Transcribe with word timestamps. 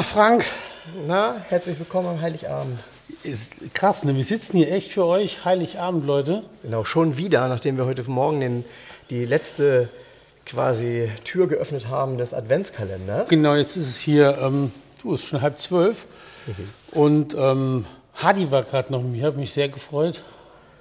Ah, 0.00 0.02
Frank, 0.02 0.46
Na, 1.06 1.44
herzlich 1.50 1.78
willkommen 1.78 2.08
am 2.08 2.22
Heiligabend. 2.22 2.78
ist 3.22 3.50
krass, 3.74 4.02
ne? 4.02 4.16
Wir 4.16 4.24
sitzen 4.24 4.56
hier 4.56 4.72
echt 4.72 4.90
für 4.90 5.04
euch, 5.04 5.44
Heiligabend, 5.44 6.06
Leute. 6.06 6.42
Genau, 6.62 6.86
schon 6.86 7.18
wieder, 7.18 7.46
nachdem 7.48 7.76
wir 7.76 7.84
heute 7.84 8.08
Morgen 8.08 8.40
den, 8.40 8.64
die 9.10 9.26
letzte 9.26 9.90
quasi 10.46 11.10
Tür 11.24 11.48
geöffnet 11.48 11.88
haben 11.88 12.16
des 12.16 12.32
Adventskalenders. 12.32 13.28
Genau, 13.28 13.54
jetzt 13.54 13.76
ist 13.76 13.90
es 13.90 13.98
hier, 13.98 14.38
ähm, 14.40 14.72
du, 15.02 15.12
es 15.12 15.20
ist 15.20 15.26
schon 15.26 15.42
halb 15.42 15.58
zwölf. 15.58 16.06
Und 16.92 17.34
ähm, 17.34 17.84
Hadi 18.14 18.50
war 18.50 18.62
gerade 18.62 18.90
noch 18.90 19.02
mit 19.02 19.12
mir, 19.12 19.26
hat 19.26 19.36
mich 19.36 19.52
sehr 19.52 19.68
gefreut, 19.68 20.22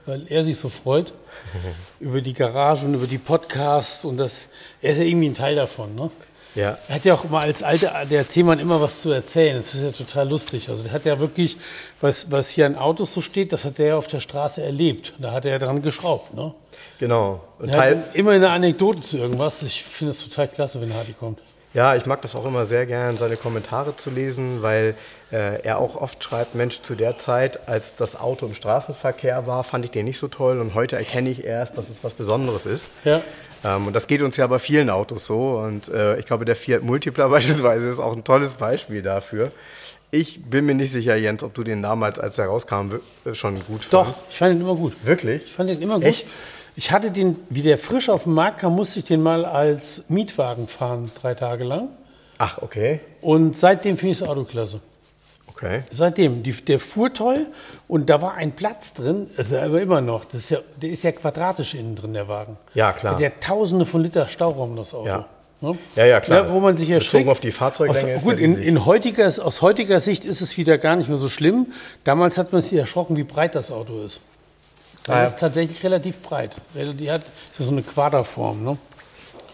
weil 0.06 0.28
er 0.30 0.46
sich 0.46 0.58
so 0.58 0.70
freut 0.70 1.12
über 2.00 2.22
die 2.22 2.34
Garage 2.34 2.86
und 2.86 2.94
über 2.94 3.08
die 3.08 3.18
Podcasts 3.18 4.06
und 4.06 4.16
das, 4.16 4.48
er 4.82 4.94
ist 4.94 5.00
ja 5.00 5.04
irgendwie 5.04 5.28
ein 5.28 5.36
Teil 5.36 5.58
davon, 5.58 5.94
ne? 5.94 6.10
Ja. 6.56 6.78
Er 6.88 6.96
hat 6.96 7.06
ja 7.06 7.14
auch 7.14 7.26
immer 7.26 7.40
als 7.40 7.62
alter, 7.64 8.06
der 8.10 8.20
Erzählmann 8.20 8.60
immer 8.60 8.82
was 8.82 9.02
zu 9.02 9.12
erzählen. 9.12 9.58
Das 9.58 9.74
ist 9.74 9.84
ja 9.84 9.92
total 9.92 10.30
lustig. 10.30 10.70
Also 10.70 10.84
der 10.84 10.92
hat 10.92 11.06
ja 11.06 11.20
wirklich, 11.20 11.58
was, 12.02 12.32
was 12.32 12.50
hier 12.50 12.66
an 12.66 12.76
Autos 12.76 13.14
so 13.14 13.22
steht, 13.22 13.54
das 13.54 13.66
hat 13.66 13.80
er 13.80 13.88
ja 13.88 13.98
auf 13.98 14.08
der 14.08 14.20
Straße 14.20 14.62
erlebt. 14.62 15.14
Da 15.20 15.32
hat 15.32 15.46
er 15.46 15.52
ja 15.52 15.60
dran 15.60 15.82
geschraubt, 15.82 16.34
ne? 16.34 16.54
Genau. 16.98 17.42
Und 17.60 17.70
Er 17.70 17.92
hat 17.92 18.16
immer 18.16 18.32
eine 18.32 18.50
Anekdote 18.50 19.02
zu 19.02 19.18
irgendwas. 19.18 19.64
Ich 19.64 19.84
finde 19.84 20.12
es 20.12 20.24
total 20.24 20.48
klasse, 20.48 20.82
wenn 20.82 20.94
Hardy 20.94 21.14
kommt. 21.14 21.40
Ja, 21.74 21.96
ich 21.96 22.06
mag 22.06 22.22
das 22.22 22.36
auch 22.36 22.46
immer 22.46 22.66
sehr 22.66 22.86
gern, 22.86 23.16
seine 23.16 23.36
Kommentare 23.36 23.96
zu 23.96 24.10
lesen, 24.10 24.62
weil 24.62 24.96
äh, 25.32 25.62
er 25.62 25.78
auch 25.78 25.96
oft 25.96 26.24
schreibt, 26.24 26.56
Mensch, 26.56 26.82
zu 26.82 26.96
der 26.96 27.18
Zeit, 27.18 27.68
als 27.68 27.96
das 27.96 28.20
Auto 28.20 28.48
im 28.48 28.56
Straßenverkehr 28.56 29.46
war, 29.46 29.64
fand 29.64 29.86
ich 29.86 29.92
den 29.92 30.06
nicht 30.06 30.18
so 30.18 30.28
toll 30.28 30.60
und 30.60 30.74
heute 30.74 30.96
erkenne 30.96 31.30
ich 31.30 31.44
erst, 31.44 31.78
dass 31.78 31.90
es 31.90 32.04
was 32.04 32.14
Besonderes 32.14 32.66
ist. 32.66 32.88
Ja. 33.04 33.22
Ähm, 33.64 33.88
und 33.88 33.94
das 33.94 34.08
geht 34.08 34.22
uns 34.22 34.38
ja 34.38 34.48
bei 34.48 34.60
vielen 34.60 34.90
Autos 34.90 35.26
so. 35.26 35.60
Und 35.60 35.90
äh, 35.90 36.18
ich 36.18 36.26
glaube, 36.26 36.46
der 36.46 36.56
Fiat 36.56 36.82
Multipla 36.82 37.28
beispielsweise 37.30 37.88
ist 37.88 38.00
auch 38.00 38.16
ein 38.16 38.24
tolles 38.24 38.56
Beispiel 38.56 39.02
dafür. 39.02 39.52
Ich 40.12 40.42
bin 40.44 40.66
mir 40.66 40.74
nicht 40.74 40.92
sicher, 40.92 41.16
Jens, 41.16 41.44
ob 41.44 41.54
du 41.54 41.64
den 41.64 41.84
damals, 41.84 42.18
als 42.18 42.40
er 42.40 42.48
rauskam, 42.48 42.94
äh, 43.26 43.36
schon 43.36 43.64
gut 43.66 43.88
Doch, 43.92 44.06
fandst. 44.06 44.26
ich 44.32 44.38
fand 44.38 44.56
ihn 44.56 44.62
immer 44.62 44.76
gut. 44.76 44.94
Wirklich? 45.04 45.44
Ich 45.46 45.54
fand 45.54 45.70
den 45.70 45.82
immer 45.82 45.96
gut. 45.96 46.06
Echt? 46.06 46.30
Ich 46.80 46.94
hatte 46.94 47.12
den, 47.12 47.36
wie 47.50 47.62
der 47.62 47.78
frisch 47.78 48.08
auf 48.08 48.24
den 48.24 48.34
Markt 48.34 48.62
kam, 48.62 48.74
musste 48.74 49.00
ich 49.00 49.06
den 49.06 49.22
mal 49.22 49.44
als 49.44 50.06
Mietwagen 50.08 50.70
fahren, 50.70 51.12
drei 51.22 51.34
Tage 51.34 51.66
lang. 51.66 51.90
Ach, 52.38 52.60
okay. 52.62 53.02
Und 53.20 53.58
seitdem 53.58 53.98
finde 53.98 54.14
ich 54.14 54.20
das 54.20 54.30
Auto 54.30 54.46
klasse. 54.46 54.80
Okay. 55.48 55.84
Seitdem. 55.92 56.42
Die, 56.42 56.54
der 56.54 56.80
fuhr 56.80 57.14
toll 57.14 57.48
und 57.90 58.10
da 58.10 58.22
war 58.22 58.36
ein 58.36 58.54
Platz 58.54 58.94
drin, 58.94 59.30
also 59.36 59.58
aber 59.58 59.82
immer 59.82 60.00
noch. 60.00 60.24
Das 60.24 60.36
ist 60.36 60.52
ja, 60.52 60.60
der 60.82 60.92
ist 60.92 61.04
ja 61.04 61.12
quadratisch 61.12 61.74
innen 61.74 61.98
drin, 61.98 62.14
der 62.14 62.30
Wagen. 62.30 62.56
Ja, 62.76 62.94
klar. 62.94 63.18
Der 63.18 63.32
hat 63.32 63.42
tausende 63.42 63.86
von 63.86 64.02
Liter 64.02 64.30
Stauraum, 64.30 64.78
das 64.78 64.94
Auto. 64.94 65.06
Ja. 65.06 65.26
Ne? 65.60 65.78
Ja, 65.98 66.06
ja, 66.06 66.22
klar. 66.22 66.50
wo 66.50 66.62
man 66.62 66.78
sich 66.78 66.88
Bezogen 66.88 66.94
erschrickt. 66.94 67.30
auf 67.30 67.42
die 67.42 67.52
Fahrzeuglänge 67.52 68.16
Aus, 68.16 68.24
gut, 68.24 68.40
in, 68.40 68.58
in 68.58 68.86
heutiger, 68.86 69.26
aus 69.28 69.62
heutiger 69.62 70.00
Sicht 70.00 70.24
ist 70.24 70.40
es 70.40 70.56
wieder 70.56 70.78
gar 70.78 70.96
nicht 70.96 71.10
mehr 71.10 71.18
so 71.18 71.28
schlimm. 71.28 71.74
Damals 72.06 72.38
hat 72.38 72.54
man 72.54 72.62
sich 72.62 72.80
erschrocken, 72.80 73.18
wie 73.18 73.26
breit 73.26 73.54
das 73.54 73.70
Auto 73.70 74.02
ist. 74.02 74.22
Das 75.06 75.16
Ah, 75.16 75.20
ja. 75.22 75.26
ist 75.28 75.40
tatsächlich 75.40 75.84
relativ 75.84 76.20
breit. 76.22 76.56
Die 76.76 77.12
hat 77.12 77.22
so 77.58 77.70
eine 77.72 77.82
Quaderform. 77.82 78.64
Ne? 78.64 78.78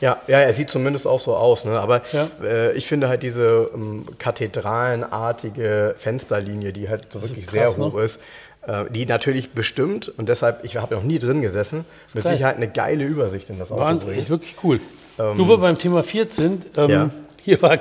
Ja, 0.02 0.18
ja, 0.28 0.40
er 0.40 0.52
sieht 0.54 0.70
zumindest 0.70 1.08
auch 1.08 1.20
so 1.22 1.36
aus. 1.36 1.64
Ne? 1.66 1.80
Aber 1.80 2.02
Ja. 2.12 2.28
äh, 2.44 2.74
ich 2.74 2.88
finde 2.88 3.08
halt 3.08 3.24
diese 3.24 3.70
ähm, 3.74 4.06
kathedralenartige 4.18 5.96
Fensterlinie, 5.98 6.74
die 6.74 6.90
halt 6.90 7.08
so 7.14 7.22
wirklich 7.22 7.46
krass, 7.48 7.54
sehr 7.54 7.78
hoch 7.78 7.94
ne? 7.94 8.02
ist, 8.04 8.20
äh, 8.68 8.86
die 8.90 9.06
natürlich 9.06 9.52
bestimmt, 9.52 10.12
und 10.18 10.28
deshalb, 10.30 10.64
ich 10.64 10.78
habe 10.78 10.96
noch 10.96 11.04
nie 11.04 11.20
drin 11.20 11.42
gesessen, 11.42 11.86
mit 12.14 12.24
geil. 12.24 12.34
Sicherheit 12.34 12.58
eine 12.58 12.68
geile 12.68 13.04
Übersicht 13.06 13.50
in 13.50 13.60
das 13.60 13.72
Auto 13.72 13.82
War 13.82 13.96
bringt. 13.96 14.30
wirklich 14.30 14.56
cool. 14.64 14.80
Nur 15.18 15.48
wir 15.48 15.58
beim 15.58 15.78
Thema 15.78 16.04
Fiat 16.04 16.34
sind. 16.34 16.78
Ähm, 16.78 16.90
Ja. 16.90 17.10
Hier 17.42 17.62
war, 17.62 17.78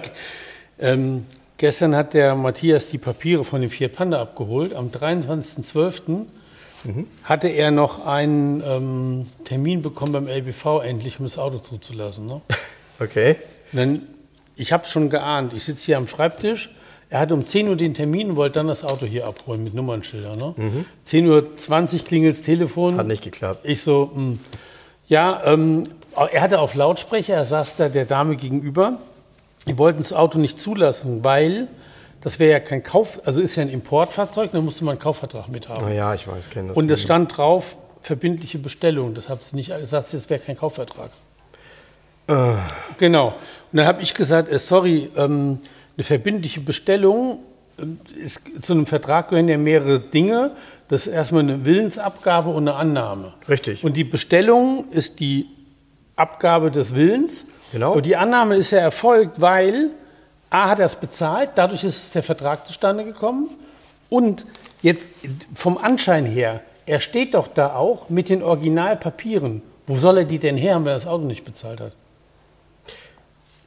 ähm, 0.79 1.25
gestern 1.57 1.97
hat 1.97 2.13
der 2.15 2.35
Matthias 2.37 2.89
die 2.91 2.99
Papiere 2.99 3.43
von 3.45 3.61
dem 3.63 3.71
Fiat 3.71 3.95
Panda 3.95 4.21
abgeholt. 4.21 4.75
Am 4.75 4.91
23.12. 4.91 6.27
Mhm. 6.85 7.07
hatte 7.25 7.49
er 7.49 7.71
noch 7.71 8.05
einen 8.05 8.63
ähm, 8.67 9.27
Termin 9.45 9.83
bekommen 9.83 10.13
beim 10.13 10.29
LBV 10.29 10.81
endlich, 10.83 11.19
um 11.19 11.25
das 11.25 11.39
Auto 11.39 11.59
zuzulassen. 11.59 12.27
Ne? 12.27 12.41
Okay. 13.01 13.35
Und 13.73 13.79
dann, 13.79 14.03
ich 14.55 14.73
habe 14.73 14.85
es 14.85 14.93
schon 14.93 15.11
geahnt. 15.11 15.53
Ich 15.53 15.65
sitze 15.65 15.87
hier 15.87 15.97
am 15.99 16.07
Schreibtisch. 16.07 16.71
Er 17.11 17.19
hatte 17.19 17.35
um 17.35 17.45
10 17.45 17.69
Uhr 17.69 17.75
den 17.77 17.93
Termin 17.93 18.31
und 18.31 18.37
wollte 18.37 18.55
dann 18.55 18.69
das 18.69 18.85
Auto 18.85 19.05
hier 19.05 19.27
abholen 19.27 19.65
mit 19.65 19.75
Nummernschildern. 19.75 20.39
Ne? 20.39 20.55
10.20 21.07 21.99
Uhr 21.99 22.05
klingelt 22.05 22.37
das 22.37 22.45
Telefon. 22.45 22.95
Mhm. 22.95 22.99
Hat 22.99 23.07
nicht 23.09 23.25
geklappt. 23.25 23.61
Ich 23.65 23.83
so, 23.83 24.13
mh, 24.15 24.39
ja, 25.09 25.43
ähm, 25.45 25.85
er 26.33 26.41
hatte 26.41 26.61
auf 26.61 26.75
Lautsprecher, 26.77 27.35
er 27.35 27.45
saß 27.45 27.77
da 27.77 27.89
der 27.89 28.05
Dame 28.05 28.37
gegenüber. 28.37 28.99
Die 29.67 29.77
wollten 29.77 29.99
das 29.99 30.13
Auto 30.13 30.39
nicht 30.39 30.61
zulassen, 30.61 31.25
weil 31.25 31.67
das 32.25 32.39
wäre 32.39 32.53
ja 32.53 32.61
kein 32.61 32.83
Kauf, 32.83 33.21
also 33.25 33.41
ist 33.43 33.55
ja 33.55 33.63
ein 33.63 33.69
Importfahrzeug, 33.69 34.51
da 34.53 34.61
musste 34.61 34.85
man 34.85 34.93
einen 34.93 35.01
Kaufvertrag 35.01 35.49
mit 35.51 35.69
haben. 35.69 35.85
Naja, 35.85 36.15
ich 36.15 36.27
weiß, 36.27 36.49
kenne 36.49 36.69
das. 36.69 36.77
Und 36.77 36.91
es 36.91 37.03
stand 37.03 37.37
drauf, 37.37 37.77
verbindliche 38.01 38.59
Bestellung. 38.59 39.15
Das 39.15 39.29
hat 39.29 39.45
sie 39.45 39.55
nicht 39.57 39.77
gesagt, 39.79 40.13
es 40.13 40.31
wäre 40.31 40.41
kein 40.41 40.57
Kaufvertrag. 40.57 41.11
Genau. 42.97 43.29
Und 43.29 43.77
dann 43.77 43.87
habe 43.87 44.03
ich 44.03 44.15
gesagt, 44.15 44.51
äh, 44.51 44.59
sorry, 44.59 45.11
ähm, 45.17 45.59
eine 45.97 46.05
verbindliche 46.05 46.61
Bestellung, 46.61 47.41
ähm, 47.79 48.01
ist, 48.17 48.41
zu 48.63 48.73
einem 48.73 48.87
Vertrag 48.87 49.29
gehören 49.29 49.49
ja 49.49 49.59
mehrere 49.59 50.01
Dinge. 50.01 50.53
Das 50.89 51.07
ist 51.07 51.13
erstmal 51.13 51.43
eine 51.43 51.67
Willensabgabe 51.67 52.49
und 52.49 52.67
eine 52.69 52.77
Annahme. 52.79 53.35
Richtig. 53.47 53.85
Und 53.85 53.99
die 53.99 54.05
Bestellung 54.05 54.87
ist 54.91 55.21
die 55.21 55.49
Abgabe 56.17 56.71
des 56.71 56.95
Willens. 56.95 57.45
Genau. 57.73 57.93
Und 57.93 58.07
die 58.07 58.17
Annahme 58.17 58.57
ist 58.57 58.71
ja 58.71 58.79
erfolgt, 58.79 59.43
weil 59.43 59.91
A 60.55 60.69
hat 60.69 60.79
er 60.79 60.87
es 60.87 60.95
bezahlt, 60.95 61.51
dadurch 61.57 61.83
ist 61.83 62.15
der 62.15 62.23
Vertrag 62.23 62.65
zustande 62.65 63.03
gekommen. 63.03 63.51
Und 64.09 64.47
jetzt 64.83 65.11
vom 65.53 65.79
Anschein 65.79 66.25
her, 66.25 66.61
er 66.87 67.01
steht 67.01 67.35
doch 67.35 67.49
da 67.49 67.75
auch 67.75 68.09
mit 68.09 68.29
den 68.29 68.41
Originalpapieren. 68.41 69.63
Wo 69.89 69.97
soll 69.97 70.19
er 70.19 70.25
die 70.25 70.39
denn 70.39 70.57
her 70.57 70.77
haben, 70.77 70.85
wenn 70.85 70.93
er 70.93 70.95
das 70.95 71.09
Auto 71.09 71.25
nicht 71.25 71.45
bezahlt 71.45 71.81
hat? 71.81 71.91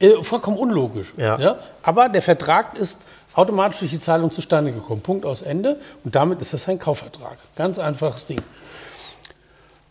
Äh, 0.00 0.22
vollkommen 0.22 0.56
unlogisch. 0.56 1.12
Ja. 1.18 1.58
Aber 1.82 2.08
der 2.08 2.22
Vertrag 2.22 2.78
ist 2.78 3.00
automatisch 3.34 3.80
durch 3.80 3.90
die 3.90 4.00
Zahlung 4.00 4.32
zustande 4.32 4.72
gekommen. 4.72 5.02
Punkt 5.02 5.26
aus 5.26 5.42
Ende. 5.42 5.78
Und 6.04 6.14
damit 6.14 6.40
ist 6.40 6.54
das 6.54 6.66
ein 6.68 6.78
Kaufvertrag. 6.78 7.36
Ganz 7.54 7.78
einfaches 7.78 8.24
Ding. 8.24 8.40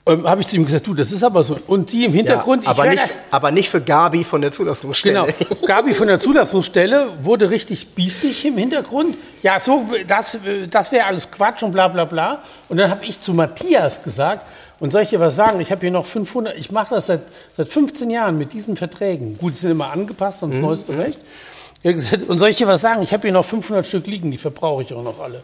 Ähm, 0.07 0.27
Habe 0.27 0.41
ich 0.41 0.47
zu 0.47 0.55
ihm 0.55 0.65
gesagt, 0.65 0.87
du, 0.87 0.93
das 0.93 1.11
ist 1.11 1.23
aber 1.23 1.43
so. 1.43 1.57
Und 1.67 1.89
sie 1.89 2.05
im 2.05 2.11
ja, 2.11 2.17
Hintergrund, 2.17 2.67
aber, 2.67 2.85
hör 2.85 2.91
nicht, 2.91 3.17
aber 3.29 3.51
nicht 3.51 3.69
für 3.69 3.81
Gabi 3.81 4.23
von 4.23 4.41
der 4.41 4.51
Zulassungsstelle. 4.51 5.33
Genau. 5.37 5.55
Gabi 5.67 5.93
von 5.93 6.07
der 6.07 6.19
Zulassungsstelle 6.19 7.09
wurde 7.21 7.49
richtig 7.49 7.89
biestig 7.89 8.45
im 8.45 8.57
Hintergrund. 8.57 9.15
Ja, 9.43 9.59
so, 9.59 9.85
das, 10.07 10.39
das 10.69 10.91
wäre 10.91 11.05
alles 11.05 11.29
Quatsch 11.29 11.63
und 11.63 11.71
bla 11.71 11.87
bla 11.87 12.05
bla. 12.05 12.41
Und 12.69 12.77
dann 12.77 12.89
habe 12.89 13.05
ich 13.05 13.21
zu 13.21 13.33
Matthias 13.33 14.03
gesagt, 14.03 14.45
und 14.79 14.91
soll 14.91 15.01
ich 15.01 15.09
dir 15.09 15.19
was 15.19 15.35
sagen? 15.35 15.59
Ich 15.59 15.71
habe 15.71 15.81
hier 15.81 15.91
noch 15.91 16.05
500, 16.05 16.55
ich 16.57 16.71
mache 16.71 16.95
das 16.95 17.07
seit, 17.07 17.21
seit 17.55 17.67
15 17.67 18.09
Jahren 18.09 18.37
mit 18.37 18.53
diesen 18.53 18.77
Verträgen. 18.77 19.37
Gut, 19.37 19.53
die 19.53 19.57
sind 19.57 19.71
immer 19.71 19.91
angepasst 19.91 20.43
ans 20.43 20.59
neueste 20.59 20.97
Recht. 20.97 21.19
Und 22.27 22.37
soll 22.37 22.49
ich 22.49 22.57
dir 22.57 22.67
was 22.67 22.81
sagen? 22.81 23.01
Ich 23.01 23.13
habe 23.13 23.23
hier 23.23 23.31
noch 23.31 23.45
500 23.45 23.85
Stück 23.85 24.07
liegen, 24.07 24.29
die 24.29 24.37
verbrauche 24.37 24.83
ich 24.83 24.93
auch 24.93 25.03
noch 25.03 25.19
alle. 25.19 25.41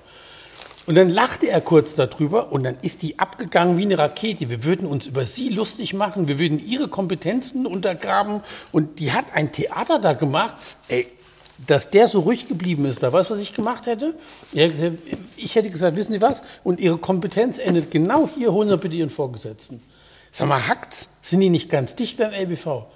Und 0.86 0.96
dann 0.96 1.10
lachte 1.10 1.48
er 1.48 1.62
kurz 1.62 1.96
darüber 1.96 2.52
und 2.52 2.64
dann 2.64 2.76
ist 2.82 3.04
die 3.04 3.18
abgegangen 3.18 3.78
wie 3.78 3.84
eine 3.84 3.98
Rakete. 3.98 4.50
Wir 4.50 4.66
würden 4.66 4.86
uns 4.86 5.06
über 5.06 5.26
sie 5.26 5.48
lustig 5.50 5.94
machen, 5.94 6.28
wir 6.28 6.40
würden 6.40 6.60
ihre 6.66 6.90
Kompetenzen 6.90 7.66
untergraben. 7.66 8.42
Und 8.74 9.00
die 9.00 9.14
hat 9.14 9.26
ein 9.34 9.54
Theater 9.54 10.00
da 10.00 10.12
gemacht. 10.14 10.56
Ey, 10.90 11.08
dass 11.68 11.90
der 11.90 12.10
so 12.10 12.22
ruhig 12.22 12.48
geblieben 12.48 12.84
ist, 12.84 13.02
da 13.02 13.14
weißt 13.14 13.30
du, 13.30 13.36
was 13.36 13.40
ich 13.40 13.54
gemacht 13.54 13.86
hätte? 13.86 14.16
Ich 15.38 15.56
hätte 15.56 15.70
gesagt, 15.70 15.96
wissen 15.96 16.12
Sie 16.12 16.22
was? 16.22 16.44
Und 16.66 16.82
Ihre 16.82 16.98
Kompetenz 16.98 17.60
endet 17.60 17.90
genau 17.90 18.28
hier, 18.36 18.52
holen 18.52 18.68
Sie 18.68 18.78
bitte 18.78 18.96
Ihren 18.96 19.12
Vorgesetzten. 19.12 19.82
Sag 20.32 20.50
mal, 20.50 20.68
hackt's? 20.68 21.14
Sind 21.22 21.40
die 21.40 21.50
nicht 21.50 21.70
ganz 21.70 21.96
dicht 21.96 22.18
beim 22.18 22.34
LBV? 22.34 22.88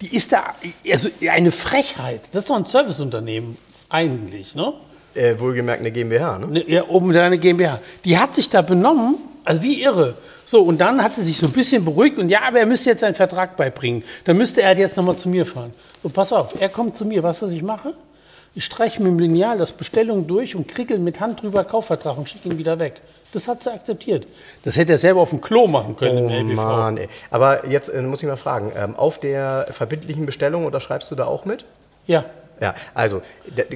Die 0.00 0.14
ist 0.14 0.32
da, 0.32 0.54
also 0.90 1.08
eine 1.30 1.52
Frechheit. 1.52 2.30
Das 2.32 2.44
ist 2.44 2.50
doch 2.50 2.56
ein 2.56 2.66
Serviceunternehmen, 2.66 3.56
eigentlich, 3.88 4.54
ne? 4.56 4.72
Äh, 5.14 5.38
wohlgemerkt 5.38 5.80
eine 5.80 5.90
GmbH, 5.90 6.38
ne? 6.38 6.46
Ne, 6.46 6.64
Ja, 6.70 6.84
oben 6.88 7.14
eine 7.16 7.38
GmbH. 7.38 7.80
Die 8.04 8.18
hat 8.18 8.34
sich 8.34 8.48
da 8.48 8.62
benommen, 8.62 9.16
also 9.44 9.62
wie 9.62 9.82
irre. 9.82 10.14
So, 10.44 10.62
und 10.62 10.78
dann 10.80 11.02
hat 11.02 11.14
sie 11.16 11.22
sich 11.22 11.38
so 11.38 11.46
ein 11.46 11.52
bisschen 11.52 11.84
beruhigt 11.84 12.18
und 12.18 12.28
ja, 12.30 12.40
aber 12.46 12.58
er 12.60 12.66
müsste 12.66 12.90
jetzt 12.90 13.00
seinen 13.00 13.14
Vertrag 13.14 13.56
beibringen. 13.56 14.02
Dann 14.24 14.36
müsste 14.36 14.62
er 14.62 14.76
jetzt 14.78 14.96
nochmal 14.96 15.16
zu 15.16 15.28
mir 15.28 15.44
fahren. 15.44 15.74
So, 16.02 16.08
pass 16.08 16.32
auf, 16.32 16.54
er 16.58 16.68
kommt 16.70 16.96
zu 16.96 17.04
mir. 17.04 17.22
Weißt 17.22 17.42
du, 17.42 17.46
was 17.46 17.52
ich 17.52 17.62
mache? 17.62 17.92
Ich 18.54 18.64
streiche 18.64 19.02
mit 19.02 19.12
dem 19.12 19.18
Lineal 19.18 19.58
das 19.58 19.72
Bestellung 19.72 20.26
durch 20.26 20.56
und 20.56 20.66
krickel 20.66 20.98
mit 20.98 21.20
Hand 21.20 21.42
drüber 21.42 21.64
Kaufvertrag 21.64 22.16
und 22.16 22.30
schicke 22.30 22.48
ihn 22.48 22.58
wieder 22.58 22.78
weg. 22.78 22.94
Das 23.32 23.46
hat 23.46 23.62
sie 23.62 23.70
akzeptiert. 23.70 24.26
Das 24.64 24.76
hätte 24.78 24.92
er 24.92 24.98
selber 24.98 25.20
auf 25.20 25.30
dem 25.30 25.40
Klo 25.42 25.66
machen 25.68 25.96
können 25.96 26.24
Oh 26.24 26.28
im 26.30 26.48
LBV. 26.48 26.56
Mann, 26.56 26.96
ey. 26.96 27.08
Aber 27.30 27.68
jetzt 27.68 27.88
äh, 27.90 28.00
muss 28.00 28.22
ich 28.22 28.28
mal 28.28 28.36
fragen, 28.36 28.72
ähm, 28.74 28.96
auf 28.96 29.20
der 29.20 29.66
verbindlichen 29.70 30.24
Bestellung 30.24 30.64
unterschreibst 30.64 31.10
du 31.10 31.14
da 31.14 31.26
auch 31.26 31.44
mit? 31.44 31.66
Ja. 32.06 32.24
Ja, 32.60 32.74
also. 32.94 33.22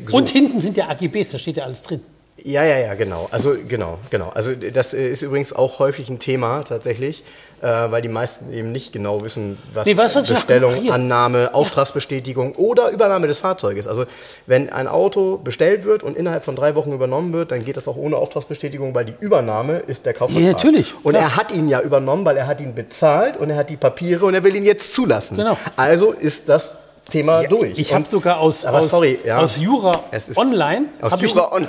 So. 0.09 0.17
Und 0.17 0.29
hinten 0.29 0.61
sind 0.61 0.77
ja 0.77 0.89
AGBs, 0.89 1.31
da 1.31 1.39
steht 1.39 1.57
ja 1.57 1.65
alles 1.65 1.83
drin. 1.83 2.01
Ja, 2.45 2.65
ja, 2.65 2.79
ja, 2.79 2.95
genau. 2.95 3.29
Also 3.31 3.55
genau, 3.69 3.99
genau. 4.11 4.31
Also 4.35 4.53
das 4.55 4.95
äh, 4.95 5.09
ist 5.09 5.23
übrigens 5.23 5.53
auch 5.53 5.79
häufig 5.79 6.09
ein 6.09 6.19
Thema 6.19 6.65
tatsächlich, 6.65 7.23
äh, 7.61 7.67
weil 7.67 8.03
die 8.03 8.09
meisten 8.09 8.53
eben 8.53 8.73
nicht 8.73 8.93
genau 8.93 9.23
wissen, 9.23 9.59
was, 9.73 9.87
Nee, 9.87 9.97
was 9.97 10.15
Bestellung. 10.15 10.91
Annahme, 10.91 11.55
Auftragsbestätigung 11.55 12.57
oder 12.57 12.91
Übernahme 12.91 13.27
des 13.29 13.39
Fahrzeuges. 13.39 13.87
Also 13.87 14.07
wenn 14.47 14.71
ein 14.71 14.89
Auto 14.89 15.37
bestellt 15.37 15.85
wird 15.85 16.03
und 16.03 16.17
innerhalb 16.17 16.43
von 16.43 16.57
drei 16.57 16.75
Wochen 16.75 16.93
übernommen 16.93 17.33
wird, 17.33 17.53
dann 17.53 17.65
geht 17.65 17.77
das 17.77 17.87
auch 17.87 17.97
ohne 17.97 18.17
Auftragsbestätigung, 18.17 18.95
weil 18.95 19.05
die 19.05 19.15
Übernahme 19.21 19.79
ist 19.79 20.07
der 20.07 20.15
Kaufvertrag. 20.15 20.43
Ja, 20.45 20.53
natürlich, 20.53 20.95
Und 21.05 21.13
klar. 21.13 21.25
er 21.25 21.37
hat 21.37 21.53
ihn 21.53 21.69
ja 21.69 21.81
übernommen, 21.81 22.25
weil 22.25 22.37
er 22.37 22.47
hat 22.47 22.61
ihn 22.61 22.75
bezahlt 22.75 23.37
und 23.37 23.51
er 23.51 23.57
hat 23.57 23.71
die 23.71 23.77
Papiere 23.77 24.25
und 24.25 24.35
er 24.35 24.43
will 24.43 24.57
ihn 24.57 24.65
jetzt 24.65 24.95
zulassen. 24.95 25.37
Genau. 25.37 25.57
Also 25.77 26.13
ist 26.13 26.49
das 26.49 26.77
Thema 27.11 27.43
durch. 27.43 27.79
Ich 27.79 27.93
habe 27.93 28.07
sogar 28.09 28.39
aus, 28.41 28.65
aus, 28.65 28.91
sorry, 28.91 29.19
ja. 29.25 29.39
aus 29.39 29.59
Jura 29.59 30.05
Online. 30.37 30.87
Aus 31.01 31.15
ich- 31.15 31.21
Jura 31.23 31.53
Online. 31.53 31.69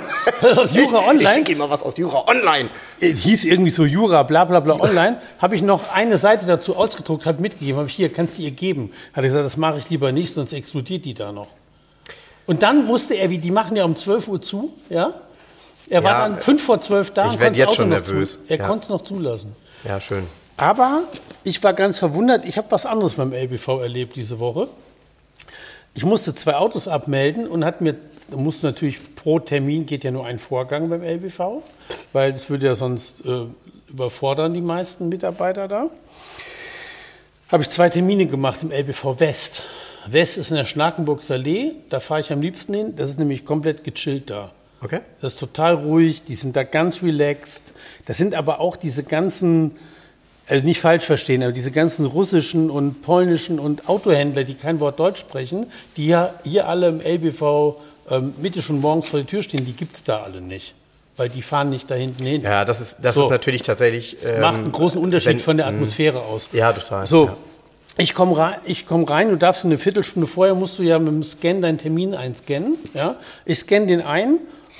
aus 0.56 0.72
Jura 0.74 1.00
Ich 1.02 1.08
Online. 1.08 1.28
schicke 1.34 1.52
ihm 1.52 1.58
mal 1.58 1.68
was 1.68 1.82
aus 1.82 1.96
Jura 1.98 2.24
Online. 2.28 2.70
Hieß 3.00 3.44
irgendwie 3.44 3.70
so 3.70 3.84
Jura, 3.84 4.22
bla 4.22 4.44
bla 4.46 4.60
bla 4.60 4.74
online, 4.80 5.20
habe 5.38 5.56
ich 5.56 5.62
noch 5.62 5.92
eine 5.92 6.16
Seite 6.18 6.46
dazu 6.46 6.76
ausgedruckt, 6.76 7.26
habe 7.26 7.42
mitgegeben, 7.42 7.76
habe 7.78 7.88
ich 7.88 7.94
hier, 7.94 8.10
kannst 8.12 8.38
du 8.38 8.42
ihr 8.42 8.52
geben. 8.52 8.90
Hat 9.12 9.22
er 9.24 9.28
gesagt, 9.28 9.44
das 9.44 9.56
mache 9.58 9.78
ich 9.78 9.90
lieber 9.90 10.12
nicht, 10.12 10.32
sonst 10.32 10.52
explodiert 10.54 11.04
die 11.04 11.12
da 11.14 11.30
noch. 11.32 11.48
Und 12.46 12.62
dann 12.62 12.86
musste 12.86 13.14
er, 13.14 13.28
wie 13.28 13.38
die 13.38 13.50
machen 13.50 13.76
ja 13.76 13.84
um 13.84 13.96
12 13.96 14.28
Uhr 14.28 14.40
zu, 14.40 14.72
ja? 14.88 15.12
Er 15.90 16.02
war 16.04 16.12
Ja, 16.12 16.28
dann 16.30 16.38
5 16.40 16.62
vor 16.64 16.80
12 16.80 17.10
da 17.12 17.26
ich 17.26 17.32
und 17.32 17.40
werd 17.40 17.48
konnte 17.48 17.50
das 17.50 17.58
jetzt 17.58 17.68
Auto 17.68 17.74
schon 17.76 17.88
nervös. 17.90 18.38
Er 18.48 18.56
Ja. 18.58 18.66
konnte 18.66 18.84
es 18.84 18.88
noch 18.88 19.04
zulassen. 19.04 19.54
Ja, 19.86 20.00
schön. 20.00 20.24
Aber 20.56 21.02
ich 21.42 21.62
war 21.62 21.74
ganz 21.74 21.98
verwundert, 21.98 22.46
ich 22.46 22.56
habe 22.56 22.68
was 22.70 22.86
anderes 22.86 23.14
beim 23.14 23.32
LBV 23.34 23.80
erlebt 23.82 24.16
diese 24.16 24.38
Woche. 24.38 24.68
Ich 25.94 26.04
musste 26.04 26.34
zwei 26.34 26.56
Autos 26.56 26.88
abmelden 26.88 27.46
und 27.46 27.64
hat 27.64 27.80
mir, 27.80 27.94
musste 28.34 28.66
natürlich 28.66 28.98
pro 29.14 29.38
Termin 29.38 29.86
geht 29.86 30.04
ja 30.04 30.10
nur 30.10 30.26
ein 30.26 30.38
Vorgang 30.38 30.88
beim 30.88 31.02
LBV, 31.02 31.62
weil 32.12 32.32
das 32.32 32.50
würde 32.50 32.66
ja 32.66 32.74
sonst 32.74 33.24
äh, 33.24 33.46
überfordern 33.88 34.52
die 34.54 34.60
meisten 34.60 35.08
Mitarbeiter 35.08 35.68
da. 35.68 35.88
Habe 37.48 37.62
ich 37.62 37.70
zwei 37.70 37.88
Termine 37.88 38.26
gemacht 38.26 38.60
im 38.62 38.72
LBV 38.72 39.20
West. 39.20 39.62
West 40.06 40.36
ist 40.36 40.50
in 40.50 40.56
der 40.56 40.66
Schnakenburgser 40.66 41.34
Allee, 41.34 41.72
da 41.88 42.00
fahre 42.00 42.20
ich 42.20 42.32
am 42.32 42.42
liebsten 42.42 42.74
hin. 42.74 42.96
Das 42.96 43.10
ist 43.10 43.18
nämlich 43.18 43.44
komplett 43.44 43.84
gechillt 43.84 44.28
da. 44.30 44.50
Okay. 44.80 45.00
Das 45.20 45.34
ist 45.34 45.40
total 45.40 45.74
ruhig, 45.74 46.24
die 46.24 46.34
sind 46.34 46.56
da 46.56 46.62
ganz 46.62 47.02
relaxed. 47.02 47.72
Das 48.04 48.18
sind 48.18 48.34
aber 48.34 48.60
auch 48.60 48.76
diese 48.76 49.02
ganzen, 49.02 49.76
also 50.48 50.64
nicht 50.64 50.80
falsch 50.80 51.04
verstehen, 51.04 51.42
aber 51.42 51.52
diese 51.52 51.70
ganzen 51.70 52.04
russischen 52.06 52.70
und 52.70 53.02
polnischen 53.02 53.58
und 53.58 53.88
Autohändler, 53.88 54.44
die 54.44 54.54
kein 54.54 54.80
Wort 54.80 54.98
Deutsch 55.00 55.20
sprechen, 55.20 55.66
die 55.96 56.06
ja 56.08 56.34
hier 56.44 56.68
alle 56.68 56.88
im 56.88 57.00
LBV 57.00 57.76
ähm, 58.10 58.34
Mitte 58.40 58.60
schon 58.62 58.80
morgens 58.80 59.08
vor 59.08 59.18
der 59.20 59.26
Tür 59.26 59.42
stehen, 59.42 59.64
die 59.64 59.72
gibt 59.72 59.96
es 59.96 60.04
da 60.04 60.22
alle 60.22 60.40
nicht. 60.40 60.74
Weil 61.16 61.28
die 61.28 61.42
fahren 61.42 61.70
nicht 61.70 61.90
da 61.90 61.94
hinten 61.94 62.24
hin. 62.26 62.42
Ja, 62.42 62.64
das 62.64 62.80
ist, 62.80 62.96
das 63.00 63.14
So. 63.14 63.24
ist 63.24 63.30
natürlich 63.30 63.62
tatsächlich. 63.62 64.16
ähm, 64.24 64.40
Macht 64.40 64.58
einen 64.58 64.72
großen 64.72 65.00
Unterschied 65.00 65.30
wenn- 65.30 65.38
von 65.38 65.56
der 65.56 65.66
Atmosphäre 65.68 66.20
aus. 66.20 66.48
Ja, 66.52 66.72
total. 66.72 67.06
So, 67.06 67.26
Ja. 67.26 67.36
ich 67.98 68.12
komme 68.14 68.36
rein, 68.36 68.54
ich 68.64 68.84
komm 68.84 69.04
rein, 69.04 69.30
du 69.30 69.36
darfst 69.36 69.64
eine 69.64 69.78
Viertelstunde 69.78 70.26
vorher, 70.26 70.54
musst 70.56 70.78
du 70.78 70.82
ja 70.82 70.98
mit 70.98 71.08
dem 71.12 71.22
Scan 71.22 71.62
deinen 71.62 71.78
Termin 71.78 72.14
einscannen. 72.14 72.76
Ja? 72.94 73.14
Ich 73.44 73.60
scanne 73.60 73.86
den 73.86 74.02
ein, 74.02 74.38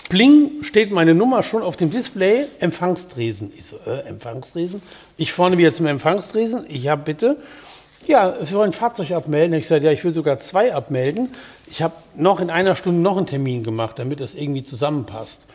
bling, 0.09 0.63
steht 0.63 0.91
meine 0.93 1.15
Nummer 1.15 1.43
schon 1.43 1.63
auf 1.63 1.77
dem 1.77 1.91
Display, 1.91 2.47
Empfangstresen. 2.61 3.53
Ich 3.57 3.67
so, 3.67 3.77
äh, 3.87 4.01
Empfangstresen? 4.09 4.81
Ich 5.17 5.33
vorne 5.33 5.59
wieder 5.59 5.73
zum 5.73 5.87
Empfangstresen, 5.87 6.65
ich 6.69 6.89
habe 6.89 7.03
bitte, 7.05 7.37
ja, 8.07 8.35
wir 8.39 8.53
wollen 8.59 8.71
ein 8.71 8.75
Fahrzeug 8.75 9.13
abmelden. 9.13 9.57
Ich 9.59 9.67
sage, 9.67 9.87
ja, 9.87 9.91
ich 9.93 10.05
will 10.05 10.13
sogar 10.13 10.39
zwei 10.39 10.75
abmelden. 10.75 11.31
Ich 11.67 11.81
habe 11.81 11.95
noch 12.15 12.39
in 12.41 12.51
einer 12.51 12.77
Stunde 12.77 13.01
noch 13.01 13.17
einen 13.17 13.27
Termin 13.27 13.65
gemacht, 13.65 13.99
damit 13.99 14.21
das 14.21 14.35
irgendwie 14.35 14.63
zusammenpasst. 14.63 15.47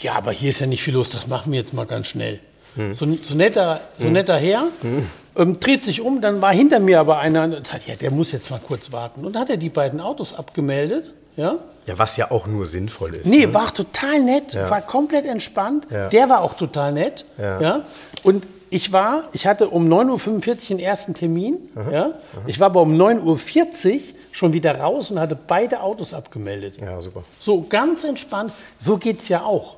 Ja, 0.00 0.14
aber 0.14 0.32
hier 0.32 0.48
ist 0.48 0.60
ja 0.60 0.66
nicht 0.66 0.82
viel 0.82 0.94
los, 0.94 1.10
das 1.10 1.26
machen 1.26 1.52
wir 1.52 1.60
jetzt 1.60 1.74
mal 1.74 1.84
ganz 1.84 2.06
schnell. 2.06 2.40
So, 2.92 3.04
ein- 3.04 3.18
so, 3.22 3.34
netter, 3.34 3.80
so 3.98 4.06
netter 4.06 4.38
Herr, 4.38 4.68
ähm, 5.36 5.60
dreht 5.60 5.84
sich 5.84 6.00
um, 6.00 6.22
dann 6.22 6.40
war 6.40 6.52
hinter 6.54 6.80
mir 6.80 6.98
aber 7.00 7.18
einer 7.18 7.42
und 7.44 7.66
sagt, 7.66 7.86
ja, 7.88 7.94
der 7.96 8.10
muss 8.10 8.32
jetzt 8.32 8.50
mal 8.50 8.60
kurz 8.66 8.90
warten. 8.92 9.26
Und 9.26 9.34
dann 9.34 9.42
hat 9.42 9.50
er 9.50 9.56
die 9.58 9.68
beiden 9.68 10.00
Autos 10.00 10.32
abgemeldet, 10.32 11.12
ja. 11.40 11.56
ja, 11.86 11.98
was 11.98 12.16
ja 12.16 12.30
auch 12.30 12.46
nur 12.46 12.66
sinnvoll 12.66 13.14
ist. 13.14 13.26
Nee, 13.26 13.46
ne? 13.46 13.54
war 13.54 13.72
total 13.72 14.20
nett, 14.22 14.52
Ja. 14.52 14.68
war 14.70 14.82
komplett 14.82 15.24
entspannt. 15.26 15.86
Ja. 15.90 16.08
Der 16.08 16.28
war 16.28 16.42
auch 16.42 16.54
total 16.54 16.92
nett. 16.92 17.24
Ja. 17.38 17.60
Ja. 17.60 17.80
Und 18.22 18.46
ich 18.68 18.92
war, 18.92 19.24
ich 19.32 19.46
hatte 19.46 19.68
um 19.68 19.88
9.45 19.92 20.48
Uhr 20.72 20.76
den 20.76 20.78
ersten 20.78 21.14
Termin. 21.14 21.56
Ja. 21.90 22.12
Ich 22.46 22.60
war 22.60 22.66
aber 22.66 22.82
um 22.82 22.94
9.40 22.94 23.94
Uhr 23.94 24.00
schon 24.32 24.52
wieder 24.52 24.78
raus 24.78 25.10
und 25.10 25.18
hatte 25.18 25.36
beide 25.36 25.80
Autos 25.80 26.14
abgemeldet. 26.14 26.76
Ja, 26.80 27.00
super. 27.00 27.24
So 27.40 27.62
ganz 27.68 28.04
entspannt. 28.04 28.52
So 28.78 28.96
geht's 28.96 29.28
ja 29.28 29.42
auch. 29.42 29.76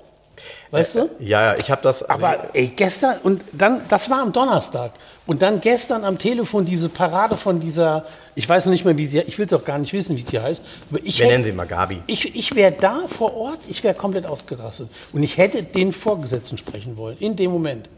Weißt 0.70 0.96
du? 0.96 1.10
Ja, 1.20 1.52
ja, 1.52 1.56
ich 1.58 1.70
habe 1.70 1.80
das. 1.82 2.02
also 2.02 2.24
Aber 2.24 2.54
ey, 2.54 2.68
gestern, 2.68 3.16
und 3.22 3.42
dann, 3.52 3.82
das 3.88 4.10
war 4.10 4.20
am 4.20 4.32
Donnerstag. 4.32 4.92
Und 5.26 5.40
dann 5.42 5.60
gestern 5.60 6.04
am 6.04 6.18
Telefon 6.18 6.66
diese 6.66 6.88
Parade 6.88 7.36
von 7.36 7.60
dieser, 7.60 8.04
ich 8.34 8.48
weiß 8.48 8.66
noch 8.66 8.72
nicht 8.72 8.84
mehr, 8.84 8.98
wie 8.98 9.06
sie, 9.06 9.20
ich 9.20 9.38
will 9.38 9.46
es 9.46 9.52
auch 9.52 9.64
gar 9.64 9.78
nicht 9.78 9.92
wissen, 9.92 10.16
wie 10.16 10.22
die 10.24 10.40
heißt. 10.40 10.62
Aber 10.90 10.98
ich 11.04 11.18
wir 11.18 11.26
hätte- 11.26 11.32
nennen 11.34 11.44
sie 11.44 11.52
mal 11.52 11.66
Gabi. 11.66 11.98
ich, 12.08 12.34
ich 12.34 12.54
wäre 12.56 12.72
da 12.72 13.02
vor 13.08 13.34
Ort, 13.36 13.58
ich 13.68 13.84
wäre 13.84 13.94
komplett 13.94 14.26
ausgerastet. 14.26 14.88
Und 15.12 15.22
ich 15.22 15.36
hätte 15.38 15.62
den 15.62 15.92
Vorgesetzten 15.92 16.58
sprechen 16.58 16.96
wollen, 16.96 17.16
in 17.20 17.36
dem 17.36 17.52
Moment. 17.52 17.88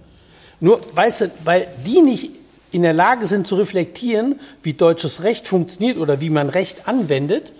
Nur, 0.61 0.81
weißt 0.95 1.21
du, 1.23 1.31
weil 1.45 1.69
die 1.87 2.03
nicht 2.03 2.31
in 2.73 2.83
der 2.83 2.93
Lage 2.93 3.27
sind 3.27 3.47
zu 3.47 3.55
reflektieren, 3.55 4.39
wie 4.63 4.75
deutsches 4.75 5.23
Recht 5.23 5.49
funktioniert 5.49 5.97
oder 5.97 6.21
wie 6.21 6.29
man 6.31 6.51
Recht 6.51 6.87
anwendet, 6.89 7.53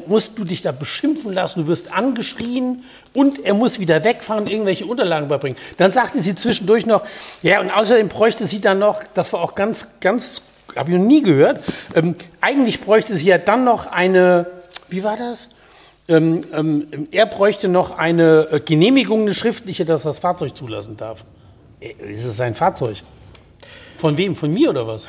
musst 0.00 0.38
du 0.38 0.44
dich 0.44 0.62
da 0.62 0.72
beschimpfen 0.72 1.32
lassen, 1.32 1.62
du 1.62 1.66
wirst 1.68 1.92
angeschrien 1.92 2.84
und 3.14 3.44
er 3.44 3.54
muss 3.54 3.78
wieder 3.78 4.04
wegfahren, 4.04 4.46
irgendwelche 4.46 4.86
Unterlagen 4.86 5.28
beibringen. 5.28 5.58
Dann 5.76 5.92
sagte 5.92 6.22
sie 6.22 6.34
zwischendurch 6.34 6.86
noch, 6.86 7.04
ja, 7.42 7.60
und 7.60 7.70
außerdem 7.70 8.08
bräuchte 8.08 8.46
sie 8.46 8.60
dann 8.60 8.78
noch, 8.78 9.00
das 9.14 9.32
war 9.32 9.40
auch 9.40 9.54
ganz, 9.54 10.00
ganz, 10.00 10.42
habe 10.76 10.90
ich 10.90 10.96
noch 10.96 11.04
nie 11.04 11.22
gehört, 11.22 11.62
ähm, 11.94 12.14
eigentlich 12.40 12.80
bräuchte 12.80 13.16
sie 13.16 13.28
ja 13.28 13.38
dann 13.38 13.64
noch 13.64 13.86
eine, 13.86 14.46
wie 14.88 15.04
war 15.04 15.16
das? 15.16 15.48
Ähm, 16.08 16.40
ähm, 16.52 17.08
er 17.10 17.26
bräuchte 17.26 17.68
noch 17.68 17.96
eine 17.96 18.48
äh, 18.50 18.60
Genehmigung, 18.60 19.22
eine 19.22 19.34
schriftliche, 19.34 19.84
dass 19.84 20.02
das 20.02 20.18
Fahrzeug 20.18 20.56
zulassen 20.56 20.96
darf. 20.96 21.24
Äh, 21.80 22.12
Ist 22.12 22.26
es 22.26 22.36
sein 22.36 22.54
Fahrzeug? 22.54 22.96
Von 23.98 24.16
wem? 24.16 24.34
Von 24.34 24.52
mir 24.52 24.70
oder 24.70 24.86
was? 24.86 25.06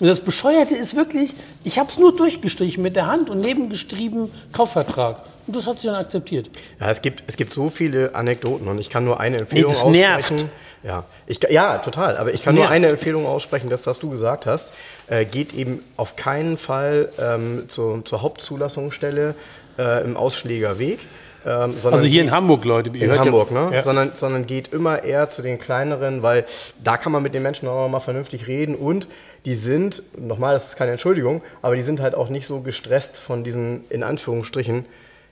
Und 0.00 0.06
das 0.08 0.20
Bescheuerte 0.20 0.74
ist 0.74 0.96
wirklich, 0.96 1.34
ich 1.62 1.78
habe 1.78 1.88
es 1.90 1.98
nur 1.98 2.14
durchgestrichen 2.16 2.82
mit 2.82 2.96
der 2.96 3.06
Hand 3.06 3.30
und 3.30 3.40
nebengeschrieben 3.40 4.30
Kaufvertrag. 4.52 5.18
Und 5.46 5.54
das 5.56 5.66
hat 5.66 5.80
sie 5.80 5.86
dann 5.88 5.96
akzeptiert. 5.96 6.48
Ja, 6.80 6.90
es 6.90 7.00
gibt, 7.02 7.22
es 7.26 7.36
gibt 7.36 7.52
so 7.52 7.70
viele 7.70 8.14
Anekdoten 8.14 8.66
und 8.66 8.78
ich 8.78 8.90
kann 8.90 9.04
nur 9.04 9.20
eine 9.20 9.38
Empfehlung 9.38 9.70
das 9.70 9.82
aussprechen. 9.84 10.00
nervt. 10.36 10.46
Ja, 10.82 11.04
ich, 11.26 11.40
ja, 11.50 11.78
total. 11.78 12.16
Aber 12.18 12.34
ich 12.34 12.42
kann 12.42 12.54
nur 12.54 12.68
eine 12.68 12.88
Empfehlung 12.88 13.24
aussprechen, 13.26 13.70
das, 13.70 13.86
was 13.86 13.98
du 14.00 14.10
gesagt 14.10 14.44
hast. 14.46 14.72
Äh, 15.06 15.24
geht 15.24 15.54
eben 15.54 15.82
auf 15.96 16.16
keinen 16.16 16.58
Fall 16.58 17.08
ähm, 17.18 17.64
zur, 17.68 18.04
zur 18.04 18.20
Hauptzulassungsstelle 18.22 19.34
äh, 19.78 20.04
im 20.04 20.16
Ausschlägerweg. 20.16 20.98
Ähm, 21.46 21.72
sondern 21.72 21.94
Also 21.94 22.06
hier 22.06 22.20
in 22.22 22.28
geht- 22.28 22.34
Hamburg, 22.34 22.64
Leute. 22.64 22.88
ihr 22.90 23.02
in 23.02 23.08
hört 23.08 23.18
ja- 23.18 23.24
Hamburg, 23.26 23.50
ne? 23.50 23.68
Ja. 23.72 23.82
Sondern, 23.82 24.12
sondern 24.14 24.46
geht 24.46 24.72
immer 24.72 25.04
eher 25.04 25.28
zu 25.30 25.42
den 25.42 25.58
kleineren, 25.58 26.22
weil 26.22 26.46
da 26.82 26.96
kann 26.96 27.12
man 27.12 27.22
mit 27.22 27.34
den 27.34 27.42
Menschen 27.42 27.68
auch 27.68 27.82
noch 27.82 27.88
mal 27.88 28.00
vernünftig 28.00 28.46
reden 28.46 28.74
und 28.74 29.06
die 29.44 29.54
sind, 29.54 30.02
nochmal, 30.18 30.54
das 30.54 30.68
ist 30.68 30.76
keine 30.76 30.92
Entschuldigung, 30.92 31.42
aber 31.60 31.76
die 31.76 31.82
sind 31.82 32.00
halt 32.00 32.14
auch 32.14 32.28
nicht 32.28 32.46
so 32.46 32.60
gestresst 32.60 33.18
von 33.18 33.44
diesen, 33.44 33.84
in 33.90 34.02
Anführungsstrichen, 34.02 34.86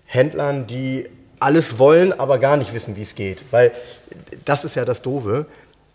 Händlern, 0.04 0.66
die 0.66 1.09
alles 1.40 1.78
wollen, 1.78 2.12
aber 2.12 2.38
gar 2.38 2.57
nicht 2.57 2.75
wissen, 2.75 2.97
wie 2.97 3.02
es 3.02 3.14
geht. 3.14 3.45
Weil 3.50 3.73
das 4.45 4.64
ist 4.64 4.76
ja 4.76 4.85
das 4.85 5.02
Doofe. 5.02 5.47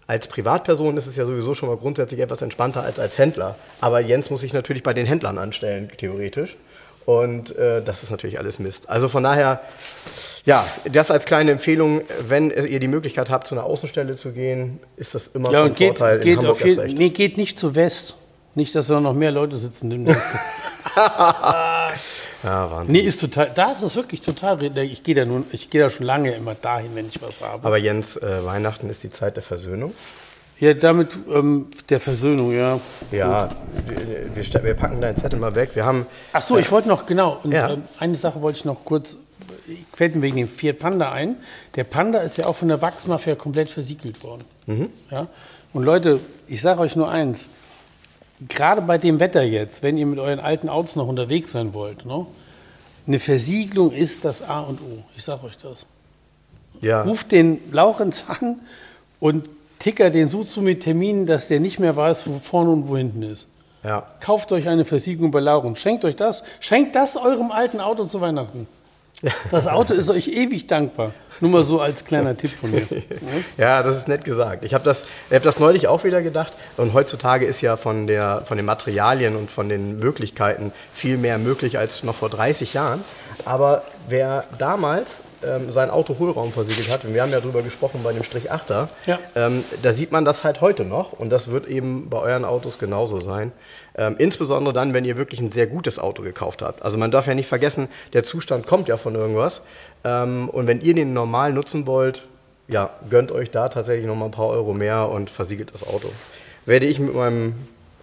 Als 0.08 0.28
Privatperson 0.28 0.98
ist 0.98 1.08
es 1.08 1.16
ja 1.16 1.26
sowieso 1.26 1.54
schon 1.54 1.70
mal 1.70 1.78
grundsätzlich 1.78 2.20
etwas 2.20 2.42
entspannter 2.42 2.84
als 2.84 3.00
als 3.00 3.18
Händler. 3.18 3.56
Aber 3.82 4.00
Jens 4.00 4.30
muss 4.30 4.42
sich 4.42 4.54
natürlich 4.54 4.84
bei 4.84 4.94
den 4.94 5.06
Händlern 5.06 5.38
anstellen, 5.38 5.92
theoretisch. 5.98 6.58
Und 7.08 7.56
äh, 7.56 7.82
das 7.82 8.04
ist 8.04 8.12
natürlich 8.12 8.38
alles 8.38 8.60
Mist. 8.60 8.90
Also 8.90 9.08
von 9.08 9.24
daher, 9.24 9.62
ja, 10.44 10.68
das 10.92 11.10
als 11.10 11.24
kleine 11.24 11.52
Empfehlung, 11.52 12.02
wenn 12.28 12.52
ihr 12.52 12.82
die 12.82 12.90
Möglichkeit 12.90 13.30
habt, 13.30 13.48
zu 13.48 13.56
einer 13.56 13.64
Außenstelle 13.64 14.18
zu 14.18 14.34
gehen, 14.34 14.82
ist 14.98 15.16
das 15.16 15.28
immer 15.28 15.50
Ja, 15.54 15.64
von 15.64 15.74
geht, 15.74 15.98
Vorteil. 15.98 16.18
In 16.18 16.22
geht, 16.24 16.38
Hamburg 16.40 16.52
auf 16.52 16.60
erst 16.60 16.68
jeden, 16.70 16.80
recht. 16.82 16.98
nee, 16.98 17.10
geht 17.12 17.38
nicht 17.38 17.58
zu 17.58 17.76
West. 17.76 18.16
Nicht, 18.56 18.76
dass 18.76 18.88
da 18.88 19.00
noch 19.00 19.14
mehr 19.14 19.32
Leute 19.32 19.56
sitzen 19.56 19.90
demnächst. 19.90 20.32
Ja, 22.44 22.70
Wahnsinn. 22.72 22.92
nee, 22.94 23.00
ist 23.00 23.20
total, 23.20 23.52
da 23.56 23.72
ist 23.72 23.82
es 23.82 23.96
wirklich 23.96 24.22
total, 24.22 24.62
ich 24.78 25.04
gehe 25.04 25.16
da, 25.16 25.26
nun- 25.26 25.46
ich 25.52 25.70
gehe 25.70 25.82
da 25.82 25.90
schon 25.90 26.06
lange 26.06 26.32
immer 26.36 26.54
dahin, 26.56 26.92
wenn 26.96 27.08
ich 27.08 27.22
was 27.22 27.42
habe. 27.42 27.66
Aber 27.66 27.78
Jens, 27.78 28.16
äh, 28.18 28.46
Weihnachten 28.46 28.90
ist 28.90 29.04
die 29.04 29.10
Zeit 29.10 29.36
der 29.38 29.44
Versöhnung. 29.44 29.94
Ja, 30.60 30.74
damit 30.74 31.16
ähm, 31.32 31.68
der 31.90 32.00
Versöhnung, 32.00 32.52
ja. 32.52 32.80
Ja, 33.12 33.50
wir, 33.88 34.36
wir, 34.36 34.64
wir 34.64 34.74
packen 34.74 35.02
deinen 35.02 35.16
Zettel 35.16 35.38
mal 35.40 35.54
weg. 35.54 35.72
Wir 35.76 35.86
haben. 35.86 36.06
Ach 36.34 36.42
so, 36.42 36.58
ich 36.58 36.72
wollte 36.72 36.88
noch, 36.88 37.06
genau, 37.06 37.40
und, 37.44 37.52
Ja. 37.52 37.70
ähm, 37.74 37.84
eine 38.00 38.16
Sache 38.16 38.42
wollte 38.42 38.58
ich 38.60 38.66
noch 38.66 38.84
kurz, 38.84 39.18
ich 39.68 39.86
fällt 39.94 40.16
mir 40.16 40.24
wegen 40.24 40.38
dem 40.38 40.50
Fiat 40.50 40.80
Panda 40.80 41.12
ein. 41.12 41.36
Der 41.76 41.84
Panda 41.84 42.20
ist 42.20 42.38
ja 42.38 42.48
auch 42.48 42.56
von 42.56 42.70
der 42.70 42.82
Wachsmafia 42.82 43.36
komplett 43.36 43.70
versiegelt 43.70 44.24
worden. 44.24 44.44
Ja? 45.12 45.28
Und 45.74 45.84
Leute, 45.84 46.20
ich 46.48 46.62
sage 46.62 46.80
euch 46.80 46.96
nur 46.96 47.10
eins, 47.10 47.50
gerade 48.48 48.82
bei 48.82 48.98
dem 48.98 49.20
Wetter 49.20 49.44
jetzt, 49.44 49.84
wenn 49.84 49.98
ihr 49.98 50.06
mit 50.08 50.18
euren 50.18 50.40
alten 50.40 50.70
Autos 50.70 50.96
noch 50.96 51.08
unterwegs 51.08 51.52
sein 51.52 51.74
wollt, 51.76 52.06
ne? 52.06 52.26
eine 53.06 53.20
Versiegelung 53.20 53.92
ist 53.92 54.26
das 54.26 54.42
A 54.42 54.62
und 54.62 54.82
O. 54.82 55.04
Ich 55.16 55.24
sage 55.24 55.46
euch 55.46 55.58
das. 55.58 55.86
Ja. 56.82 57.04
Ruft 57.04 57.32
den 57.32 57.60
Laurenz 57.72 58.26
an 58.28 58.60
und 59.20 59.50
ticker 59.80 60.10
den 60.10 60.30
so 60.30 60.44
zu 60.44 60.62
mit 60.62 60.84
Terminen, 60.84 61.26
dass 61.26 61.48
der 61.48 61.60
nicht 61.60 61.80
mehr 61.80 61.96
weiß, 61.96 62.28
wo 62.28 62.40
vorne 62.40 62.72
und 62.72 62.88
wo 62.88 62.98
hinten 62.98 63.24
ist. 63.24 63.48
ja. 63.84 64.06
Kauft 64.20 64.52
euch 64.52 64.68
eine 64.68 64.86
Versiegelung 64.86 65.32
bei 65.32 65.40
Laurens. 65.40 65.80
Schenkt 65.80 66.06
euch 66.06 66.16
das. 66.16 66.44
Schenkt 66.60 66.96
das 66.96 67.16
eurem 67.18 67.52
alten 67.52 67.80
Auto 67.80 68.06
zu 68.06 68.22
Weihnachten. 68.22 68.68
Das 69.50 69.66
Auto 69.68 69.96
ist 69.96 70.10
euch 70.12 70.28
ewig 70.28 70.68
dankbar. 70.68 71.12
Nur 71.40 71.50
mal 71.50 71.64
so 71.64 71.82
als 71.82 72.06
kleiner 72.06 72.38
Tipp 72.38 72.52
von 72.52 72.70
mir. 72.70 72.86
Ja, 73.58 73.82
das 73.82 73.98
ist 73.98 74.08
nett 74.08 74.24
gesagt. 74.24 74.64
Ich 74.64 74.76
habe 74.76 74.84
das, 74.84 75.06
ich 75.30 75.36
hab 75.36 75.42
das 75.42 75.60
neulich 75.60 75.88
auch 75.88 76.04
wieder 76.04 76.22
gedacht. 76.22 76.54
Und 76.78 76.94
heutzutage 76.94 77.46
ist 77.46 77.62
ja 77.62 77.78
von, 77.78 78.06
der, 78.06 78.44
von 78.46 78.58
den 78.58 78.66
Materialien 78.66 79.36
und 79.36 79.50
von 79.50 79.70
den 79.70 79.98
Möglichkeiten 79.98 80.72
viel 80.94 81.18
mehr 81.18 81.40
möglich 81.40 81.80
als 81.80 82.04
noch 82.04 82.16
vor 82.16 82.30
30 82.30 82.76
Jahren. 82.76 83.04
Aber 83.46 83.84
wer 84.08 84.44
damals 84.60 85.22
ähm, 85.46 85.72
sein 85.72 85.90
Auto 85.90 86.18
Hohlraum 86.20 86.52
versiegelt 86.52 86.90
hat, 86.90 87.04
und 87.06 87.14
wir 87.14 87.22
haben 87.22 87.32
ja 87.32 87.40
drüber 87.40 87.62
gesprochen 87.62 88.02
bei 88.04 88.14
dem 88.14 88.24
Strich 88.24 88.52
8er, 88.52 88.88
Ja. 89.06 89.20
ähm, 89.36 89.64
da 89.82 89.92
sieht 89.94 90.12
man 90.12 90.26
das 90.26 90.44
halt 90.44 90.62
heute 90.62 90.84
noch. 90.86 91.14
Und 91.14 91.30
das 91.30 91.52
wird 91.52 91.68
eben 91.68 92.10
bei 92.10 92.20
euren 92.20 92.46
Autos 92.46 92.80
genauso 92.80 93.20
sein. 93.20 93.52
Ähm, 93.96 94.16
insbesondere 94.18 94.74
dann, 94.74 94.94
wenn 94.94 95.06
ihr 95.06 95.18
wirklich 95.18 95.40
ein 95.42 95.50
sehr 95.50 95.68
gutes 95.68 96.00
Auto 96.00 96.22
gekauft 96.24 96.62
habt. 96.62 96.82
Also 96.84 96.98
man 96.98 97.12
darf 97.12 97.28
ja 97.28 97.34
nicht 97.34 97.48
vergessen, 97.48 97.88
der 98.14 98.24
Zustand 98.24 98.68
kommt 98.68 98.88
ja 98.88 98.98
von 98.98 99.16
irgendwas. 99.16 99.62
Ähm, 100.04 100.50
und 100.50 100.68
wenn 100.68 100.82
ihr 100.82 100.94
den 100.94 101.14
normal 101.14 101.54
nutzen 101.54 101.88
wollt, 101.88 102.26
ja, 102.68 102.90
gönnt 103.10 103.32
euch 103.32 103.50
da 103.50 103.70
tatsächlich 103.70 104.06
noch 104.06 104.16
mal 104.16 104.26
ein 104.26 104.32
paar 104.32 104.48
Euro 104.48 104.74
mehr 104.74 105.10
und 105.10 105.30
versiegelt 105.30 105.74
das 105.74 105.88
Auto. 105.88 106.10
Werde 106.66 106.86
ich 106.86 107.00
mit 107.00 107.14
meinem 107.16 107.56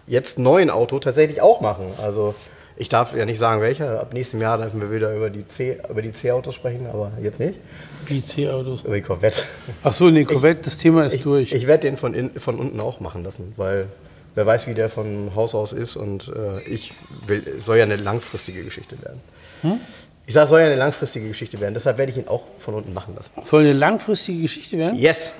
jetzt 0.06 0.38
neuen 0.38 0.70
Auto 0.70 0.98
tatsächlich 0.98 1.40
auch 1.42 1.60
machen. 1.60 1.86
Also 2.02 2.34
ich 2.76 2.88
darf 2.88 3.14
ja 3.14 3.24
nicht 3.24 3.38
sagen, 3.38 3.60
welcher. 3.60 4.00
Ab 4.00 4.12
nächstem 4.12 4.40
Jahr 4.40 4.58
dürfen 4.58 4.80
wir 4.80 4.92
wieder 4.92 5.14
über 5.14 5.30
die 5.30 5.46
C, 5.46 5.78
über 5.88 6.02
die 6.02 6.12
C-Autos 6.12 6.54
sprechen, 6.54 6.86
aber 6.86 7.12
jetzt 7.22 7.38
nicht. 7.38 7.58
Wie 8.06 8.24
C-Autos. 8.24 8.82
Über 8.82 8.96
die 8.96 9.02
Corvette. 9.02 9.42
Ach 9.82 9.92
so, 9.92 10.10
nee, 10.10 10.24
Corvette, 10.24 10.62
das 10.62 10.78
Thema 10.78 11.04
ist 11.06 11.14
Ich, 11.14 11.22
durch. 11.22 11.52
ich 11.52 11.66
werde 11.66 11.88
den 11.88 11.96
von, 11.96 12.14
in, 12.14 12.30
von 12.38 12.58
unten 12.58 12.80
auch 12.80 13.00
machen 13.00 13.22
lassen, 13.24 13.52
weil 13.56 13.86
wer 14.34 14.46
weiß, 14.46 14.66
wie 14.66 14.74
der 14.74 14.88
von 14.88 15.32
Haus 15.34 15.54
aus 15.54 15.72
ist 15.72 15.96
und 15.96 16.32
äh, 16.34 16.62
ich 16.62 16.94
will, 17.26 17.44
es 17.58 17.64
soll 17.64 17.76
ja 17.78 17.84
eine 17.84 17.96
langfristige 17.96 18.64
Geschichte 18.64 19.00
werden. 19.02 19.20
Hm? 19.62 19.80
Ich 20.26 20.34
sage, 20.34 20.44
es 20.44 20.50
soll 20.50 20.60
ja 20.60 20.66
eine 20.66 20.76
langfristige 20.76 21.28
Geschichte 21.28 21.60
werden, 21.60 21.74
deshalb 21.74 21.98
werde 21.98 22.10
ich 22.10 22.18
ihn 22.18 22.28
auch 22.28 22.44
von 22.58 22.74
unten 22.74 22.92
machen 22.92 23.14
lassen. 23.14 23.30
Soll 23.44 23.62
eine 23.62 23.72
langfristige 23.72 24.42
Geschichte 24.42 24.78
werden? 24.78 24.98
Yes! 24.98 25.32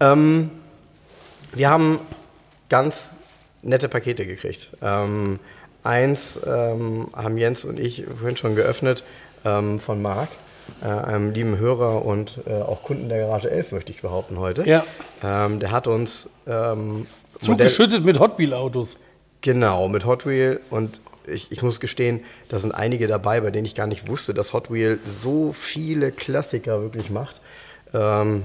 Ähm, 0.00 0.50
wir 1.54 1.70
haben 1.70 1.98
ganz 2.68 3.16
nette 3.62 3.88
Pakete 3.88 4.26
gekriegt. 4.26 4.70
Ähm, 4.80 5.40
eins 5.88 6.38
ähm, 6.46 7.08
haben 7.14 7.38
Jens 7.38 7.64
und 7.64 7.80
ich 7.80 8.04
vorhin 8.04 8.36
schon 8.36 8.54
geöffnet 8.54 9.02
ähm, 9.44 9.80
von 9.80 10.00
Marc, 10.02 10.28
äh, 10.82 10.86
einem 10.86 11.32
lieben 11.32 11.58
Hörer 11.58 12.04
und 12.04 12.40
äh, 12.46 12.52
auch 12.52 12.82
Kunden 12.82 13.08
der 13.08 13.18
Garage 13.18 13.50
11, 13.50 13.72
möchte 13.72 13.92
ich 13.92 14.02
behaupten 14.02 14.38
heute. 14.38 14.68
Ja. 14.68 14.84
Ähm, 15.24 15.60
der 15.60 15.72
hat 15.72 15.86
uns 15.86 16.28
ähm, 16.46 17.06
Zugeschüttet 17.40 18.04
mit 18.04 18.20
Hot 18.20 18.38
Wheel 18.38 18.52
Autos. 18.52 18.96
Genau, 19.40 19.88
mit 19.88 20.04
Hot 20.04 20.26
Wheel 20.26 20.60
und 20.70 21.00
ich, 21.26 21.52
ich 21.52 21.62
muss 21.62 21.80
gestehen, 21.80 22.20
da 22.48 22.58
sind 22.58 22.72
einige 22.72 23.06
dabei, 23.06 23.40
bei 23.40 23.50
denen 23.50 23.66
ich 23.66 23.74
gar 23.74 23.86
nicht 23.86 24.08
wusste, 24.08 24.34
dass 24.34 24.52
Hot 24.52 24.70
Wheel 24.70 24.98
so 25.20 25.52
viele 25.52 26.10
Klassiker 26.12 26.82
wirklich 26.82 27.10
macht. 27.10 27.40
Ähm, 27.94 28.44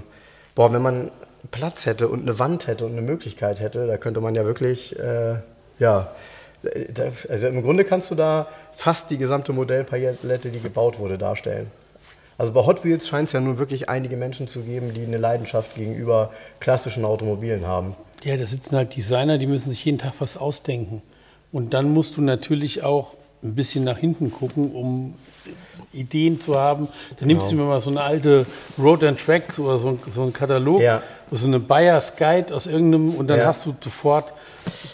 boah, 0.56 0.72
wenn 0.72 0.82
man 0.82 1.12
Platz 1.52 1.86
hätte 1.86 2.08
und 2.08 2.22
eine 2.22 2.40
Wand 2.40 2.68
hätte 2.68 2.86
und 2.86 2.94
eine 2.94 3.02
Möglichkeit 3.02 3.60
hätte, 3.60 3.88
da 3.88 3.98
könnte 3.98 4.22
man 4.22 4.36
ja 4.36 4.46
wirklich, 4.46 4.98
äh, 4.98 5.36
ja, 5.80 6.12
also 7.30 7.48
im 7.48 7.62
Grunde 7.62 7.84
kannst 7.84 8.12
du 8.12 8.16
da 8.16 8.48
fast 8.74 9.12
die 9.12 9.18
gesamte 9.18 9.54
Modellpalette, 9.54 10.50
die 10.50 10.60
gebaut 10.60 11.00
wurde, 11.00 11.18
darstellen. 11.18 11.68
Also 12.38 12.54
bei 12.54 12.66
Hot 12.66 12.84
Wheels 12.84 13.08
scheint 13.08 13.28
es 13.28 13.34
ja 13.34 13.40
nun 13.40 13.58
wirklich 13.58 13.90
einige 13.90 14.18
Menschen 14.18 14.48
zu 14.48 14.62
geben, 14.62 14.94
die 14.94 15.04
eine 15.04 15.18
Leidenschaft 15.18 15.76
gegenüber 15.76 16.32
klassischen 16.60 17.06
Automobilen 17.06 17.68
haben. 17.68 17.96
Ja, 18.24 18.38
da 18.38 18.46
sitzen 18.46 18.76
halt 18.76 18.96
Designer, 18.96 19.38
die 19.38 19.48
müssen 19.48 19.70
sich 19.70 19.84
jeden 19.86 19.98
Tag 19.98 20.14
was 20.20 20.38
ausdenken. 20.38 21.02
Und 21.52 21.74
dann 21.74 21.94
musst 21.94 22.18
du 22.18 22.22
natürlich 22.22 22.84
auch 22.84 23.16
ein 23.44 23.54
bisschen 23.56 23.84
nach 23.84 23.98
hinten 23.98 24.32
gucken, 24.32 24.72
um 24.72 25.16
Ideen 25.92 26.42
zu 26.42 26.58
haben. 26.58 26.88
Dann 27.20 27.28
nimmst 27.28 27.52
du 27.52 27.56
mir 27.56 27.64
mal 27.64 27.82
so 27.82 27.90
eine 27.90 28.02
alte 28.02 28.46
Road 28.80 29.04
and 29.04 29.20
Tracks 29.20 29.60
oder 29.60 29.78
so, 29.78 30.00
so 30.16 30.22
einen 30.24 30.34
Katalog, 30.34 30.82
Ja. 30.82 31.04
So 31.36 31.48
eine 31.48 31.60
Buyer's 31.60 32.16
Guide 32.16 32.54
aus 32.54 32.66
irgendeinem 32.66 33.16
und 33.16 33.28
dann 33.28 33.40
Ja. 33.40 33.46
hast 33.48 33.66
du 33.66 33.74
sofort, 33.82 34.34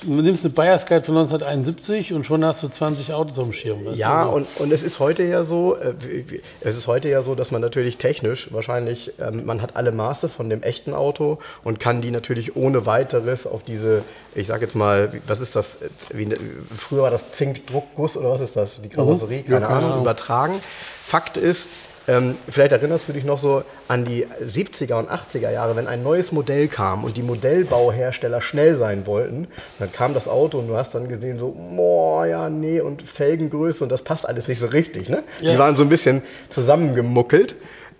du 0.04 0.14
nimmst 0.22 0.46
eine 0.46 0.54
Buyer's 0.54 0.86
Guide 0.86 1.04
von 1.04 1.16
1971 1.18 2.14
und 2.14 2.26
schon 2.26 2.44
hast 2.46 2.64
du 2.64 2.70
20 2.70 3.14
Autos 3.14 3.38
auf 3.40 3.46
dem 3.46 3.54
Schirm. 3.54 3.80
Ja? 3.94 4.24
Also, 4.24 4.36
und, 4.38 4.48
und 4.60 4.72
es 4.72 4.84
ist 4.84 5.00
heute 5.00 5.24
ja 5.24 5.44
so, 5.44 5.76
äh, 5.76 5.94
es 6.62 6.78
ist 6.78 6.88
heute 6.88 7.10
ja 7.10 7.22
so, 7.24 7.36
dass 7.36 7.52
man 7.52 7.62
natürlich 7.62 7.98
technisch 7.98 8.54
wahrscheinlich, 8.54 9.12
ähm, 9.20 9.46
man 9.46 9.62
hat 9.62 9.76
alle 9.76 9.92
Maße 9.92 10.30
von 10.30 10.50
dem 10.50 10.64
echten 10.64 10.94
Auto 10.94 11.40
und 11.64 11.80
kann 11.80 12.02
die 12.02 12.12
natürlich 12.12 12.56
ohne 12.56 12.86
weiteres 12.86 13.46
auf 13.46 13.64
diese, 13.64 14.04
ich 14.34 14.48
sag 14.48 14.62
jetzt 14.62 14.76
mal, 14.76 15.12
was 15.28 15.42
ist 15.42 15.56
das, 15.56 15.76
äh, 15.76 15.90
wie, 16.14 16.30
früher 16.78 17.04
war 17.04 17.12
das 17.12 17.32
Zinkdruckguss 17.32 18.16
oder 18.18 18.32
was 18.32 18.42
ist 18.42 18.56
das, 18.56 18.82
die 18.82 18.90
Karosserie, 18.90 19.40
Mhm. 19.46 19.52
Ja, 19.52 19.60
keine, 19.60 19.66
keine 19.66 19.76
Ahnung, 19.78 19.90
Ahnung. 19.92 20.02
übertragen. 20.04 20.54
Fakt 21.06 21.38
ist, 21.38 21.68
ähm, 22.10 22.38
vielleicht 22.50 22.72
erinnerst 22.72 23.08
du 23.08 23.14
dich 23.14 23.24
noch 23.24 23.38
so 23.38 23.62
an 23.88 24.04
die 24.04 24.26
70er 24.44 24.96
und 24.96 25.12
80er 25.12 25.52
Jahre, 25.52 25.76
wenn 25.76 25.88
ein 25.88 26.02
neues 26.02 26.32
Modell 26.32 26.68
kam 26.68 27.04
und 27.04 27.18
die 27.18 27.22
Modellbauhersteller 27.22 28.42
schnell 28.42 28.76
sein 28.76 29.06
wollten, 29.06 29.48
dann 29.78 29.92
kam 29.92 30.16
das 30.16 30.28
Auto 30.28 30.58
und 30.58 30.68
du 30.68 30.76
hast 30.76 30.96
dann 30.96 31.08
gesehen 31.08 31.38
so, 31.38 31.56
boah, 31.76 32.26
ja, 32.26 32.50
nee, 32.50 32.82
und 32.82 33.04
Felgengröße 33.04 33.84
und 33.84 33.92
das 33.92 34.02
passt 34.02 34.28
alles 34.28 34.48
nicht 34.48 34.58
so 34.58 34.66
richtig. 34.66 35.08
Ne? 35.08 35.24
Ja. 35.40 35.52
Die 35.52 35.60
waren 35.60 35.76
so 35.76 35.84
ein 35.84 35.90
bisschen 35.90 36.24
zusammengemuckelt. 36.50 37.56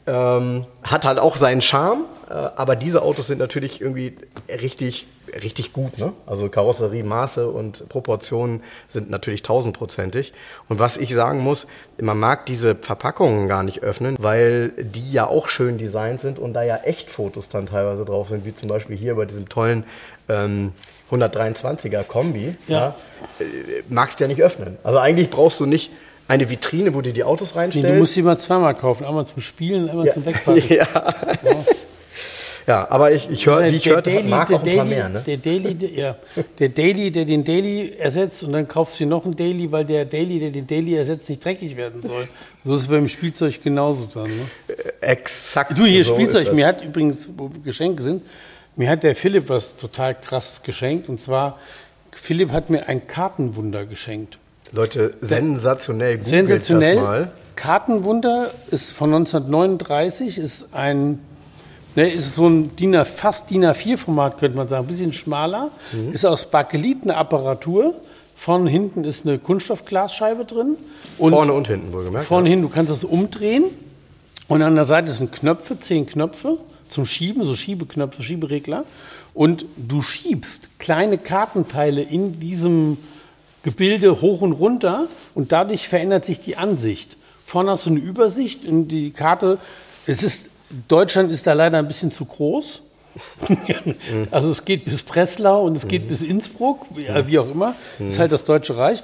Ähm, 0.10 0.66
hat 0.82 1.06
halt 1.06 1.20
auch 1.20 1.36
seinen 1.36 1.62
Charme, 1.62 2.06
äh, 2.30 2.34
aber 2.34 2.76
diese 2.76 3.04
Autos 3.04 3.28
sind 3.28 3.38
natürlich 3.38 3.80
irgendwie 3.80 4.18
richtig, 4.50 5.06
richtig 5.44 5.72
gut. 5.72 6.00
Ne? 6.00 6.14
Also 6.26 6.50
Karosserie, 6.50 7.04
Maße 7.04 7.48
und 7.48 7.88
Proportionen 7.90 8.64
sind 8.88 9.12
natürlich 9.12 9.44
tausendprozentig. 9.44 10.34
Und 10.68 10.80
was 10.80 10.98
ich 10.98 11.14
sagen 11.14 11.42
muss, 11.42 11.68
man 12.02 12.18
mag 12.18 12.48
diese 12.48 12.76
Verpackungen 12.76 13.48
gar 13.48 13.62
nicht 13.62 13.84
öffnen, 13.84 14.16
weil 14.20 14.70
die 14.80 15.12
ja 15.12 15.28
auch 15.28 15.48
schön 15.48 15.78
designt 15.78 16.22
sind 16.22 16.40
und 16.40 16.54
da 16.54 16.64
ja 16.64 16.78
echt 16.78 17.12
Fotos 17.12 17.48
dann 17.48 17.68
teilweise 17.68 18.04
drauf 18.04 18.30
sind, 18.30 18.46
wie 18.46 18.56
zum 18.56 18.68
Beispiel 18.68 18.98
hier 18.98 19.14
bei 19.14 19.26
diesem 19.26 19.48
tollen 19.48 19.84
ähm, 20.28 20.72
123er 21.12 22.02
Kombi. 22.02 22.56
Ja. 22.68 22.96
äh, 23.40 23.44
magst 23.90 24.20
du 24.20 24.24
ja 24.24 24.28
nicht 24.28 24.42
öffnen. 24.42 24.80
Also 24.84 24.98
eigentlich 24.98 25.30
brauchst 25.30 25.60
du 25.60 25.68
nicht 25.68 25.92
eine 26.30 26.48
Vitrine, 26.48 26.94
wo 26.94 27.02
du 27.02 27.12
die 27.12 27.24
Autos 27.24 27.56
Nee, 27.56 27.62
reinstellst. 27.62 27.90
du 27.90 27.96
musst 27.96 28.14
sie 28.14 28.22
mal 28.22 28.38
zweimal 28.38 28.76
kaufen, 28.76 29.04
einmal 29.04 29.26
zum 29.26 29.42
Spielen 29.42 29.84
und 29.84 29.90
einmal 29.90 30.06
ja. 30.06 30.14
zum 30.14 30.26
Wegpacken. 30.26 30.64
ja. 30.70 30.88
ja, 32.68 32.88
aber 32.92 33.12
ich, 33.12 33.28
ich, 33.32 33.48
hör, 33.48 33.66
wie 33.66 33.76
ich 33.76 33.90
hörte, 33.90 34.24
mag 34.24 34.54
auch 34.54 34.64
ein 34.64 34.76
paar 34.76 34.86
mehr. 34.86 35.10
Ne? 35.10 35.24
Der 35.26 35.38
Daily, 35.38 35.74
der, 35.74 35.90
ja, 35.90 36.16
der 36.60 36.70
Daily, 36.70 37.10
der 37.10 37.26
den 37.26 37.44
Daily 37.44 37.96
ersetzt 37.98 38.44
und 38.44 38.54
dann 38.54 38.68
kaufst 38.68 39.00
du 39.00 39.08
noch 39.08 39.26
einen 39.26 39.36
Daily, 39.36 39.72
weil 39.72 39.86
der 39.86 40.06
Daily, 40.06 40.40
der 40.40 40.52
den 40.52 40.68
Daily 40.68 40.94
ersetzt, 40.94 41.28
nicht 41.30 41.44
dreckig 41.44 41.76
werden 41.76 42.04
soll. 42.04 42.28
So 42.64 42.76
ist 42.76 42.82
es 42.82 42.88
beim 42.88 43.08
Spielzeug 43.08 43.60
genauso 43.64 44.08
dann. 44.14 44.28
Ne? 44.28 44.46
Exakt. 45.02 45.80
Du, 45.80 45.84
hier 45.84 46.06
so 46.06 46.14
Spielzeug, 46.14 46.54
mir 46.54 46.68
hat 46.68 46.84
übrigens, 46.84 47.28
wo 47.36 47.50
Geschenke 47.64 48.04
sind, 48.04 48.22
mir 48.76 48.88
hat 48.88 49.02
der 49.02 49.16
Philipp 49.16 49.50
was 49.50 49.78
total 49.78 50.14
krasses 50.14 50.62
geschenkt 50.62 51.10
und 51.10 51.20
zwar, 51.20 51.58
Philipp 52.12 52.52
hat 52.52 52.70
mir 52.70 52.88
ein 52.88 53.08
Kartenwunder 53.08 53.88
geschenkt. 53.88 54.38
Leute, 54.72 55.12
sensationell. 55.22 56.24
Sensationell. 56.24 56.96
Das 56.96 57.04
mal. 57.04 57.32
Kartenwunder 57.56 58.52
ist 58.72 58.94
von 58.94 59.14
1939, 59.14 60.38
ist 60.38 60.74
ein, 60.74 61.20
ne, 61.96 62.10
ist 62.10 62.36
so 62.36 62.48
ein 62.48 62.76
DIN 62.76 62.96
A, 62.96 63.04
fast 63.04 63.50
DIN 63.50 63.66
A4-Format, 63.66 64.38
könnte 64.38 64.56
man 64.56 64.68
sagen, 64.68 64.86
ein 64.86 64.88
bisschen 64.88 65.12
schmaler. 65.12 65.72
Mhm. 65.92 66.14
Ist 66.14 66.26
aus 66.26 66.50
Bakelit 66.50 67.04
eine 67.04 67.18
Apparatur. 67.18 67.96
Vorne 68.36 68.70
hinten 68.70 69.04
ist 69.04 69.26
eine 69.26 69.40
Kunststoffglasscheibe 69.40 70.46
drin. 70.46 70.78
Und 71.18 71.34
Vorne 71.34 71.52
und 71.52 71.68
hinten 71.68 71.92
wohlgemerkt. 71.92 72.28
Vorne 72.28 72.48
hin, 72.48 72.62
du 72.62 72.70
kannst 72.70 72.92
das 72.92 73.04
umdrehen. 73.04 73.66
Und 74.48 74.62
an 74.62 74.76
der 74.76 74.86
Seite 74.86 75.12
sind 75.12 75.34
Knöpfe, 75.34 75.78
zehn 75.80 76.06
Knöpfe 76.06 76.58
zum 76.88 77.06
Schieben, 77.06 77.44
so 77.44 77.56
Schiebeknöpfe, 77.56 78.24
Schieberegler. 78.24 78.86
Und 79.34 79.66
du 79.76 80.02
schiebst 80.02 80.80
kleine 80.80 81.18
Kartenteile 81.18 82.02
in 82.02 82.40
diesem 82.40 82.98
Gebilde 83.64 84.22
hoch 84.22 84.42
und 84.42 84.54
runter 84.54 85.08
und 85.36 85.52
dadurch 85.52 85.88
verändert 85.88 86.26
sich 86.26 86.40
die 86.40 86.58
Ansicht. 86.58 87.18
Vorne 87.46 87.72
hast 87.72 87.86
du 87.86 87.90
eine 87.90 88.00
Übersicht 88.00 88.66
und 88.66 88.90
die 88.90 89.12
Karte, 89.12 89.58
es 90.06 90.24
ist, 90.24 90.50
Deutschland 90.88 91.32
ist 91.32 91.48
da 91.48 91.54
leider 91.54 91.80
ein 91.80 91.88
bisschen 91.88 92.12
zu 92.12 92.26
groß. 92.26 92.82
also 94.32 94.52
es 94.52 94.66
geht 94.66 94.86
bis 94.86 95.02
Breslau 95.02 95.64
und 95.64 95.76
es 95.76 95.88
geht 95.88 96.08
bis 96.08 96.22
Innsbruck, 96.22 96.86
wie, 96.96 97.06
äh, 97.06 97.40
auch 97.40 97.50
immer. 97.50 97.76
Das 97.98 98.14
ist 98.14 98.20
halt 98.20 98.32
das 98.32 98.44
Deutsche 98.44 98.78
Reich. 98.78 99.04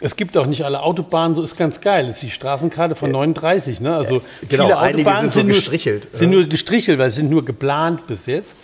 Es 0.00 0.14
gibt 0.14 0.36
auch 0.36 0.46
nicht 0.46 0.64
alle 0.64 0.82
Autobahnen, 0.82 1.34
so 1.34 1.42
ist 1.42 1.56
ganz 1.56 1.80
geil. 1.80 2.06
Das 2.06 2.16
ist 2.16 2.22
die 2.22 2.30
Straßenkarte 2.30 2.94
von 2.94 3.10
39. 3.10 3.80
Ne? 3.80 3.96
Also 3.96 4.22
genau, 4.48 4.64
viele 4.64 4.78
Autobahnen 4.78 5.30
sind 5.30 5.32
so 5.32 5.48
nur, 5.48 5.56
gestrichelt, 5.56 6.08
Sind 6.12 6.30
nur 6.30 6.44
gestrichelt, 6.44 6.98
weil 6.98 7.10
sie 7.10 7.16
sind 7.16 7.30
nur 7.30 7.44
geplant 7.44 8.06
bis 8.06 8.26
jetzt. 8.26 8.56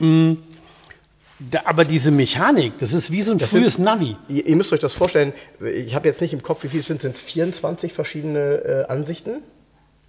Mm, 0.00 0.32
da, 1.38 1.62
aber 1.64 1.84
diese 1.84 2.10
Mechanik, 2.10 2.78
das 2.78 2.92
ist 2.92 3.10
wie 3.10 3.22
so 3.22 3.32
ein 3.32 3.38
sind- 3.38 3.48
frühes 3.48 3.78
Navi. 3.78 4.16
Ihr, 4.28 4.46
ihr 4.46 4.56
müsst 4.56 4.72
euch 4.72 4.80
das 4.80 4.94
vorstellen, 4.94 5.32
ich 5.60 5.94
habe 5.94 6.08
jetzt 6.08 6.20
nicht 6.20 6.32
im 6.32 6.42
Kopf, 6.42 6.62
wie 6.64 6.68
viel 6.68 6.80
es 6.80 6.86
sind, 6.86 7.02
sind 7.02 7.14
es 7.16 7.20
24 7.20 7.92
verschiedene 7.92 8.84
äh, 8.88 8.92
Ansichten? 8.92 9.42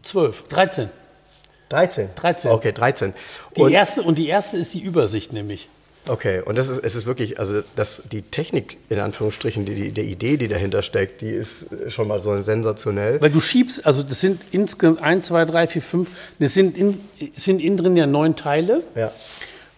12, 0.04 0.44
13. 0.50 0.90
13. 1.70 2.10
13. 2.16 2.52
Okay, 2.52 2.72
13. 2.72 3.14
Die 3.58 3.62
Und, 3.62 3.72
erste, 3.74 4.02
und 4.04 4.18
die 4.18 4.28
erste 4.28 4.58
ist 4.58 4.74
die 4.74 4.80
Übersicht 4.82 5.34
nämlich. 5.34 5.68
okay, 6.08 6.40
und 6.46 6.58
das 6.58 6.70
ist, 6.70 6.80
es 6.82 6.96
ist 6.96 7.06
wirklich, 7.06 7.38
also 7.40 7.62
das, 7.76 8.04
die 8.10 8.22
Technik, 8.22 8.78
in 8.88 9.00
Anführungsstrichen, 9.00 9.66
die, 9.66 9.76
die, 9.76 9.92
die 9.92 10.02
Idee, 10.10 10.38
die 10.38 10.48
dahinter 10.48 10.82
steckt, 10.82 11.20
die 11.20 11.28
ist 11.28 11.66
äh, 11.74 11.92
schon 11.92 12.08
mal 12.08 12.22
so 12.22 12.42
sensationell. 12.42 13.20
Weil 13.20 13.32
du 13.32 13.42
schiebst, 13.42 13.86
also 13.86 14.02
das 14.02 14.22
sind 14.22 14.40
insgesamt 14.52 15.02
1, 15.02 15.26
2, 15.26 15.44
3, 15.44 15.68
4, 15.68 15.82
5, 15.82 16.10
das 16.40 16.54
sind, 16.54 16.78
in, 16.78 17.02
sind 17.36 17.60
innen 17.60 17.76
drin 17.76 17.98
ja 17.98 18.06
neun 18.08 18.38
Teile. 18.38 18.82
Ja. 18.96 19.12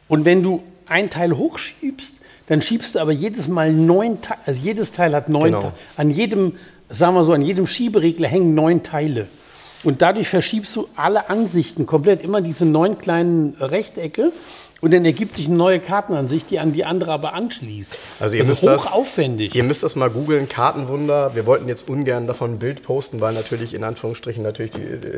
Und 0.08 0.26
wenn 0.26 0.44
du 0.44 0.62
ein 0.90 1.10
Teil 1.10 1.36
hochschiebst, 1.38 2.16
dann 2.48 2.62
schiebst 2.62 2.96
du 2.96 3.00
aber 3.00 3.12
jedes 3.12 3.48
Mal 3.48 3.72
neun 3.74 4.22
Teile, 4.22 4.40
also 4.46 4.62
jedes 4.62 4.92
Teil 4.92 5.16
hat 5.16 5.30
neun 5.30 5.46
Genau. 5.46 5.60
Teile. 5.62 5.74
An 5.98 6.10
jedem, 6.10 6.54
sagen 6.90 7.14
wir 7.16 7.24
so, 7.24 7.34
an 7.34 7.42
jedem 7.42 7.68
Schieberegler 7.68 8.28
hängen 8.28 8.56
neun 8.56 8.84
Teile. 8.84 9.28
Und 9.84 10.02
dadurch 10.02 10.28
verschiebst 10.28 10.76
du 10.76 10.90
alle 10.96 11.30
Ansichten 11.30 11.86
komplett, 11.86 12.24
immer 12.24 12.42
diese 12.42 12.66
neun 12.66 12.98
kleinen 12.98 13.56
Rechtecke. 13.60 14.32
Und 14.82 14.94
dann 14.94 15.04
ergibt 15.06 15.36
sich 15.36 15.48
eine 15.48 15.56
neue 15.56 15.80
Kartenansicht, 15.82 16.50
die 16.52 16.60
an 16.60 16.72
die 16.74 16.86
andere 16.86 17.12
aber 17.12 17.34
anschließt. 17.34 17.98
Also 18.20 18.36
ihr 18.36 18.42
das 18.42 18.48
müsst 18.48 18.64
ist 18.64 18.68
das- 18.68 18.86
hochaufwendig. 18.90 19.54
Ihr 19.56 19.64
müsst 19.64 19.84
das 19.84 19.96
mal 19.98 20.10
googeln, 20.10 20.48
Kartenwunder. 20.50 21.36
Wir 21.36 21.46
wollten 21.46 21.68
jetzt 21.68 21.88
ungern 21.90 22.28
davon 22.28 22.54
ein 22.54 22.60
Bild 22.60 22.82
posten, 22.84 23.20
weil 23.22 23.34
natürlich 23.34 23.74
in 23.74 23.84
Anführungsstrichen 23.84 24.42
natürlich 24.42 24.72
die, 24.72 24.80
die, 24.80 25.18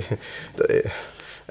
die, 0.57 0.89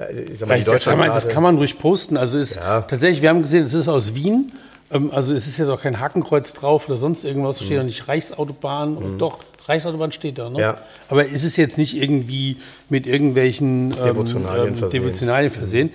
ich 0.09 0.39
sag 0.39 0.49
mal, 0.49 0.57
die 0.59 0.63
Das 0.65 0.83
kann, 0.85 0.97
man, 0.97 1.07
das 1.09 1.27
kann 1.27 1.43
man 1.43 1.57
ruhig 1.57 1.77
posten. 1.77 2.17
Also 2.17 2.37
ist 2.39 2.55
Ja. 2.55 2.81
tatsächlich, 2.81 3.21
wir 3.21 3.29
haben 3.29 3.41
gesehen, 3.41 3.63
es 3.65 3.73
ist 3.73 3.87
aus 3.87 4.15
Wien. 4.15 4.51
Ähm, 4.91 5.11
Also 5.13 5.33
es 5.33 5.47
ist 5.47 5.57
jetzt 5.57 5.69
auch 5.69 5.81
kein 5.81 5.99
Hakenkreuz 5.99 6.53
drauf 6.53 6.87
oder 6.89 6.97
sonst 6.97 7.23
irgendwas. 7.23 7.59
Es 7.59 7.65
steht 7.65 7.79
auch 7.79 7.83
nicht 7.83 8.07
Reichsautobahn. 8.07 8.97
Und 8.97 9.17
Doch, 9.19 9.39
Reichsautobahn 9.67 10.11
steht 10.11 10.37
da. 10.37 10.45
Ne? 10.49 10.55
Mhm. 10.55 10.59
Ja. 10.59 10.77
Aber 11.09 11.25
es 11.29 11.43
ist 11.43 11.55
jetzt 11.57 11.77
nicht 11.77 11.95
irgendwie 12.01 12.57
mit 12.89 13.07
irgendwelchen 13.07 13.91
ähm, 13.91 14.03
Devotionalien 14.05 14.75
versehen. 14.75 15.01
Devotionalien 15.03 15.51
versehen. 15.51 15.89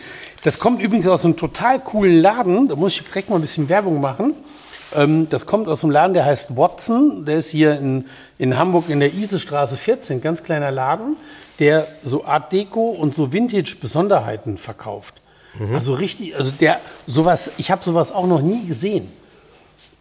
Das 0.44 0.58
kommt 0.58 0.80
übrigens 0.82 1.06
aus 1.08 1.24
einem 1.24 1.36
total 1.36 1.80
coolen 1.80 2.20
Laden. 2.20 2.68
Da 2.68 2.76
muss 2.76 2.92
ich 2.92 3.02
direkt 3.02 3.28
mal 3.28 3.36
ein 3.36 3.42
bisschen 3.42 3.68
Werbung 3.68 4.00
machen. 4.00 4.34
Ähm, 4.96 5.28
Das 5.28 5.46
kommt 5.46 5.68
aus 5.68 5.84
einem 5.84 5.92
Laden, 5.92 6.14
der 6.14 6.24
heißt 6.24 6.56
Watson. 6.56 7.24
Der 7.24 7.36
ist 7.36 7.50
hier 7.50 7.76
in, 7.78 8.06
in 8.38 8.56
Hamburg 8.58 8.88
in 8.88 9.00
der 9.00 9.12
Isestraße 9.14 9.76
14. 9.76 10.20
Ganz 10.20 10.42
kleiner 10.42 10.70
Laden, 10.70 11.16
der 11.58 11.86
so 12.02 12.24
Art 12.24 12.52
Deco 12.52 12.88
und 12.90 13.14
so 13.14 13.32
Vintage-Besonderheiten 13.32 14.58
verkauft. 14.58 15.14
Mhm. 15.58 15.74
Also 15.74 15.94
richtig, 15.94 16.36
also 16.36 16.52
der 16.60 16.80
sowas, 17.06 17.50
ich 17.58 17.70
habe 17.70 17.82
sowas 17.82 18.12
auch 18.12 18.26
noch 18.26 18.42
nie 18.42 18.66
gesehen. 18.66 19.08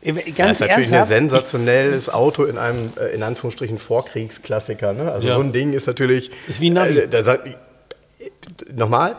Äh, 0.01 0.13
Das 0.13 0.35
Ganz 0.35 0.61
ist 0.61 0.67
natürlich 0.67 0.93
ein 0.93 1.05
sensationelles 1.07 2.09
Auto 2.09 2.43
in 2.43 2.57
einem, 2.57 2.91
äh, 2.99 3.15
in 3.15 3.23
Anführungsstrichen, 3.23 3.77
Vorkriegsklassiker. 3.79 4.93
Ne? 4.93 5.11
Also 5.11 5.27
Ja. 5.27 5.35
so 5.35 5.41
ein 5.41 5.51
Ding 5.51 5.73
ist 5.73 5.87
natürlich... 5.87 6.31
Ist 6.47 6.59
wie 6.61 6.69
ein 6.69 6.73
Navi. 6.73 6.97
Äh, 6.99 7.07
da 7.07 7.23
sagt, 7.23 7.47
nochmal, 8.73 9.15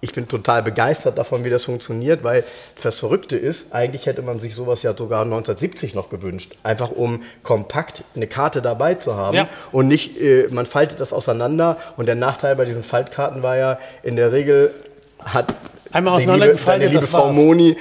ich 0.00 0.12
bin 0.12 0.28
total 0.28 0.62
begeistert 0.62 1.18
davon, 1.18 1.44
wie 1.44 1.50
das 1.50 1.64
funktioniert, 1.64 2.22
weil 2.22 2.44
das 2.82 3.00
Verrückte 3.00 3.36
ist, 3.36 3.72
eigentlich 3.72 4.06
hätte 4.06 4.22
man 4.22 4.38
sich 4.38 4.54
sowas 4.54 4.82
ja 4.82 4.96
sogar 4.96 5.22
1970 5.22 5.94
noch 5.94 6.08
gewünscht. 6.08 6.54
Einfach 6.62 6.90
um 6.90 7.22
kompakt 7.42 8.04
eine 8.14 8.28
Karte 8.28 8.62
dabei 8.62 8.94
zu 8.94 9.16
haben 9.16 9.36
Ja. 9.36 9.48
und 9.72 9.88
nicht, 9.88 10.20
äh, 10.20 10.46
man 10.50 10.66
faltet 10.66 11.00
das 11.00 11.12
auseinander. 11.12 11.76
Und 11.96 12.06
der 12.06 12.14
Nachteil 12.14 12.54
bei 12.54 12.64
diesen 12.64 12.84
Faltkarten 12.84 13.42
war 13.42 13.56
ja, 13.56 13.78
in 14.04 14.14
der 14.16 14.30
Regel 14.32 14.72
hat 15.24 15.52
Einmal 15.90 16.14
die 16.14 16.20
liebe, 16.20 16.32
auseinandergefaltet, 16.32 16.82
deine 16.88 16.92
liebe 17.00 17.06
Frau. 17.06 17.32
Moni, 17.32 17.76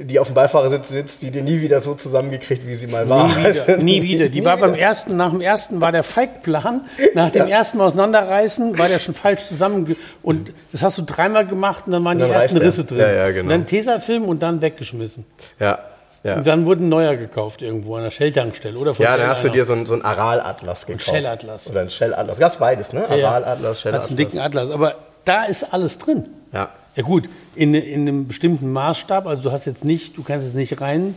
die 0.00 0.18
auf 0.18 0.26
dem 0.28 0.34
Beifahrersitz 0.34 0.88
sitzt, 0.88 1.22
die 1.22 1.30
dir 1.30 1.42
nie 1.42 1.60
wieder 1.60 1.80
so 1.82 1.94
zusammengekriegt, 1.94 2.66
wie 2.66 2.74
sie 2.74 2.86
mal 2.88 3.08
war. 3.08 3.28
Nie 3.28 3.44
wieder, 3.54 3.76
nie 3.78 4.02
wieder. 4.02 4.28
Die 4.28 4.40
Nie 4.40 4.46
war 4.46 4.56
beim 4.56 4.74
wieder. 4.74 4.82
ersten, 4.82 5.16
nach 5.16 5.30
dem 5.30 5.40
ersten 5.40 5.80
war 5.80 5.92
der 5.92 6.02
Feigplan, 6.02 6.82
nach 7.14 7.30
dem 7.30 7.46
Ja. 7.48 7.58
ersten 7.58 7.80
auseinanderreißen 7.80 8.78
war 8.78 8.88
der 8.88 8.98
schon 8.98 9.14
falsch 9.14 9.44
zusammen 9.44 9.96
und 10.22 10.52
das 10.72 10.82
hast 10.82 10.98
du 10.98 11.02
dreimal 11.02 11.46
gemacht 11.46 11.84
und 11.86 11.92
dann 11.92 12.04
waren 12.04 12.14
Und 12.14 12.20
dann 12.20 12.28
die 12.30 12.34
ersten 12.34 12.56
er. 12.56 12.62
Risse 12.62 12.84
drin. 12.84 12.98
Ja, 12.98 13.12
ja, 13.12 13.30
genau. 13.30 13.42
Und 13.44 13.48
dann 13.50 13.66
Tesafilm 13.66 14.24
und 14.24 14.42
dann 14.42 14.60
weggeschmissen. 14.60 15.24
Ja, 15.60 15.78
ja. 16.24 16.36
Und 16.36 16.46
dann 16.46 16.66
wurde 16.66 16.84
ein 16.84 16.88
neuer 16.88 17.16
gekauft 17.16 17.62
irgendwo 17.62 17.96
an 17.96 18.04
der 18.04 18.10
Shell-Tankstelle 18.12 18.78
oder 18.78 18.94
von 18.94 19.04
Ja, 19.04 19.16
dann 19.16 19.26
hast 19.28 19.42
du 19.44 19.48
dir 19.48 19.64
so 19.64 19.72
ein, 19.72 19.86
so 19.86 19.94
ein 19.94 20.02
Aral-Atlas 20.04 20.86
gekauft. 20.86 21.06
Shell-Atlas. 21.08 21.68
Oder 21.70 21.80
ein 21.80 21.90
Shell-Atlas. 21.90 22.38
Gab's 22.38 22.56
beides, 22.58 22.92
ne? 22.92 23.08
Aral-Atlas, 23.08 23.68
Hat's 23.70 23.80
Shell-Atlas. 23.82 24.08
einen 24.08 24.16
dicken 24.16 24.38
Atlas, 24.38 24.70
aber 24.70 24.94
da 25.24 25.44
ist 25.44 25.72
alles 25.72 25.98
drin. 25.98 26.26
Ja. 26.52 26.68
Ja 26.94 27.02
gut, 27.02 27.28
in, 27.54 27.74
in 27.74 28.02
einem 28.02 28.28
bestimmten 28.28 28.70
Maßstab, 28.72 29.26
also 29.26 29.44
du 29.44 29.52
hast 29.52 29.66
jetzt 29.66 29.84
nicht, 29.84 30.16
du 30.16 30.22
kannst 30.22 30.46
jetzt 30.46 30.56
nicht 30.56 30.80
rein, 30.80 31.14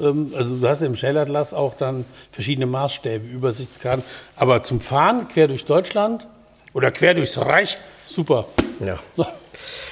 ähm, 0.00 0.32
also 0.34 0.56
du 0.56 0.66
hast 0.66 0.80
im 0.82 0.96
Shell-Atlas 0.96 1.52
auch 1.52 1.74
dann 1.74 2.04
verschiedene 2.32 2.66
Maßstäbe, 2.66 3.26
Übersichtskarten, 3.26 4.02
aber 4.36 4.62
zum 4.62 4.80
Fahren 4.80 5.28
quer 5.28 5.46
durch 5.48 5.66
Deutschland 5.66 6.26
oder 6.72 6.90
quer 6.90 7.14
durchs 7.14 7.36
Reich, 7.38 7.76
super. 8.06 8.46
Ja. 8.84 8.98
So. 9.16 9.26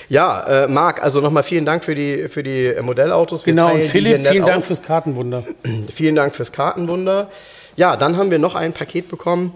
Ja, 0.08 0.64
äh, 0.64 0.68
Marc, 0.68 1.02
also 1.02 1.20
nochmal 1.20 1.42
vielen 1.42 1.66
Dank 1.66 1.84
für 1.84 1.94
die, 1.94 2.28
für 2.28 2.42
die 2.42 2.66
äh, 2.66 2.80
Modellautos. 2.80 3.44
Wir 3.44 3.52
Genau, 3.52 3.74
und 3.74 3.82
Philipp, 3.82 4.26
vielen 4.26 4.46
Dank 4.46 4.58
auf. 4.60 4.64
fürs 4.64 4.82
Kartenwunder. 4.82 5.44
Vielen 5.94 6.14
Dank 6.14 6.34
fürs 6.34 6.50
Kartenwunder. 6.52 7.30
Ja, 7.76 7.96
dann 7.96 8.16
haben 8.16 8.30
wir 8.30 8.38
noch 8.38 8.54
ein 8.54 8.72
Paket 8.72 9.10
bekommen, 9.10 9.52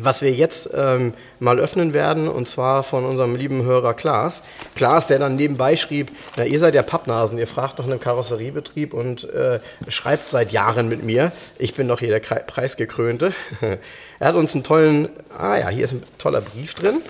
was 0.00 0.20
wir 0.20 0.32
jetzt 0.32 0.68
ähm, 0.74 1.14
mal 1.38 1.58
öffnen 1.58 1.94
werden, 1.94 2.28
und 2.28 2.48
zwar 2.48 2.82
von 2.82 3.04
unserem 3.04 3.36
lieben 3.36 3.64
Hörer 3.64 3.94
Klaas. 3.94 4.42
Klaas, 4.74 5.06
der 5.06 5.18
dann 5.18 5.36
nebenbei 5.36 5.76
schrieb, 5.76 6.10
na, 6.36 6.44
ihr 6.44 6.58
seid 6.58 6.74
ja 6.74 6.82
Pappnasen, 6.82 7.38
ihr 7.38 7.46
fragt 7.46 7.78
nach 7.78 7.86
einem 7.86 8.00
Karosseriebetrieb 8.00 8.92
und 8.92 9.24
äh, 9.32 9.60
schreibt 9.88 10.28
seit 10.28 10.52
Jahren 10.52 10.88
mit 10.88 11.02
mir. 11.04 11.32
Ich 11.58 11.74
bin 11.74 11.88
doch 11.88 12.00
hier 12.00 12.08
der 12.10 12.22
Kre- 12.22 12.42
Preisgekrönte. 12.44 13.32
er 14.18 14.28
hat 14.28 14.34
uns 14.34 14.54
einen 14.54 14.64
tollen, 14.64 15.08
ah 15.36 15.56
ja, 15.56 15.68
hier 15.68 15.84
ist 15.84 15.92
ein 15.92 16.02
toller 16.18 16.40
Brief 16.40 16.74
drin. 16.74 17.00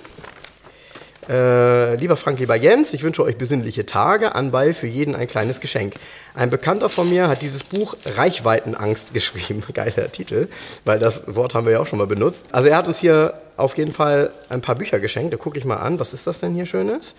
Äh, 1.29 1.95
lieber 1.95 2.15
Frank, 2.15 2.39
lieber 2.39 2.55
Jens, 2.55 2.93
ich 2.93 3.03
wünsche 3.03 3.21
euch 3.21 3.37
besinnliche 3.37 3.85
Tage, 3.85 4.33
anbei 4.35 4.73
für 4.73 4.87
jeden 4.87 5.13
ein 5.13 5.27
kleines 5.27 5.59
Geschenk. 5.59 5.95
Ein 6.33 6.49
Bekannter 6.49 6.87
von 6.87 7.09
mir 7.09 7.27
hat 7.27 7.41
dieses 7.41 7.63
Buch 7.65 7.97
Reichweitenangst 8.05 9.13
geschrieben. 9.13 9.63
Geiler 9.73 10.11
Titel, 10.11 10.47
weil 10.85 10.99
das 10.99 11.35
Wort 11.35 11.53
haben 11.53 11.65
wir 11.65 11.73
ja 11.73 11.79
auch 11.81 11.87
schon 11.87 11.99
mal 11.99 12.07
benutzt. 12.07 12.45
Also 12.51 12.69
er 12.69 12.77
hat 12.77 12.87
uns 12.87 12.99
hier 12.99 13.33
auf 13.57 13.77
jeden 13.77 13.91
Fall 13.91 14.31
ein 14.49 14.61
paar 14.61 14.75
Bücher 14.75 14.99
geschenkt. 14.99 15.33
Da 15.33 15.37
gucke 15.37 15.59
ich 15.59 15.65
mal 15.65 15.77
an, 15.77 15.99
was 15.99 16.13
ist 16.13 16.27
das 16.27 16.39
denn 16.39 16.53
hier 16.53 16.65
Schönes? 16.65 17.13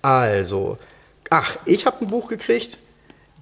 Also, 0.00 0.78
ach, 1.28 1.56
ich 1.66 1.84
habe 1.84 2.04
ein 2.04 2.08
Buch 2.08 2.28
gekriegt. 2.28 2.78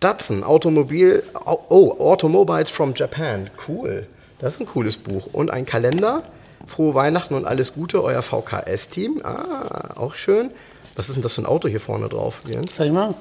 Datsun, 0.00 0.44
Automobil, 0.44 1.22
oh, 1.44 1.96
Automobiles 1.98 2.70
from 2.70 2.92
Japan. 2.94 3.50
Cool. 3.68 4.06
Das 4.38 4.54
ist 4.54 4.60
ein 4.60 4.66
cooles 4.66 4.96
Buch. 4.96 5.28
Und 5.32 5.50
ein 5.50 5.66
Kalender. 5.66 6.22
Frohe 6.66 6.94
Weihnachten 6.94 7.34
und 7.34 7.44
alles 7.46 7.72
Gute, 7.74 8.02
euer 8.02 8.22
VKS-Team. 8.22 9.22
Ah, 9.24 9.94
auch 9.96 10.14
schön. 10.14 10.50
Was 10.96 11.08
ist 11.08 11.14
denn 11.14 11.22
das 11.22 11.34
für 11.34 11.42
ein 11.42 11.46
Auto 11.46 11.68
hier 11.68 11.80
vorne 11.80 12.08
drauf, 12.08 12.40
Jens? 12.46 12.74
Zeig 12.74 12.92
mal. 12.92 13.14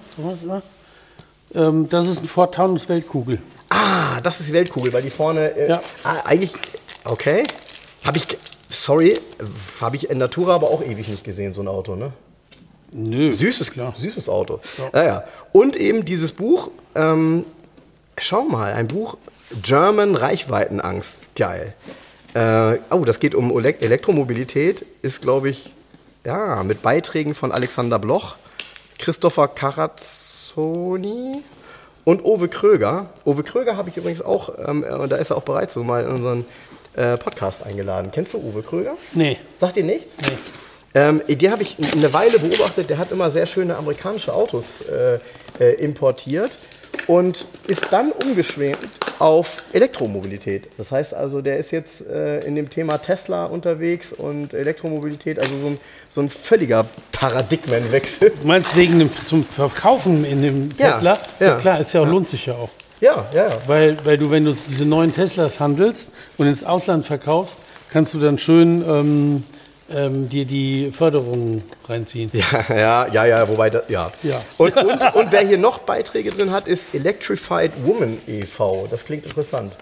Ähm, 1.54 1.88
das 1.90 2.08
ist 2.08 2.22
ein 2.24 2.28
Ford 2.28 2.54
Taunus 2.56 2.90
Weltkugel. 2.90 3.40
Ah, 3.70 4.20
das 4.22 4.40
ist 4.40 4.50
die 4.50 4.54
Weltkugel, 4.54 4.92
weil 4.94 5.02
die 5.04 5.10
vorne 5.10 5.56
äh, 5.56 5.70
Ja. 5.70 5.82
ah, 6.04 6.16
eigentlich 6.26 6.52
okay. 7.06 7.44
Habe 8.04 8.18
ich 8.18 8.28
sorry, 8.70 9.18
habe 9.82 9.96
ich 9.96 10.10
in 10.10 10.18
Natura 10.18 10.56
aber 10.56 10.70
auch 10.72 10.84
ewig 10.84 11.08
nicht 11.08 11.24
gesehen 11.24 11.54
so 11.54 11.62
ein 11.62 11.68
Auto, 11.68 11.96
ne? 11.96 12.12
Nö. 12.92 13.32
Süßes, 13.32 13.72
klar. 13.72 13.94
süßes 13.98 14.30
Auto. 14.30 14.60
Ja. 14.94 15.06
Ja, 15.06 15.24
Und 15.52 15.76
eben 15.76 16.06
dieses 16.06 16.32
Buch, 16.32 16.72
ähm, 16.96 17.46
schau 18.18 18.44
mal, 18.44 18.74
ein 18.74 18.88
Buch 18.88 19.18
German 19.62 20.16
Reichweitenangst. 20.16 21.22
Geil. 21.36 21.74
Äh, 22.38 22.80
oh, 22.92 23.04
das 23.04 23.20
geht 23.20 23.34
um 23.34 23.52
Elek- 23.52 23.82
Elektromobilität, 23.82 24.86
ist, 25.02 25.24
glaube 25.24 25.50
ich, 25.50 25.74
ja, 26.24 26.62
mit 26.64 26.84
Beiträgen 26.84 27.34
von 27.34 27.52
Alexander 27.52 27.98
Bloch, 27.98 28.36
Christopher 29.00 29.48
Carazzoni 29.48 31.42
und 32.04 32.24
Owe 32.24 32.48
Kröger. 32.48 33.10
Owe 33.26 33.42
Kröger 33.42 33.76
habe 33.76 33.90
ich 33.90 33.98
übrigens 33.98 34.22
auch, 34.22 34.54
ähm, 34.68 34.84
und 34.84 35.12
da 35.12 35.16
ist 35.16 35.32
er 35.32 35.38
auch 35.38 35.44
bereits 35.44 35.74
so 35.74 35.84
mal 35.84 36.04
in 36.04 36.12
unseren 36.12 36.46
äh, 36.96 37.18
Podcast 37.18 37.66
eingeladen. 37.66 38.12
Kennst 38.12 38.34
du 38.34 38.38
Uwe 38.38 38.62
Kröger? 38.62 38.98
Nee. 39.14 39.38
Sagt 39.58 39.76
dir 39.78 39.84
nichts? 39.84 40.14
Nee. 40.22 40.38
Ähm, 40.94 41.22
den 41.28 41.52
habe 41.52 41.64
ich 41.64 41.78
eine 41.92 42.14
Weile 42.14 42.38
beobachtet. 42.40 42.90
Der 42.90 42.98
hat 43.00 43.12
immer 43.12 43.32
sehr 43.32 43.46
schöne 43.46 43.78
amerikanische 43.78 44.34
Autos 44.34 44.82
äh, 44.82 45.20
äh, 45.60 45.74
importiert. 45.84 46.52
Und 47.08 47.46
ist 47.68 47.88
dann 47.92 48.12
umgeschwenkt 48.12 48.80
auf 49.20 49.64
Elektromobilität. 49.74 50.68
Das 50.78 50.92
heißt 50.92 51.14
also, 51.14 51.42
der 51.42 51.58
ist 51.58 51.72
jetzt 51.72 52.06
äh, 52.06 52.40
in 52.42 52.56
dem 52.56 52.70
Thema 52.70 52.98
Tesla 53.00 53.46
unterwegs 53.46 54.12
und 54.14 54.54
Elektromobilität, 54.54 55.40
also 55.40 55.52
so 55.62 55.68
ein, 55.68 55.80
so 56.10 56.22
ein 56.22 56.30
völliger 56.30 56.86
Paradigmenwechsel. 57.14 58.32
Du 58.42 58.48
meinst 58.48 58.76
wegen 58.76 59.00
dem 59.00 59.10
zum 59.26 59.44
Verkaufen 59.44 60.24
in 60.26 60.42
dem 60.42 60.70
Ja, 60.78 60.92
Tesla? 60.94 61.18
ja. 61.40 61.56
klar, 61.56 61.80
ist 61.80 61.94
ja 61.94 62.02
auch, 62.02 62.08
lohnt 62.08 62.30
sich 62.30 62.46
ja 62.46 62.54
auch. 62.54 62.70
Ja, 63.00 63.26
ja, 63.34 63.48
ja. 63.50 63.58
Weil, 63.68 63.98
weil 64.04 64.18
du, 64.18 64.30
wenn 64.32 64.46
du 64.46 64.56
diese 64.70 64.86
neuen 64.86 65.14
Teslas 65.14 65.60
handelst 65.60 66.12
und 66.38 66.48
ins 66.48 66.64
Ausland 66.64 67.06
verkaufst, 67.06 67.60
kannst 67.92 68.14
du 68.14 68.20
dann 68.20 68.38
schön 68.38 68.84
ähm, 68.88 69.44
ähm, 69.94 70.30
dir 70.30 70.46
die 70.46 70.92
Förderung 70.96 71.64
reinziehen. 71.88 72.32
Ja, 72.34 72.66
ja, 72.70 73.08
ja, 73.08 73.26
ja, 73.26 73.48
wobei 73.48 73.70
das, 73.70 73.84
ja. 73.90 74.12
Ja. 74.24 74.42
Und, 74.58 74.76
und, 74.76 75.16
und 75.16 75.32
wer 75.32 75.42
hier 75.42 75.58
noch 75.58 75.80
Beiträge 75.80 76.32
drin 76.32 76.52
hat, 76.52 76.68
ist 76.68 76.94
Electrified 76.94 77.72
Woman 77.84 78.18
e.V. 78.28 78.88
Das 78.90 79.06
klingt 79.06 79.26
interessant. 79.26 79.74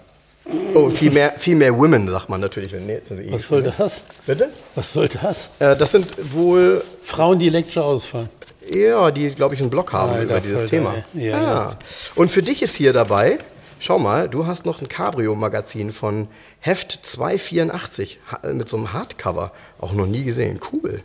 Oh, 0.74 0.90
viel 0.90 1.10
mehr, 1.10 1.32
viel 1.38 1.56
mehr 1.56 1.76
Women, 1.76 2.08
sagt 2.08 2.28
man 2.28 2.40
natürlich, 2.40 2.72
wenn 2.72 2.86
nee, 2.86 2.98
E. 2.98 3.32
Was 3.32 3.48
soll 3.48 3.64
das? 3.64 4.04
Bitte? 4.26 4.50
Was 4.76 4.92
soll 4.92 5.08
das? 5.08 5.50
Äh, 5.58 5.76
das 5.76 5.90
sind 5.90 6.06
wohl, 6.32 6.84
Frauen, 7.02 7.38
die 7.40 7.48
elektrisch 7.48 7.78
ausfahren. 7.78 8.28
ja, 8.72 9.10
die, 9.10 9.30
glaube 9.30 9.54
ich, 9.56 9.60
einen 9.60 9.70
Blog 9.70 9.92
haben 9.92 10.12
Alter, 10.12 10.22
über 10.22 10.40
dieses 10.40 10.64
Thema. 10.66 10.94
Ja, 11.14 11.42
ja. 11.42 11.78
Und 12.14 12.30
für 12.30 12.42
dich 12.42 12.62
ist 12.62 12.76
hier 12.76 12.92
dabei, 12.92 13.38
schau 13.86 13.98
mal, 13.98 14.28
du 14.28 14.46
hast 14.46 14.66
noch 14.66 14.80
ein 14.82 14.88
Cabrio-Magazin 14.88 15.92
von 15.92 16.28
Heft 16.60 16.92
284 17.06 18.18
ha- 18.30 18.52
mit 18.52 18.68
so 18.68 18.76
einem 18.76 18.92
Hardcover. 18.92 19.52
Auch 19.80 19.92
noch 19.92 20.06
nie 20.06 20.24
gesehen. 20.24 20.60
Cool. 20.72 21.02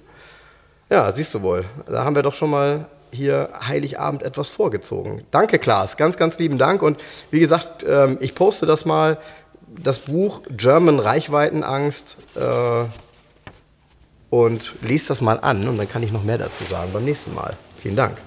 Ja, 0.89 1.11
siehst 1.11 1.33
du 1.33 1.41
wohl. 1.41 1.63
Da 1.87 2.03
haben 2.03 2.15
wir 2.15 2.23
doch 2.23 2.33
schon 2.33 2.49
mal 2.49 2.85
hier 3.11 3.49
Heiligabend 3.67 4.23
etwas 4.23 4.49
vorgezogen. 4.49 5.23
Danke, 5.31 5.59
Klaas. 5.59 5.95
Ganz, 5.97 6.17
ganz 6.17 6.37
lieben 6.39 6.57
Dank. 6.57 6.81
Und 6.81 6.99
wie 7.29 7.39
gesagt, 7.39 7.85
ähm, 7.87 8.17
ich 8.19 8.35
poste 8.35 8.65
das 8.65 8.85
mal, 8.85 9.17
das 9.67 9.99
Buch 9.99 10.41
German 10.49 10.99
Reichweitenangst 10.99 12.17
äh, 12.35 12.83
und 14.29 14.73
lese 14.81 15.07
das 15.09 15.21
mal 15.21 15.39
an 15.39 15.67
und 15.67 15.77
dann 15.77 15.87
kann 15.89 16.03
ich 16.03 16.11
noch 16.11 16.23
mehr 16.23 16.37
dazu 16.37 16.63
sagen 16.65 16.91
beim 16.93 17.05
nächsten 17.05 17.33
Mal. 17.33 17.53
Vielen 17.81 17.95
Dank. 17.95 18.17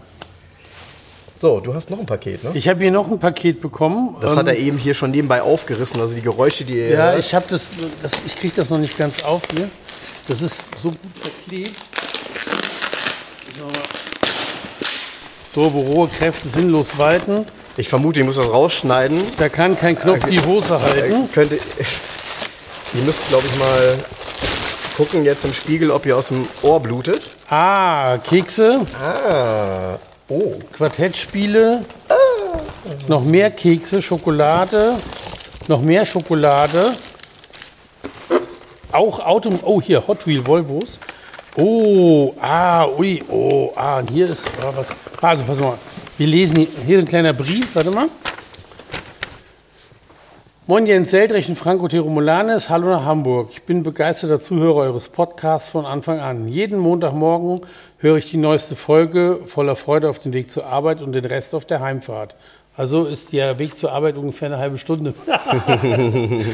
So, 1.44 1.61
du 1.61 1.74
hast 1.74 1.90
noch 1.90 1.98
ein 2.00 2.07
Paket, 2.07 2.42
ne? 2.42 2.52
Ich 2.54 2.68
habe 2.70 2.80
hier 2.80 2.90
noch 2.90 3.11
ein 3.11 3.18
Paket 3.18 3.61
bekommen. 3.61 4.16
Das 4.22 4.33
Ähm, 4.33 4.38
hat 4.38 4.46
er 4.46 4.57
eben 4.57 4.78
hier 4.78 4.94
schon 4.94 5.11
nebenbei 5.11 5.42
aufgerissen, 5.42 6.00
also 6.00 6.14
die 6.14 6.22
Geräusche, 6.22 6.64
die 6.64 6.72
ihr 6.78 6.88
Ja, 6.88 7.18
ich 7.18 7.35
habe 7.35 7.44
das, 7.50 7.68
das, 8.02 8.12
ich 8.24 8.35
kriege 8.37 8.54
das 8.57 8.70
noch 8.70 8.78
nicht 8.78 8.96
ganz 8.96 9.22
auf 9.24 9.42
hier. 9.54 9.68
Das 10.26 10.40
ist 10.40 10.70
so 10.80 10.88
gut 10.88 10.98
verklebt. 11.20 11.76
So, 15.54 15.70
wo 15.74 15.80
rohe 15.80 16.09
Kräfte 16.09 16.48
sinnlos 16.48 16.96
walten. 16.96 17.44
Ich 17.76 17.90
vermute, 17.90 18.20
ich 18.20 18.24
muss 18.26 18.37
das 18.37 18.48
rausschneiden. 18.48 19.22
Da 19.37 19.50
kann 19.50 19.76
kein 19.78 19.98
Knopf 19.98 20.24
die 20.24 20.40
Hose 20.40 20.76
Äh, 20.76 20.80
halten. 20.80 21.28
könnte, 21.30 21.57
ihr 22.94 23.02
müsst, 23.02 23.28
glaube 23.28 23.44
ich, 23.46 23.59
mal 23.59 23.98
gucken 24.96 25.24
jetzt 25.26 25.44
im 25.44 25.52
Spiegel, 25.52 25.90
ob 25.90 26.07
ihr 26.07 26.16
aus 26.16 26.28
dem 26.28 26.48
Ohr 26.62 26.80
blutet. 26.80 27.28
Ah, 27.50 28.16
Kekse, 28.16 28.87
Ah, 28.98 29.98
oh. 30.28 30.54
Quartettspiele, 30.72 31.84
noch 33.08 33.24
mehr 33.24 33.50
Kekse, 33.50 34.02
Schokolade, 34.02 34.96
noch 35.68 35.82
mehr 35.82 36.04
Schokolade. 36.06 36.94
Auch 38.92 39.18
Auto, 39.18 39.50
oh 39.62 39.80
hier, 39.80 40.06
Hot 40.06 40.26
Wheel 40.26 40.46
Volvos. 40.46 41.00
Oh, 41.56 42.34
ah, 42.40 42.87
ui, 42.98 43.22
oh, 43.28 43.72
ah, 43.76 43.98
und 43.98 44.10
hier 44.10 44.28
ist, 44.28 44.48
ah, 44.60 44.72
was, 44.74 44.88
also 45.20 45.44
pass 45.44 45.60
mal, 45.60 45.78
wir 46.18 46.26
lesen 46.26 46.56
hier, 46.56 46.68
hier 46.84 46.98
ein 46.98 47.04
kleiner 47.04 47.32
Brief, 47.32 47.74
warte 47.74 47.90
mal. 47.90 48.08
Moin 50.66 50.87
Jens 50.87 51.11
Seldrecht 51.11 51.50
und 51.50 51.57
Franco 51.57 51.88
Teromolanes, 51.88 52.70
hallo 52.70 52.88
nach 52.88 53.05
Hamburg. 53.05 53.50
Ich 53.53 53.64
bin 53.64 53.83
begeisterter 53.83 54.40
Zuhörer 54.40 54.77
eures 54.77 55.11
Podcasts 55.11 55.68
von 55.68 55.85
Anfang 55.85 56.20
an. 56.20 56.48
Jeden 56.48 56.79
Montagmorgen 56.79 57.61
höre 57.98 58.16
ich 58.16 58.31
die 58.31 58.38
neueste 58.38 58.74
Folge 58.74 59.40
voller 59.44 59.77
Freude 59.77 60.09
auf 60.09 60.20
den 60.20 60.33
Weg 60.33 60.50
zur 60.50 60.64
Arbeit 60.64 61.03
und 61.03 61.12
den 61.12 61.27
Rest 61.27 61.55
auf 61.55 61.66
der 61.66 61.81
Heimfahrt. 61.81 62.35
Also 62.79 63.05
ist 63.05 63.35
der 63.35 63.59
Weg 63.59 63.79
zur 63.79 63.92
Arbeit 63.92 64.16
ungefähr 64.16 64.46
eine 64.46 64.57
halbe 64.57 64.79
Stunde. 64.79 65.12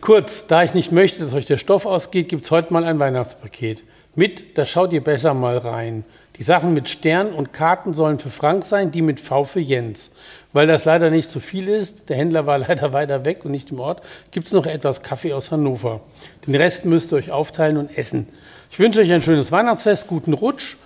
Kurz, 0.00 0.48
da 0.48 0.64
ich 0.64 0.74
nicht 0.74 0.90
möchte, 0.90 1.20
dass 1.20 1.32
euch 1.32 1.46
der 1.46 1.58
Stoff 1.58 1.86
ausgeht, 1.86 2.28
gibt 2.28 2.42
es 2.42 2.50
heute 2.50 2.72
mal 2.72 2.82
ein 2.82 2.98
Weihnachtspaket. 2.98 3.84
Mit, 4.16 4.58
da 4.58 4.66
schaut 4.66 4.92
ihr 4.92 5.04
besser 5.04 5.34
mal 5.34 5.58
rein. 5.58 6.04
Die 6.38 6.42
Sachen 6.42 6.74
mit 6.74 6.88
Stern 6.88 7.32
und 7.32 7.52
Karten 7.52 7.94
sollen 7.94 8.18
für 8.18 8.28
Frank 8.28 8.64
sein, 8.64 8.90
die 8.90 9.02
mit 9.02 9.20
V 9.20 9.44
für 9.44 9.60
Jens. 9.60 10.12
Weil 10.56 10.66
das 10.66 10.86
leider 10.86 11.10
nicht 11.10 11.28
so 11.28 11.38
viel 11.38 11.68
ist, 11.68 12.08
der 12.08 12.16
Händler 12.16 12.46
war 12.46 12.56
leider 12.66 12.94
weiter 12.94 13.26
weg 13.26 13.44
und 13.44 13.50
nicht 13.50 13.72
im 13.72 13.78
Ort, 13.78 14.00
gibt 14.30 14.46
es 14.46 14.54
noch 14.54 14.64
etwas 14.64 15.02
Kaffee 15.02 15.34
aus 15.34 15.50
Hannover. 15.50 16.00
Den 16.46 16.54
Rest 16.54 16.86
müsst 16.86 17.12
ihr 17.12 17.16
euch 17.16 17.30
aufteilen 17.30 17.76
und 17.76 17.98
essen. 17.98 18.26
Ich 18.70 18.78
wünsche 18.78 19.00
euch 19.00 19.12
ein 19.12 19.20
schönes 19.20 19.52
Weihnachtsfest, 19.52 20.06
guten 20.06 20.32
Rutsch 20.32 20.78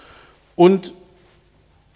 und 0.57 0.93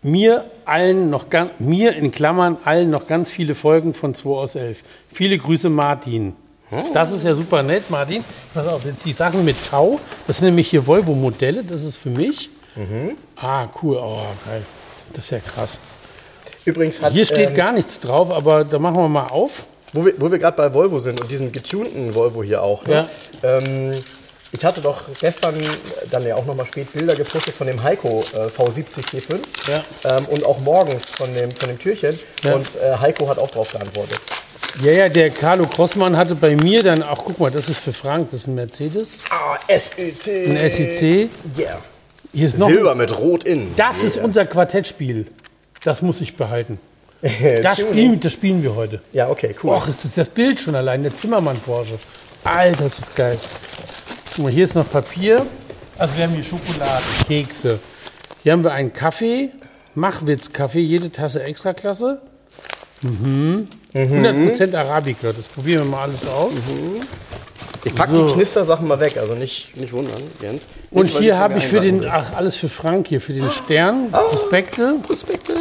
mir 0.03 0.45
allen 0.65 1.11
noch 1.11 1.27
mir 1.59 1.97
in 1.97 2.13
Klammern 2.13 2.59
allen 2.65 2.91
noch 2.91 3.09
ganz 3.09 3.33
viele 3.33 3.57
Folgen 3.57 3.93
von 3.93 4.15
2 4.15 4.31
aus 4.31 4.55
11. 4.55 4.85
Viele 5.13 5.37
Grüße, 5.37 5.69
Martin. 5.69 6.37
Das 6.93 7.11
ist 7.11 7.25
ja 7.25 7.35
super 7.35 7.65
nett, 7.65 7.91
Martin. 7.91 8.23
Pass 8.55 8.69
auf, 8.69 8.85
jetzt 8.85 9.05
die 9.05 9.11
Sachen 9.11 9.45
mit 9.45 9.57
V, 9.57 9.99
das 10.29 10.37
sind 10.39 10.47
nämlich 10.47 10.69
hier 10.71 10.87
Volvo-Modelle, 10.87 11.65
das 11.65 11.83
ist 11.83 11.97
für 11.97 12.11
mich. 12.11 12.51
Ah, 13.35 13.67
cool, 13.83 13.97
oh, 13.97 14.21
geil. 14.47 14.63
Das 15.13 15.25
ist 15.25 15.31
ja 15.33 15.41
krass. 15.41 15.81
Übrigens 16.65 17.01
hat, 17.03 17.13
Hier 17.13 17.25
steht 17.27 17.51
ähm, 17.51 17.55
gar 17.55 17.73
nichts 17.73 18.01
drauf, 18.01 18.31
aber 18.31 18.65
da 18.65 18.79
machen 18.79 18.97
wir 18.97 19.09
mal 19.09 19.27
auf. 19.27 19.65
wo 19.93 20.05
wir, 20.05 20.15
wir 20.19 20.39
gerade 20.39 20.57
bei 20.57 20.73
Volvo 20.73 20.99
sind 20.99 21.21
und 21.21 21.31
diesem 21.31 21.53
getunten 21.53 22.15
Volvo 22.15 22.43
hier 22.43 22.63
auch. 22.63 22.85
Ne? 22.87 23.07
Ähm, 23.43 23.93
ich 24.53 24.65
hatte 24.65 24.81
doch 24.81 25.03
gestern 25.21 25.55
dann 26.11 26.25
ja 26.27 26.37
auch 26.37 26.47
nochmal 26.47 26.67
spät 26.67 26.93
Bilder 26.93 27.15
gepostet 27.17 27.55
von 27.55 27.67
dem 27.67 27.83
Heiko 27.83 28.25
äh, 28.35 28.47
V70 28.47 29.05
T5 29.05 29.39
Ja. 29.69 30.17
ähm, 30.19 30.25
und 30.27 30.45
auch 30.45 30.61
morgens 30.61 31.07
von 31.07 31.33
dem, 31.35 31.51
von 31.51 31.69
dem 31.69 31.79
Türchen. 31.79 32.19
Ja. 32.45 32.55
Und 32.55 32.67
äh, 32.77 32.97
Heiko 32.99 33.29
hat 33.29 33.39
auch 33.39 33.51
drauf 33.51 33.73
geantwortet. 33.73 34.21
Ja, 34.83 34.91
ja, 34.93 35.09
der 35.09 35.31
Carlo 35.31 35.67
Crossmann 35.67 36.17
hatte 36.17 36.35
bei 36.35 36.57
mir 36.57 36.83
dann 36.83 37.03
auch, 37.03 37.25
guck 37.25 37.39
mal, 37.39 37.51
das 37.51 37.69
ist 37.69 37.79
für 37.79 37.93
Frank, 37.93 38.31
das 38.33 38.41
ist 38.43 38.47
ein 38.49 38.55
Mercedes, 38.57 39.19
Ah, 39.31 39.57
SEC. 39.69 40.49
ein 40.49 40.71
SEC. 40.71 41.03
Yeah. 41.57 41.81
Hier 42.33 42.47
ist 42.49 42.59
noch 42.59 42.67
Silber 42.69 42.95
mit 42.97 43.17
Rot 43.17 43.45
in. 43.45 43.73
Das 43.77 44.03
ist 44.03 44.17
unser 44.19 44.47
Quartettspiel. 44.47 45.27
Das 45.85 46.03
muss 46.03 46.21
ich 46.21 46.37
behalten. 46.37 46.79
Das 47.63 47.81
spielen, 47.81 48.21
das 48.21 48.33
spielen 48.33 48.63
wir 48.63 48.75
heute. 48.75 49.01
Ja, 49.13 49.31
okay, 49.31 49.55
cool. 49.63 49.71
Och, 49.71 49.89
ist 49.89 50.05
das 50.05 50.15
das 50.15 50.29
Bild 50.29 50.61
schon 50.61 50.75
allein, 50.75 51.03
der 51.03 51.17
Zimmermann 51.17 51.59
Porsche. 51.59 51.99
Alter, 52.43 52.85
das 52.85 52.99
ist 52.99 53.17
geil. 53.17 53.39
Guck 54.35 54.45
mal, 54.45 54.53
hier 54.53 54.65
ist 54.65 54.75
noch 54.75 54.91
Papier. 54.91 55.47
Also 55.97 56.17
wir 56.17 56.25
haben 56.25 56.35
hier 56.35 56.45
Schokolade, 56.45 57.05
Kekse. 57.27 57.79
Hier 58.43 58.53
haben 58.53 58.63
wir 58.63 58.73
einen 58.73 58.93
Kaffee, 58.93 59.51
Machwitz-Kaffee, 59.95 60.81
jede 60.81 61.11
Tasse 61.11 61.43
Extraklasse. 61.43 62.21
Mhm. 63.01 63.69
100% 63.95 64.75
Arabica, 64.77 65.33
das 65.33 65.47
probieren 65.47 65.85
wir 65.85 65.91
mal 65.91 66.03
alles 66.03 66.27
aus. 66.27 66.53
Ich 67.85 67.95
pack 67.95 68.11
so. 68.11 68.27
die 68.27 68.33
Knistersachen 68.35 68.87
mal 68.89 68.99
weg, 69.01 69.17
also 69.19 69.35
nicht, 69.35 69.77
nicht 69.77 69.93
wundern, 69.93 70.21
Jens. 70.41 70.63
Und 70.91 71.05
Nicht, 71.05 71.19
hier 71.19 71.39
habe 71.39 71.59
ich 71.59 71.67
für 71.67 71.81
den, 71.81 72.07
ach, 72.09 72.35
alles 72.35 72.57
für 72.57 72.69
Frank 72.69 73.09
hier, 73.09 73.21
für 73.21 73.33
den 73.33 73.51
Stern, 73.51 74.11
Prospekte. 74.11 74.95
Prospekte. 75.03 75.55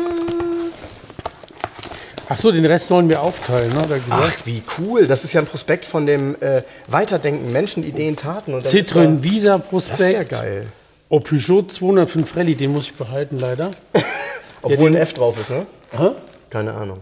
Ach 2.29 2.37
so, 2.37 2.51
den 2.51 2.65
Rest 2.65 2.87
sollen 2.87 3.09
wir 3.09 3.21
aufteilen, 3.21 3.69
ne? 3.73 3.81
Ach, 4.09 4.31
wie 4.45 4.63
cool. 4.79 5.07
Das 5.07 5.23
ist 5.23 5.33
ja 5.33 5.41
ein 5.41 5.45
Prospekt 5.47 5.83
von 5.85 6.05
dem 6.05 6.35
äh, 6.41 6.63
Weiterdenken, 6.87 7.51
Menschen, 7.51 7.83
Ideen, 7.83 8.15
Taten. 8.15 8.53
Und 8.53 8.65
Citroën 8.65 9.17
da- 9.17 9.23
Visa 9.23 9.57
Das 9.57 9.63
ist 9.65 9.69
Prospekt. 9.69 10.31
ja 10.31 10.39
geil. 10.39 10.65
Oh, 11.09 11.19
Peugeot 11.19 11.63
205 11.69 12.35
Rallye, 12.35 12.55
den 12.55 12.71
muss 12.71 12.85
ich 12.85 12.93
behalten 12.95 13.39
leider. 13.39 13.69
Obwohl 14.61 14.89
ein 14.91 14.95
F 14.95 15.13
drauf 15.13 15.37
ist, 15.39 15.49
ne? 15.49 15.65
Hä? 15.95 16.11
Keine 16.49 16.73
Ahnung. 16.73 17.01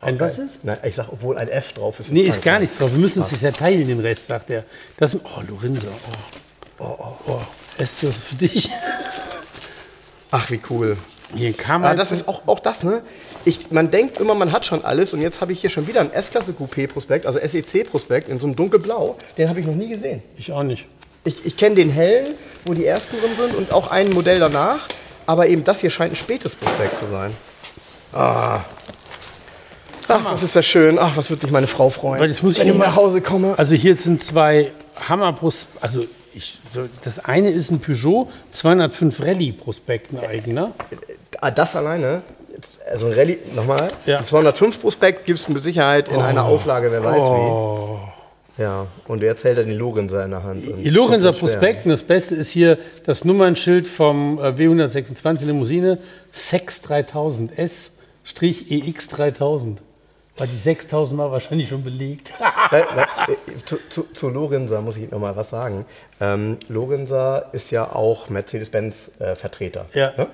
Ein 0.00 0.18
was 0.18 0.38
ist? 0.38 0.64
Nein, 0.64 0.78
ich 0.82 0.94
sag, 0.94 1.08
obwohl 1.12 1.36
ein 1.36 1.48
F 1.48 1.74
drauf 1.74 2.00
ist. 2.00 2.10
Nee, 2.10 2.22
ist 2.22 2.40
gar 2.40 2.58
nichts 2.58 2.78
drauf. 2.78 2.90
Wir 2.90 2.98
müssen 2.98 3.20
uns 3.20 3.30
das 3.30 3.42
ja 3.42 3.50
teilen, 3.50 3.86
den 3.86 4.00
Rest, 4.00 4.28
sagt 4.28 4.48
er. 4.48 4.64
Das, 4.96 5.14
oh, 5.14 5.42
Lorenzo. 5.46 5.88
Oh, 6.78 6.84
oh, 6.84 6.96
oh. 6.98 7.32
oh. 7.32 7.40
Esther, 7.76 8.08
das 8.08 8.16
ist 8.16 8.24
für 8.24 8.34
dich. 8.34 8.70
Ach, 10.30 10.50
wie 10.50 10.60
cool. 10.70 10.96
Hier 11.34 11.52
kam 11.52 11.84
Ah, 11.84 11.94
das 11.94 12.12
ist 12.12 12.28
auch, 12.28 12.42
auch 12.46 12.60
das, 12.60 12.82
ne? 12.82 13.02
Ich, 13.44 13.70
man 13.70 13.90
denkt 13.90 14.18
immer, 14.20 14.34
man 14.34 14.52
hat 14.52 14.66
schon 14.66 14.84
alles 14.84 15.12
und 15.14 15.20
jetzt 15.20 15.40
habe 15.40 15.52
ich 15.52 15.60
hier 15.60 15.70
schon 15.70 15.86
wieder 15.86 16.00
einen 16.00 16.12
S-Klasse 16.12 16.52
Coupé-Prospekt, 16.52 17.26
also 17.26 17.38
SEC-Prospekt 17.38 18.28
in 18.28 18.38
so 18.38 18.46
einem 18.46 18.56
dunkelblau. 18.56 19.16
Den 19.38 19.48
habe 19.48 19.60
ich 19.60 19.66
noch 19.66 19.74
nie 19.74 19.88
gesehen. 19.88 20.22
Ich 20.36 20.50
auch 20.52 20.62
nicht. 20.62 20.86
Ich, 21.24 21.44
ich 21.44 21.56
kenne 21.56 21.74
den 21.76 21.90
hellen, 21.90 22.34
wo 22.64 22.74
die 22.74 22.86
ersten 22.86 23.16
drin 23.18 23.30
sind 23.38 23.54
und 23.54 23.72
auch 23.72 23.90
ein 23.90 24.10
Modell 24.10 24.40
danach. 24.40 24.88
Aber 25.26 25.46
eben 25.46 25.62
das 25.64 25.80
hier 25.80 25.90
scheint 25.90 26.12
ein 26.12 26.16
spätes 26.16 26.56
Prospekt 26.56 26.98
zu 26.98 27.06
sein. 27.10 27.30
Ah. 28.12 28.60
Ach, 30.10 30.32
was 30.32 30.42
ist 30.42 30.56
das 30.56 30.66
schön. 30.66 30.98
Ach, 30.98 31.16
was 31.16 31.30
wird 31.30 31.40
sich 31.40 31.50
meine 31.50 31.66
Frau 31.66 31.88
freuen, 31.90 32.20
Weil 32.20 32.28
das 32.28 32.42
muss 32.42 32.54
ich 32.54 32.60
wenn 32.60 32.68
ich 32.68 32.74
immer- 32.74 32.86
nach 32.86 32.96
Hause 32.96 33.20
komme. 33.20 33.54
Also 33.56 33.74
hier 33.74 33.96
sind 33.96 34.22
zwei 34.22 34.70
Hammerbrust. 35.08 35.68
Also 35.80 36.04
ich, 36.34 36.58
so, 36.72 36.82
das 37.04 37.18
eine 37.24 37.50
ist 37.50 37.70
ein 37.70 37.80
Peugeot 37.80 38.28
205 38.50 39.20
Rallye 39.20 39.52
Prospekt, 39.52 40.12
ein 40.12 40.18
eigener. 40.26 40.72
Ah, 41.40 41.50
das 41.50 41.74
alleine. 41.76 42.22
Also 42.90 43.06
ein 43.06 43.12
Rallye, 43.12 43.38
nochmal, 43.56 43.88
Ja. 44.06 44.18
ein 44.18 44.24
205 44.24 44.80
Prospekt 44.80 45.24
gibt 45.26 45.38
es 45.38 45.48
mit 45.48 45.62
Sicherheit 45.62 46.08
in 46.08 46.20
einer 46.20 46.44
Auflage, 46.44 46.90
wer 46.92 47.02
weiß 47.02 47.22
Oh. 47.22 47.98
wie. 48.56 48.62
Ja, 48.62 48.86
und 49.08 49.22
jetzt 49.22 49.44
hält 49.44 49.56
er 49.56 49.64
den 49.64 49.78
Lorenzer 49.78 50.22
in 50.24 50.32
der 50.32 50.42
Hand. 50.42 50.66
und 50.68 50.82
Die 50.82 50.90
Lorenzer 50.90 51.32
schwer. 51.32 51.40
Prospekt 51.48 51.86
und 51.86 51.92
das 51.92 52.02
Beste 52.02 52.34
ist 52.36 52.50
hier 52.50 52.76
das 53.06 53.24
Nummernschild 53.24 53.88
vom 53.88 54.38
äh, 54.38 54.48
W126 54.48 55.46
Limousine 55.46 55.96
Sex 56.30 56.82
3000 56.82 57.58
S-EX 57.58 59.08
3000. 59.08 59.80
Weil 60.36 60.48
die 60.48 60.56
6000 60.56 61.18
war 61.18 61.30
wahrscheinlich 61.30 61.68
schon 61.68 61.84
belegt. 61.84 62.32
Weil, 62.70 62.82
äh, 62.82 63.64
zu, 63.64 63.78
zu, 63.88 64.04
zu 64.14 64.28
Lorenzer 64.28 64.80
muss 64.80 64.96
ich 64.96 65.10
noch 65.10 65.18
mal 65.18 65.36
was 65.36 65.50
sagen. 65.50 65.84
Ähm, 66.20 66.58
Lorenzer 66.68 67.50
ist 67.52 67.70
ja 67.70 67.92
auch 67.94 68.28
Mercedes-Benz-Vertreter. 68.30 69.86
Ja. 69.92 70.12
Ne? 70.16 70.28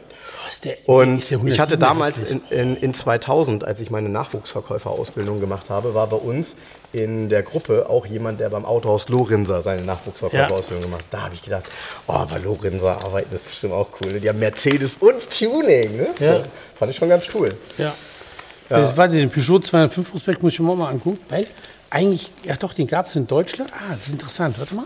Was, 0.44 0.60
der 0.60 0.76
Und 0.86 1.18
ist 1.18 1.30
ja 1.30 1.38
ich 1.44 1.58
hatte 1.58 1.74
107 1.74 1.80
damals 1.80 2.18
in, 2.20 2.42
in, 2.50 2.76
in 2.76 2.94
2000, 2.94 3.64
als 3.64 3.80
ich 3.80 3.90
meine 3.90 4.08
Nachwuchsverkäuferausbildung 4.08 5.40
gemacht 5.40 5.70
habe, 5.70 5.94
war 5.94 6.06
bei 6.06 6.16
uns 6.16 6.56
in 6.92 7.28
der 7.28 7.42
Gruppe 7.42 7.86
auch 7.88 8.06
jemand, 8.06 8.40
der 8.40 8.48
beim 8.48 8.64
Autohaus 8.64 9.08
Lorenzer 9.08 9.60
seine 9.60 9.82
Nachwuchsverkäuferausbildung 9.82 10.84
gemacht 10.84 11.04
hat. 11.06 11.14
Da 11.14 11.22
habe 11.24 11.34
ich 11.34 11.42
gedacht, 11.42 11.64
oh, 12.06 12.24
bei 12.30 12.38
Lorenzer 12.38 13.04
arbeiten 13.04 13.34
ist 13.34 13.46
bestimmt 13.46 13.72
auch 13.72 13.88
cool. 14.00 14.20
Die 14.20 14.28
haben 14.28 14.38
Mercedes 14.38 14.96
und 15.00 15.28
Tuning. 15.30 15.96
Ne? 15.96 16.08
Ja. 16.20 16.38
So, 16.38 16.44
fand 16.76 16.90
ich 16.90 16.96
schon 16.96 17.08
ganz 17.08 17.28
cool. 17.34 17.54
Ja. 17.76 17.92
Das 18.68 18.96
war 18.96 19.08
den 19.08 19.30
Peugeot 19.30 19.60
205 19.60 20.10
Prospekt, 20.10 20.42
muss 20.42 20.52
ich 20.54 20.60
mir 20.60 20.70
auch 20.70 20.76
mal 20.76 20.90
angucken. 20.90 21.18
Weil 21.28 21.46
eigentlich, 21.90 22.30
ja 22.44 22.56
doch, 22.56 22.72
den 22.72 22.86
gab 22.86 23.06
es 23.06 23.14
in 23.16 23.26
Deutschland. 23.26 23.72
Ah, 23.72 23.90
das 23.90 24.00
ist 24.06 24.10
interessant. 24.12 24.58
Warte 24.58 24.74
mal. 24.74 24.84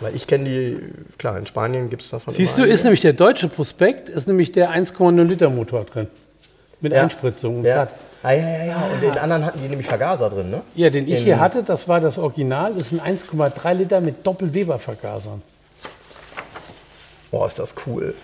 Weil 0.00 0.14
ich 0.16 0.26
kenne 0.26 0.44
die, 0.44 0.78
klar, 1.18 1.36
in 1.38 1.44
Spanien 1.46 1.90
gibt 1.90 2.02
es 2.02 2.08
davon 2.10 2.32
Siehst 2.32 2.56
immer 2.58 2.66
du, 2.68 2.72
ist 2.72 2.84
nämlich 2.84 3.00
der 3.02 3.12
deutsche 3.12 3.48
Prospekt, 3.48 4.08
ist 4.08 4.26
nämlich 4.26 4.52
der 4.52 4.70
1,0 4.70 5.22
Liter 5.24 5.50
Motor 5.50 5.84
drin. 5.84 6.06
Mit 6.80 6.92
Ja. 6.94 7.02
Einspritzung 7.02 7.58
und 7.58 7.64
Ja. 7.64 7.84
Platt. 7.84 7.94
Ah, 8.22 8.32
ja, 8.32 8.48
ja, 8.48 8.64
ja. 8.64 8.82
Und 8.92 9.02
den 9.02 9.18
anderen 9.18 9.44
hatten 9.44 9.60
die 9.62 9.68
nämlich 9.68 9.86
Vergaser 9.86 10.30
drin, 10.30 10.50
ne? 10.50 10.62
Ja, 10.74 10.88
den 10.90 11.06
ich 11.08 11.18
In- 11.18 11.24
hier 11.24 11.40
hatte, 11.40 11.62
das 11.62 11.88
war 11.88 12.00
das 12.00 12.16
Original. 12.18 12.74
Das 12.74 12.88
sind 12.90 13.02
1,3 13.02 13.74
Liter 13.74 14.00
mit 14.00 14.26
Doppel-Weber-Vergasern. 14.26 15.42
Boah, 17.30 17.46
ist 17.46 17.58
das 17.58 17.74
cool. 17.86 18.14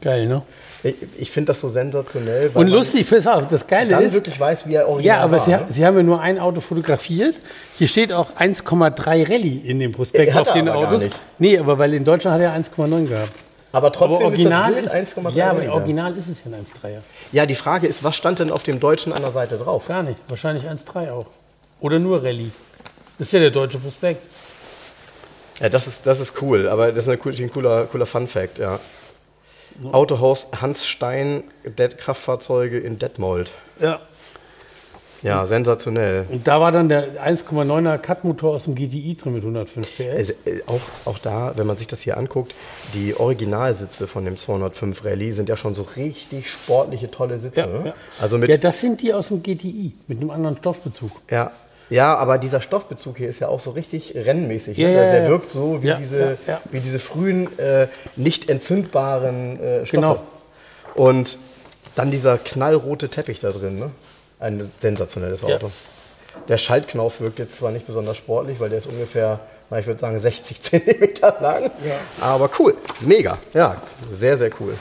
Geil, 0.00 0.26
ne? 0.28 0.42
Ich, 0.86 0.94
ich 1.18 1.30
finde 1.30 1.48
das 1.48 1.60
so 1.60 1.68
sensationell, 1.68 2.50
Und 2.54 2.68
lustig, 2.68 3.08
pass 3.08 3.26
auf, 3.26 3.46
das 3.48 3.66
Geile 3.66 3.90
dann 3.90 4.02
ist, 4.04 4.12
wirklich 4.14 4.38
weiß, 4.38 4.66
wie 4.68 4.74
er 4.74 4.88
original 4.88 5.18
ja, 5.18 5.24
aber 5.24 5.38
war. 5.38 5.44
sie, 5.44 5.50
ne? 5.52 5.66
sie 5.70 5.84
haben 5.84 5.96
ja 5.96 6.02
nur 6.02 6.20
ein 6.20 6.38
Auto 6.38 6.60
fotografiert. 6.60 7.34
Hier 7.78 7.88
steht 7.88 8.12
auch 8.12 8.30
1,3 8.38 9.28
Rallye 9.28 9.58
in 9.64 9.80
dem 9.80 9.92
Prospekt 9.92 10.34
Äh, 10.34 10.38
auf 10.38 10.50
den 10.52 10.68
aber 10.68 10.80
gar 10.82 10.88
Autos. 10.90 11.02
nicht. 11.04 11.16
Nee, 11.38 11.58
aber 11.58 11.78
weil 11.78 11.94
in 11.94 12.04
Deutschland 12.04 12.34
hat 12.34 12.42
er 12.42 12.58
1,9 12.58 13.06
gehabt. 13.08 13.32
Aber 13.72 13.92
trotzdem 13.92 14.16
aber 14.16 14.24
original 14.26 14.72
ist 14.72 14.84
das 14.86 14.92
Bild 14.92 15.06
ist, 15.08 15.16
1,3 15.18 15.30
ja, 15.32 15.50
aber 15.50 15.72
original 15.72 16.16
ist 16.16 16.28
es 16.28 16.42
ja 16.44 16.50
ein 16.50 16.64
1,3er. 16.64 16.98
Ja, 17.32 17.46
die 17.46 17.54
Frage 17.54 17.86
ist, 17.86 18.04
was 18.04 18.16
stand 18.16 18.38
denn 18.38 18.50
auf 18.50 18.62
dem 18.62 18.80
Deutschen 18.80 19.12
an 19.12 19.22
der 19.22 19.32
Seite 19.32 19.58
drauf? 19.58 19.86
Gar 19.88 20.02
nicht, 20.04 20.18
wahrscheinlich 20.28 20.64
1,3 20.68 21.10
auch. 21.10 21.26
Oder 21.80 21.98
nur 21.98 22.22
Rallye. 22.22 22.50
Das 23.18 23.28
ist 23.28 23.32
ja 23.32 23.40
der 23.40 23.50
deutsche 23.50 23.78
Prospekt. 23.78 24.24
Ja, 25.60 25.68
das 25.68 25.86
ist, 25.86 26.06
das 26.06 26.20
ist 26.20 26.34
cool, 26.42 26.68
aber 26.68 26.92
das 26.92 27.06
ist 27.06 27.10
ein 27.38 27.50
cooler, 27.50 27.84
cooler 27.86 28.06
Fun-Fact, 28.06 28.58
ja. 28.58 28.78
Autohaus 29.92 30.48
Hans 30.60 30.86
Stein, 30.86 31.44
Det 31.64 31.98
Kraftfahrzeuge 31.98 32.78
in 32.78 32.98
Detmold. 32.98 33.52
Ja. 33.80 34.00
Ja, 35.22 35.46
sensationell. 35.46 36.26
Und 36.30 36.46
da 36.46 36.60
war 36.60 36.70
dann 36.72 36.88
der 36.88 37.24
1,9er 37.24 37.98
Cut-Motor 37.98 38.54
aus 38.54 38.64
dem 38.64 38.74
GTI 38.74 39.16
drin 39.16 39.32
mit 39.32 39.42
105 39.42 39.96
PS. 39.96 40.00
Also, 40.00 40.32
auch, 40.66 40.80
auch 41.04 41.18
da, 41.18 41.54
wenn 41.56 41.66
man 41.66 41.76
sich 41.76 41.86
das 41.86 42.02
hier 42.02 42.16
anguckt, 42.16 42.54
die 42.94 43.18
Originalsitze 43.18 44.06
von 44.06 44.24
dem 44.24 44.36
205 44.36 45.04
Rallye 45.04 45.32
sind 45.32 45.48
ja 45.48 45.56
schon 45.56 45.74
so 45.74 45.82
richtig 45.96 46.50
sportliche, 46.50 47.10
tolle 47.10 47.38
Sitze. 47.38 47.60
ja, 47.60 47.66
ne? 47.66 47.86
ja. 47.86 47.94
Also 48.20 48.38
mit, 48.38 48.50
ja, 48.50 48.56
das 48.56 48.80
sind 48.80 49.02
die 49.02 49.12
aus 49.12 49.28
dem 49.28 49.42
GTI 49.42 49.92
mit 50.06 50.20
einem 50.20 50.30
anderen 50.30 50.58
Stoffbezug. 50.58 51.10
Ja, 51.30 51.50
ja, 51.90 52.16
aber 52.16 52.38
dieser 52.38 52.60
Stoffbezug 52.60 53.16
hier 53.18 53.28
ist 53.28 53.40
ja 53.40 53.48
auch 53.48 53.60
so 53.60 53.70
richtig 53.70 54.14
rennmäßig. 54.14 54.76
Ja, 54.78 54.88
ne? 54.88 54.94
ja, 54.94 55.00
Der- 55.12 55.22
ja. 55.24 55.28
wirkt 55.28 55.50
so 55.52 55.82
wie, 55.82 55.88
Ja, 55.88 55.96
diese, 55.96 56.18
ja, 56.18 56.36
ja. 56.54 56.60
wie 56.70 56.80
diese 56.80 56.98
frühen, 56.98 57.56
äh, 57.58 57.86
nicht 58.16 58.48
entzündbaren 58.50 59.60
äh, 59.60 59.86
Stoffe. 59.86 59.96
Genau. 59.96 60.18
Und 60.94 61.38
dann 61.94 62.10
dieser 62.10 62.38
knallrote 62.38 63.08
Teppich 63.08 63.40
da 63.40 63.50
drin. 63.50 63.78
Ne? 63.78 63.90
Ein 64.40 64.70
sensationelles 64.80 65.42
Ja. 65.42 65.56
Auto. 65.56 65.70
Der 66.48 66.58
Schaltknauf 66.58 67.20
wirkt 67.20 67.38
jetzt 67.38 67.56
zwar 67.56 67.70
nicht 67.72 67.86
besonders 67.86 68.16
sportlich, 68.18 68.60
weil 68.60 68.68
der 68.68 68.78
ist 68.78 68.86
ungefähr, 68.86 69.40
ich 69.78 69.86
würde 69.86 70.00
sagen, 70.00 70.18
60 70.18 70.60
Zentimeter 70.62 71.34
lang. 71.40 71.70
Aber 72.20 72.50
cool, 72.58 72.74
mega. 73.00 73.38
Ja, 73.54 73.76
sehr, 74.12 74.36
sehr 74.36 74.50
cool. 74.60 74.74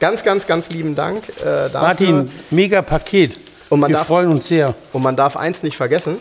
Ganz, 0.00 0.22
ganz, 0.24 0.46
ganz 0.46 0.68
lieben 0.68 0.94
Dank 0.94 1.22
äh. 1.44 1.68
Martin, 1.72 2.30
mega 2.50 2.82
Paket. 2.82 3.38
Und 3.70 3.80
man 3.80 3.90
Wir 3.90 3.96
darf- 3.98 4.06
freuen 4.08 4.28
uns 4.30 4.46
sehr. 4.48 4.74
Und 4.92 5.02
man 5.02 5.16
darf 5.16 5.36
eins 5.36 5.62
nicht 5.62 5.76
vergessen, 5.76 6.18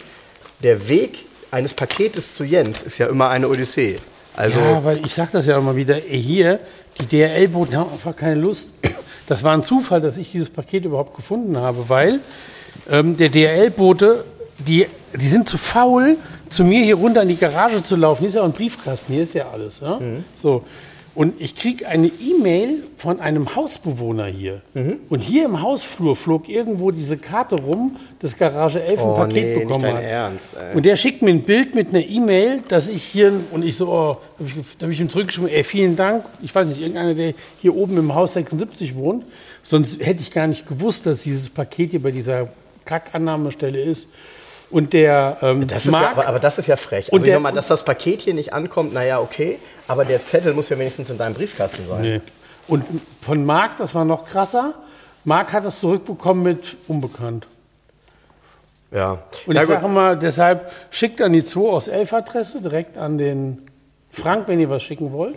der 0.61 0.87
Weg 0.87 1.25
eines 1.51 1.73
Paketes 1.73 2.35
zu 2.35 2.43
Jens 2.43 2.83
ist 2.83 2.97
ja 2.97 3.07
immer 3.07 3.29
eine 3.29 3.47
Odyssee. 3.47 3.97
Also, 4.35 4.59
ja, 4.59 4.83
weil 4.83 5.05
ich 5.05 5.13
sage 5.13 5.29
das 5.33 5.45
ja 5.45 5.57
immer 5.57 5.75
wieder, 5.75 5.95
hier, 5.95 6.59
die 6.99 7.05
DRL-Boten 7.05 7.77
haben 7.77 7.91
einfach 7.91 8.15
keine 8.15 8.39
Lust. 8.39 8.69
Das 9.27 9.43
war 9.43 9.53
ein 9.53 9.63
Zufall, 9.63 10.01
dass 10.01 10.17
ich 10.17 10.31
dieses 10.31 10.51
Paket 10.51 10.85
überhaupt 10.85 11.15
gefunden 11.15 11.57
habe, 11.57 11.89
weil 11.89 12.19
ähm, 12.87 13.17
der 13.17 13.29
DRL-Bote, 13.29 14.23
die, 14.59 14.85
die 15.13 15.27
sind 15.27 15.49
zu 15.49 15.57
faul, 15.57 16.17
zu 16.47 16.63
mir 16.63 16.83
hier 16.83 16.95
runter 16.95 17.23
in 17.23 17.29
die 17.29 17.37
Garage 17.37 17.81
zu 17.81 17.95
laufen. 17.95 18.19
Hier 18.19 18.27
ist 18.27 18.35
ja 18.35 18.41
auch 18.41 18.45
ein 18.45 18.51
Briefkasten, 18.51 19.13
hier 19.13 19.23
ist 19.23 19.33
ja 19.33 19.49
alles. 19.51 19.79
Ja? 19.79 19.99
So. 20.35 20.63
Und 21.15 21.39
ich 21.39 21.55
kriege 21.55 21.87
eine 21.87 22.07
E-Mail 22.07 22.83
von 22.97 23.21
einem 23.21 23.55
Hausbewohner 23.55 24.25
hier. 24.25 24.61
Und 25.09 25.19
hier 25.19 25.45
im 25.45 25.61
Hausflur 25.61 26.17
flog 26.17 26.49
irgendwo 26.49 26.91
diese 26.91 27.15
Karte 27.15 27.55
rum, 27.55 27.95
dass 28.19 28.37
Garage 28.37 28.83
11 28.83 28.99
ein 28.99 29.05
Oh, 29.05 29.13
Paket 29.15 29.33
nee, 29.35 29.55
nicht 29.55 29.59
bekommen 29.61 29.83
dein 29.83 29.95
hat. 29.95 30.03
Ernst, 30.03 30.57
ey. 30.57 30.75
Und 30.75 30.85
der 30.85 30.97
schickt 30.97 31.21
mir 31.21 31.29
ein 31.29 31.43
Bild 31.43 31.73
mit 31.73 31.89
einer 31.89 32.05
E-Mail, 32.05 32.63
dass 32.67 32.89
ich 32.89 33.03
hier, 33.03 33.31
und 33.51 33.63
ich 33.63 33.77
so, 33.77 33.87
oh, 33.87 34.17
habe 34.37 34.49
ich, 34.49 34.83
hab 34.83 34.89
ich 34.89 34.99
ihm 34.99 35.09
zurückgeschrieben, 35.09 35.49
ey, 35.49 35.63
vielen 35.63 35.95
Dank. 35.95 36.25
Ich 36.41 36.53
weiß 36.53 36.67
nicht, 36.67 36.81
irgendeiner, 36.81 37.13
der 37.13 37.33
hier 37.61 37.75
oben 37.75 37.97
im 37.97 38.13
Haus 38.13 38.33
76 38.33 38.95
wohnt. 38.95 39.23
Sonst 39.63 40.05
hätte 40.05 40.21
ich 40.21 40.31
gar 40.31 40.47
nicht 40.47 40.67
gewusst, 40.67 41.05
dass 41.05 41.23
dieses 41.23 41.49
Paket 41.49 41.91
hier 41.91 42.01
bei 42.01 42.11
dieser 42.11 42.49
Kackannahmestelle 42.83 43.81
ist. 43.81 44.09
Und 44.71 44.93
der 44.93 45.37
ähm, 45.41 45.67
das 45.67 45.85
ist 45.85 45.91
Marc, 45.91 46.03
ja, 46.03 46.11
aber, 46.11 46.27
aber 46.27 46.39
das 46.39 46.57
ist 46.57 46.67
ja 46.67 46.75
frech. 46.75 47.11
Und 47.11 47.19
Also, 47.19 47.25
der- 47.27 47.39
mal, 47.39 47.51
dass 47.51 47.67
das 47.67 47.83
Paket 47.85 48.21
hier 48.21 48.33
nicht 48.33 48.53
ankommt, 48.53 48.93
naja, 48.93 49.19
okay. 49.19 49.59
Aber 49.87 50.05
der 50.05 50.25
Zettel 50.25 50.53
muss 50.53 50.69
ja 50.69 50.77
wenigstens 50.79 51.09
in 51.09 51.17
deinem 51.17 51.33
Briefkasten 51.35 51.87
sein. 51.87 52.01
nee. 52.01 52.21
und 52.67 52.83
von 53.21 53.45
Marc, 53.45 53.77
das 53.77 53.93
war 53.93 54.05
noch 54.05 54.25
krasser, 54.25 54.73
Marc 55.23 55.53
hat 55.53 55.65
das 55.65 55.79
zurückbekommen 55.79 56.43
mit 56.43 56.75
Unbekannt. 56.87 57.47
Ja. 58.91 59.19
Und 59.45 59.55
ja, 59.55 59.61
ich 59.61 59.67
sage 59.67 59.85
immer, 59.85 60.15
deshalb 60.15 60.71
schickt 60.89 61.21
an 61.21 61.33
die 61.33 61.43
2 61.43 61.59
aus 61.61 61.87
11 61.87 62.13
Adresse 62.13 62.61
direkt 62.61 62.97
an 62.97 63.17
den 63.17 63.61
Frank, 64.11 64.47
wenn 64.47 64.59
ihr 64.59 64.69
was 64.69 64.83
schicken 64.83 65.11
wollt. 65.11 65.35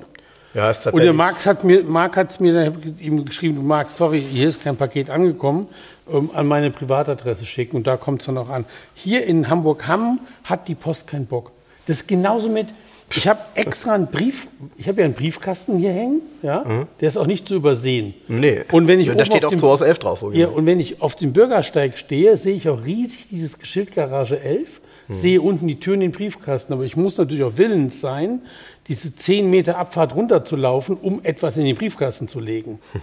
ja, 0.55 0.71
ist 0.71 0.87
Und 0.87 1.01
der 1.01 1.13
tatsächlich. 1.13 1.17
Max 1.17 1.47
hat 1.47 1.65
mir, 1.65 1.83
Marc 1.85 2.17
hat 2.17 2.31
es 2.31 2.41
mir 2.41 2.73
ihm 3.01 3.25
geschrieben, 3.25 3.67
Marc, 3.67 3.91
sorry, 3.91 4.25
hier 4.31 4.47
ist 4.49 4.63
kein 4.63 4.77
Paket 4.77 5.11
angekommen, 5.11 5.67
ähm, 6.13 6.31
an 6.35 6.47
meine 6.47 6.71
Privatadresse 6.71 7.45
schicken 7.45 7.77
und 7.77 7.87
da 7.87 7.97
kommt 7.97 8.21
es 8.23 8.27
dann 8.27 8.39
auch 8.39 8.49
an. 8.49 8.65
Hier 8.95 9.25
in 9.25 9.49
Hamburg-Hamm 9.49 10.21
hat 10.45 10.69
die 10.69 10.75
Post 10.75 11.07
keinen 11.07 11.27
Bock. 11.27 11.53
Das 11.87 11.97
ist 12.03 12.09
genauso 12.09 12.49
mit, 12.51 12.67
ich 13.15 13.27
habe 13.27 13.41
extra 13.55 13.95
einen 13.95 14.09
Brief, 14.09 14.49
ich 14.77 14.87
habe 14.89 15.01
ja 15.01 15.05
einen 15.07 15.15
Briefkasten 15.15 15.79
hier 15.79 15.91
hängen, 15.93 16.21
ja, 16.43 16.87
der 17.01 17.09
ist 17.09 17.17
auch 17.17 17.27
nicht 17.27 17.49
zu 17.49 17.55
übersehen. 17.55 18.13
Mhm. 18.29 18.41
Nee. 18.41 18.61
Und 18.73 18.87
wenn 18.89 19.01
ich 19.01 19.09
da 19.11 19.25
steht 19.25 19.45
auf 19.45 19.47
auch 19.47 19.51
dem- 19.51 19.61
2 19.61 19.67
aus 19.69 19.81
11 19.81 19.99
drauf. 19.99 20.25
ja, 20.33 20.49
und 20.49 20.67
wenn 20.67 20.81
ich 20.81 21.01
auf 21.01 21.17
dem 21.17 21.33
Bürgersteig 21.33 21.97
stehe, 21.97 22.37
sehe 22.37 22.55
ich 22.55 22.69
auch 22.69 22.85
riesig 22.85 23.29
dieses 23.29 23.57
Schild 23.63 23.93
Garage 23.95 24.39
11, 24.41 24.81
sehe 25.11 25.41
unten 25.41 25.67
die 25.67 25.81
Tür 25.81 25.95
in 25.95 26.01
den 26.01 26.13
Briefkasten. 26.13 26.75
Aber 26.75 26.85
ich 26.85 26.95
muss 26.95 27.17
natürlich 27.17 27.43
auch 27.43 27.55
willens 27.57 28.03
sein, 28.03 28.43
diese 28.89 29.17
10 29.17 29.49
Meter 29.49 29.79
Abfahrt 29.79 30.15
runterzulaufen, 30.15 30.99
um 31.01 31.21
etwas 31.23 31.57
in 31.57 31.65
den 31.65 31.77
Briefkasten 31.77 32.29
zu 32.29 32.41
legen. 32.41 32.79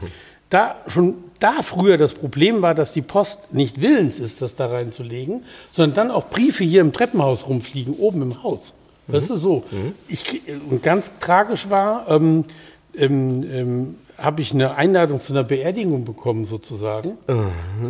Da 0.51 0.75
schon 0.85 1.15
da 1.39 1.61
früher 1.61 1.97
das 1.97 2.13
Problem 2.13 2.61
war, 2.61 2.75
dass 2.75 2.91
die 2.91 3.01
Post 3.01 3.53
nicht 3.53 3.81
willens 3.81 4.19
ist, 4.19 4.41
das 4.41 4.55
da 4.55 4.67
reinzulegen, 4.67 5.43
sondern 5.71 6.07
dann 6.07 6.11
auch 6.11 6.29
Briefe 6.29 6.63
hier 6.63 6.81
im 6.81 6.93
Treppenhaus 6.93 7.47
rumfliegen, 7.47 7.95
oben 7.95 8.21
im 8.21 8.43
Haus. 8.43 8.73
Das 9.07 9.29
ist 9.29 9.41
so. 9.41 9.63
Ich, 10.07 10.23
krieg- 10.23 10.41
und 10.69 10.81
ganz 10.81 11.11
tragisch 11.19 11.69
war, 11.69 12.09
ähm, 12.09 12.45
ähm, 12.97 13.45
ähm, 13.51 13.95
habe 14.17 14.41
ich 14.41 14.53
eine 14.53 14.75
Einladung 14.75 15.19
zu 15.19 15.33
einer 15.33 15.43
Beerdigung 15.43 16.05
bekommen, 16.05 16.45
sozusagen. 16.45 17.17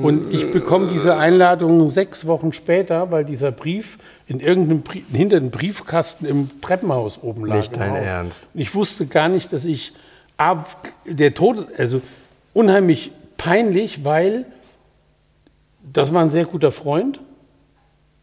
Und 0.01 0.34
ich 0.34 0.51
bekomme 0.51 0.88
diese 0.91 1.17
Einladung 1.17 1.88
sechs 1.89 2.25
Wochen 2.25 2.51
später, 2.51 3.12
weil 3.12 3.25
dieser 3.25 3.51
Brief 3.51 3.99
in 4.27 4.39
irgendeinem 4.39 4.81
Brie 4.81 5.05
hinter 5.13 5.39
dem 5.39 5.51
Briefkasten 5.51 6.25
im 6.25 6.49
Treppenhaus 6.62 7.21
oben 7.21 7.45
lag. 7.45 7.58
Nicht 7.58 7.77
dein. 7.77 7.95
Ernst. 7.95 8.47
Und 8.53 8.60
ich 8.60 8.73
wusste 8.73 9.05
gar 9.05 9.29
nicht, 9.29 9.53
dass 9.53 9.65
ich 9.65 9.93
ab, 10.38 10.89
der 11.05 11.36
Tod, 11.36 11.67
also 11.77 12.01
unheimlich 12.53 13.12
peinlich, 13.37 14.03
weil 14.05 14.45
das 15.91 16.13
war 16.13 16.21
ein 16.21 16.29
sehr 16.31 16.45
guter 16.45 16.71
Freund. 16.71 17.19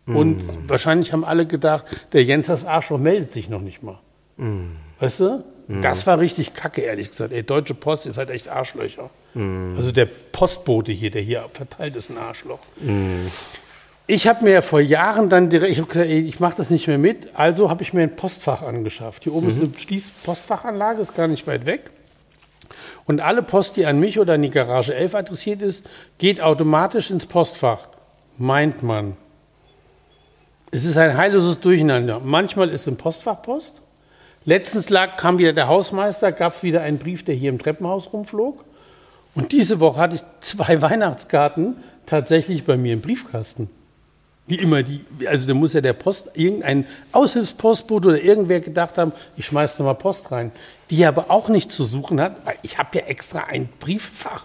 Und 0.07 0.39
Mhm. 0.47 0.69
wahrscheinlich 0.69 1.13
haben 1.13 1.25
alle 1.25 1.47
gedacht, 1.47 1.85
der 2.13 2.25
Jens 2.25 2.49
das 2.49 2.65
Arschloch 2.65 2.99
meldet 2.99 3.31
sich 3.31 3.49
noch 3.49 3.61
nicht 3.61 3.83
mal. 3.85 3.99
Weißt 4.99 5.21
du? 5.21 5.45
Das 5.81 6.07
war 6.09 6.19
richtig 6.19 6.55
kacke, 6.55 6.81
ehrlich 6.83 7.11
gesagt. 7.11 7.33
Ey, 7.33 7.45
Deutsche 7.45 7.75
Post 7.75 8.07
ist 8.07 8.19
halt 8.19 8.31
echt 8.31 8.49
Arschlöcher. 8.49 9.11
Also 9.77 9.93
der 9.93 10.07
Postbote 10.07 10.91
hier, 10.93 11.11
der 11.13 11.23
hier 11.23 11.49
verteilt, 11.53 11.95
ist 11.97 12.11
ein 12.11 12.19
Arschloch. 12.19 12.59
Ich 14.09 14.27
habe 14.27 14.45
mir 14.45 14.61
vor 14.63 14.81
Jahren 14.81 15.29
dann 15.29 15.49
direkt, 15.49 15.71
ich 15.73 15.79
habe 15.79 15.89
gesagt, 15.89 16.09
ey, 16.11 16.19
ich 16.21 16.41
mache 16.41 16.57
das 16.57 16.69
nicht 16.69 16.89
mehr 16.89 16.99
mit, 16.99 17.31
also 17.35 17.71
habe 17.71 17.83
ich 17.85 17.93
mir 17.95 18.03
ein 18.03 18.17
Postfach 18.17 18.63
angeschafft. 18.63 19.23
Hier 19.23 19.33
oben 19.33 19.49
ist 19.49 19.59
eine 19.59 19.71
Schließpostfachanlage, 19.75 21.01
ist 21.01 21.15
gar 21.15 21.29
nicht 21.29 21.47
weit 21.47 21.65
weg. 21.65 21.91
Und 23.05 23.21
alle 23.21 23.43
Post, 23.43 23.77
die 23.77 23.87
an 23.87 23.99
mich 23.99 24.19
oder 24.19 24.35
an 24.35 24.43
die 24.43 24.51
Garage 24.51 24.95
11 24.95 25.15
adressiert 25.15 25.63
ist, 25.63 25.89
geht 26.19 26.41
automatisch 26.41 27.11
ins 27.11 27.27
Postfach. 27.27 27.89
Meint 28.39 28.83
man. 28.83 29.17
Es 30.71 30.85
ist 30.85 30.97
ein 30.97 31.17
heilloses 31.17 31.61
Durcheinander. 31.61 32.21
Manchmal 32.21 32.69
ist 32.71 32.87
im 32.87 32.97
Postfach 32.97 33.43
Post. 33.43 33.83
Letztens 34.45 34.91
lag, 34.91 35.17
kam 35.17 35.39
wieder 35.39 35.53
der 35.53 35.69
Hausmeister, 35.69 36.33
gab 36.33 36.55
es 36.55 36.63
wieder 36.63 36.83
einen 36.83 36.99
Brief, 36.99 37.25
der 37.25 37.35
hier 37.35 37.51
im 37.51 37.59
Treppenhaus 37.59 38.13
rumflog. 38.13 38.65
Und 39.35 39.53
diese 39.53 39.81
Woche 39.81 40.01
hatte 40.01 40.17
ich 40.17 40.23
zwei 40.41 40.81
Weihnachtskarten 40.83 41.77
tatsächlich 42.07 42.65
bei 42.65 42.77
mir 42.77 42.93
im 42.93 43.01
Briefkasten. 43.01 43.71
Wie 44.47 44.57
immer, 44.57 44.83
die, 44.83 45.05
also 45.27 45.47
da 45.47 45.55
muss 45.55 45.73
ja 45.73 45.81
der 45.81 45.93
Post, 45.93 46.31
irgendein 46.35 46.87
Aushilfspostbote 47.13 48.09
oder 48.09 48.23
irgendwer 48.23 48.61
gedacht 48.61 48.99
haben, 48.99 49.13
ich 49.37 49.47
schmeiß 49.47 49.77
da 49.77 49.85
mal 49.85 49.95
Post 49.95 50.33
rein. 50.33 50.51
Die 50.91 51.05
aber 51.05 51.31
auch 51.31 51.49
nichts 51.49 51.77
zu 51.77 51.85
suchen 51.85 52.21
hat, 52.21 52.45
weil 52.45 52.57
ich 52.63 52.77
habe 52.77 52.99
ja 52.99 53.05
extra 53.05 53.45
ein 53.45 53.69
Brieffach. 53.79 54.45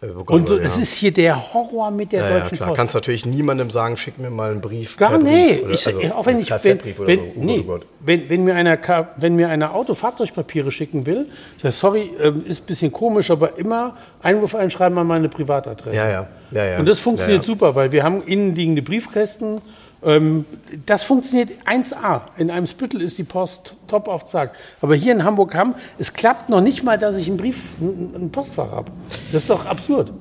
Und 0.00 0.48
so, 0.48 0.56
ja. 0.56 0.62
das 0.62 0.78
ist 0.78 0.94
hier 0.94 1.12
der 1.12 1.52
Horror 1.52 1.90
mit 1.90 2.12
der 2.12 2.22
ja, 2.22 2.30
ja, 2.30 2.38
Deutschen 2.38 2.56
klar. 2.56 2.70
Post. 2.70 2.78
Kannst 2.78 2.94
natürlich 2.94 3.26
niemandem 3.26 3.70
sagen, 3.70 3.98
schick 3.98 4.18
mir 4.18 4.30
mal 4.30 4.50
einen 4.50 4.62
Brief. 4.62 4.96
Gar 4.96 5.18
nee. 5.18 5.54
Brief 5.54 5.64
oder- 5.64 5.74
ich, 5.74 5.86
also 5.86 6.00
auch 6.14 6.24
wenn 6.24 6.40
ich, 6.40 6.50
wenn, 6.50 6.58
Kfz-Brief 6.58 6.98
oder 7.00 7.08
wenn, 7.08 7.18
so. 7.18 7.24
Oh 7.36 7.44
nee, 7.44 7.64
oh 7.68 7.78
wenn, 8.00 8.30
wenn 8.30 8.44
mir 8.44 8.54
einer, 8.54 8.78
Ka- 8.78 9.10
wenn 9.18 9.36
mir 9.36 9.50
einer 9.50 9.74
Autofahrzeugpapiere 9.74 10.72
schicken 10.72 11.04
will, 11.04 11.26
ich 11.58 11.62
sage, 11.62 11.72
sorry, 11.72 12.10
ähm, 12.18 12.42
ist 12.46 12.62
ein 12.62 12.66
bisschen 12.66 12.92
komisch, 12.92 13.30
aber 13.30 13.58
immer 13.58 13.94
Einwurf 14.22 14.54
einschreiben 14.54 14.96
an 14.96 15.06
meine 15.06 15.28
Privatadresse. 15.28 15.94
Ja, 15.96 16.08
ja. 16.08 16.26
ja, 16.50 16.64
ja. 16.64 16.78
Und 16.78 16.86
das 16.86 16.98
funktioniert 16.98 17.42
ja, 17.42 17.42
ja. 17.42 17.46
super, 17.46 17.74
weil 17.74 17.92
wir 17.92 18.02
haben 18.02 18.22
innenliegende 18.22 18.80
Briefkästen. 18.80 19.60
Ähm, 20.02 20.46
das 20.86 21.04
funktioniert 21.04 21.50
1A. 21.66 22.22
In 22.38 22.50
einem 22.50 22.66
Spüttel 22.66 23.02
ist 23.02 23.18
die 23.18 23.24
Post 23.24 23.74
top 23.86 24.08
auf 24.08 24.24
Zack. 24.26 24.52
Aber 24.80 24.94
hier 24.94 25.12
in 25.12 25.24
Hamburg 25.24 25.54
haben, 25.54 25.74
es 25.98 26.12
klappt 26.12 26.48
noch 26.48 26.60
nicht 26.60 26.82
mal, 26.82 26.98
dass 26.98 27.16
ich 27.16 27.28
einen 27.28 27.36
Brief, 27.36 27.58
ein 27.80 28.14
ein 28.14 28.32
Postfach 28.32 28.70
habe. 28.70 28.90
Das 29.32 29.42
ist 29.42 29.50
doch 29.50 29.66
absurd. 29.66 30.12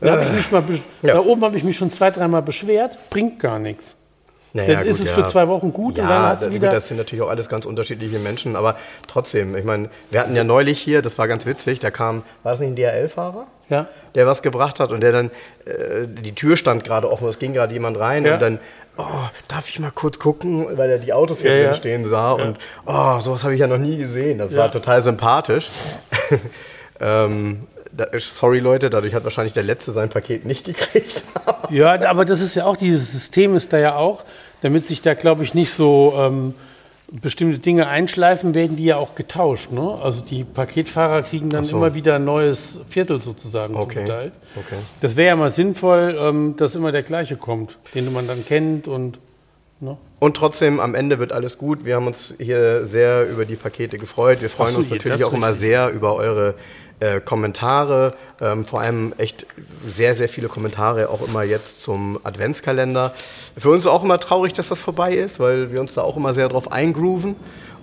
Da, 0.00 0.12
hab 0.12 0.22
ich 0.22 0.32
mich 0.32 0.50
mal, 0.52 0.62
ja. 1.02 1.14
da 1.14 1.20
oben 1.20 1.42
habe 1.42 1.56
ich 1.56 1.64
mich 1.64 1.76
schon 1.76 1.90
zwei, 1.90 2.10
dreimal 2.10 2.42
beschwert, 2.42 2.98
bringt 3.10 3.40
gar 3.40 3.58
nichts. 3.58 3.96
Naja, 4.52 4.74
Dann 4.74 4.86
ist 4.86 4.98
gut, 4.98 5.08
es 5.08 5.16
ja. 5.16 5.22
für 5.22 5.28
zwei 5.28 5.48
Wochen 5.48 5.72
gut 5.72 5.96
ja, 5.96 6.04
und 6.04 6.10
dann 6.10 6.22
hast 6.22 6.44
du 6.44 6.52
wieder. 6.52 6.70
Das 6.70 6.86
sind 6.86 6.96
natürlich 6.96 7.24
auch 7.24 7.28
alles 7.28 7.48
ganz 7.48 7.66
unterschiedliche 7.66 8.20
Menschen, 8.20 8.54
aber 8.54 8.76
trotzdem, 9.08 9.56
ich 9.56 9.64
meine, 9.64 9.88
wir 10.12 10.20
hatten 10.20 10.36
ja 10.36 10.44
neulich 10.44 10.80
hier, 10.80 11.02
das 11.02 11.18
war 11.18 11.26
ganz 11.26 11.44
witzig, 11.44 11.80
da 11.80 11.90
kam, 11.90 12.22
war 12.44 12.52
das 12.52 12.60
nicht 12.60 12.68
ein 12.68 12.76
DHL-Fahrer? 12.76 13.48
Ja. 13.68 13.88
Der 14.14 14.28
was 14.28 14.42
gebracht 14.42 14.78
hat 14.78 14.92
und 14.92 15.00
der 15.00 15.10
dann, 15.10 15.30
äh, 15.64 16.06
die 16.06 16.36
Tür 16.36 16.56
stand 16.56 16.84
gerade 16.84 17.10
offen, 17.10 17.26
es 17.26 17.40
ging 17.40 17.52
gerade 17.52 17.72
jemand 17.72 17.98
rein 17.98 18.24
Ja. 18.24 18.34
und 18.34 18.42
dann, 18.42 18.58
oh, 18.96 19.04
darf 19.48 19.68
ich 19.68 19.78
mal 19.80 19.90
kurz 19.90 20.18
gucken, 20.18 20.66
weil 20.76 20.90
er 20.90 20.98
die 20.98 21.12
Autos 21.12 21.40
hier 21.40 21.50
Ja, 21.50 21.56
drin 21.56 21.66
ja. 21.66 21.74
stehen 21.74 22.08
sah 22.08 22.32
und, 22.32 22.58
oh, 22.86 23.20
sowas 23.20 23.44
habe 23.44 23.54
ich 23.54 23.60
ja 23.60 23.66
noch 23.66 23.78
nie 23.78 23.96
gesehen, 23.96 24.38
das 24.38 24.56
war 24.56 24.70
total 24.70 25.02
sympathisch. 25.02 25.68
ähm, 27.00 27.66
da, 27.92 28.06
sorry 28.18 28.58
Leute, 28.58 28.90
dadurch 28.90 29.14
hat 29.14 29.24
wahrscheinlich 29.24 29.52
der 29.52 29.62
Letzte 29.62 29.92
sein 29.92 30.08
Paket 30.08 30.44
nicht 30.44 30.64
gekriegt. 30.64 31.24
Ja, 31.70 31.98
aber 32.10 32.26
das 32.26 32.42
ist 32.42 32.54
ja 32.54 32.66
auch, 32.66 32.76
dieses 32.76 33.10
System 33.10 33.56
ist 33.56 33.72
da 33.72 33.78
ja 33.78 33.96
auch, 33.96 34.22
damit 34.60 34.86
sich 34.86 35.00
da, 35.00 35.14
glaube 35.14 35.44
ich, 35.44 35.54
nicht 35.54 35.72
so 35.72 36.12
ähm, 36.18 36.54
bestimmte 37.20 37.58
Dinge 37.58 37.86
einschleifen, 37.88 38.54
werden 38.54 38.76
die 38.76 38.84
ja 38.84 38.96
auch 38.96 39.14
getauscht. 39.14 39.70
Ne? 39.70 39.98
Also 40.02 40.22
die 40.22 40.44
Paketfahrer 40.44 41.22
kriegen 41.22 41.50
dann 41.50 41.64
so. 41.64 41.76
immer 41.76 41.94
wieder 41.94 42.16
ein 42.16 42.24
neues 42.24 42.80
Viertel 42.88 43.22
sozusagen 43.22 43.76
Okay, 43.76 44.00
zugeteilt. 44.00 44.32
okay. 44.56 44.76
Das 45.00 45.16
wäre 45.16 45.28
ja 45.28 45.36
mal 45.36 45.50
sinnvoll, 45.50 46.16
ähm, 46.18 46.54
dass 46.56 46.74
immer 46.74 46.92
der 46.92 47.02
gleiche 47.02 47.36
kommt, 47.36 47.78
den 47.94 48.12
man 48.12 48.26
dann 48.26 48.44
kennt 48.44 48.88
und 48.88 49.18
ne? 49.80 49.96
Und 50.18 50.36
trotzdem, 50.38 50.80
am 50.80 50.94
Ende 50.94 51.18
wird 51.18 51.32
alles 51.32 51.58
gut. 51.58 51.84
Wir 51.84 51.96
haben 51.96 52.06
uns 52.06 52.34
hier 52.38 52.86
sehr 52.86 53.28
über 53.28 53.44
die 53.44 53.56
Pakete 53.56 53.98
gefreut. 53.98 54.40
Wir 54.40 54.48
freuen 54.48 54.70
so, 54.70 54.78
uns 54.78 54.88
natürlich 54.88 55.22
auch 55.22 55.34
immer 55.34 55.48
richtig. 55.48 55.68
sehr 55.68 55.90
über 55.90 56.14
eure 56.14 56.54
äh, 57.04 57.20
Kommentare. 57.20 58.14
Ähm, 58.40 58.64
vor 58.64 58.80
allem 58.80 59.12
echt 59.18 59.46
sehr, 59.86 60.14
sehr 60.14 60.28
viele 60.28 60.48
Kommentare 60.48 61.10
auch 61.10 61.26
immer 61.26 61.42
jetzt 61.42 61.82
zum 61.82 62.18
Adventskalender. 62.24 63.12
Für 63.56 63.70
uns 63.70 63.82
ist 63.82 63.88
auch 63.88 64.02
immer 64.02 64.18
traurig, 64.18 64.54
dass 64.54 64.68
das 64.68 64.82
vorbei 64.82 65.14
ist, 65.14 65.38
weil 65.38 65.70
wir 65.70 65.80
uns 65.80 65.94
da 65.94 66.02
auch 66.02 66.16
immer 66.16 66.32
sehr 66.32 66.48
drauf 66.48 66.72
eingrooven. 66.72 67.36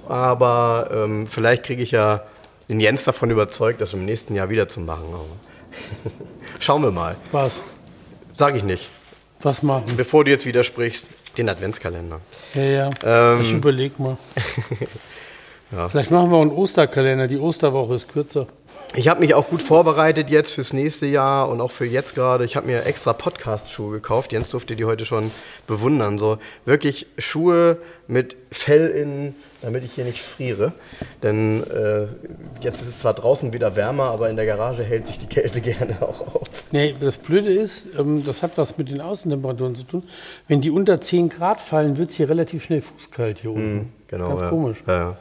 Aber 0.07 0.89
ähm, 0.91 1.27
vielleicht 1.27 1.63
kriege 1.63 1.83
ich 1.83 1.91
ja 1.91 2.23
den 2.67 2.79
Jens 2.79 3.03
davon 3.03 3.29
überzeugt, 3.29 3.81
das 3.81 3.93
im 3.93 4.05
nächsten 4.05 4.33
Jahr 4.33 4.49
wieder 4.49 4.67
zu 4.67 4.79
machen. 4.79 5.05
Schauen 6.59 6.81
wir 6.81 6.91
mal. 6.91 7.15
was? 7.31 7.61
Sag 8.35 8.55
ich 8.55 8.63
nicht. 8.63 8.89
Was 9.41 9.61
machen? 9.61 9.85
Bevor 9.97 10.23
du 10.23 10.31
jetzt 10.31 10.45
widersprichst, 10.45 11.05
den 11.37 11.49
Adventskalender. 11.49 12.19
Ja, 12.53 12.63
ja. 12.63 12.89
Ähm. 13.03 13.41
ich 13.41 13.51
überleg 13.51 13.99
mal. 13.99 14.17
Ja. 15.71 15.87
Vielleicht 15.87 16.11
machen 16.11 16.31
wir 16.31 16.37
auch 16.37 16.41
einen 16.41 16.51
Osterkalender. 16.51 17.27
Die 17.27 17.37
Osterwoche 17.37 17.93
ist 17.93 18.11
kürzer. 18.11 18.47
Ich 18.93 19.07
habe 19.07 19.21
mich 19.21 19.33
auch 19.33 19.47
gut 19.47 19.61
vorbereitet 19.61 20.29
jetzt 20.29 20.51
fürs 20.51 20.73
nächste 20.73 21.05
Jahr 21.05 21.47
und 21.47 21.61
auch 21.61 21.71
für 21.71 21.85
jetzt 21.85 22.13
gerade. 22.13 22.43
Ich 22.43 22.57
habe 22.57 22.67
mir 22.67 22.85
extra 22.85 23.13
Podcast-Schuhe 23.13 23.91
gekauft. 23.93 24.33
Jens 24.33 24.49
durfte 24.49 24.75
die 24.75 24.83
heute 24.83 25.05
schon 25.05 25.31
bewundern. 25.67 26.19
So 26.19 26.39
wirklich 26.65 27.07
Schuhe 27.17 27.77
mit 28.07 28.35
Fell 28.51 28.89
innen, 28.89 29.35
damit 29.61 29.83
ich 29.83 29.93
hier 29.93 30.05
nicht 30.05 30.21
friere. 30.21 30.73
Denn 31.23 31.63
äh, 31.63 32.07
jetzt 32.61 32.81
ist 32.81 32.87
es 32.87 32.99
zwar 32.99 33.13
draußen 33.13 33.53
wieder 33.53 33.75
wärmer, 33.75 34.05
aber 34.05 34.29
in 34.29 34.35
der 34.35 34.45
Garage 34.45 34.83
hält 34.83 35.07
sich 35.07 35.19
die 35.19 35.27
Kälte 35.27 35.61
gerne 35.61 36.01
auch 36.01 36.35
auf. 36.35 36.47
Nee, 36.71 36.95
das 36.99 37.17
Blöde 37.17 37.51
ist, 37.51 37.95
ähm, 37.97 38.23
das 38.25 38.43
hat 38.43 38.57
was 38.57 38.77
mit 38.77 38.89
den 38.89 39.01
Außentemperaturen 39.01 39.75
zu 39.75 39.83
tun. 39.83 40.03
Wenn 40.47 40.61
die 40.61 40.71
unter 40.71 41.01
10 41.01 41.29
Grad 41.29 41.61
fallen, 41.61 41.97
wird 41.97 42.09
es 42.09 42.17
hier 42.17 42.29
relativ 42.29 42.63
schnell 42.63 42.81
fußkalt 42.81 43.39
hier 43.39 43.51
unten. 43.51 43.93
Genau. 44.07 44.29
Ganz 44.29 44.41
ja. 44.41 44.49
komisch. 44.49 44.83
Ja, 44.87 44.97
ja. 44.97 45.17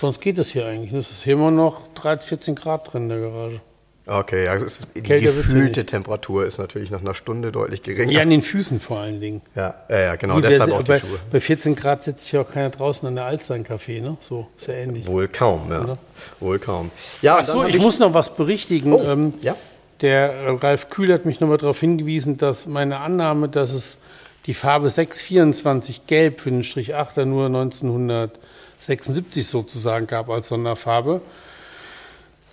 Sonst 0.00 0.20
geht 0.20 0.38
das 0.38 0.50
hier 0.50 0.66
eigentlich. 0.66 0.92
Es 0.92 1.10
ist 1.10 1.24
hier 1.24 1.34
immer 1.34 1.50
noch 1.50 1.88
13, 1.94 2.28
14 2.28 2.54
Grad 2.54 2.92
drin 2.92 3.04
in 3.04 3.08
der 3.08 3.20
Garage. 3.20 3.60
Okay, 4.08 4.44
ja, 4.44 4.54
ist, 4.54 4.86
die 4.94 5.02
gefühlte 5.02 5.80
nicht. 5.80 5.90
Temperatur 5.90 6.46
ist 6.46 6.58
natürlich 6.58 6.90
nach 6.92 7.00
einer 7.00 7.14
Stunde 7.14 7.50
deutlich 7.50 7.82
geringer. 7.82 8.12
Ja, 8.12 8.22
an 8.22 8.30
den 8.30 8.42
Füßen 8.42 8.78
vor 8.78 9.00
allen 9.00 9.20
Dingen. 9.20 9.42
ja, 9.56 9.74
ja, 9.88 9.98
ja, 9.98 10.16
genau, 10.16 10.34
Gut, 10.36 10.44
deshalb 10.44 10.70
der- 10.70 10.78
auch 10.78 10.82
die 10.82 10.88
bei, 10.92 11.00
Schuhe. 11.00 11.18
bei 11.32 11.40
14 11.40 11.74
Grad 11.74 12.04
sitzt 12.04 12.28
hier 12.28 12.42
auch 12.42 12.48
keiner 12.50 12.70
draußen 12.70 13.08
an 13.08 13.16
der 13.16 13.24
Alster 13.24 13.56
im 13.56 13.64
Café, 13.64 14.00
ne? 14.00 14.16
So, 14.20 14.46
ist 14.58 14.68
ja 14.68 14.74
ähnlich. 14.74 15.06
Wohl 15.08 15.26
kaum, 15.26 15.62
ja. 15.70 15.82
Oder? 15.82 15.98
Wohl 16.38 16.58
kaum. 16.60 16.92
Ja, 17.20 17.38
Ach 17.40 17.46
so, 17.46 17.62
hab 17.64 17.68
ich, 17.68 17.78
muss 17.78 17.98
noch 17.98 18.14
was 18.14 18.36
berichtigen. 18.36 18.92
Oh, 18.92 19.02
ähm, 19.02 19.34
ja. 19.42 19.56
Der 20.02 20.32
äh, 20.34 20.48
Ralf 20.50 20.88
Kühl 20.90 21.12
hat 21.12 21.26
mich 21.26 21.40
nochmal 21.40 21.58
darauf 21.58 21.80
hingewiesen, 21.80 22.38
dass 22.38 22.66
meine 22.66 23.00
Annahme, 23.00 23.48
dass 23.48 23.72
es 23.72 23.98
die 24.46 24.54
Farbe 24.54 24.88
624 24.88 26.06
Gelb 26.06 26.38
für 26.40 26.50
den 26.50 26.62
Strich 26.62 26.94
8er 26.94 27.24
nur 27.24 27.46
1976 27.46 29.48
sozusagen 29.48 30.06
gab 30.06 30.30
als 30.30 30.46
Sonderfarbe. 30.48 31.22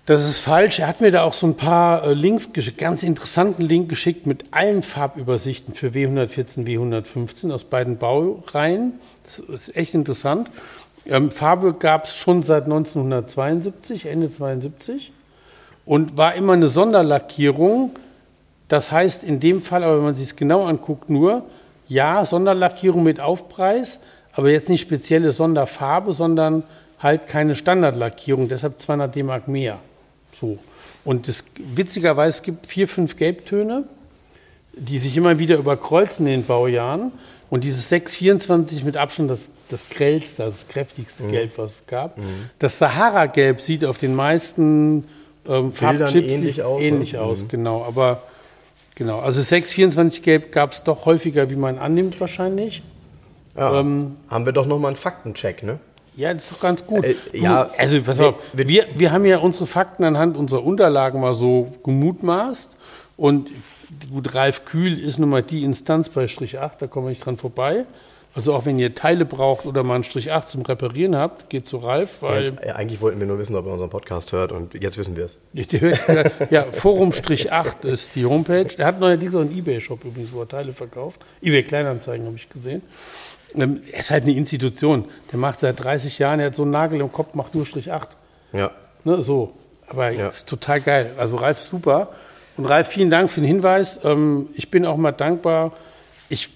Das 0.06 0.26
ist 0.26 0.40
falsch. 0.40 0.80
Er 0.80 0.88
hat 0.88 1.00
mir 1.00 1.12
da 1.12 1.24
auch 1.24 1.32
so 1.32 1.48
ein 1.48 1.56
paar 1.56 2.04
äh, 2.04 2.14
Links 2.14 2.50
ganz 2.76 3.04
interessanten 3.04 3.62
Link 3.62 3.88
geschickt 3.88 4.26
mit 4.26 4.44
allen 4.52 4.82
Farbübersichten 4.82 5.74
für 5.76 5.92
W114, 5.92 6.66
W115 6.66 7.54
aus 7.54 7.64
beiden 7.64 7.98
Baureihen. 7.98 9.00
Das 9.24 9.40
ist 9.40 9.78
echt 9.78 9.94
interessant. 9.94 10.52
Ähm, 11.06 11.32
Farbe 11.32 11.74
gab 11.74 12.04
es 12.04 12.18
schon 12.18 12.44
seit 12.44 12.66
1972, 12.66 14.08
Ende 14.08 14.30
72 14.30 15.14
und 15.86 16.18
war 16.18 16.36
immer 16.36 16.54
eine 16.54 16.68
Sonderlackierung. 16.68 17.92
Das 18.68 18.92
heißt 18.92 19.24
in 19.24 19.40
dem 19.40 19.62
Fall, 19.62 19.86
aber 19.86 19.98
wenn 19.98 20.04
man 20.04 20.16
sich 20.16 20.26
es 20.26 20.36
genau 20.36 20.66
anguckt, 20.66 21.10
nur 21.10 21.46
ja, 21.88 22.26
Sonderlackierung 22.26 23.04
mit 23.04 23.22
Aufpreis, 23.22 24.02
aber 24.34 24.50
jetzt 24.50 24.68
nicht 24.68 24.82
spezielle 24.82 25.32
Sonderfarbe, 25.32 26.12
sondern 26.12 26.64
halt 27.00 27.28
keine 27.28 27.56
Standardlackierung, 27.56 28.50
deshalb 28.50 28.80
200 28.80 29.16
D-Mark 29.16 29.48
mehr. 29.48 29.80
So. 30.34 30.58
Und 31.06 31.28
das, 31.28 31.46
witzigerweise 31.76 32.38
es 32.38 32.44
gibt 32.44 32.68
vier, 32.68 32.88
fünf 32.88 33.16
Gelbtöne, 33.18 33.86
die 34.74 35.00
sich 35.00 35.16
immer 35.18 35.38
wieder 35.40 35.58
überkreuzen 35.58 36.26
in 36.28 36.42
den 36.42 36.46
Baujahren. 36.46 37.12
Und 37.50 37.64
dieses 37.64 37.90
624 37.90 38.84
mit 38.84 38.98
Abstand 38.98 39.30
das, 39.30 39.52
das 39.70 39.88
grellste, 39.90 40.44
das 40.44 40.68
kräftigste 40.68 41.26
Gelb, 41.26 41.58
was 41.58 41.76
es 41.76 41.86
gab. 41.86 42.18
Das 42.58 42.80
Sahara-Gelb 42.80 43.62
sieht 43.62 43.86
auf 43.86 44.00
den 44.00 44.16
meisten 44.16 45.04
ähm, 45.48 45.72
Farbchips 45.72 46.26
ähnlich 46.26 46.64
aus, 46.64 46.82
ne? 46.82 46.88
Ähnlich 46.88 47.18
aus, 47.18 47.48
genau. 47.48 47.84
Aber 47.84 48.24
genau, 48.96 49.20
also 49.20 49.40
624 49.40 50.24
Gelb 50.24 50.52
gab 50.52 50.72
es 50.72 50.84
doch 50.84 51.06
häufiger, 51.06 51.50
wie 51.52 51.56
man 51.56 51.78
annimmt 51.78 52.20
wahrscheinlich. 52.20 52.82
Ja, 53.56 53.80
Ähm, 53.80 54.16
haben 54.30 54.46
wir 54.46 54.54
doch 54.54 54.66
nochmal 54.66 54.90
einen 54.90 54.98
Faktencheck, 54.98 55.62
ne? 55.62 55.80
Ja, 56.16 56.34
das 56.34 56.44
ist 56.46 56.52
doch 56.54 56.60
ganz 56.60 56.86
gut. 56.86 57.04
Äh, 57.04 57.16
ja, 57.34 57.70
also 57.78 58.02
pass 58.02 58.20
wir- 58.20 58.30
auf, 58.30 58.36
wir, 58.54 58.86
wir 58.96 59.12
haben 59.12 59.26
ja 59.26 59.38
unsere 59.40 59.66
Fakten 59.68 60.04
anhand 60.04 60.38
unserer 60.38 60.64
Unterlagen 60.64 61.20
mal 61.22 61.34
so 61.34 61.68
gemutmaßt. 61.84 62.76
Und 63.18 63.50
gut, 64.12 64.34
Ralf 64.36 64.66
Kühl 64.66 65.00
ist 65.00 65.20
nun 65.20 65.30
mal 65.30 65.44
die 65.44 65.64
Instanz 65.64 66.10
bei 66.10 66.28
Strich 66.28 66.60
8, 66.60 66.82
da 66.82 66.88
kommen 66.88 67.08
wir 67.08 67.10
nicht 67.12 67.26
dran 67.26 67.38
vorbei. 67.38 67.86
Also 68.36 68.56
auch 68.56 68.66
wenn 68.66 68.80
ihr 68.80 68.96
Teile 68.96 69.26
braucht 69.26 69.68
oder 69.68 69.84
mal 69.84 69.94
einen 69.94 70.04
Strich 70.04 70.32
8 70.32 70.50
zum 70.50 70.64
Reparieren 70.64 71.16
habt, 71.16 71.52
geht 71.52 71.68
zu 71.68 71.78
Ralf, 71.78 72.22
weil 72.24 72.46
Jens, 72.46 72.60
äh, 72.62 72.72
eigentlich 72.72 73.00
wollten 73.00 73.20
wir 73.20 73.28
nur 73.28 73.38
wissen, 73.38 73.56
ob 73.56 73.68
er 73.68 73.74
unseren 73.74 73.92
Podcast 73.92 74.32
hört 74.32 74.52
und 74.52 74.74
jetzt 74.74 74.98
wissen 74.98 75.16
wir 75.16 75.26
es. 75.26 75.38
Ja, 76.50 76.64
Forum-8 76.72 77.86
ist 77.88 78.16
die 78.16 78.26
Homepage. 78.26 78.66
Der 78.76 78.88
hat 78.88 79.00
neuerdings 79.00 79.36
auch 79.36 79.42
einen 79.42 79.56
Ebay-Shop 79.56 80.04
übrigens, 80.04 80.34
wo 80.34 80.42
er 80.42 80.48
Teile 80.48 80.74
verkauft. 80.74 81.20
Ebay-Kleinanzeigen 81.44 82.26
habe 82.26 82.36
ich 82.36 82.50
gesehen. 82.50 82.82
Ähm, 83.58 83.82
Er 83.92 84.00
ist 84.00 84.12
halt 84.12 84.24
eine 84.24 84.34
Institution. 84.34 85.06
Der 85.32 85.40
macht 85.40 85.60
seit 85.60 85.84
30 85.84 86.20
Jahren, 86.20 86.40
er 86.40 86.48
hat 86.48 86.56
so 86.56 86.64
einen 86.64 86.72
Nagel 86.72 87.00
im 87.02 87.12
Kopf, 87.12 87.34
macht 87.36 87.56
nur 87.56 87.66
Strich 87.66 87.92
8. 87.92 88.10
Ja. 88.52 88.72
Ne, 89.04 89.22
so. 89.22 89.54
Aber 89.88 90.10
Ja. 90.12 90.28
ist 90.28 90.48
total 90.48 90.82
geil. 90.82 91.12
Also 91.18 91.36
Ralf 91.38 91.62
super. 91.62 92.10
Und 92.58 92.66
Ralf, 92.66 92.88
vielen 92.88 93.10
Dank 93.10 93.30
für 93.30 93.42
den 93.42 93.48
Hinweis. 93.48 94.00
Ähm, 94.04 94.48
ich 94.56 94.70
bin 94.72 94.86
auch 94.86 94.98
mal 94.98 95.12
dankbar. 95.12 95.74
Ich 96.30 96.50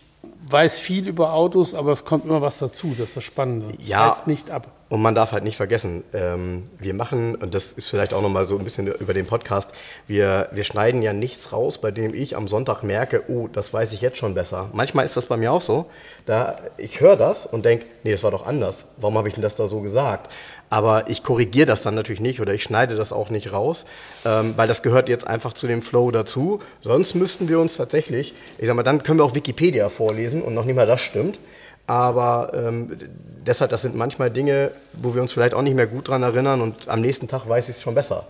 weiß 0.50 0.80
viel 0.80 1.08
über 1.08 1.34
Autos, 1.34 1.74
aber 1.74 1.92
es 1.92 2.06
kommt 2.06 2.26
immer 2.26 2.42
was 2.42 2.58
dazu. 2.60 2.96
Das 2.98 3.10
ist 3.10 3.18
das 3.18 3.24
Spannende. 3.24 3.76
Es 3.82 3.88
Ja. 3.90 4.06
reißt 4.08 4.28
nicht 4.28 4.50
ab. 4.52 4.68
Und 4.90 5.02
man 5.02 5.16
darf 5.16 5.34
halt 5.34 5.44
nicht 5.44 5.58
vergessen, 5.58 6.06
ähm, 6.14 6.64
wir 6.80 6.94
machen, 6.94 7.36
und 7.36 7.54
das 7.54 7.74
ist 7.74 7.90
vielleicht 7.90 8.14
auch 8.14 8.22
nochmal 8.22 8.48
so 8.48 8.58
ein 8.58 8.64
bisschen 8.64 8.88
über 8.88 9.14
den 9.14 9.26
Podcast, 9.26 9.72
wir, 10.08 10.48
wir 10.54 10.64
schneiden 10.64 11.02
ja 11.02 11.12
nichts 11.12 11.52
raus, 11.52 11.78
bei 11.80 11.92
dem 11.92 12.14
ich 12.14 12.38
am 12.38 12.48
Sonntag 12.48 12.84
merke, 12.84 13.26
oh, 13.28 13.50
das 13.52 13.74
weiß 13.74 13.92
ich 13.92 14.00
jetzt 14.00 14.18
schon 14.18 14.34
besser. 14.34 14.70
Manchmal 14.72 15.04
ist 15.04 15.18
das 15.18 15.26
bei 15.26 15.36
mir 15.36 15.52
auch 15.52 15.62
so. 15.62 15.88
Da, 16.26 16.56
ich 16.78 17.02
höre 17.02 17.18
das 17.18 17.46
und 17.46 17.66
denke, 17.66 17.86
nee, 18.04 18.12
das 18.14 18.24
war 18.24 18.32
doch 18.32 18.46
anders. 18.46 18.86
Warum 18.96 19.18
habe 19.18 19.28
ich 19.28 19.34
denn 19.34 19.44
das 19.44 19.56
da 19.56 19.68
so 19.68 19.82
gesagt? 19.82 20.32
Aber 20.70 21.10
ich 21.10 21.24
korrigiere 21.24 21.66
das 21.66 21.84
dann 21.84 21.96
natürlich 21.96 22.20
nicht 22.20 22.42
oder 22.42 22.54
ich 22.54 22.64
schneide 22.64 22.96
das 22.96 23.12
auch 23.12 23.30
nicht 23.30 23.54
raus, 23.54 23.86
ähm, 24.26 24.54
weil 24.58 24.68
das 24.68 24.84
gehört 24.84 25.08
jetzt 25.08 25.26
einfach 25.26 25.54
zu 25.54 25.66
dem 25.68 25.82
Flow 25.82 26.12
dazu. 26.12 26.62
Sonst 26.82 27.16
müssten 27.16 27.48
wir 27.48 27.60
uns 27.60 27.78
tatsächlich, 27.78 28.34
ich 28.58 28.68
sag 28.68 28.76
mal, 28.76 28.84
dann 28.84 29.04
können 29.04 29.20
wir 29.20 29.24
auch 29.24 29.36
Wikipedia 29.36 29.90
vorlesen 29.90 30.42
und 30.42 30.54
noch 30.54 30.66
nicht 30.66 30.76
mal 30.76 30.88
das 30.88 31.02
stimmt. 31.02 31.40
Aber 31.88 32.52
ähm, 32.54 32.98
deshalb, 33.46 33.72
das 33.72 33.82
sind 33.82 33.96
manchmal 33.96 34.30
Dinge, 34.30 34.72
wo 34.92 35.16
wir 35.16 35.22
uns 35.22 35.32
vielleicht 35.32 35.54
auch 35.54 35.62
nicht 35.62 35.76
mehr 35.76 35.88
gut 35.88 36.10
dran 36.10 36.22
erinnern 36.22 36.60
und 36.60 36.90
am 36.90 37.00
nächsten 37.00 37.30
Tag 37.30 37.48
weiß 37.48 37.70
ich 37.70 37.78
es 37.78 37.82
schon 37.82 37.96
besser. 37.96 38.28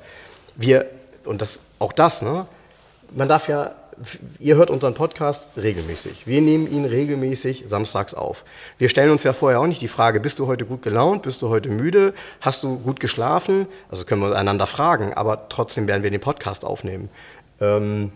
Wir, 0.56 0.86
und 1.26 1.42
das, 1.42 1.60
auch 1.80 1.92
das, 1.92 2.22
ne? 2.22 2.46
Man 3.16 3.28
darf 3.28 3.48
ja, 3.48 3.72
ihr 4.39 4.56
hört 4.56 4.70
unseren 4.70 4.93
Podcast 4.93 5.50
regelmäßig. 5.58 6.28
Wir 6.28 6.41
nehmen 6.41 6.72
ihn 6.72 6.86
regelmäßig 6.86 7.64
samstags 7.66 8.14
auf. 8.14 8.43
Wir 8.78 8.89
stellen 8.89 9.12
uns 9.12 9.24
ja 9.24 9.34
vorher 9.34 9.60
auch 9.60 9.68
nicht 9.68 9.82
die 9.82 9.88
Frage, 9.88 10.20
bist 10.20 10.39
du 10.39 10.48
heute 10.48 10.66
gut 10.66 10.82
gelaunt, 10.82 11.24
bist 11.24 11.41
du 11.41 11.50
heute 11.50 11.70
müde, 11.70 12.14
hast 12.41 12.64
du 12.64 12.78
gut 12.80 13.00
geschlafen? 13.00 13.68
Also 13.89 14.06
können 14.06 14.22
wir 14.22 14.36
einander 14.36 14.68
fragen, 14.68 15.14
aber 15.14 15.50
trotzdem 15.50 15.88
werden 15.88 16.04
wir 16.04 16.12
den 16.12 16.22
Podcast 16.22 16.66
aufnehmen. 16.66 17.10
Ähm, 17.60 18.12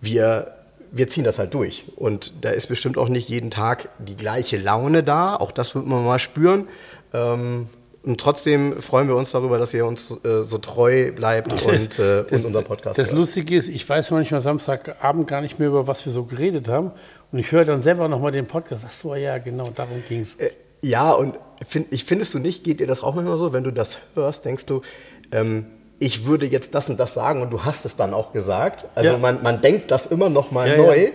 wir, 0.00 0.54
wir 0.90 1.08
ziehen 1.08 1.24
das 1.24 1.38
halt 1.38 1.54
durch. 1.54 1.84
Und 1.96 2.32
da 2.44 2.50
ist 2.50 2.66
bestimmt 2.66 2.98
auch 2.98 3.08
nicht 3.08 3.28
jeden 3.28 3.50
Tag 3.50 3.88
die 3.98 4.16
gleiche 4.16 4.58
Laune 4.58 5.02
da. 5.02 5.36
Auch 5.36 5.52
das 5.52 5.74
wird 5.74 5.86
man 5.86 6.04
mal 6.04 6.18
spüren. 6.18 6.68
Ähm, 7.14 7.68
und 8.04 8.20
trotzdem 8.20 8.80
freuen 8.82 9.06
wir 9.08 9.16
uns 9.16 9.30
darüber, 9.30 9.58
dass 9.58 9.72
ihr 9.74 9.86
uns 9.86 10.10
äh, 10.24 10.42
so 10.42 10.58
treu 10.58 11.12
bleibt 11.12 11.52
und, 11.52 11.98
äh, 11.98 12.24
und 12.30 12.44
unseren 12.46 12.64
Podcast 12.64 12.98
Das 12.98 13.08
hört. 13.08 13.16
Lustige 13.18 13.56
ist, 13.56 13.68
ich 13.68 13.88
weiß 13.88 14.10
manchmal 14.10 14.40
Samstagabend 14.40 15.28
gar 15.28 15.40
nicht 15.40 15.58
mehr, 15.58 15.68
über 15.68 15.86
was 15.86 16.04
wir 16.04 16.12
so 16.12 16.24
geredet 16.24 16.68
haben. 16.68 16.90
Und 17.30 17.38
ich 17.38 17.50
höre 17.52 17.64
dann 17.64 17.80
selber 17.80 18.08
nochmal 18.08 18.32
den 18.32 18.46
Podcast. 18.46 18.84
Ach 18.86 18.92
so, 18.92 19.14
ja, 19.14 19.38
genau, 19.38 19.70
darum 19.74 20.02
ging 20.08 20.20
es. 20.20 20.34
Äh, 20.34 20.50
Ja, 20.82 21.12
und 21.12 21.38
find, 21.68 21.92
ich 21.92 22.04
findest 22.04 22.34
du 22.34 22.38
nicht, 22.40 22.64
geht 22.64 22.80
dir 22.80 22.86
das 22.88 23.02
auch 23.02 23.14
manchmal 23.14 23.38
so, 23.38 23.52
wenn 23.52 23.62
du 23.64 23.70
das 23.70 23.98
hörst, 24.14 24.44
denkst 24.44 24.66
du, 24.66 24.82
ähm, 25.30 25.66
ich 26.00 26.26
würde 26.26 26.46
jetzt 26.46 26.74
das 26.74 26.88
und 26.88 26.98
das 26.98 27.14
sagen 27.14 27.40
und 27.42 27.50
du 27.52 27.64
hast 27.64 27.84
es 27.86 27.94
dann 27.94 28.12
auch 28.12 28.32
gesagt. 28.32 28.86
Also 28.96 29.10
Ja. 29.12 29.18
man, 29.18 29.42
man 29.44 29.60
denkt 29.60 29.92
das 29.92 30.06
immer 30.08 30.28
noch 30.28 30.50
mal 30.50 30.68
Ja, 30.68 30.76
neu. 30.76 31.04
ja. 31.04 31.08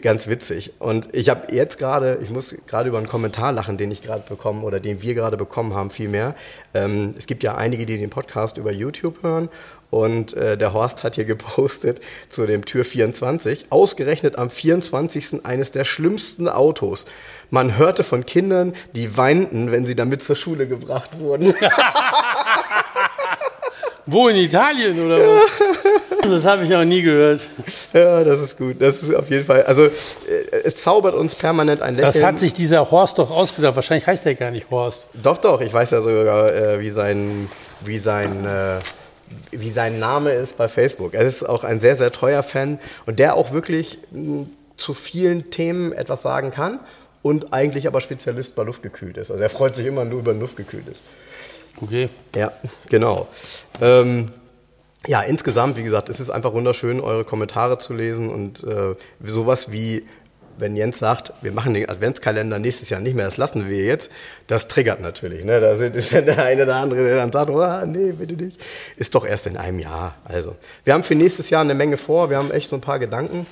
Ganz 0.00 0.28
witzig. 0.28 0.72
Und 0.78 1.08
ich 1.12 1.28
habe 1.28 1.52
jetzt 1.52 1.76
gerade, 1.76 2.20
ich 2.22 2.30
muss 2.30 2.54
gerade 2.66 2.88
über 2.88 2.98
einen 2.98 3.08
Kommentar 3.08 3.52
lachen, 3.52 3.76
den 3.76 3.90
ich 3.90 4.00
gerade 4.00 4.22
bekommen 4.26 4.62
oder 4.62 4.78
den 4.78 5.02
wir 5.02 5.14
gerade 5.14 5.36
bekommen 5.36 5.74
haben, 5.74 5.90
vielmehr. 5.90 6.36
Ähm, 6.72 7.14
es 7.18 7.26
gibt 7.26 7.42
ja 7.42 7.56
einige, 7.56 7.84
die 7.84 7.98
den 7.98 8.08
Podcast 8.08 8.58
über 8.58 8.72
YouTube 8.72 9.22
hören. 9.22 9.48
Und 9.90 10.34
äh, 10.34 10.56
der 10.56 10.72
Horst 10.72 11.02
hat 11.02 11.16
hier 11.16 11.24
gepostet 11.26 12.00
zu 12.30 12.46
dem 12.46 12.64
Tür 12.64 12.84
24, 12.84 13.66
ausgerechnet 13.70 14.38
am 14.38 14.50
24. 14.50 15.44
eines 15.44 15.72
der 15.72 15.84
schlimmsten 15.84 16.48
Autos. 16.48 17.04
Man 17.50 17.76
hörte 17.76 18.04
von 18.04 18.24
Kindern, 18.24 18.72
die 18.94 19.16
weinten, 19.16 19.72
wenn 19.72 19.84
sie 19.84 19.96
damit 19.96 20.22
zur 20.22 20.36
Schule 20.36 20.66
gebracht 20.66 21.18
wurden. 21.18 21.52
Wo 24.06 24.28
in 24.28 24.36
Italien 24.36 25.04
oder 25.04 25.18
was? 25.18 25.42
Das 26.22 26.44
habe 26.44 26.64
ich 26.64 26.70
noch 26.70 26.84
nie 26.84 27.02
gehört. 27.02 27.40
ja, 27.92 28.22
das 28.22 28.40
ist 28.40 28.56
gut. 28.56 28.80
Das 28.80 29.02
ist 29.02 29.14
auf 29.14 29.28
jeden 29.28 29.44
Fall. 29.44 29.64
Also 29.64 29.86
äh, 29.86 29.90
es 30.64 30.76
zaubert 30.76 31.14
uns 31.14 31.34
permanent 31.34 31.82
ein 31.82 31.96
Lächeln. 31.96 32.12
Das 32.12 32.22
hat 32.22 32.38
sich 32.40 32.54
dieser 32.54 32.90
Horst 32.90 33.18
doch 33.18 33.30
ausgedacht. 33.30 33.74
Wahrscheinlich 33.74 34.06
heißt 34.06 34.24
der 34.24 34.34
gar 34.36 34.50
nicht 34.50 34.70
Horst. 34.70 35.04
Doch, 35.14 35.38
doch, 35.38 35.60
ich 35.60 35.72
weiß 35.72 35.90
ja 35.90 36.00
sogar, 36.00 36.54
äh, 36.54 36.80
wie 36.80 36.90
sein, 36.90 37.50
wie 37.80 37.98
sein, 37.98 38.46
äh, 38.46 38.78
wie 39.50 39.70
sein 39.70 39.98
Name 39.98 40.30
ist 40.32 40.56
bei 40.56 40.68
Facebook. 40.68 41.14
Er 41.14 41.22
ist 41.22 41.42
auch 41.42 41.64
ein 41.64 41.80
sehr, 41.80 41.96
sehr 41.96 42.12
treuer 42.12 42.42
Fan 42.42 42.78
und 43.06 43.18
der 43.18 43.34
auch 43.36 43.52
wirklich 43.52 43.98
mh, 44.12 44.46
zu 44.76 44.94
vielen 44.94 45.50
Themen 45.50 45.92
etwas 45.92 46.22
sagen 46.22 46.50
kann 46.50 46.80
und 47.22 47.52
eigentlich 47.52 47.86
aber 47.86 48.00
Spezialist 48.00 48.54
bei 48.54 48.62
Luftgekühlt 48.62 49.16
ist. 49.16 49.30
Also 49.30 49.42
er 49.42 49.50
freut 49.50 49.74
sich 49.76 49.86
immer 49.86 50.04
nur 50.04 50.20
über 50.20 50.32
Luftgekühlt 50.34 50.86
ist. 50.88 51.02
Okay. 51.80 52.08
Ja, 52.36 52.52
genau. 52.88 53.26
Ähm, 53.80 54.30
ja, 55.06 55.22
insgesamt, 55.22 55.76
wie 55.76 55.82
gesagt, 55.82 56.08
es 56.08 56.20
ist 56.20 56.30
einfach 56.30 56.52
wunderschön, 56.52 57.00
eure 57.00 57.24
Kommentare 57.24 57.78
zu 57.78 57.92
lesen 57.92 58.28
und 58.30 58.62
äh, 58.64 58.94
sowas 59.24 59.72
wie, 59.72 60.06
wenn 60.58 60.76
Jens 60.76 60.98
sagt, 60.98 61.32
wir 61.42 61.50
machen 61.50 61.74
den 61.74 61.88
Adventskalender 61.88 62.58
nächstes 62.58 62.88
Jahr 62.90 63.00
nicht 63.00 63.14
mehr, 63.14 63.24
das 63.24 63.36
lassen 63.36 63.68
wir 63.68 63.84
jetzt, 63.84 64.10
das 64.46 64.68
triggert 64.68 65.00
natürlich. 65.00 65.44
Ne? 65.44 65.60
Da 65.60 65.72
ist 65.72 66.12
ja 66.12 66.20
der 66.20 66.44
eine 66.44 66.62
oder 66.64 66.76
andere, 66.76 67.04
der 67.04 67.16
dann 67.16 67.32
sagt, 67.32 67.50
oh, 67.50 67.86
nee, 67.86 68.12
bitte 68.12 68.34
nicht. 68.34 68.60
Ist 68.96 69.14
doch 69.14 69.26
erst 69.26 69.46
in 69.46 69.56
einem 69.56 69.80
Jahr. 69.80 70.14
Also, 70.24 70.54
wir 70.84 70.94
haben 70.94 71.02
für 71.02 71.16
nächstes 71.16 71.50
Jahr 71.50 71.62
eine 71.62 71.74
Menge 71.74 71.96
vor, 71.96 72.30
wir 72.30 72.36
haben 72.36 72.50
echt 72.50 72.70
so 72.70 72.76
ein 72.76 72.82
paar 72.82 72.98
Gedanken. 72.98 73.46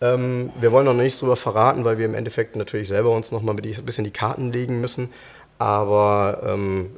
Ähm, 0.00 0.50
wir 0.60 0.70
wollen 0.70 0.86
noch 0.86 0.94
nichts 0.94 1.18
drüber 1.18 1.36
verraten, 1.36 1.84
weil 1.84 1.98
wir 1.98 2.04
im 2.04 2.14
Endeffekt 2.14 2.56
natürlich 2.56 2.88
selber 2.88 3.10
uns 3.10 3.32
noch 3.32 3.42
mal 3.42 3.52
ein 3.52 3.84
bisschen 3.84 4.04
die 4.04 4.10
Karten 4.10 4.52
legen 4.52 4.80
müssen. 4.80 5.10
Aber 5.58 6.42
ähm, 6.46 6.90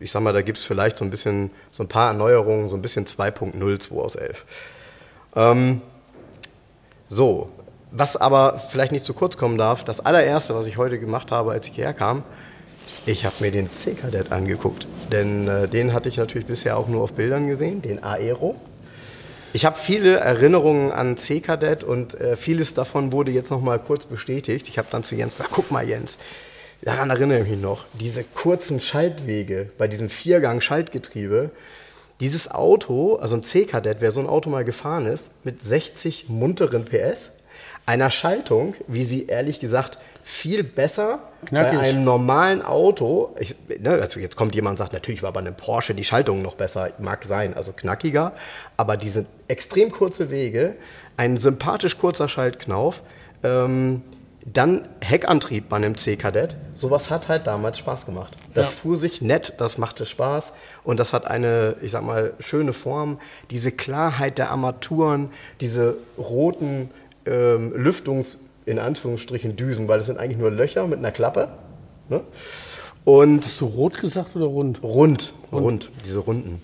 ich 0.00 0.10
sag 0.10 0.22
mal, 0.22 0.32
da 0.32 0.42
gibt 0.42 0.58
es 0.58 0.64
vielleicht 0.64 0.96
so 0.98 1.04
ein 1.04 1.10
bisschen, 1.10 1.50
so 1.70 1.84
ein 1.84 1.88
paar 1.88 2.08
Erneuerungen, 2.08 2.68
so 2.68 2.76
ein 2.76 2.82
bisschen 2.82 3.06
2.0, 3.06 3.78
2 3.78 3.96
aus 3.96 4.16
11. 4.16 4.44
Ähm, 5.36 5.82
so, 7.08 7.50
was 7.92 8.16
aber 8.16 8.58
vielleicht 8.70 8.92
nicht 8.92 9.06
zu 9.06 9.14
kurz 9.14 9.36
kommen 9.36 9.58
darf, 9.58 9.84
das 9.84 10.04
allererste, 10.04 10.54
was 10.54 10.66
ich 10.66 10.76
heute 10.76 10.98
gemacht 10.98 11.30
habe, 11.30 11.52
als 11.52 11.68
ich 11.68 11.74
hierher 11.74 11.94
kam, 11.94 12.24
ich 13.04 13.24
habe 13.24 13.34
mir 13.40 13.50
den 13.50 13.72
C-Kadett 13.72 14.32
angeguckt. 14.32 14.86
Denn 15.12 15.48
äh, 15.48 15.68
den 15.68 15.92
hatte 15.92 16.08
ich 16.08 16.16
natürlich 16.16 16.46
bisher 16.46 16.76
auch 16.76 16.88
nur 16.88 17.02
auf 17.02 17.12
Bildern 17.12 17.46
gesehen, 17.46 17.82
den 17.82 18.02
Aero. 18.02 18.56
Ich 19.52 19.64
habe 19.64 19.78
viele 19.78 20.16
Erinnerungen 20.16 20.90
an 20.90 21.16
C-Kadett 21.16 21.82
und 21.84 22.14
äh, 22.20 22.36
vieles 22.36 22.74
davon 22.74 23.12
wurde 23.12 23.30
jetzt 23.30 23.50
noch 23.50 23.60
mal 23.60 23.78
kurz 23.78 24.04
bestätigt. 24.04 24.68
Ich 24.68 24.78
habe 24.78 24.88
dann 24.90 25.02
zu 25.02 25.14
Jens 25.14 25.36
gesagt, 25.36 25.50
guck 25.52 25.70
mal 25.70 25.88
Jens, 25.88 26.18
daran 26.86 27.10
erinnere 27.10 27.40
ich 27.40 27.48
mich 27.50 27.60
noch, 27.60 27.84
diese 27.94 28.22
kurzen 28.22 28.80
Schaltwege 28.80 29.68
bei 29.76 29.88
diesem 29.88 30.08
Viergang-Schaltgetriebe, 30.08 31.50
dieses 32.20 32.50
Auto, 32.50 33.16
also 33.16 33.34
ein 33.36 33.42
C-Kadett, 33.42 33.98
wer 34.00 34.12
so 34.12 34.20
ein 34.20 34.28
Auto 34.28 34.48
mal 34.48 34.64
gefahren 34.64 35.06
ist, 35.06 35.30
mit 35.42 35.62
60 35.62 36.28
munteren 36.28 36.84
PS, 36.84 37.32
einer 37.86 38.10
Schaltung, 38.10 38.74
wie 38.86 39.02
sie 39.02 39.26
ehrlich 39.26 39.58
gesagt 39.58 39.98
viel 40.22 40.62
besser 40.62 41.18
Knackig. 41.44 41.78
bei 41.78 41.84
einem 41.84 42.04
normalen 42.04 42.62
Auto, 42.62 43.34
ich, 43.38 43.56
ne, 43.80 43.90
also 43.90 44.20
jetzt 44.20 44.36
kommt 44.36 44.54
jemand 44.54 44.74
und 44.74 44.78
sagt, 44.78 44.92
natürlich 44.92 45.24
war 45.24 45.32
bei 45.32 45.40
einem 45.40 45.56
Porsche 45.56 45.92
die 45.94 46.04
Schaltung 46.04 46.40
noch 46.40 46.54
besser, 46.54 46.92
mag 46.98 47.24
sein, 47.24 47.54
also 47.54 47.72
knackiger, 47.72 48.32
aber 48.76 48.96
diese 48.96 49.26
extrem 49.48 49.90
kurze 49.90 50.30
Wege, 50.30 50.76
ein 51.16 51.36
sympathisch 51.36 51.98
kurzer 51.98 52.28
Schaltknauf, 52.28 53.02
ähm, 53.42 54.02
dann 54.52 54.86
Heckantrieb 55.00 55.68
bei 55.68 55.76
einem 55.76 55.98
C-Kadett, 55.98 56.56
sowas 56.74 57.10
hat 57.10 57.28
halt 57.28 57.46
damals 57.48 57.78
Spaß 57.78 58.06
gemacht. 58.06 58.36
Das 58.54 58.66
Ja. 58.68 58.72
fuhr 58.72 58.96
sich 58.96 59.20
nett, 59.20 59.54
das 59.58 59.76
machte 59.76 60.06
Spaß 60.06 60.52
und 60.84 61.00
das 61.00 61.12
hat 61.12 61.26
eine, 61.26 61.74
ich 61.82 61.90
sag 61.90 62.04
mal, 62.04 62.32
schöne 62.38 62.72
Form. 62.72 63.18
Diese 63.50 63.72
Klarheit 63.72 64.38
der 64.38 64.50
Armaturen, 64.52 65.30
diese 65.60 65.96
roten 66.16 66.90
ähm, 67.26 67.72
Lüftungs-, 67.74 68.38
in 68.66 68.78
Anführungsstrichen, 68.78 69.56
Düsen, 69.56 69.88
weil 69.88 69.98
das 69.98 70.06
sind 70.06 70.18
eigentlich 70.18 70.38
nur 70.38 70.50
Löcher 70.52 70.86
mit 70.86 70.98
einer 71.00 71.10
Klappe. 71.10 71.48
Ne? 72.08 72.20
Und 73.04 73.44
Hast 73.44 73.60
du 73.60 73.66
rot 73.66 73.98
gesagt 74.00 74.36
oder 74.36 74.46
rund? 74.46 74.82
rund, 74.82 75.32
rund, 75.52 75.90
diese 76.04 76.18
runden. 76.20 76.62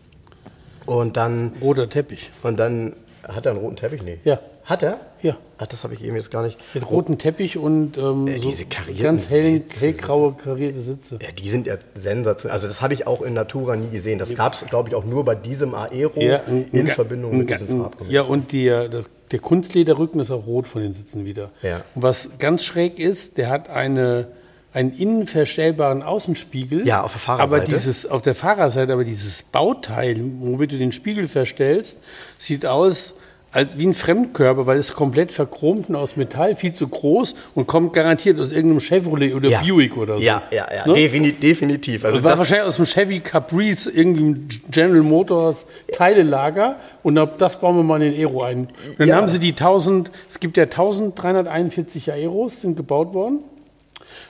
Und 0.86 1.16
dann, 1.16 1.52
Roter 1.60 1.88
Teppich. 1.88 2.30
und 2.42 2.58
dann, 2.58 2.94
hat 3.26 3.46
er 3.46 3.52
einen 3.52 3.60
roten 3.60 3.76
Teppich? 3.76 4.02
Nee. 4.02 4.18
Ja. 4.24 4.38
Hat 4.64 4.82
er? 4.84 5.00
Ja. 5.22 5.36
Ach, 5.58 5.66
das 5.66 5.84
habe 5.84 5.94
ich 5.94 6.02
eben 6.04 6.16
jetzt 6.16 6.30
gar 6.30 6.42
nicht. 6.44 6.58
Mit 6.74 6.88
roten 6.90 7.16
Teppich 7.18 7.56
und 7.56 7.96
ähm, 7.96 8.26
Äh, 8.26 8.38
so 8.38 8.48
diese 8.50 8.64
karierten 8.66 9.02
ganz 9.02 9.30
hell, 9.30 9.42
Sitze. 9.58 9.80
hellgraue 9.86 10.32
karierte 10.34 10.80
Sitze. 10.80 11.18
Ja, 11.22 11.28
die 11.30 11.48
sind 11.48 11.66
ja 11.66 11.76
sensationell. 11.94 12.54
Also 12.54 12.66
das 12.68 12.82
habe 12.82 12.94
ich 12.94 13.06
auch 13.06 13.22
in 13.22 13.34
Natura 13.34 13.76
nie 13.76 13.90
gesehen. 13.90 14.18
Das 14.18 14.34
gab 14.34 14.54
es, 14.54 14.64
glaube 14.66 14.88
ich, 14.88 14.94
auch 14.94 15.04
nur 15.04 15.24
bei 15.24 15.34
diesem 15.34 15.74
Aero 15.74 16.18
ein- 16.18 16.66
in 16.72 16.80
ein- 16.80 16.86
Verbindung 16.88 17.38
mit 17.38 17.50
diesem 17.50 17.66
Farbkombination. 17.68 18.10
Ja, 18.10 18.22
und 18.22 18.52
die, 18.52 18.66
äh, 18.66 18.88
das, 18.88 19.04
der 19.30 19.38
Kunstlederrücken 19.38 20.20
ist 20.20 20.30
auch 20.30 20.46
rot 20.46 20.66
von 20.66 20.82
den 20.82 20.92
Sitzen 20.92 21.24
wieder. 21.24 21.50
Ja. 21.62 21.82
Und 21.94 22.02
was 22.02 22.30
ganz 22.38 22.64
schräg 22.64 22.98
ist, 22.98 23.38
der 23.38 23.48
hat 23.50 23.70
eine 23.70 24.26
einen 24.74 24.96
innenverstellbaren 24.96 26.02
Außenspiegel. 26.02 26.86
Ja, 26.86 27.02
auf 27.02 27.12
der 27.12 27.20
Fahrerseite. 27.20 27.54
Aber 27.62 27.64
dieses, 27.66 28.06
auf 28.06 28.22
der 28.22 28.34
Fahrerseite, 28.34 28.92
aber 28.94 29.04
dieses 29.04 29.42
Bauteil, 29.42 30.18
womit 30.40 30.72
du 30.72 30.78
den 30.78 30.92
Spiegel 30.92 31.28
verstellst, 31.28 32.00
sieht 32.38 32.64
aus 32.64 33.14
als 33.53 33.78
wie 33.78 33.86
ein 33.86 33.94
Fremdkörper, 33.94 34.66
weil 34.66 34.78
es 34.78 34.94
komplett 34.94 35.30
verchromt 35.30 35.88
und 35.90 35.96
aus 35.96 36.16
Metall, 36.16 36.57
viel 36.57 36.72
zu 36.72 36.88
groß 36.88 37.34
und 37.55 37.66
kommt 37.66 37.92
garantiert 37.92 38.40
aus 38.40 38.50
irgendeinem 38.50 38.80
Chevrolet 38.80 39.34
oder 39.34 39.50
Ja. 39.50 39.61
Buick 39.61 39.96
oder 39.96 40.14
so. 40.16 40.22
Ja, 40.22 40.42
ja, 40.53 40.66
ja, 40.74 40.86
Ne? 40.88 40.94
defini 40.94 41.32
definitiv. 41.32 42.05
Also 42.05 42.16
Das 42.16 42.24
war 42.24 42.38
wahrscheinlich 42.38 42.66
aus 42.66 42.76
dem 42.76 42.86
Chevy 42.86 43.20
Caprice, 43.20 43.88
irgendwie 43.88 44.59
General 44.70 45.03
Motors 45.03 45.66
Teilelager. 45.92 46.76
Und 47.03 47.18
ab- 47.18 47.36
das 47.38 47.61
bauen 47.61 47.76
wir 47.76 47.82
mal 47.82 48.00
in 48.03 48.12
den 48.12 48.20
Aero 48.26 48.42
ein. 48.42 48.68
Dann 48.98 49.09
Ja. 49.09 49.16
haben 49.16 49.28
sie 49.28 49.38
die 49.38 49.53
1000, 49.55 50.11
es 50.30 50.40
gibt 50.40 50.57
ja 50.57 50.64
1341 50.66 52.11
Aeros, 52.11 52.62
sind 52.62 52.76
gebaut 52.76 53.12
worden. 53.14 53.40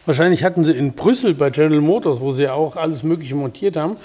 Wahrscheinlich 0.05 0.43
hatten 0.43 0.65
sie 0.65 0.73
in 0.73 0.95
Brüssel 0.95 1.35
bei 1.35 1.51
General 1.51 1.81
Motors, 1.81 2.21
wo 2.21 2.33
sie 2.33 2.43
ja 2.45 2.55
auch 2.55 2.75
alles 2.77 3.05
Mögliche 3.05 3.37
montiert 3.37 3.77
haben, 3.77 3.97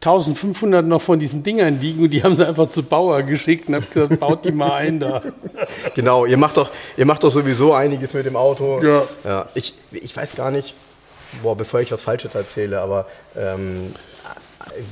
1500 0.00 0.84
noch 0.84 1.00
von 1.00 1.18
diesen 1.18 1.42
Dingern 1.42 1.80
liegen 1.80 2.04
und 2.04 2.10
die 2.10 2.22
haben 2.22 2.36
sie 2.36 2.46
einfach 2.46 2.68
zu 2.68 2.82
Bauer 2.82 3.22
geschickt 3.22 3.68
und 3.68 3.76
haben 3.76 3.86
gesagt, 3.92 4.20
baut 4.20 4.44
die 4.44 4.52
mal 4.52 4.72
ein 4.72 5.00
da. 5.00 5.22
genau, 5.94 6.26
ihr 6.26 6.36
macht, 6.36 6.58
doch, 6.58 6.70
ihr 6.96 7.06
macht 7.06 7.24
doch 7.24 7.30
sowieso 7.30 7.72
einiges 7.72 8.12
mit 8.14 8.26
dem 8.26 8.36
Auto. 8.36 8.82
Ja. 8.82 9.02
ja 9.24 9.48
ich, 9.54 9.74
ich 9.90 10.14
weiß 10.16 10.36
gar 10.36 10.50
nicht, 10.50 10.74
boah, 11.42 11.56
bevor 11.56 11.80
ich 11.80 11.90
was 11.90 12.02
Falsches 12.02 12.34
erzähle, 12.34 12.80
aber 12.80 13.06
ähm, 13.36 13.94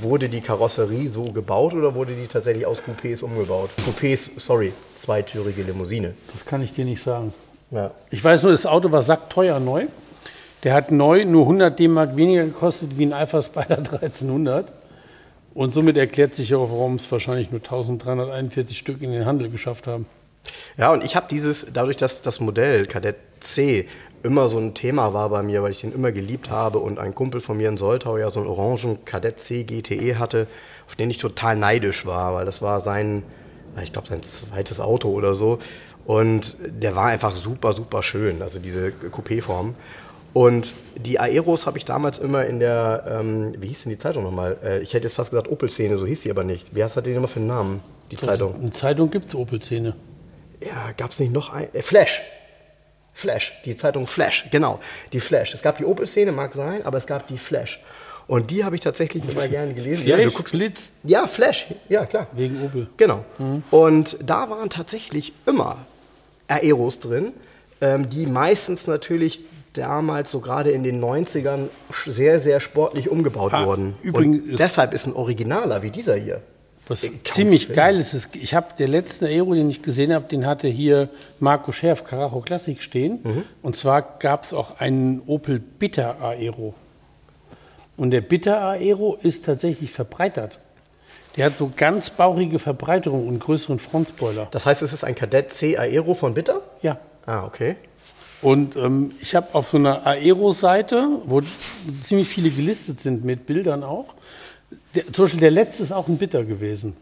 wurde 0.01 0.29
die 0.29 0.41
Karosserie 0.41 1.07
so 1.09 1.31
gebaut 1.31 1.73
oder 1.73 1.95
wurde 1.95 2.13
die 2.15 2.27
tatsächlich 2.27 2.65
aus 2.65 2.79
Coupés 2.79 3.23
umgebaut? 3.23 3.69
Coupés, 3.85 4.31
sorry, 4.37 4.73
zweitürige 4.95 5.63
Limousine. 5.63 6.13
Das 6.33 6.45
kann 6.45 6.61
ich 6.61 6.73
dir 6.73 6.85
nicht 6.85 7.01
sagen. 7.01 7.33
Ja. 7.71 7.91
Ich 8.09 8.23
weiß 8.23 8.43
nur, 8.43 8.51
das 8.51 8.65
Auto 8.65 8.91
war 8.91 9.01
sackteuer 9.01 9.59
neu. 9.59 9.85
Der 10.63 10.73
hat 10.73 10.91
neu 10.91 11.25
nur 11.25 11.43
100 11.43 11.77
D-Mark 11.77 12.15
weniger 12.15 12.45
gekostet 12.45 12.97
wie 12.97 13.05
ein 13.05 13.13
Alpha 13.13 13.41
Spider 13.41 13.77
1300. 13.77 14.73
Und 15.55 15.73
somit 15.73 15.95
erklärt 15.95 16.35
sich 16.35 16.53
auch, 16.53 16.69
warum 16.69 16.95
es 16.95 17.09
wahrscheinlich 17.09 17.49
nur 17.49 17.61
1341 17.61 18.77
Stück 18.77 19.01
in 19.01 19.11
den 19.11 19.25
Handel 19.25 19.49
geschafft 19.49 19.87
haben. 19.87 20.05
Ja, 20.77 20.91
und 20.91 21.03
ich 21.03 21.15
habe 21.15 21.27
dieses, 21.29 21.65
dadurch, 21.73 21.95
dass 21.95 22.21
das 22.21 22.41
Modell 22.41 22.85
Kadett 22.85 23.15
C 23.39 23.87
immer 24.21 24.49
so 24.49 24.57
ein 24.57 24.73
Thema 24.73 25.13
war 25.13 25.29
bei 25.29 25.43
mir, 25.43 25.63
weil 25.63 25.71
ich 25.71 25.79
den 25.79 25.93
immer 25.93 26.11
geliebt 26.11 26.49
habe 26.49 26.79
und 26.79 26.99
ein 26.99 27.15
Kumpel 27.15 27.39
von 27.39 27.55
mir 27.55 27.69
in 27.69 27.77
Soltau 27.77 28.17
ja 28.17 28.29
so 28.31 28.41
einen 28.41 28.49
orangen 28.49 29.05
Kadett 29.05 29.39
C 29.39 29.63
GTE 29.63 30.19
hatte, 30.19 30.47
auf 30.87 30.95
den 30.95 31.09
ich 31.09 31.19
total 31.19 31.55
neidisch 31.55 32.05
war, 32.05 32.33
weil 32.33 32.45
das 32.45 32.61
war 32.61 32.81
sein, 32.81 33.23
ich 33.81 33.93
glaube, 33.93 34.09
sein 34.09 34.23
zweites 34.23 34.81
Auto 34.81 35.09
oder 35.09 35.35
so. 35.35 35.59
Und 36.05 36.57
der 36.59 36.95
war 36.95 37.05
einfach 37.05 37.33
super, 37.33 37.71
super 37.71 38.03
schön, 38.03 38.41
also 38.41 38.59
diese 38.59 38.89
Coupé-Form. 38.89 39.73
Und 40.35 40.73
die 40.97 41.17
Aeros 41.17 41.65
habe 41.65 41.77
ich 41.77 41.85
damals 41.85 42.19
immer 42.19 42.45
in 42.45 42.59
der, 42.59 43.05
ähm, 43.07 43.53
wie 43.57 43.69
hieß 43.69 43.83
denn 43.83 43.91
die 43.91 43.97
Zeitung 43.97 44.23
nochmal? 44.23 44.57
Äh, 44.61 44.79
ich 44.79 44.93
hätte 44.93 45.05
jetzt 45.05 45.13
fast 45.13 45.29
gesagt 45.29 45.49
Opel-Szene, 45.49 45.95
so 45.95 46.05
hieß 46.05 46.23
sie 46.23 46.29
aber 46.29 46.43
nicht. 46.43 46.75
Wie 46.75 46.83
heißt 46.83 46.97
das 46.97 47.03
denn 47.05 47.15
immer 47.15 47.29
für 47.29 47.39
einen 47.39 47.47
Namen, 47.47 47.79
die 48.11 48.17
Zeitung? 48.17 48.53
In 48.61 48.73
Zeitung 48.73 49.09
gibt 49.09 49.29
es 49.29 49.35
Opel-Szene. 49.35 49.95
Ja, 50.59 50.91
gab 50.97 51.11
es 51.11 51.21
nicht 51.21 51.31
noch 51.31 51.53
ein. 51.53 51.73
Äh, 51.73 51.81
Flash. 51.81 52.21
Flash, 53.13 53.53
die 53.63 53.77
Zeitung 53.77 54.07
Flash, 54.07 54.49
genau. 54.51 54.81
Die 55.13 55.21
Flash. 55.21 55.53
Es 55.53 55.61
gab 55.61 55.77
die 55.77 55.85
Opel-Szene, 55.85 56.33
mag 56.33 56.53
sein, 56.53 56.85
aber 56.85 56.97
es 56.97 57.07
gab 57.07 57.29
die 57.29 57.37
Flash. 57.37 57.81
Und 58.27 58.51
die 58.51 58.65
habe 58.65 58.75
ich 58.75 58.81
tatsächlich 58.81 59.23
immer 59.23 59.47
gerne 59.47 59.73
gelesen. 59.73 60.05
Ja, 60.05 60.17
du 60.17 60.31
guckst, 60.31 60.51
Blitz 60.51 60.91
ja, 61.03 61.27
Flash, 61.27 61.67
ja 61.87 62.05
klar. 62.05 62.27
wegen 62.33 62.61
Opel. 62.61 62.89
Genau. 62.97 63.23
Und 63.71 64.17
da 64.21 64.49
waren 64.49 64.69
tatsächlich 64.69 65.31
immer 65.45 65.77
Aeros 66.49 66.99
drin, 66.99 67.31
ähm, 67.79 68.09
die 68.09 68.25
meistens 68.25 68.85
natürlich 68.85 69.39
damals 69.77 70.31
so 70.31 70.39
gerade 70.39 70.71
in 70.71 70.83
den 70.83 70.99
90ern 71.03 71.69
sch- 71.91 72.11
sehr, 72.11 72.39
sehr 72.39 72.59
sportlich 72.59 73.09
umgebaut 73.09 73.53
Ah, 73.53 73.65
wurden. 73.65 73.95
übrigens 74.01 74.41
Und 74.43 74.49
ist- 74.51 74.59
deshalb 74.59 74.93
ist 74.93 75.05
ein 75.05 75.13
Originaler 75.13 75.81
wie 75.83 75.91
dieser 75.91 76.15
hier. 76.15 76.41
Was 76.87 77.07
ziemlich 77.23 77.73
geil 77.73 77.99
ist, 77.99 78.13
ist 78.13 78.35
ich 78.35 78.53
habe 78.53 78.67
der 78.77 78.87
letzte 78.87 79.25
Aero, 79.25 79.55
den 79.55 79.71
ich 79.71 79.81
gesehen 79.81 80.13
habe, 80.13 80.25
den 80.27 80.45
hatte 80.45 80.67
hier 80.67 81.09
Marco 81.39 81.71
Scherf, 81.71 82.03
Carajo 82.03 82.41
Classic 82.41 82.79
stehen. 82.81 83.19
Mhm. 83.23 83.43
Und 83.63 83.75
zwar 83.75 84.03
gab 84.19 84.43
es 84.43 84.53
auch 84.53 84.79
einen 84.79 85.21
Opel 85.25 85.59
Bitter 85.59 86.21
Aero. 86.21 86.75
Und 87.97 88.11
der 88.11 88.21
Bitter 88.21 88.61
Aero 88.61 89.17
ist 89.21 89.45
tatsächlich 89.45 89.89
verbreitert. 89.91 90.59
Der 91.37 91.45
hat 91.47 91.57
so 91.57 91.71
ganz 91.75 92.11
bauchige 92.11 92.59
Verbreiterung 92.59 93.27
und 93.27 93.39
größeren 93.39 93.79
Frontspoiler. 93.79 94.47
Das 94.51 94.65
heißt, 94.65 94.81
es 94.83 94.93
ist 94.93 95.03
ein 95.03 95.15
Kadett 95.15 95.51
C 95.53 95.77
Aero 95.77 96.13
von 96.13 96.33
Bitter? 96.35 96.61
Ja. 96.81 96.99
Ah, 97.25 97.45
okay. 97.45 97.77
Und 98.41 98.75
ähm, 98.75 99.11
ich 99.21 99.35
habe 99.35 99.47
auf 99.53 99.69
so 99.69 99.77
einer 99.77 100.05
Aero-Seite, 100.05 101.07
wo 101.25 101.41
ziemlich 102.01 102.27
viele 102.27 102.49
gelistet 102.49 102.99
sind 102.99 103.23
mit 103.23 103.45
Bildern 103.45 103.83
auch, 103.83 104.13
der, 104.93 105.11
zum 105.11 105.25
Beispiel 105.25 105.41
der 105.41 105.51
letzte 105.51 105.83
ist 105.83 105.91
auch 105.91 106.07
ein 106.07 106.17
Bitter 106.17 106.43
gewesen. 106.43 106.95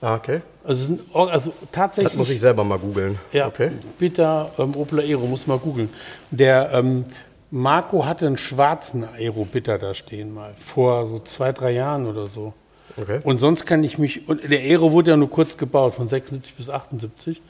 Ah, 0.00 0.14
okay. 0.14 0.40
Also, 0.64 0.98
also 1.12 1.52
tatsächlich. 1.72 2.12
Das 2.12 2.18
muss 2.18 2.30
ich 2.30 2.40
selber 2.40 2.64
mal 2.64 2.78
googeln. 2.78 3.18
Ja, 3.32 3.48
Okay. 3.48 3.70
Bitter 3.98 4.50
ähm, 4.58 4.74
Opel 4.76 5.00
Aero, 5.00 5.26
muss 5.26 5.46
mal 5.46 5.58
googeln. 5.58 5.90
Der 6.30 6.70
ähm, 6.72 7.04
Marco 7.50 8.06
hatte 8.06 8.26
einen 8.26 8.36
schwarzen 8.36 9.04
Aero 9.04 9.44
Bitter 9.44 9.78
da 9.78 9.94
stehen 9.94 10.32
mal, 10.32 10.54
vor 10.58 11.06
so 11.06 11.18
zwei, 11.18 11.52
drei 11.52 11.72
Jahren 11.72 12.06
oder 12.06 12.26
so. 12.28 12.54
Okay. 12.96 13.20
Und 13.22 13.40
sonst 13.40 13.66
kann 13.66 13.84
ich 13.84 13.98
mich, 13.98 14.28
und 14.28 14.50
der 14.50 14.60
Aero 14.60 14.92
wurde 14.92 15.10
ja 15.10 15.16
nur 15.16 15.30
kurz 15.30 15.56
gebaut, 15.56 15.94
von 15.94 16.08
76 16.08 16.54
bis 16.54 16.70
78. 16.70 17.40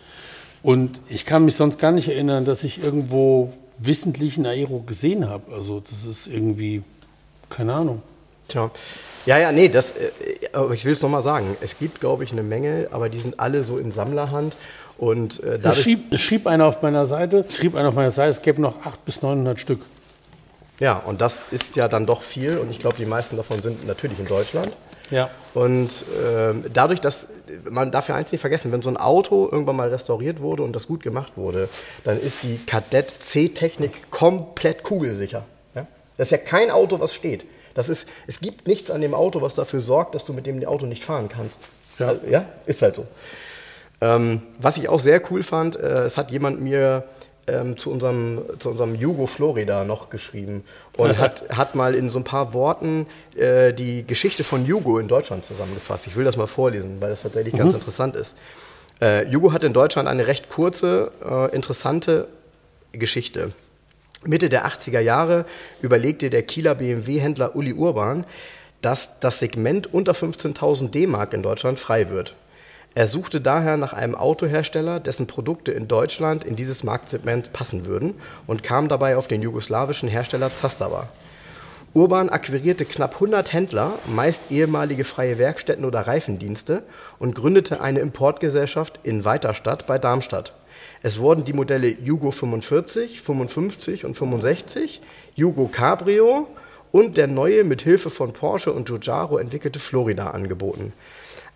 Und 0.63 1.01
ich 1.09 1.25
kann 1.25 1.45
mich 1.45 1.57
sonst 1.57 1.79
gar 1.79 1.93
nicht 1.93 2.09
erinnern, 2.09 2.45
dass 2.45 2.65
ich 2.65 2.83
irgendwo 2.83 3.53
wissentlich 3.79 4.37
einen 4.37 4.47
Aero 4.47 4.81
gesehen 4.81 5.29
habe. 5.29 5.53
Also 5.55 5.81
das 5.81 6.05
ist 6.05 6.27
irgendwie, 6.27 6.83
keine 7.49 7.75
Ahnung. 7.75 8.03
Tja. 8.49 8.71
Ja, 9.27 9.39
ja, 9.39 9.53
nee, 9.53 9.69
das, 9.69 9.93
äh, 9.93 10.11
aber 10.53 10.73
ich 10.75 10.85
will 10.85 10.93
es 10.93 11.03
nochmal 11.03 11.23
sagen. 11.23 11.57
Es 11.61 11.79
gibt, 11.79 12.01
glaube 12.01 12.25
ich, 12.25 12.33
eine 12.33 12.43
Menge, 12.43 12.89
aber 12.91 13.09
die 13.09 13.19
sind 13.19 13.39
alle 13.39 13.63
so 13.63 13.79
in 13.79 13.93
Sammlerhand. 13.93 14.57
Und 14.99 15.43
äh, 15.43 15.53
Da 15.53 15.57
dadurch, 15.59 15.83
schrieb, 15.83 16.19
schrieb 16.19 16.47
einer 16.47 16.67
auf 16.67 16.83
meiner 16.83 17.07
Seite, 17.07 17.45
schrieb 17.51 17.75
einer 17.75 17.89
auf 17.89 17.95
meiner 17.95 18.11
Seite, 18.11 18.31
es 18.31 18.43
gäbe 18.43 18.61
noch 18.61 18.81
800 18.81 19.05
bis 19.05 19.23
900 19.23 19.61
Stück. 19.61 19.81
Ja, 20.81 20.97
und 20.97 21.21
das 21.21 21.43
ist 21.51 21.77
ja 21.77 21.89
dann 21.89 22.07
doch 22.07 22.23
viel. 22.23 22.59
Und 22.59 22.71
ich 22.71 22.81
glaube, 22.81 22.97
die 22.97 23.07
meisten 23.07 23.37
davon 23.37 23.63
sind 23.63 23.87
natürlich 23.87 24.19
in 24.19 24.27
Deutschland. 24.27 24.73
Ja. 25.11 25.29
Und 25.55 25.91
ähm, 26.25 26.65
dadurch, 26.73 27.01
dass 27.01 27.27
man 27.69 27.91
darf 27.91 28.09
ja 28.09 28.15
eins 28.15 28.33
nicht 28.33 28.41
vergessen, 28.41 28.73
wenn 28.73 28.81
so 28.81 28.89
ein 28.89 28.97
Auto 28.97 29.49
irgendwann 29.51 29.77
mal 29.77 29.89
restauriert 29.89 30.41
wurde 30.41 30.63
und 30.63 30.75
das 30.75 30.87
gut 30.87 31.03
gemacht 31.03 31.33
wurde, 31.37 31.69
dann 32.05 32.19
ist 32.19 32.43
die 32.43 32.59
Kadett 32.65 33.13
C-Technik 33.19 34.11
komplett 34.11 34.83
kugelsicher. 34.83 35.45
Ja? 35.75 35.87
Das 36.17 36.29
ist 36.29 36.33
ja 36.33 36.39
kein 36.39 36.71
Auto, 36.71 36.99
was 37.01 37.15
steht. 37.15 37.45
Das 37.75 37.89
ist, 37.89 38.09
es 38.27 38.41
gibt 38.41 38.67
nichts 38.67 38.91
an 38.91 39.01
dem 39.01 39.15
Auto, 39.15 39.43
was 39.43 39.55
dafür 39.55 39.81
sorgt, 39.81 40.15
dass 40.15 40.25
du 40.25 40.33
mit 40.33 40.47
dem 40.47 40.65
Auto 40.65 40.87
nicht 40.87 41.05
fahren 41.05 41.29
kannst. 41.29 41.61
Ja. 41.99 42.09
Also, 42.09 42.27
ja 42.27 42.45
ist 42.67 42.83
halt 42.83 42.95
so. 42.95 43.07
Ähm, 44.01 44.43
was 44.59 44.79
ich 44.79 44.89
auch 44.89 45.01
sehr 45.01 45.21
cool 45.31 45.43
fand, 45.43 45.77
äh, 45.77 46.05
es 46.05 46.17
hat 46.17 46.31
jemand 46.31 46.61
mir 46.61 47.05
ähm, 47.51 47.77
zu 47.77 47.91
unserem, 47.91 48.41
zu 48.59 48.71
unserem 48.71 48.95
Jugo 48.95 49.27
Florida 49.27 49.85
noch 49.85 50.11
geschrieben 50.11 50.65
und 50.97 51.19
hat, 51.19 51.45
hat 51.57 51.75
mal 51.75 51.95
in 51.95 52.09
so 52.09 52.19
ein 52.19 52.25
paar 52.25 52.53
Worten 52.55 53.07
äh, 53.37 53.73
die 53.73 54.07
Geschichte 54.07 54.45
von 54.45 54.67
Jugo 54.67 54.99
in 54.99 55.09
Deutschland 55.09 55.45
zusammengefasst. 55.45 56.07
Ich 56.07 56.17
will 56.17 56.25
das 56.25 56.37
mal 56.37 56.47
vorlesen, 56.47 57.01
weil 57.01 57.11
das 57.11 57.23
tatsächlich 57.23 57.55
ganz 57.55 57.75
interessant 57.75 58.17
ist. 58.17 58.35
Äh, 59.01 59.27
Jugo 59.29 59.53
hat 59.53 59.65
in 59.65 59.73
Deutschland 59.73 60.09
eine 60.09 60.27
recht 60.27 60.49
kurze, 60.49 61.11
äh, 61.25 61.55
interessante 61.55 62.29
Geschichte. 62.93 63.53
Mitte 64.25 64.49
der 64.49 64.67
80er 64.67 65.01
Jahre 65.01 65.47
überlegte 65.81 66.29
der 66.29 66.43
Kieler 66.43 66.75
BMW-Händler 66.75 67.57
Uli 67.57 67.73
Urban, 67.73 68.27
dass 68.83 69.19
das 69.21 69.39
Segment 69.39 69.93
unter 69.93 70.13
15.000 70.13 70.91
D-Mark 70.91 71.33
in 71.33 71.43
Deutschland 71.43 71.79
frei 71.79 72.11
wird. 72.11 72.35
Er 72.95 73.07
suchte 73.07 73.41
daher 73.41 73.77
nach 73.77 73.93
einem 73.93 74.17
Autohersteller, 74.17 74.99
dessen 74.99 75.29
Produkte 75.29 75.71
in 75.71 75.87
Deutschland 75.87 76.43
in 76.43 76.57
dieses 76.57 76.83
Marktsegment 76.83 77.53
passen 77.53 77.87
würden 77.87 78.15
und 78.49 78.65
kam 78.65 78.89
dabei 78.89 79.17
auf 79.17 79.29
den 79.29 79.43
jugoslawischen 79.43 80.09
Hersteller 80.09 80.53
Zastava. 80.53 81.09
Urban 81.95 82.29
akquirierte 82.29 82.85
knapp 82.85 83.15
100 83.15 83.53
Händler, 83.53 83.93
meist 84.07 84.43
ehemalige 84.51 85.05
freie 85.05 85.39
Werkstätten 85.39 85.85
oder 85.85 86.01
Reifendienste, 86.01 86.83
und 87.19 87.35
gründete 87.35 87.81
eine 87.81 88.01
Importgesellschaft 88.01 88.99
in 89.05 89.25
Weiterstadt 89.25 89.87
bei 89.87 89.99
Darmstadt. 89.99 90.53
Es 91.03 91.19
wurden 91.21 91.45
die 91.45 91.53
Modelle 91.53 91.89
Jugo 91.89 92.33
45, 92.33 93.21
55 93.21 94.05
und 94.05 94.17
65, 94.17 95.01
Jugo 95.35 95.69
Cabrio 95.69 96.49
und 96.93 97.17
der 97.17 97.29
neue 97.29 97.65
mit 97.65 97.83
Hilfe 97.83 98.11
von 98.11 98.33
Porsche 98.33 98.73
und 98.73 98.89
Giugiaro 98.89 99.39
entwickelte 99.39 99.79
Florida 99.79 100.31
angeboten. 100.31 100.93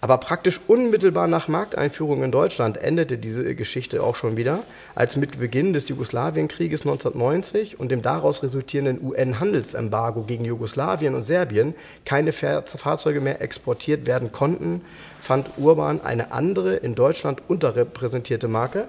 Aber 0.05 0.19
praktisch 0.19 0.61
unmittelbar 0.67 1.29
nach 1.29 1.49
Markteinführung 1.49 2.25
in 2.25 2.31
Deutschland 2.31 2.77
endete 2.77 3.17
diese 3.17 3.55
Geschichte 3.55 4.03
auch 4.03 4.17
schon 4.17 4.37
wieder, 4.37 4.59
als 4.95 5.17
mit 5.17 5.39
Beginn 5.41 5.73
des 5.73 5.89
Jugoslawienkrieges 5.89 6.83
1990 6.83 7.81
und 7.81 7.91
dem 7.91 8.03
daraus 8.03 8.43
resultierenden 8.43 9.03
UN-Handelsembargo 9.03 10.25
gegen 10.25 10.45
Jugoslawien 10.45 11.15
und 11.15 11.23
Serbien 11.23 11.75
keine 12.05 12.35
Fahr- 12.35 12.67
Fahrzeuge 12.67 13.23
mehr 13.23 13.41
exportiert 13.41 14.05
werden 14.05 14.31
konnten, 14.31 14.83
fand 15.23 15.49
Urban 15.57 16.03
eine 16.03 16.33
andere 16.33 16.75
in 16.75 16.95
Deutschland 16.95 17.41
unterrepräsentierte 17.49 18.47
Marke, 18.47 18.89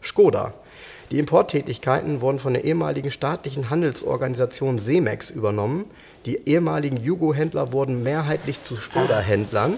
Skoda, 0.00 0.54
Die 1.10 1.18
Importtätigkeiten 1.18 2.20
wurden 2.20 2.38
von 2.38 2.52
der 2.52 2.62
ehemaligen 2.62 3.10
staatlichen 3.10 3.68
Handelsorganisation 3.68 4.78
Semex 4.78 5.30
übernommen. 5.32 5.86
Die 6.24 6.38
ehemaligen 6.46 6.98
Jugo-Händler 6.98 7.72
wurden 7.72 8.04
mehrheitlich 8.04 8.62
zu 8.62 8.76
Skoda-Händlern. 8.76 9.76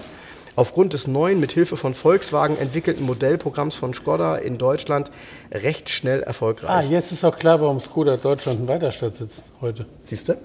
Aufgrund 0.57 0.93
des 0.93 1.07
neuen, 1.07 1.39
mit 1.39 1.51
Hilfe 1.51 1.75
von 1.75 1.93
Volkswagen 1.93 2.57
entwickelten 2.57 3.05
Modellprogramms 3.05 3.75
von 3.75 3.93
Skoda 3.93 4.37
in 4.37 4.57
Deutschland 4.57 5.11
recht 5.51 5.89
schnell 5.89 6.23
erfolgreich. 6.23 6.69
Ah, 6.69 6.81
jetzt 6.81 7.11
ist 7.11 7.25
auch 7.25 7.37
klar, 7.37 7.59
warum 7.59 7.79
Skoda 7.81 8.15
Deutschland 8.17 8.61
in 8.61 8.67
Weiterstadt 8.67 9.15
sitzt 9.15 9.43
heute. 9.61 9.85
Siehst 10.03 10.29
du? 10.29 10.35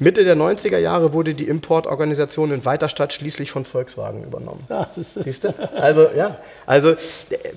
Mitte 0.00 0.24
der 0.24 0.36
90er 0.36 0.78
Jahre 0.78 1.12
wurde 1.12 1.34
die 1.34 1.44
Importorganisation 1.46 2.50
in 2.50 2.64
Weiterstadt 2.64 3.12
schließlich 3.12 3.52
von 3.52 3.64
Volkswagen 3.64 4.24
übernommen. 4.24 4.64
Ja, 4.68 4.88
ist, 4.96 5.14
Siehst 5.14 5.44
du? 5.44 5.54
Also, 5.80 6.08
ja. 6.16 6.38
Also, 6.66 6.94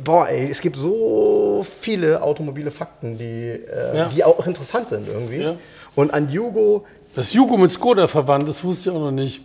boah, 0.03 0.29
ey, 0.29 0.47
es 0.51 0.61
gibt 0.61 0.75
so 0.77 1.65
viele 1.81 2.21
automobile 2.21 2.69
Fakten, 2.69 3.17
die, 3.17 3.23
äh, 3.49 3.97
Ja. 3.97 4.05
die 4.13 4.23
auch 4.23 4.45
interessant 4.45 4.89
sind 4.89 5.07
irgendwie. 5.07 5.37
Ja. 5.41 5.55
Und 5.95 6.13
an 6.13 6.29
Jugo, 6.29 6.85
dass 7.17 7.33
Jugo 7.33 7.57
mit 7.57 7.71
Skoda 7.71 8.07
verwandt 8.07 8.47
ist, 8.47 8.63
wusste 8.63 8.89
ich 8.89 8.95
auch 8.95 8.99
noch 8.99 9.09
nicht. 9.11 9.41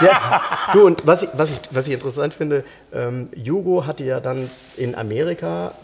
ja, 0.00 0.40
du, 0.72 0.86
und 0.86 1.04
was 1.06 1.24
ich, 1.24 1.28
was 1.32 1.50
ich, 1.50 1.56
was 1.72 1.88
ich 1.88 1.94
interessant 1.94 2.34
finde, 2.34 2.62
ähm, 2.94 3.28
Jugo 3.34 3.84
hatte 3.84 4.04
ja 4.04 4.20
dann 4.20 4.48
in 4.76 4.94
Amerika 4.94 5.74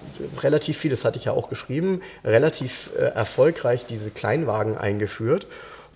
relativ 0.40 0.78
viel, 0.78 0.92
das 0.92 1.04
hatte 1.04 1.18
ich 1.18 1.24
ja 1.24 1.32
auch 1.32 1.48
geschrieben, 1.48 2.00
relativ 2.24 2.90
äh, 2.96 3.00
erfolgreich 3.00 3.86
diese 3.88 4.10
Kleinwagen 4.10 4.78
eingeführt. 4.78 5.48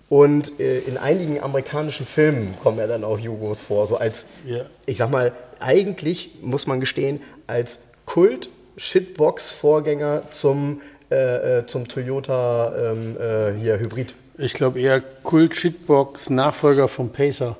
Und 0.09 0.59
äh, 0.59 0.79
in 0.79 0.97
einigen 0.97 1.41
amerikanischen 1.41 2.05
Filmen 2.05 2.53
kommen 2.61 2.77
ja 2.77 2.87
dann 2.87 3.05
auch 3.05 3.17
Jugos 3.17 3.61
vor, 3.61 3.87
so 3.87 3.95
als, 3.97 4.25
Ja. 4.45 4.65
ich 4.85 4.97
sag 4.97 5.09
mal, 5.09 5.31
eigentlich 5.59 6.31
muss 6.41 6.67
man 6.67 6.81
gestehen, 6.81 7.21
als 7.47 7.79
Kult-Shitbox-Vorgänger 8.05 10.23
zum, 10.31 10.81
äh, 11.09 11.59
äh, 11.59 11.65
zum 11.67 11.87
Toyota 11.87 12.91
ähm, 12.91 13.15
äh, 13.17 13.53
hier 13.57 13.79
Hybrid. 13.79 14.13
Ich 14.37 14.53
glaube 14.53 14.79
eher 14.79 15.01
Kult 15.01 15.55
Shitbox, 15.55 16.29
Nachfolger 16.29 16.87
vom 16.87 17.09
Pacer. 17.09 17.55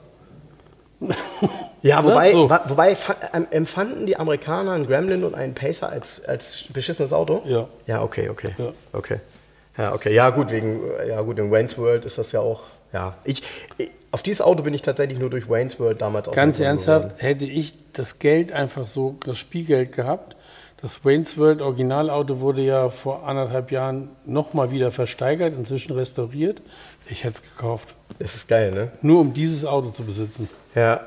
Ja, 1.82 2.04
wobei, 2.04 2.32
So. 2.32 2.50
wobei 2.50 2.96
ähm, 3.34 3.48
empfanden 3.52 4.06
die 4.06 4.18
Amerikaner 4.18 4.72
einen 4.72 4.88
Gremlin 4.88 5.24
und 5.24 5.36
einen 5.36 5.54
Pacer 5.54 5.90
als, 5.90 6.24
als 6.26 6.66
beschissenes 6.72 7.14
Auto? 7.14 7.42
Ja. 7.46 7.68
Ja, 7.88 8.02
okay, 8.04 8.30
okay. 8.30 8.52
Ja. 8.58 8.74
Okay. 8.94 9.18
Ja, 9.78 9.94
okay. 9.94 10.14
Ja, 10.14 10.30
gut, 10.32 10.52
wegen, 10.52 10.82
ja, 11.08 11.22
gut, 11.22 11.38
in 11.38 11.52
Wayne's 11.52 11.78
World 11.78 12.06
ist 12.06 12.18
das 12.18 12.32
ja 12.32 12.40
auch, 12.40 12.62
ja. 12.94 13.16
Ich, 13.24 13.44
ich, 13.78 13.92
auf 14.12 14.24
dieses 14.24 14.42
Auto 14.42 14.64
bin 14.64 14.74
ich 14.74 14.82
tatsächlich 14.82 15.20
nur 15.20 15.30
durch 15.30 15.50
Wayne's 15.50 15.80
World 15.80 16.02
damals 16.02 16.32
Ganz 16.32 16.60
ernsthaft, 16.60 17.22
hätte 17.22 17.46
ich 17.46 17.74
das 17.94 18.20
Geld 18.20 18.52
einfach 18.52 18.88
so, 18.88 19.18
das 19.26 19.38
Spielgeld 19.38 19.92
gehabt, 19.92 20.36
das 20.82 21.04
Wayne's 21.04 21.38
World 21.38 21.62
Originalauto 21.62 22.40
wurde 22.40 22.62
ja 22.62 22.90
vor 22.90 23.28
anderthalb 23.28 23.72
Jahren 23.72 24.10
nochmal 24.26 24.72
wieder 24.72 24.92
versteigert, 24.92 25.54
inzwischen 25.58 25.94
restauriert. 25.94 26.62
Ich 27.10 27.24
hätte 27.24 27.42
es 27.44 27.44
gekauft. 27.44 27.96
Das 28.20 28.36
ist 28.36 28.48
geil, 28.48 28.72
ne? 28.72 28.92
Nur 29.02 29.22
um 29.22 29.34
dieses 29.34 29.66
Auto 29.66 29.90
zu 29.90 30.04
besitzen. 30.04 30.50
Ja. 30.76 31.00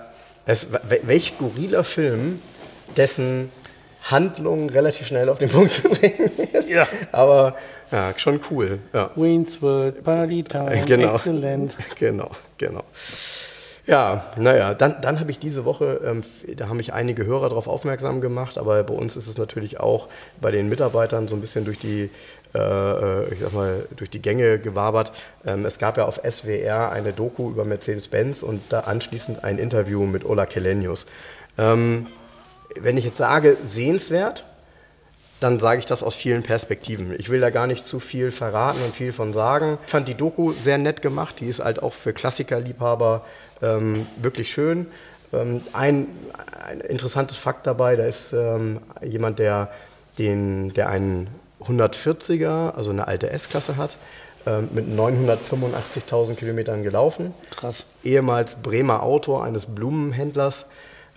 Es, 0.46 0.72
wel- 0.72 1.00
welch 1.04 1.28
skurriler 1.32 1.84
Film, 1.84 2.40
dessen 2.96 3.52
Handlung 4.04 4.70
relativ 4.70 5.06
schnell 5.06 5.28
auf 5.28 5.38
den 5.38 5.48
Punkt 5.50 5.70
zu 5.72 5.88
bringen 5.88 6.30
ist. 6.52 6.68
Ja. 6.68 6.88
Aber 7.12 7.54
ja, 7.92 8.12
schon 8.16 8.40
cool. 8.50 8.78
Ja. 8.92 9.10
Wayne's 9.14 9.60
World, 9.62 10.02
Party 10.02 10.42
Town, 10.42 10.70
Genau. 10.86 11.14
exzellent. 11.14 11.76
Genau, 11.98 12.30
genau. 12.58 12.82
Ja, 13.90 14.22
naja, 14.36 14.72
dann, 14.72 15.00
dann 15.02 15.18
habe 15.18 15.32
ich 15.32 15.40
diese 15.40 15.64
Woche, 15.64 16.00
ähm, 16.04 16.22
da 16.56 16.68
haben 16.68 16.76
mich 16.76 16.92
einige 16.92 17.26
Hörer 17.26 17.48
darauf 17.48 17.66
aufmerksam 17.66 18.20
gemacht, 18.20 18.56
aber 18.56 18.84
bei 18.84 18.94
uns 18.94 19.16
ist 19.16 19.26
es 19.26 19.36
natürlich 19.36 19.80
auch 19.80 20.06
bei 20.40 20.52
den 20.52 20.68
Mitarbeitern 20.68 21.26
so 21.26 21.34
ein 21.34 21.40
bisschen 21.40 21.64
durch 21.64 21.80
die, 21.80 22.08
äh, 22.54 23.34
ich 23.34 23.40
sag 23.40 23.52
mal, 23.52 23.84
durch 23.96 24.08
die 24.08 24.22
Gänge 24.22 24.60
gewabert. 24.60 25.10
Ähm, 25.44 25.64
es 25.64 25.78
gab 25.78 25.96
ja 25.96 26.04
auf 26.04 26.20
SWR 26.22 26.92
eine 26.92 27.12
Doku 27.12 27.50
über 27.50 27.64
Mercedes-Benz 27.64 28.44
und 28.44 28.62
da 28.68 28.82
anschließend 28.82 29.42
ein 29.42 29.58
Interview 29.58 30.06
mit 30.06 30.24
Ola 30.24 30.46
Kelenius. 30.46 31.06
Ähm, 31.58 32.06
wenn 32.80 32.96
ich 32.96 33.04
jetzt 33.04 33.16
sage, 33.16 33.56
sehenswert, 33.68 34.44
dann 35.40 35.58
sage 35.58 35.80
ich 35.80 35.86
das 35.86 36.04
aus 36.04 36.14
vielen 36.14 36.44
Perspektiven. 36.44 37.12
Ich 37.18 37.28
will 37.28 37.40
da 37.40 37.50
gar 37.50 37.66
nicht 37.66 37.84
zu 37.84 37.98
viel 37.98 38.30
verraten 38.30 38.78
und 38.84 38.94
viel 38.94 39.12
von 39.12 39.32
sagen. 39.32 39.78
Ich 39.86 39.90
fand 39.90 40.06
die 40.06 40.14
Doku 40.14 40.52
sehr 40.52 40.78
nett 40.78 41.02
gemacht. 41.02 41.40
Die 41.40 41.46
ist 41.46 41.58
halt 41.58 41.82
auch 41.82 41.94
für 41.94 42.12
Klassikerliebhaber 42.12 43.24
ähm, 43.62 44.06
wirklich 44.20 44.52
schön. 44.52 44.86
Ähm, 45.32 45.62
ein, 45.72 46.06
ein 46.66 46.80
interessantes 46.80 47.36
Fakt 47.36 47.66
dabei, 47.66 47.96
da 47.96 48.04
ist 48.04 48.32
ähm, 48.32 48.80
jemand, 49.02 49.38
der, 49.38 49.70
den, 50.18 50.72
der 50.72 50.88
einen 50.88 51.28
140er, 51.64 52.72
also 52.74 52.90
eine 52.90 53.06
alte 53.06 53.30
S-Klasse 53.30 53.76
hat, 53.76 53.96
ähm, 54.46 54.68
mit 54.72 54.86
985.000 54.86 56.34
Kilometern 56.34 56.82
gelaufen 56.82 57.34
Krass. 57.50 57.84
ehemals 58.02 58.56
Bremer 58.56 59.02
Autor 59.02 59.44
eines 59.44 59.66
Blumenhändlers, 59.66 60.66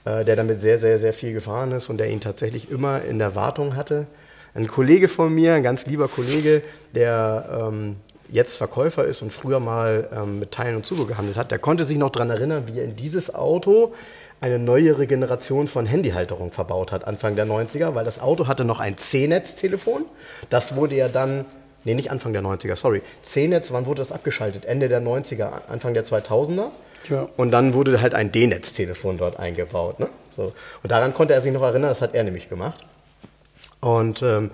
äh, 0.05 0.25
der 0.25 0.35
damit 0.35 0.61
sehr, 0.61 0.77
sehr, 0.77 0.99
sehr 0.99 1.13
viel 1.13 1.33
gefahren 1.33 1.71
ist 1.71 1.89
und 1.89 1.97
der 1.97 2.09
ihn 2.09 2.19
tatsächlich 2.19 2.69
immer 2.69 3.01
in 3.03 3.19
der 3.19 3.35
Wartung 3.35 3.75
hatte. 3.75 4.07
Ein 4.53 4.67
Kollege 4.67 5.07
von 5.07 5.33
mir, 5.33 5.53
ein 5.53 5.63
ganz 5.63 5.85
lieber 5.85 6.07
Kollege, 6.09 6.61
der 6.93 7.69
ähm, 7.71 7.95
jetzt 8.33 8.57
Verkäufer 8.57 9.05
ist 9.05 9.21
und 9.21 9.31
früher 9.31 9.59
mal 9.59 10.09
ähm, 10.13 10.39
mit 10.39 10.51
Teilen 10.51 10.75
und 10.75 10.85
Zubehör 10.85 11.07
gehandelt 11.07 11.37
hat, 11.37 11.51
der 11.51 11.59
konnte 11.59 11.83
sich 11.83 11.97
noch 11.97 12.09
daran 12.09 12.31
erinnern, 12.31 12.63
wie 12.65 12.79
er 12.79 12.85
in 12.85 12.95
dieses 12.95 13.33
Auto 13.33 13.93
eine 14.41 14.57
neuere 14.59 15.05
Generation 15.05 15.67
von 15.67 15.85
Handyhalterung 15.85 16.51
verbaut 16.51 16.91
hat, 16.91 17.05
Anfang 17.05 17.35
der 17.35 17.45
90er, 17.45 17.93
weil 17.93 18.03
das 18.03 18.19
Auto 18.19 18.47
hatte 18.47 18.65
noch 18.65 18.79
ein 18.79 18.97
C-Netz-Telefon. 18.97 20.05
Das 20.49 20.75
wurde 20.75 20.95
ja 20.95 21.07
dann, 21.07 21.45
nee, 21.85 21.93
nicht 21.93 22.09
Anfang 22.09 22.33
der 22.33 22.41
90er, 22.41 22.75
sorry. 22.75 23.03
C-Netz, 23.21 23.71
wann 23.71 23.85
wurde 23.85 23.99
das 23.99 24.11
abgeschaltet? 24.11 24.65
Ende 24.65 24.89
der 24.89 25.01
90er, 25.01 25.69
Anfang 25.69 25.93
der 25.93 26.03
2000er. 26.03 26.71
Tja. 27.05 27.29
Und 27.37 27.51
dann 27.51 27.73
wurde 27.75 28.01
halt 28.01 28.15
ein 28.15 28.31
D-Netz-Telefon 28.31 29.17
dort 29.19 29.39
eingebaut. 29.39 29.99
Ne? 29.99 30.09
So. 30.35 30.51
Und 30.81 30.91
daran 30.91 31.13
konnte 31.13 31.35
er 31.35 31.41
sich 31.43 31.53
noch 31.53 31.61
erinnern, 31.61 31.89
das 31.89 32.01
hat 32.01 32.15
er 32.15 32.23
nämlich 32.23 32.49
gemacht. 32.49 32.79
Und 33.79 34.23
ähm, 34.23 34.49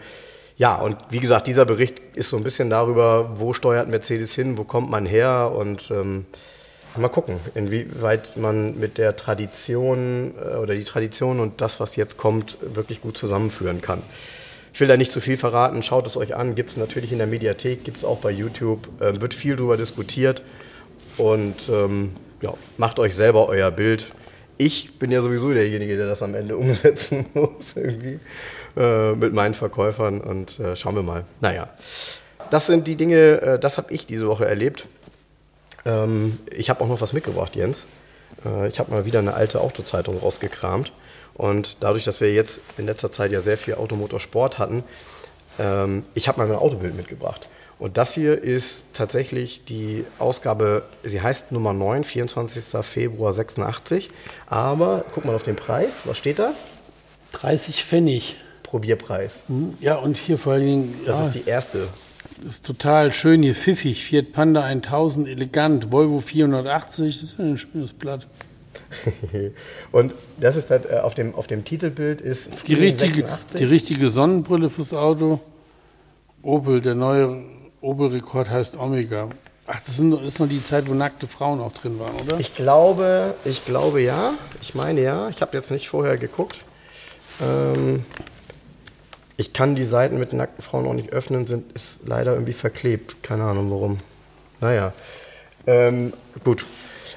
ja, 0.60 0.76
und 0.76 0.98
wie 1.10 1.22
gesagt, 1.22 1.48
dieser 1.48 1.64
Bericht 1.64 2.02
ist 2.16 2.30
so 2.30 2.36
ein 2.36 2.44
bisschen 2.44 2.70
darüber, 2.70 3.40
wo 3.40 3.54
steuert 3.54 3.88
Mercedes 3.88 4.36
hin, 4.36 4.58
wo 4.58 4.66
kommt 4.66 4.90
man 4.90 5.06
her? 5.06 5.54
Und 5.56 5.90
ähm, 5.90 6.26
mal 6.98 7.08
gucken, 7.08 7.40
inwieweit 7.56 8.36
man 8.36 8.78
mit 8.78 8.98
der 8.98 9.16
Tradition 9.16 10.34
äh, 10.38 10.58
oder 10.58 10.76
die 10.76 10.84
Tradition 10.84 11.40
und 11.40 11.62
das, 11.62 11.80
was 11.80 11.96
jetzt 11.96 12.18
kommt, 12.18 12.58
wirklich 12.62 13.00
gut 13.00 13.18
zusammenführen 13.18 13.80
kann. 13.80 14.04
Ich 14.74 14.82
will 14.82 14.90
da 14.90 14.98
nicht 14.98 15.14
zu 15.14 15.22
viel 15.22 15.38
verraten, 15.38 15.82
schaut 15.82 16.06
es 16.06 16.18
euch 16.18 16.36
an, 16.36 16.56
gibt 16.56 16.72
es 16.72 16.78
natürlich 16.78 17.14
in 17.14 17.20
der 17.20 17.28
Mediathek, 17.28 17.86
gibt 17.86 17.96
es 17.96 18.04
auch 18.04 18.18
bei 18.18 18.30
YouTube, 18.30 18.90
äh, 19.00 19.22
wird 19.22 19.34
viel 19.34 19.56
darüber 19.56 19.78
diskutiert. 19.78 20.44
Und 21.16 21.70
ähm, 21.70 22.18
ja, 22.42 22.54
macht 22.76 23.00
euch 23.00 23.16
selber 23.16 23.48
euer 23.48 23.72
Bild. 23.72 24.12
Ich 24.62 25.00
bin 25.00 25.10
ja 25.10 25.22
sowieso 25.22 25.54
derjenige, 25.54 25.96
der 25.96 26.08
das 26.08 26.22
am 26.22 26.36
Ende 26.36 26.58
umsetzen 26.58 27.26
muss, 27.34 27.76
irgendwie, 27.76 28.20
äh, 28.76 29.14
mit 29.14 29.34
meinen 29.34 29.54
Verkäufern 29.54 30.20
und 30.20 30.60
äh, 30.60 30.76
schauen 30.76 30.96
wir 30.96 31.02
mal. 31.02 31.24
Naja, 31.40 31.70
das 32.50 32.68
sind 32.68 32.86
die 32.86 32.98
Dinge, 32.98 33.42
äh, 33.42 33.60
das 33.60 33.78
habe 33.78 33.94
ich 33.94 34.06
diese 34.06 34.28
Woche 34.28 34.46
erlebt. 34.46 34.86
Ähm, 35.86 36.38
ich 36.52 36.70
habe 36.70 36.84
auch 36.84 36.90
noch 36.90 37.00
was 37.00 37.14
mitgebracht, 37.14 37.56
Jens. 37.56 37.86
Äh, 38.46 38.68
ich 38.68 38.80
habe 38.80 38.92
mal 38.92 39.06
wieder 39.06 39.20
eine 39.20 39.34
alte 39.34 39.62
Autozeitung 39.62 40.18
rausgekramt. 40.18 40.92
Und 41.36 41.78
dadurch, 41.80 42.04
dass 42.04 42.20
wir 42.20 42.34
jetzt 42.34 42.60
in 42.78 42.86
letzter 42.86 43.14
Zeit 43.14 43.32
ja 43.32 43.40
sehr 43.40 43.58
viel 43.58 43.76
Automotorsport 43.76 44.60
hatten, 44.60 44.84
ähm, 45.58 46.04
ich 46.16 46.28
habe 46.28 46.38
mal 46.38 46.50
mein 46.50 46.58
Autobild 46.58 46.98
mitgebracht. 46.98 47.48
Und 47.80 47.98
das 47.98 48.14
hier 48.14 48.42
ist 48.42 48.84
tatsächlich 48.94 49.64
die 49.66 50.04
Ausgabe, 50.20 50.84
sie 51.04 51.22
heißt 51.22 51.52
Nummer 51.54 51.72
9, 51.74 52.04
24. 52.04 52.64
Februar 52.86 53.32
86. 53.32 54.10
Aber 54.48 55.06
guck 55.14 55.24
mal 55.26 55.34
auf 55.36 55.44
den 55.44 55.56
Preis, 55.56 56.02
was 56.06 56.18
steht 56.18 56.40
da? 56.40 56.52
30 57.34 57.84
Pfennig. 57.86 58.36
Probierpreis. 58.64 59.38
Hm, 59.48 59.74
Ja, 59.80 59.96
und 59.96 60.18
hier 60.18 60.38
vor 60.38 60.54
allen 60.54 60.66
Dingen, 60.66 60.96
Das 61.06 61.18
ja, 61.18 61.26
ist 61.28 61.34
die 61.36 61.50
erste. 61.50 61.88
ist 62.48 62.66
total 62.66 63.14
schön 63.14 63.42
hier, 63.42 63.56
pfiffig. 63.56 64.04
Fiat 64.04 64.34
Panda 64.34 64.62
1000, 64.64 65.28
elegant. 65.30 65.92
Volvo 65.92 66.20
480, 66.20 67.22
das 67.22 67.32
ist 67.32 67.40
ein 67.40 67.58
schönes 67.58 67.94
Blatt. 67.94 68.28
Und 69.92 70.14
das 70.40 70.56
ist 70.56 70.70
halt, 70.70 70.86
äh, 70.90 70.98
auf, 71.00 71.14
dem, 71.16 71.34
auf 71.36 71.48
dem 71.48 71.64
Titelbild 71.64 72.22
ist 72.22 72.50
Die 72.68 72.74
richtige, 72.74 73.14
86. 73.22 73.60
die 73.60 73.66
richtige 73.66 74.10
Sonnenbrille 74.10 74.70
fürs 74.70 74.94
Auto. 74.94 75.40
Opel, 76.42 76.82
der 76.82 76.96
neue 76.96 77.44
Opel-Rekord 77.82 78.50
heißt 78.50 78.78
Omega. 78.78 79.30
Ach, 79.68 79.80
das 79.86 80.00
ist 80.00 80.40
noch 80.40 80.48
die 80.50 80.64
Zeit, 80.64 80.90
wo 80.90 80.94
nackte 80.94 81.28
Frauen 81.28 81.62
auch 81.62 81.74
drin 81.74 82.00
waren, 82.00 82.16
oder? 82.16 82.40
Ich 82.40 82.56
glaube, 82.56 83.36
ich 83.46 83.66
glaube 83.66 84.02
ja. 84.02 84.34
Ich 84.62 84.74
meine 84.76 85.02
ja. 85.02 85.30
Ich 85.30 85.42
habe 85.42 85.56
jetzt 85.56 85.70
nicht 85.70 85.88
vorher 85.90 86.18
geguckt. 86.18 86.66
Ähm, 87.42 88.04
ich 89.38 89.54
kann 89.54 89.76
die 89.76 89.84
Seiten 89.84 90.18
mit 90.20 90.34
nackten 90.34 90.64
Frauen 90.64 90.88
auch 90.88 90.94
nicht 90.94 91.14
öffnen, 91.14 91.46
sind, 91.48 91.72
ist 91.74 92.02
leider 92.06 92.34
irgendwie 92.34 92.54
verklebt. 92.54 93.22
Keine 93.24 93.44
Ahnung 93.44 93.70
warum. 93.72 93.98
Naja. 94.60 94.92
Ähm, 95.68 96.14
gut. 96.44 96.66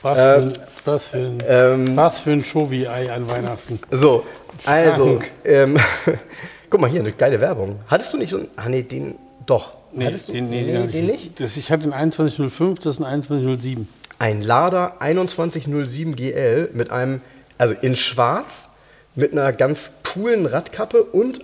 Was, 0.02 0.18
äh, 0.18 0.22
für, 0.22 0.42
ein- 0.42 0.58
was, 0.84 1.08
für 1.08 1.16
ein, 1.16 1.42
ähm, 1.48 1.96
was 1.96 2.20
für 2.20 2.30
ein 2.32 2.44
Chovi-Ei 2.44 3.10
an 3.12 3.28
Weihnachten. 3.28 3.80
So, 3.90 4.24
also, 4.66 5.20
ähm, 5.44 5.78
Guck 6.70 6.80
mal 6.80 6.88
hier, 6.90 7.00
eine 7.00 7.12
geile 7.12 7.40
Werbung. 7.40 7.80
Hattest 7.86 8.12
du 8.12 8.18
nicht 8.18 8.30
so 8.30 8.38
ein. 8.38 8.48
Ah, 8.56 8.68
nee, 8.68 8.82
den. 8.82 9.14
Doch. 9.46 9.74
Nee, 9.93 10.07
Hattest 10.07 10.28
du 10.28 10.32
den, 10.32 10.49
nee, 10.51 10.62
nee, 10.62 10.72
den, 10.72 10.90
den 10.90 11.07
nicht? 11.07 11.40
Das, 11.40 11.57
ich 11.57 11.70
hatte 11.70 11.93
einen 11.93 12.12
2105, 12.12 12.80
das 12.80 12.99
ist 12.99 13.05
ein 13.05 13.22
2107. 13.22 13.88
Ein 14.18 14.43
Lada 14.43 14.97
2107 15.01 16.14
GL 16.14 16.70
mit 16.72 16.90
einem, 16.90 17.20
also 17.59 17.74
in 17.80 17.97
schwarz, 17.97 18.68
mit 19.14 19.32
einer 19.32 19.53
ganz 19.53 19.93
coolen 20.05 20.47
Radkappe 20.47 21.03
und 21.03 21.40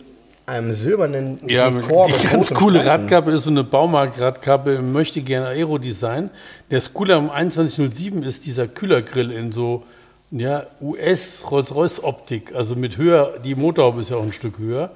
einem 0.46 0.72
silbernen 0.72 1.38
Ja, 1.46 1.70
Dekor 1.70 2.09
die 2.09 2.26
ganz 2.26 2.51
coole 2.51 2.80
Streifen. 2.80 3.03
Radkappe 3.03 3.30
ist 3.32 3.44
so 3.44 3.51
eine 3.51 3.64
Baumarkt-Radkappe 3.64 4.74
im 4.74 4.92
möchte 4.92 5.20
gerne 5.20 5.49
Aero-Design. 5.49 6.30
Der 6.70 6.80
Cooler 6.92 7.16
am 7.16 7.28
2107 7.28 8.22
ist 8.22 8.46
dieser 8.46 8.66
Kühlergrill 8.66 9.30
in 9.30 9.53
so 9.53 9.84
ja, 10.30 10.66
US 10.80 11.44
Rolls-Royce-Optik, 11.51 12.55
also 12.55 12.76
mit 12.76 12.96
höher, 12.96 13.38
die 13.44 13.55
Motorhaube 13.55 14.01
ist 14.01 14.11
ja 14.11 14.16
auch 14.16 14.22
ein 14.22 14.32
Stück 14.32 14.59
höher. 14.59 14.90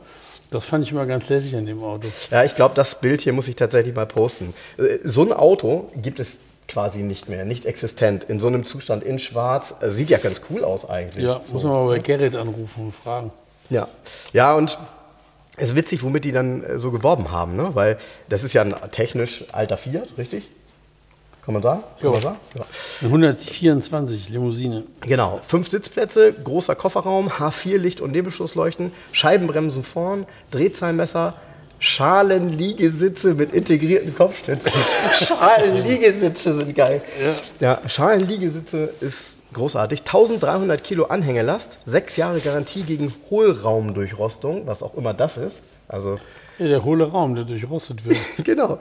Das 0.53 0.65
fand 0.65 0.85
ich 0.85 0.93
immer 0.93 1.07
ganz 1.07 1.29
lässig 1.29 1.57
an 1.57 1.67
dem 1.67 1.83
Auto. 1.83 2.07
Ja, 2.31 2.45
ich 2.45 2.55
glaube, 2.55 2.75
das 2.75 3.01
Bild 3.01 3.23
hier 3.23 3.33
muss 3.33 3.49
ich 3.49 3.57
tatsächlich 3.57 3.95
mal 3.95 4.07
posten. 4.07 4.55
Äh, 4.79 4.99
So 5.05 5.23
ein 5.23 5.33
Auto 5.33 5.91
gibt 5.97 6.21
es 6.21 6.39
quasi 6.69 7.01
nicht 7.01 7.29
mehr, 7.29 7.45
nicht 7.45 7.67
existent, 7.67 8.25
in 8.25 8.41
so 8.41 8.47
einem 8.47 8.65
Zustand 8.65 9.03
in 9.03 9.19
schwarz. 9.19 9.75
Also 9.81 9.95
sieht 9.95 10.11
ja 10.11 10.19
ganz 10.19 10.43
cool 10.51 10.65
aus 10.65 10.89
eigentlich. 10.89 11.25
Ja, 11.25 11.41
muss 11.53 11.63
man 11.63 11.73
mal 11.73 11.87
bei 11.87 11.99
Gerrit 11.99 12.37
anrufen 12.37 12.87
und 12.87 12.95
fragen. 12.95 13.33
Ja, 13.69 13.89
ja 14.33 14.55
und 14.55 14.79
es 15.57 15.69
ist 15.71 15.77
witzig, 15.77 16.03
womit 16.03 16.25
die 16.25 16.33
dann 16.33 16.63
äh, 16.63 16.79
so 16.79 16.91
geworben 16.91 17.31
haben, 17.31 17.57
ne? 17.57 17.71
weil 17.75 17.99
das 18.29 18.45
ist 18.45 18.53
ja 18.53 18.63
ein 18.63 18.75
technisch 18.91 19.45
alter 19.53 19.77
Fiat, 19.77 20.15
richtig? 20.17 20.45
Kann 21.45 21.55
man 21.55 21.63
sagen? 21.63 21.83
Kann 22.01 22.05
Ja. 22.07 22.11
man 22.13 22.21
sagen? 22.21 22.37
Ja. 22.55 22.63
Eine 23.01 23.09
124 23.11 24.29
Limousine. 24.29 24.85
Genau, 25.01 25.41
fünf 25.47 25.69
Sitzplätze, 25.69 26.33
großer 26.33 26.77
Kofferraum, 26.77 27.29
H4 27.31 27.79
Licht- 27.79 28.01
und 28.01 28.13
Nebelschlussleuchten, 28.13 28.93
Scheibenbremsen 29.11 29.83
vorn, 29.83 30.27
Drehzahlmesser, 30.53 31.35
Schalenliegesitze 31.81 33.35
mit 33.35 33.53
integrierten 33.55 34.15
Kopfstützen. 34.15 34.71
Schalenliegesitze 35.15 36.55
sind 36.57 36.77
geil. 36.77 37.03
Ja, 37.59 37.81
Schalenliegesitze 37.87 38.91
ist 39.01 39.41
großartig. 39.53 40.01
1300 40.01 40.83
Kilo 40.85 41.07
Anhängelast, 41.07 41.79
sechs 41.85 42.17
Jahre 42.17 42.39
Garantie 42.39 42.83
gegen 42.83 43.13
Hohlraumdurchrostung, 43.31 44.67
was 44.67 44.83
auch 44.83 44.95
immer 44.95 45.13
das 45.13 45.37
ist. 45.37 45.61
Also 45.89 46.19
Ja, 46.59 46.69
der 46.69 46.85
hohle 46.85 47.05
Raum, 47.11 47.35
der 47.35 47.45
durchrostet 47.45 48.05
wird. 48.05 48.19
genau. 48.45 48.79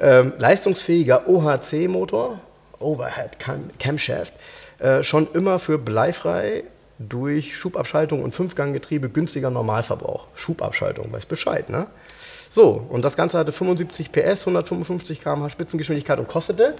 Ähm, 0.00 0.32
leistungsfähiger 0.38 1.28
OHC-Motor, 1.28 2.38
Overhead 2.78 3.38
Cam 3.38 3.70
Camshaft, 3.78 4.32
äh, 4.78 5.02
schon 5.02 5.28
immer 5.34 5.58
für 5.58 5.78
bleifrei 5.78 6.64
durch 6.98 7.56
Schubabschaltung 7.56 8.22
und 8.22 8.34
Fünfganggetriebe 8.34 9.08
günstiger 9.08 9.50
Normalverbrauch. 9.50 10.26
Schubabschaltung, 10.34 11.12
weiß 11.12 11.26
Bescheid, 11.26 11.68
ne? 11.70 11.86
So, 12.50 12.84
und 12.90 13.02
das 13.04 13.16
Ganze 13.16 13.38
hatte 13.38 13.50
75 13.52 14.12
PS, 14.12 14.42
155 14.46 15.22
km/h 15.22 15.50
Spitzengeschwindigkeit 15.50 16.18
und 16.18 16.28
kostete, 16.28 16.74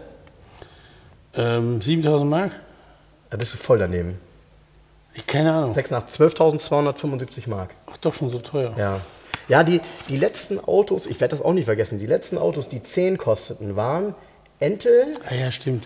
Ähm, 1.35 1.81
7000 1.81 2.31
Mark? 2.31 2.53
da 3.31 3.39
bist 3.39 3.55
du 3.55 3.57
voll 3.59 3.79
daneben, 3.79 4.19
Ich, 5.15 5.27
keine 5.27 5.51
Ahnung. 5.55 5.73
6,8 5.73 6.11
12.275 6.37 7.49
Mark. 7.49 7.71
Ach, 7.91 7.97
doch 7.97 8.13
schon 8.13 8.29
so 8.29 8.39
teuer. 8.39 8.75
Ja. 8.77 9.01
Ja, 9.49 9.65
die, 9.65 9.81
die 10.09 10.17
letzten 10.17 10.59
Autos, 10.61 11.07
ich 11.07 11.21
werde 11.21 11.37
das 11.37 11.45
auch 11.45 11.53
nicht 11.53 11.65
vergessen, 11.67 11.99
die 11.99 12.07
letzten 12.07 12.39
Autos, 12.39 12.69
die 12.69 12.83
10 12.83 13.19
kosteten, 13.19 13.77
waren 13.77 14.15
Ente, 14.61 15.07
Ah 15.29 15.35
ja, 15.35 15.51
stimmt. 15.51 15.85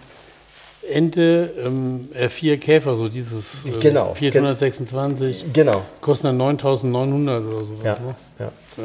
Ente, 0.88 1.52
ähm, 1.64 2.08
R4 2.14 2.58
Käfer, 2.58 2.94
so 2.96 3.08
dieses 3.08 3.64
ähm, 3.66 3.80
Genau. 3.80 4.14
426, 4.14 5.46
genau. 5.52 5.82
kosten 6.00 6.28
dann 6.28 6.36
9900 6.36 7.42
oder 7.44 7.64
sowas. 7.64 7.84
Ja, 7.84 7.98
Ne? 8.04 8.14
ja. 8.38 8.52
Ja. 8.76 8.84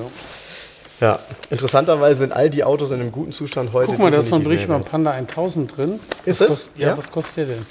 Ja, 1.01 1.19
interessanterweise 1.49 2.19
sind 2.19 2.32
all 2.32 2.49
die 2.51 2.63
Autos 2.63 2.91
in 2.91 3.01
einem 3.01 3.11
guten 3.11 3.32
Zustand 3.32 3.74
heute. 3.74 3.88
Guck 3.89 3.97
mal, 3.99 4.11
da 4.11 4.19
ist 4.19 4.28
so 4.30 4.36
ein 4.36 4.43
Bericht 4.43 4.67
mehr 4.69 4.78
Panda 4.80 5.09
1000 5.11 5.76
drin. 5.76 5.99
Ist 6.26 6.41
was 6.41 6.47
es? 6.49 6.55
Kost, 6.55 6.69
ja, 6.78 6.88
Ja. 6.89 6.97
was 6.97 7.09
kostet 7.11 7.38
der 7.38 7.45
denn? 7.55 7.65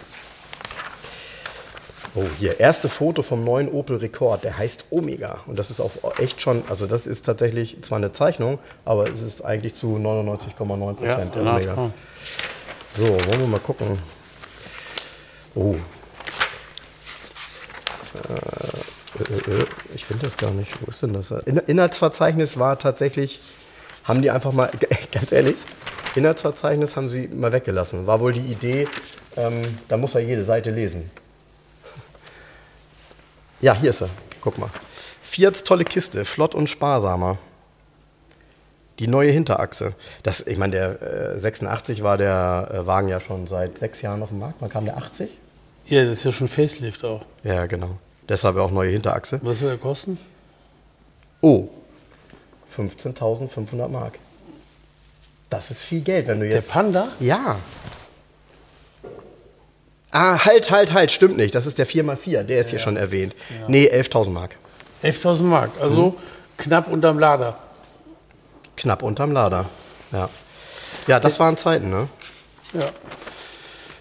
Oh, 2.16 2.24
hier, 2.38 2.58
erste 2.58 2.88
Foto 2.88 3.22
vom 3.22 3.44
neuen 3.44 3.68
Opel 3.68 3.96
Rekord, 3.96 4.42
der 4.42 4.58
heißt 4.58 4.86
Omega. 4.90 5.40
Und 5.46 5.58
das 5.58 5.70
ist 5.70 5.80
auch 5.80 5.92
echt 6.18 6.40
schon, 6.40 6.64
also 6.68 6.86
das 6.86 7.06
ist 7.06 7.24
tatsächlich 7.24 7.82
zwar 7.82 7.98
eine 7.98 8.12
Zeichnung, 8.12 8.58
aber 8.84 9.08
es 9.08 9.22
ist 9.22 9.42
eigentlich 9.42 9.74
zu 9.74 9.96
99,9 9.96 11.04
Ja, 11.04 11.14
Prozent 11.14 11.36
Omega. 11.36 11.90
So, 12.92 13.06
wollen 13.06 13.40
wir 13.40 13.46
mal 13.46 13.60
gucken. 13.60 13.98
Oh. 15.54 15.76
Äh, 18.28 19.32
äh, 19.32 19.60
äh, 19.60 19.66
ich 19.94 20.04
finde 20.04 20.24
das 20.24 20.36
gar 20.36 20.50
nicht. 20.50 20.72
Wo 20.80 20.86
ist 20.88 21.02
denn 21.02 21.12
das? 21.12 21.30
In 21.30 21.58
Inhaltsverzeichnis 21.58 22.58
war 22.58 22.76
tatsächlich, 22.76 23.40
haben 24.02 24.20
die 24.20 24.32
einfach 24.32 24.52
mal, 24.52 24.68
ganz 25.12 25.30
ehrlich, 25.30 25.56
Inhaltsverzeichnis 26.16 26.96
haben 26.96 27.08
sie 27.08 27.28
mal 27.28 27.52
weggelassen. 27.52 28.08
War 28.08 28.18
wohl 28.18 28.32
die 28.32 28.40
Idee, 28.40 28.88
ähm, 29.36 29.62
da 29.86 29.96
muss 29.96 30.16
er 30.16 30.22
jede 30.22 30.42
Seite 30.42 30.72
lesen. 30.72 31.08
Ja, 33.60 33.74
hier 33.74 33.90
ist 33.90 34.00
er. 34.02 34.08
Guck 34.40 34.58
mal. 34.58 34.70
Fiats 35.22 35.64
tolle 35.64 35.84
Kiste, 35.84 36.24
flott 36.24 36.54
und 36.54 36.68
sparsamer. 36.68 37.38
Die 38.98 39.06
neue 39.06 39.30
Hinterachse. 39.30 39.94
Das, 40.22 40.40
ich 40.46 40.58
meine, 40.58 40.72
der 40.72 41.32
äh, 41.34 41.38
86 41.38 42.02
war 42.02 42.18
der 42.18 42.68
äh, 42.72 42.86
Wagen 42.86 43.08
ja 43.08 43.20
schon 43.20 43.46
seit 43.46 43.78
sechs 43.78 44.02
Jahren 44.02 44.22
auf 44.22 44.28
dem 44.30 44.40
Markt. 44.40 44.56
Wann 44.60 44.68
kam 44.68 44.84
der 44.84 44.96
80? 44.98 45.30
Ja, 45.86 46.04
das 46.04 46.14
ist 46.18 46.24
ja 46.24 46.32
schon 46.32 46.48
Facelift 46.48 47.04
auch. 47.04 47.24
Ja, 47.42 47.66
genau. 47.66 47.96
Deshalb 48.28 48.56
auch 48.56 48.70
neue 48.70 48.90
Hinterachse. 48.90 49.40
Was 49.42 49.58
soll 49.60 49.70
der 49.70 49.78
kosten? 49.78 50.18
Oh, 51.40 51.68
15.500 52.76 53.88
Mark. 53.88 54.18
Das 55.48 55.70
ist 55.70 55.82
viel 55.82 56.00
Geld, 56.02 56.26
wenn 56.28 56.40
du 56.40 56.46
Der 56.46 56.56
jetzt. 56.56 56.70
Panda? 56.70 57.08
ja. 57.18 57.56
Ah, 60.12 60.44
halt, 60.44 60.70
halt, 60.70 60.92
halt, 60.92 61.12
stimmt 61.12 61.36
nicht. 61.36 61.54
Das 61.54 61.66
ist 61.66 61.78
der 61.78 61.86
4x4, 61.86 62.42
der 62.42 62.60
ist 62.60 62.70
hier 62.70 62.78
schon 62.80 62.96
erwähnt. 62.96 63.34
Nee, 63.68 63.88
11.000 63.88 64.30
Mark. 64.30 64.56
11.000 65.02 65.42
Mark, 65.44 65.70
also 65.80 66.08
Mhm. 66.10 66.14
knapp 66.58 66.88
unterm 66.88 67.18
Lader. 67.18 67.56
Knapp 68.76 69.02
unterm 69.02 69.32
Lader. 69.32 69.66
Ja. 70.12 70.28
Ja, 71.06 71.20
das 71.20 71.38
waren 71.38 71.56
Zeiten, 71.56 71.90
ne? 71.90 72.08
Ja. 72.72 72.88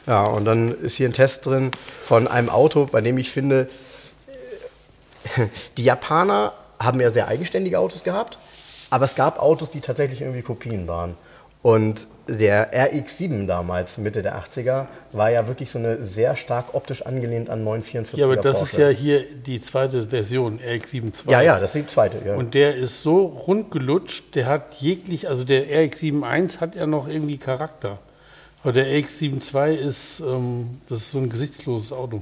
Ja, 0.08 0.24
und 0.26 0.46
dann 0.46 0.74
ist 0.82 0.96
hier 0.96 1.08
ein 1.08 1.14
Test 1.14 1.46
drin 1.46 1.72
von 2.06 2.28
einem 2.28 2.50
Auto, 2.50 2.86
bei 2.92 3.02
dem 3.02 3.18
ich 3.20 3.30
finde, 3.32 3.70
die 5.78 5.84
Japaner 5.84 6.54
haben 6.80 7.00
ja 7.00 7.12
sehr 7.12 7.28
eigenständige 7.28 7.78
Autos 7.80 8.04
gehabt, 8.04 8.38
aber 8.90 9.06
es 9.06 9.16
gab 9.16 9.40
Autos, 9.40 9.70
die 9.70 9.82
tatsächlich 9.82 10.22
irgendwie 10.22 10.42
Kopien 10.42 10.88
waren. 10.88 11.16
Und 11.62 12.08
der 12.38 12.72
RX-7 12.74 13.48
damals, 13.48 13.98
Mitte 13.98 14.22
der 14.22 14.38
80er, 14.38 14.88
war 15.12 15.32
ja 15.32 15.48
wirklich 15.48 15.72
so 15.72 15.80
eine 15.80 16.04
sehr 16.04 16.36
stark 16.36 16.74
optisch 16.74 17.02
angelehnt 17.02 17.50
an 17.50 17.66
944er 17.66 18.18
Ja, 18.18 18.26
aber 18.26 18.38
das 18.38 18.62
ist 18.62 18.72
Porsche. 18.72 18.82
ja 18.82 18.90
hier 18.90 19.24
die 19.24 19.62
zweite 19.62 20.08
Version, 20.08 20.60
RX-72. 20.60 21.30
Ja, 21.30 21.42
ja, 21.42 21.60
das 21.60 21.76
ist 21.76 21.84
die 21.84 21.88
zweite. 21.88 22.18
Ja. 22.26 22.36
Und 22.36 22.54
der 22.54 22.76
ist 22.76 23.04
so 23.04 23.26
rund 23.26 23.72
gelutscht, 23.72 24.36
der 24.36 24.46
hat 24.46 24.76
jeglich, 24.76 25.28
also 25.28 25.44
der 25.44 25.64
RX-71 25.68 26.60
hat 26.60 26.76
ja 26.76 26.86
noch 26.86 27.08
irgendwie 27.08 27.38
Charakter. 27.38 28.00
Aber 28.64 28.74
der 28.74 28.86
RX-72 28.88 29.76
ist, 29.76 30.20
ähm, 30.20 30.82
das 30.90 31.00
ist 31.00 31.12
so 31.12 31.20
ein 31.20 31.30
gesichtsloses 31.30 31.94
Auto. 31.94 32.22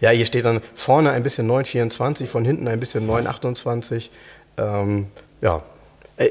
Ja, 0.00 0.10
hier 0.10 0.26
steht 0.26 0.44
dann 0.44 0.60
vorne 0.74 1.12
ein 1.12 1.22
bisschen 1.22 1.46
924, 1.46 2.28
von 2.28 2.44
hinten 2.44 2.68
ein 2.68 2.80
bisschen 2.80 3.06
928. 3.06 4.10
Ähm, 4.58 5.06
ja, 5.40 5.62
äh, 6.16 6.30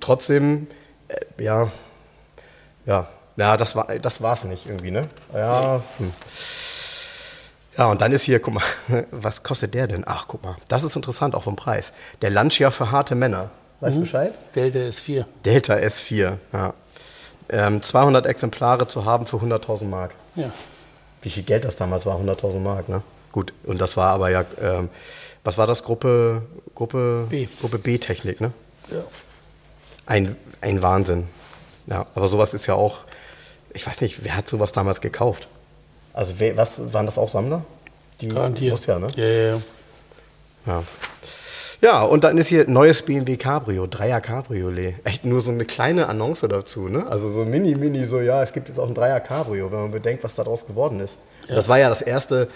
trotzdem, 0.00 0.66
äh, 1.08 1.42
ja, 1.42 1.70
ja, 2.86 3.08
ja, 3.36 3.56
das 3.56 3.76
war 3.76 3.86
das 3.98 4.20
war's 4.20 4.44
nicht 4.44 4.66
irgendwie, 4.66 4.90
ne? 4.90 5.08
Ja, 5.34 5.80
hm. 5.98 6.12
ja, 7.76 7.86
und 7.86 8.00
dann 8.00 8.12
ist 8.12 8.22
hier, 8.22 8.40
guck 8.40 8.54
mal, 8.54 8.64
was 9.10 9.42
kostet 9.42 9.74
der 9.74 9.86
denn? 9.86 10.04
Ach, 10.06 10.26
guck 10.28 10.42
mal, 10.42 10.56
das 10.68 10.84
ist 10.84 10.96
interessant, 10.96 11.34
auch 11.34 11.44
vom 11.44 11.56
Preis. 11.56 11.92
Der 12.20 12.30
Lancia 12.30 12.70
für 12.70 12.90
harte 12.90 13.14
Männer. 13.14 13.50
Weißt 13.80 13.96
du 13.96 14.00
Bescheid? 14.00 14.32
Delta 14.54 14.78
S4. 14.78 15.24
Delta 15.44 15.74
S4, 15.74 16.36
ja. 16.52 16.74
Ähm, 17.48 17.82
200 17.82 18.26
Exemplare 18.26 18.86
zu 18.86 19.04
haben 19.04 19.26
für 19.26 19.38
100.000 19.38 19.84
Mark. 19.84 20.12
Ja. 20.36 20.50
Wie 21.20 21.30
viel 21.30 21.42
Geld 21.42 21.64
das 21.64 21.76
damals 21.76 22.06
war? 22.06 22.16
100.000 22.16 22.60
Mark, 22.60 22.88
ne? 22.88 23.02
Gut, 23.32 23.52
und 23.64 23.80
das 23.80 23.96
war 23.96 24.10
aber 24.10 24.30
ja, 24.30 24.44
ähm, 24.60 24.88
was 25.42 25.58
war 25.58 25.66
das? 25.66 25.82
Gruppe, 25.82 26.42
Gruppe 26.74 27.26
B. 27.28 27.48
Gruppe 27.60 27.78
B-Technik, 27.78 28.40
ne? 28.40 28.52
ja. 28.90 29.02
Ein, 30.06 30.36
ein 30.60 30.82
Wahnsinn. 30.82 31.28
Ja, 31.86 32.06
aber 32.14 32.28
sowas 32.28 32.54
ist 32.54 32.66
ja 32.66 32.74
auch, 32.74 32.98
ich 33.72 33.86
weiß 33.86 34.00
nicht, 34.00 34.24
wer 34.24 34.36
hat 34.36 34.48
sowas 34.48 34.72
damals 34.72 35.00
gekauft? 35.00 35.48
Also, 36.14 36.34
wer, 36.38 36.56
was, 36.56 36.92
waren 36.92 37.06
das 37.06 37.18
auch 37.18 37.28
Sammler? 37.28 37.64
Die 38.20 38.28
Garantiert. 38.28 38.72
Muss 38.72 38.86
ja, 38.86 38.98
ne? 38.98 39.08
Ja, 39.16 39.24
ja, 39.24 39.50
ja. 39.54 39.60
Ja. 40.66 40.82
Ja, 41.80 42.04
und 42.04 42.22
dann 42.22 42.38
ist 42.38 42.46
hier 42.46 42.68
neues 42.68 43.02
BMW 43.02 43.36
Cabrio, 43.36 43.88
Dreier 43.88 44.20
Cabriolet. 44.20 44.94
Echt 45.02 45.24
nur 45.24 45.40
so 45.40 45.50
eine 45.50 45.64
kleine 45.64 46.08
Annonce 46.08 46.42
dazu, 46.48 46.88
ne? 46.88 47.04
Also 47.08 47.32
so 47.32 47.44
mini, 47.44 47.74
mini, 47.74 48.04
so, 48.06 48.20
ja, 48.20 48.40
es 48.42 48.52
gibt 48.52 48.68
jetzt 48.68 48.78
auch 48.78 48.86
ein 48.86 48.94
Dreier 48.94 49.18
Cabrio, 49.18 49.72
wenn 49.72 49.80
man 49.80 49.90
bedenkt, 49.90 50.22
was 50.22 50.36
daraus 50.36 50.64
geworden 50.64 51.00
ist. 51.00 51.18
Und 51.48 51.56
Das 51.56 51.68
war 51.68 51.80
ja 51.80 51.88
das 51.88 52.00
erste, 52.00 52.46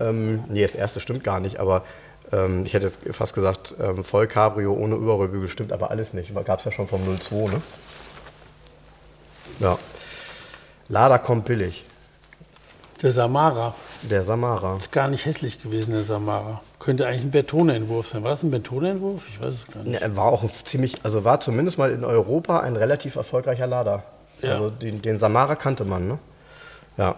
ähm, 0.00 0.42
nee, 0.48 0.62
das 0.62 0.74
erste 0.74 0.98
stimmt 1.00 1.22
gar 1.24 1.38
nicht, 1.40 1.58
aber 1.60 1.84
Ähm, 2.32 2.64
ich 2.64 2.72
hätte 2.72 2.86
jetzt 2.86 3.00
fast 3.10 3.34
gesagt, 3.34 3.74
ähm, 3.78 4.04
voll 4.04 4.26
Cabrio 4.26 4.72
ohne 4.72 4.94
Überrollbügel 4.94 5.50
stimmt 5.50 5.70
aber 5.70 5.90
alles 5.90 6.14
nicht. 6.14 6.34
Gab 6.46 6.60
es 6.60 6.64
ja 6.64 6.72
schon 6.72 6.88
vom 6.88 7.02
02, 7.20 7.52
ne? 7.52 7.62
Ja. 9.60 9.78
Lada 10.88 11.18
kommt 11.18 11.44
billig. 11.44 11.84
Der 13.02 13.10
Samara 13.10 13.74
Der 14.02 14.22
Samara. 14.22 14.76
ist 14.78 14.92
gar 14.92 15.08
nicht 15.08 15.24
hässlich 15.26 15.60
gewesen, 15.62 15.92
der 15.92 16.04
Samara. 16.04 16.60
Könnte 16.78 17.06
eigentlich 17.06 17.22
ein 17.22 17.30
Bertone-Entwurf 17.32 18.06
sein. 18.06 18.22
War 18.22 18.30
das 18.30 18.42
ein 18.42 18.50
Bertone-Entwurf? 18.50 19.22
Ich 19.28 19.40
weiß 19.40 19.54
es 19.54 19.66
gar 19.66 19.82
nicht. 19.82 20.00
Er 20.00 20.16
war 20.16 20.26
auch 20.26 20.44
ziemlich, 20.64 21.00
also 21.04 21.24
war 21.24 21.40
zumindest 21.40 21.78
mal 21.78 21.90
in 21.90 22.04
Europa 22.04 22.60
ein 22.60 22.76
relativ 22.76 23.16
erfolgreicher 23.16 23.66
Lader. 23.66 24.04
Ja. 24.40 24.50
Also 24.52 24.70
den, 24.70 25.02
den 25.02 25.18
Samara 25.18 25.56
kannte 25.56 25.84
man, 25.84 26.06
ne? 26.08 26.18
Ja. 26.96 27.16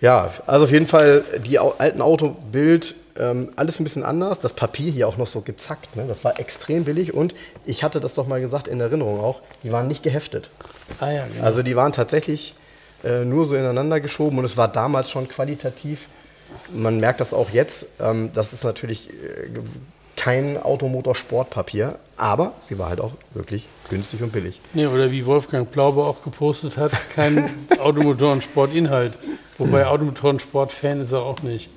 Ja, 0.00 0.30
also 0.46 0.64
auf 0.64 0.70
jeden 0.72 0.86
Fall 0.86 1.24
die 1.46 1.58
alten 1.58 2.00
Autobild, 2.00 2.94
ähm, 3.20 3.50
alles 3.56 3.78
ein 3.78 3.84
bisschen 3.84 4.02
anders. 4.02 4.40
Das 4.40 4.54
Papier 4.54 4.90
hier 4.90 5.06
auch 5.06 5.16
noch 5.16 5.26
so 5.26 5.42
gezackt, 5.42 5.94
ne? 5.96 6.04
Das 6.08 6.24
war 6.24 6.40
extrem 6.40 6.84
billig 6.84 7.12
und 7.14 7.34
ich 7.66 7.84
hatte 7.84 8.00
das 8.00 8.14
doch 8.14 8.26
mal 8.26 8.40
gesagt 8.40 8.66
in 8.66 8.80
Erinnerung 8.80 9.20
auch, 9.20 9.40
die 9.62 9.70
waren 9.70 9.88
nicht 9.88 10.02
geheftet. 10.02 10.50
Ah 10.98 11.10
ja, 11.10 11.26
genau. 11.26 11.44
Also 11.44 11.62
die 11.62 11.76
waren 11.76 11.92
tatsächlich 11.92 12.54
äh, 13.04 13.24
nur 13.24 13.44
so 13.44 13.56
ineinander 13.56 14.00
geschoben 14.00 14.38
und 14.38 14.44
es 14.44 14.56
war 14.56 14.68
damals 14.68 15.10
schon 15.10 15.28
qualitativ. 15.28 16.06
Man 16.72 16.98
merkt 16.98 17.20
das 17.20 17.32
auch 17.32 17.50
jetzt. 17.50 17.86
Ähm, 18.00 18.30
das 18.34 18.52
ist 18.52 18.64
natürlich 18.64 19.10
äh, 19.10 19.12
kein 20.16 20.60
Automotorsportpapier, 20.62 21.98
aber 22.16 22.52
sie 22.60 22.78
war 22.78 22.88
halt 22.88 23.00
auch 23.00 23.12
wirklich 23.32 23.66
günstig 23.88 24.22
und 24.22 24.32
billig. 24.32 24.60
Nee, 24.74 24.86
oder 24.86 25.10
wie 25.10 25.24
Wolfgang 25.26 25.70
Plaube 25.70 26.02
auch 26.04 26.22
gepostet 26.22 26.76
hat, 26.76 26.92
kein 27.14 27.50
Automotorensportinhalt. 27.78 29.14
Wobei 29.58 29.86
Automotorensport-Fan 29.86 31.00
ist 31.02 31.12
er 31.12 31.20
auch 31.22 31.42
nicht. 31.42 31.68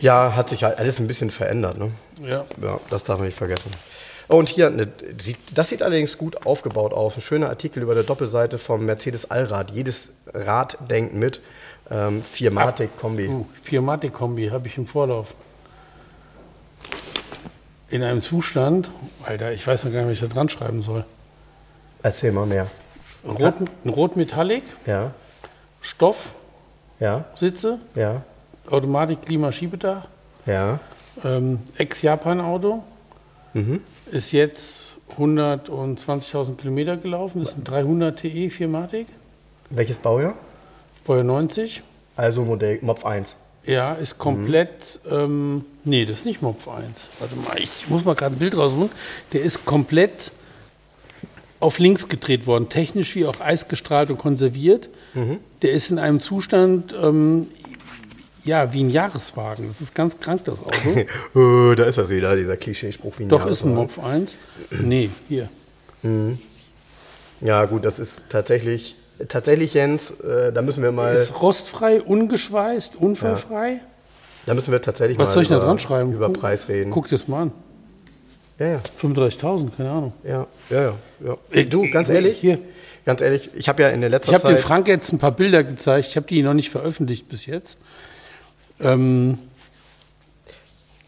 Ja, 0.00 0.34
hat 0.34 0.48
sich 0.48 0.64
halt 0.64 0.78
alles 0.78 0.98
ein 0.98 1.06
bisschen 1.06 1.30
verändert. 1.30 1.78
Ne? 1.78 1.90
Ja. 2.22 2.44
Ja, 2.60 2.80
das 2.90 3.04
darf 3.04 3.18
man 3.18 3.26
nicht 3.26 3.36
vergessen. 3.38 3.70
Oh, 4.28 4.36
und 4.36 4.48
hier, 4.48 4.72
sieht- 5.18 5.36
das 5.54 5.68
sieht 5.68 5.82
allerdings 5.82 6.16
gut 6.16 6.46
aufgebaut 6.46 6.92
aus. 6.92 7.16
Ein 7.16 7.20
schöner 7.20 7.48
Artikel 7.48 7.82
über 7.82 7.94
der 7.94 8.04
Doppelseite 8.04 8.58
vom 8.58 8.86
Mercedes 8.86 9.30
Allrad. 9.30 9.72
Jedes 9.72 10.10
Rad 10.32 10.78
denkt 10.88 11.14
mit. 11.14 11.40
Ähm, 11.90 12.22
Viermatic-Kombi. 12.22 13.26
Uh, 13.28 13.46
Firmatic-Kombi 13.64 14.48
habe 14.50 14.68
ich 14.68 14.76
im 14.78 14.86
Vorlauf. 14.86 15.34
In 17.88 18.04
einem 18.04 18.22
Zustand, 18.22 18.88
Alter, 19.26 19.50
ich 19.52 19.66
weiß 19.66 19.84
noch 19.84 19.92
gar 19.92 20.02
nicht, 20.04 20.10
was 20.10 20.22
ich 20.22 20.28
da 20.28 20.32
dran 20.32 20.48
schreiben 20.48 20.82
soll. 20.82 21.04
Erzähl 22.04 22.30
mal 22.30 22.46
mehr. 22.46 22.68
Ein 23.24 23.30
Rot, 23.32 23.54
ein 23.84 23.90
Rot 23.90 24.16
Metallic, 24.16 24.62
Ja, 24.86 25.10
Stoff, 25.82 26.30
ja, 27.00 27.24
Sitze, 27.34 27.78
ja, 27.96 28.22
Automatik, 28.68 29.22
Klima, 29.24 29.52
Schiebedach, 29.52 30.06
ja. 30.46 30.78
ähm, 31.24 31.60
Ex-Japan-Auto, 31.76 32.82
Mhm. 33.52 33.80
ist 34.12 34.30
jetzt 34.32 34.92
120.000 35.18 36.56
Kilometer 36.56 36.96
gelaufen, 36.96 37.42
ist 37.42 37.58
ein 37.58 37.64
300 37.64 38.18
TE 38.20 38.50
Firmatic, 38.50 39.06
Welches 39.70 39.98
Baujahr? 39.98 40.34
Baujahr 41.06 41.24
90. 41.24 41.82
Also 42.16 42.44
Modell 42.44 42.78
Mopf 42.82 43.04
1. 43.06 43.36
Ja, 43.66 43.92
ist 43.94 44.18
komplett, 44.18 44.98
ähm, 45.10 45.64
nee, 45.84 46.04
das 46.04 46.18
ist 46.18 46.26
nicht 46.26 46.42
Mopf 46.42 46.66
1. 46.68 47.08
Warte 47.18 47.36
mal, 47.36 47.58
ich 47.58 47.88
muss 47.88 48.04
mal 48.04 48.14
gerade 48.14 48.34
ein 48.34 48.38
Bild 48.38 48.56
raussuchen. 48.56 48.90
Der 49.32 49.42
ist 49.42 49.64
komplett 49.66 50.32
auf 51.60 51.78
links 51.78 52.08
gedreht 52.08 52.46
worden, 52.46 52.68
technisch 52.68 53.14
wie 53.16 53.26
auch 53.26 53.40
eisgestrahlt 53.40 54.10
und 54.10 54.18
konserviert. 54.18 54.88
Der 55.62 55.72
ist 55.72 55.90
in 55.90 55.98
einem 55.98 56.18
Zustand, 56.20 56.94
ähm, 57.00 57.46
ja, 58.44 58.72
wie 58.72 58.82
ein 58.82 58.90
Jahreswagen. 58.90 59.66
Das 59.66 59.80
ist 59.80 59.94
ganz 59.94 60.18
krank, 60.18 60.44
das 60.44 60.58
Auto. 60.60 61.04
Oh, 61.34 61.74
da 61.76 61.84
ist 61.84 61.98
das 61.98 62.08
wieder, 62.10 62.36
dieser 62.36 62.56
Klischeespruch. 62.56 63.14
Wie 63.18 63.26
Doch, 63.26 63.46
ist 63.46 63.64
ein 63.64 63.74
Jahreswagen. 63.74 63.74
Mopf 63.74 63.98
1. 63.98 64.36
Nee, 64.80 65.10
hier. 65.28 65.48
Ja, 67.40 67.64
gut, 67.66 67.84
das 67.84 67.98
ist 67.98 68.22
tatsächlich, 68.28 68.96
tatsächlich, 69.28 69.74
Jens, 69.74 70.10
äh, 70.20 70.52
da 70.52 70.62
müssen 70.62 70.82
wir 70.82 70.92
mal, 70.92 71.14
Ist 71.14 71.40
rostfrei, 71.40 72.00
ungeschweißt, 72.02 72.96
unfallfrei. 72.96 73.80
da 74.46 74.54
müssen 74.54 74.72
wir 74.72 74.80
tatsächlich 74.82 75.18
Was 75.18 75.28
mal 75.28 75.32
soll 75.34 75.42
ich 75.44 75.48
da 75.48 75.56
über, 75.56 75.64
dran 75.66 75.78
schreiben? 75.78 76.12
über 76.12 76.30
Preis 76.30 76.68
reden. 76.68 76.90
Guck 76.90 77.08
dir 77.08 77.16
das 77.16 77.28
mal 77.28 77.42
an. 77.42 77.52
Ja, 78.58 78.66
ja, 78.66 78.80
35.000, 79.00 79.70
keine 79.76 79.90
Ahnung. 79.90 80.12
ja, 80.22 80.46
ja, 80.68 80.82
ja. 80.82 80.94
ja. 81.24 81.36
Äh, 81.50 81.64
Du, 81.64 81.90
ganz 81.90 82.10
äh, 82.10 82.14
ehrlich, 82.16 82.38
hier. 82.38 82.58
ganz 83.06 83.22
ehrlich, 83.22 83.48
ich 83.54 83.70
habe 83.70 83.82
ja 83.82 83.88
in 83.88 84.02
der 84.02 84.10
letzten 84.10 84.30
Ich 84.30 84.34
habe 84.34 84.48
dem 84.48 84.56
Zeit, 84.56 84.64
Frank 84.64 84.88
jetzt 84.88 85.12
ein 85.12 85.18
paar 85.18 85.32
Bilder 85.32 85.64
gezeigt. 85.64 86.08
Ich 86.10 86.16
habe 86.16 86.26
die 86.26 86.42
noch 86.42 86.52
nicht 86.52 86.68
veröffentlicht 86.68 87.26
bis 87.28 87.46
jetzt. 87.46 87.78
Ähm, 88.80 89.38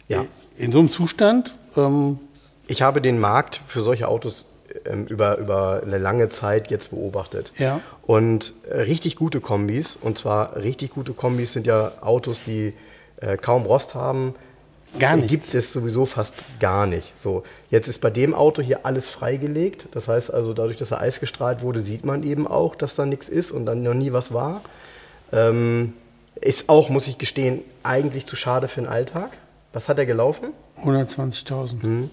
ja, 0.08 0.24
in 0.56 0.72
so 0.72 0.78
einem 0.78 0.90
Zustand, 0.90 1.54
ähm, 1.76 2.18
ich 2.66 2.82
habe 2.82 3.00
den 3.00 3.18
Markt 3.18 3.60
für 3.66 3.82
solche 3.82 4.08
Autos 4.08 4.46
ähm, 4.84 5.06
über, 5.06 5.38
über 5.38 5.82
eine 5.84 5.98
lange 5.98 6.28
Zeit 6.28 6.70
jetzt 6.70 6.90
beobachtet. 6.90 7.52
Ja. 7.58 7.80
Und 8.02 8.52
äh, 8.68 8.80
richtig 8.82 9.16
gute 9.16 9.40
Kombis, 9.40 9.96
und 10.00 10.18
zwar 10.18 10.56
richtig 10.56 10.90
gute 10.90 11.12
Kombis 11.12 11.52
sind 11.52 11.66
ja 11.66 11.92
Autos, 12.00 12.40
die 12.46 12.72
äh, 13.20 13.36
kaum 13.36 13.64
Rost 13.64 13.94
haben. 13.94 14.34
Gar 14.98 15.16
nichts. 15.16 15.30
Gibt 15.30 15.54
es 15.54 15.72
sowieso 15.72 16.04
fast 16.04 16.34
gar 16.60 16.86
nicht. 16.86 17.18
So, 17.18 17.44
jetzt 17.70 17.88
ist 17.88 18.00
bei 18.02 18.10
dem 18.10 18.34
Auto 18.34 18.60
hier 18.60 18.84
alles 18.84 19.08
freigelegt. 19.08 19.88
Das 19.92 20.06
heißt 20.06 20.32
also, 20.32 20.52
dadurch, 20.52 20.76
dass 20.76 20.90
er 20.90 21.00
Eis 21.00 21.18
gestrahlt 21.18 21.62
wurde, 21.62 21.80
sieht 21.80 22.04
man 22.04 22.22
eben 22.22 22.46
auch, 22.46 22.74
dass 22.74 22.94
da 22.94 23.06
nichts 23.06 23.28
ist 23.28 23.52
und 23.52 23.64
dann 23.64 23.82
noch 23.82 23.94
nie 23.94 24.12
was 24.12 24.34
war. 24.34 24.60
Ähm, 25.32 25.94
ist 26.42 26.68
auch, 26.68 26.88
muss 26.90 27.08
ich 27.08 27.18
gestehen, 27.18 27.62
eigentlich 27.82 28.26
zu 28.26 28.36
schade 28.36 28.68
für 28.68 28.80
den 28.80 28.88
Alltag. 28.88 29.30
Was 29.72 29.88
hat 29.88 29.98
er 29.98 30.06
gelaufen? 30.06 30.48
120.000. 30.84 31.84
Mhm. 31.86 32.10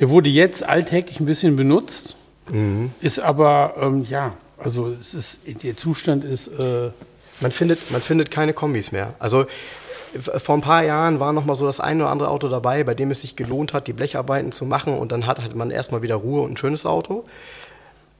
Der 0.00 0.10
wurde 0.10 0.28
jetzt 0.28 0.62
alltäglich 0.64 1.20
ein 1.20 1.26
bisschen 1.26 1.56
benutzt, 1.56 2.16
Mhm. 2.50 2.90
ist 3.00 3.20
aber, 3.20 3.74
ähm, 3.80 4.04
ja, 4.08 4.34
also 4.58 4.88
es 4.90 5.14
ist, 5.14 5.38
der 5.62 5.76
Zustand 5.76 6.24
ist, 6.24 6.48
äh, 6.48 6.90
Man 7.40 7.50
findet, 7.50 7.90
man 7.90 8.00
findet 8.00 8.30
keine 8.30 8.52
Kombis 8.52 8.92
mehr. 8.92 9.14
Also 9.18 9.46
vor 10.20 10.54
ein 10.54 10.60
paar 10.60 10.84
Jahren 10.84 11.18
war 11.20 11.32
noch 11.32 11.44
mal 11.44 11.56
so 11.56 11.66
das 11.66 11.80
ein 11.80 12.00
oder 12.00 12.10
andere 12.10 12.28
Auto 12.28 12.48
dabei, 12.48 12.84
bei 12.84 12.94
dem 12.94 13.10
es 13.10 13.22
sich 13.22 13.34
gelohnt 13.34 13.72
hat, 13.72 13.86
die 13.88 13.92
Blecharbeiten 13.92 14.52
zu 14.52 14.64
machen 14.64 14.96
und 14.96 15.10
dann 15.10 15.26
hat, 15.26 15.40
hat 15.40 15.54
man 15.56 15.70
erstmal 15.72 16.02
wieder 16.02 16.14
Ruhe 16.14 16.42
und 16.42 16.52
ein 16.52 16.56
schönes 16.56 16.86
Auto. 16.86 17.24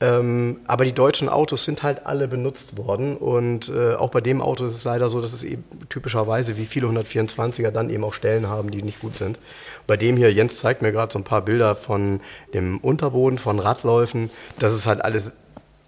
Ähm, 0.05 0.59
aber 0.67 0.85
die 0.85 0.93
deutschen 0.93 1.31
Autos 1.31 1.65
sind 1.65 1.83
halt 1.83 2.05
alle 2.05 2.29
benutzt 2.29 2.77
worden 2.77 3.17
und 3.17 3.71
äh, 3.71 3.95
auch 3.95 4.11
bei 4.11 4.21
dem 4.21 4.43
Auto 4.43 4.67
ist 4.67 4.75
es 4.75 4.85
leider 4.85 5.09
so, 5.09 5.23
dass 5.23 5.33
es 5.33 5.45
eben 5.45 5.65
typischerweise 5.89 6.59
wie 6.59 6.67
viele 6.67 6.89
124er 6.89 7.71
dann 7.71 7.89
eben 7.89 8.05
auch 8.05 8.13
Stellen 8.13 8.49
haben, 8.49 8.71
die 8.71 8.83
nicht 8.83 9.01
gut 9.01 9.17
sind. 9.17 9.39
Bei 9.87 9.97
dem 9.97 10.19
hier, 10.19 10.31
Jens 10.31 10.59
zeigt 10.59 10.83
mir 10.83 10.93
gerade 10.93 11.11
so 11.11 11.19
ein 11.19 11.25
paar 11.25 11.41
Bilder 11.41 11.75
von 11.75 12.21
dem 12.53 12.79
Unterboden, 12.79 13.39
von 13.39 13.59
Radläufen. 13.59 14.31
Das 14.59 14.75
ist 14.75 14.87
halt 14.87 15.03
alles, 15.03 15.33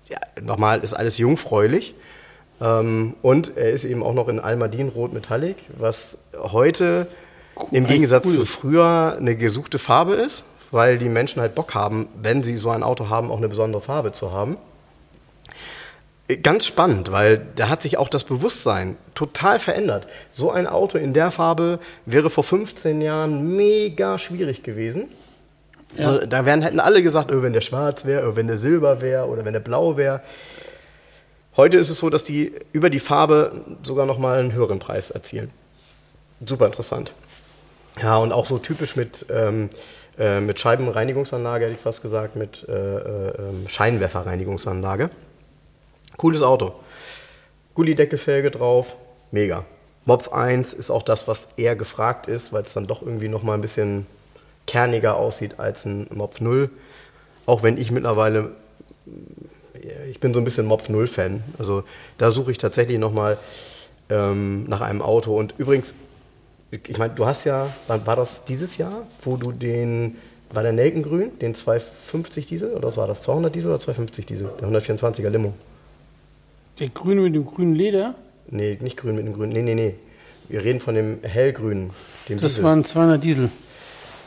ja, 0.09 0.19
nochmal, 0.41 0.81
ist 0.81 0.95
alles 0.95 1.19
jungfräulich. 1.19 1.95
Ähm, 2.61 3.17
und 3.21 3.57
er 3.59 3.71
ist 3.71 3.85
eben 3.85 4.03
auch 4.03 4.15
noch 4.15 4.29
in 4.29 4.41
Almadin-Rot 4.41 5.13
Metallic, 5.13 5.57
was 5.77 6.17
heute 6.39 7.07
im 7.71 7.87
Gegensatz 7.87 8.25
cool. 8.25 8.33
zu 8.33 8.45
früher 8.47 9.17
eine 9.19 9.37
gesuchte 9.37 9.79
Farbe 9.79 10.15
ist, 10.15 10.45
weil 10.71 10.99
die 10.99 11.09
Menschen 11.09 11.41
halt 11.41 11.55
Bock 11.55 11.75
haben, 11.75 12.09
wenn 12.21 12.43
sie 12.43 12.57
so 12.57 12.71
ein 12.71 12.83
Auto 12.83 13.09
haben, 13.09 13.31
auch 13.31 13.39
eine 13.39 13.49
besondere 13.49 13.83
Farbe 13.83 14.13
zu 14.13 14.33
haben. 14.33 14.57
Ganz 16.43 16.67
spannend, 16.67 17.13
weil 17.13 17.47
da 17.55 17.69
hat 17.69 17.83
sich 17.83 17.99
auch 17.99 18.09
das 18.09 18.25
Bewusstsein 18.25 18.97
total 19.15 19.61
verändert. 19.61 20.09
So 20.29 20.51
ein 20.51 20.67
Auto 20.67 20.99
in 20.99 21.15
der 21.15 21.31
Farbe 21.31 21.79
wäre 22.05 22.31
vor 22.31 22.43
15 22.43 23.01
Jahren 23.01 23.57
mega 23.57 24.19
schwierig 24.19 24.65
gewesen. 24.65 25.05
Also, 25.97 26.27
da 26.27 26.45
wären, 26.45 26.63
hätten 26.63 26.81
alle 26.81 27.03
gesagt, 27.03 27.33
oh, 27.33 27.43
wenn 27.43 27.53
der 27.53 27.61
schwarz 27.61 28.05
wäre, 28.05 28.29
oh, 28.29 28.37
wenn 28.37 28.49
der 28.49 28.57
silber 28.57 29.01
wäre 29.01 29.27
oder 29.27 29.45
wenn 29.45 29.53
der 29.53 29.61
blau 29.61 29.97
wäre. 29.97 30.21
Heute 31.57 31.79
ist 31.79 31.89
es 31.89 31.99
so, 31.99 32.11
dass 32.11 32.25
die 32.25 32.53
über 32.73 32.91
die 32.91 33.01
Farbe 33.01 33.53
sogar 33.83 34.05
noch 34.05 34.19
mal 34.19 34.41
einen 34.41 34.53
höheren 34.53 34.79
Preis 34.79 35.11
erzielen. 35.11 35.51
Super 36.45 36.67
interessant. 36.67 37.13
Ja, 38.03 38.19
und 38.19 38.33
auch 38.33 38.45
so 38.47 38.59
typisch 38.59 38.97
mit, 38.97 39.25
ähm, 39.31 39.71
äh, 40.19 40.41
mit 40.41 40.59
Scheibenreinigungsanlage, 40.59 41.67
hätte 41.67 41.75
ich 41.75 41.81
fast 41.81 42.03
gesagt, 42.03 42.37
mit 42.37 42.67
äh, 42.69 42.73
äh, 42.73 43.33
ähm, 43.39 43.69
Scheinwerferreinigungsanlage. 43.69 45.11
Cooles 46.17 46.43
Auto. 46.43 46.75
Gullideckelfelge 47.75 48.51
drauf, 48.51 48.97
mega. 49.31 49.65
Mopf 50.05 50.29
1 50.29 50.73
ist 50.73 50.91
auch 50.91 51.03
das, 51.03 51.29
was 51.29 51.49
eher 51.57 51.77
gefragt 51.77 52.27
ist, 52.27 52.53
weil 52.53 52.63
es 52.63 52.73
dann 52.73 52.87
doch 52.87 53.03
irgendwie 53.03 53.29
noch 53.29 53.43
mal 53.43 53.55
ein 53.55 53.61
bisschen 53.61 54.07
kerniger 54.67 55.17
aussieht 55.17 55.59
als 55.59 55.85
ein 55.85 56.07
Mopf 56.15 56.41
0. 56.41 56.71
Auch 57.45 57.63
wenn 57.63 57.77
ich 57.77 57.91
mittlerweile 57.91 58.53
ich 60.11 60.21
bin 60.21 60.35
so 60.35 60.41
ein 60.41 60.45
bisschen 60.45 60.67
Mopf 60.67 60.89
0 60.89 61.07
Fan. 61.07 61.43
Also 61.59 61.85
da 62.19 62.31
suche 62.31 62.51
ich 62.51 62.59
tatsächlich 62.59 62.99
nochmal 62.99 63.39
ähm, 64.09 64.65
nach 64.65 64.81
einem 64.81 65.03
Auto. 65.03 65.37
Und 65.37 65.55
übrigens, 65.59 65.95
ich 66.71 66.99
meine, 66.99 67.15
du 67.15 67.27
hast 67.27 67.45
ja, 67.45 67.69
wann 67.87 68.07
war 68.07 68.17
das 68.17 68.45
dieses 68.45 68.77
Jahr, 68.77 69.07
wo 69.23 69.37
du 69.37 69.53
den, 69.53 70.17
war 70.51 70.63
der 70.63 70.73
Nelkengrün, 70.73 71.39
den 71.39 71.55
250 71.55 72.47
Diesel 72.47 72.73
oder 72.75 72.89
was 72.89 72.97
war 72.97 73.07
das, 73.07 73.23
200 73.23 73.55
Diesel 73.55 73.71
oder 73.71 73.79
250 73.81 74.27
Diesel, 74.27 74.51
der 74.61 74.69
124er 74.69 75.29
Limo? 75.29 75.55
der 76.79 76.91
Grüne 76.91 77.23
mit 77.23 77.35
dem 77.35 77.47
grünen 77.47 77.75
Leder. 77.75 78.15
Nee, 78.51 78.77
nicht 78.83 78.99
grün 78.99 79.17
mit 79.17 79.27
dem 79.27 79.33
grün, 79.33 79.49
nee, 79.49 79.63
nee, 79.63 79.75
nee. 79.75 79.95
Wir 80.51 80.63
reden 80.63 80.79
von 80.79 80.95
dem 80.95 81.19
hellgrünen. 81.23 81.91
dem 82.29 82.39
Das 82.39 82.53
Diesel. 82.53 82.65
war 82.65 82.77
ein 82.77 82.85
200 82.85 83.25
Diesel. 83.25 83.49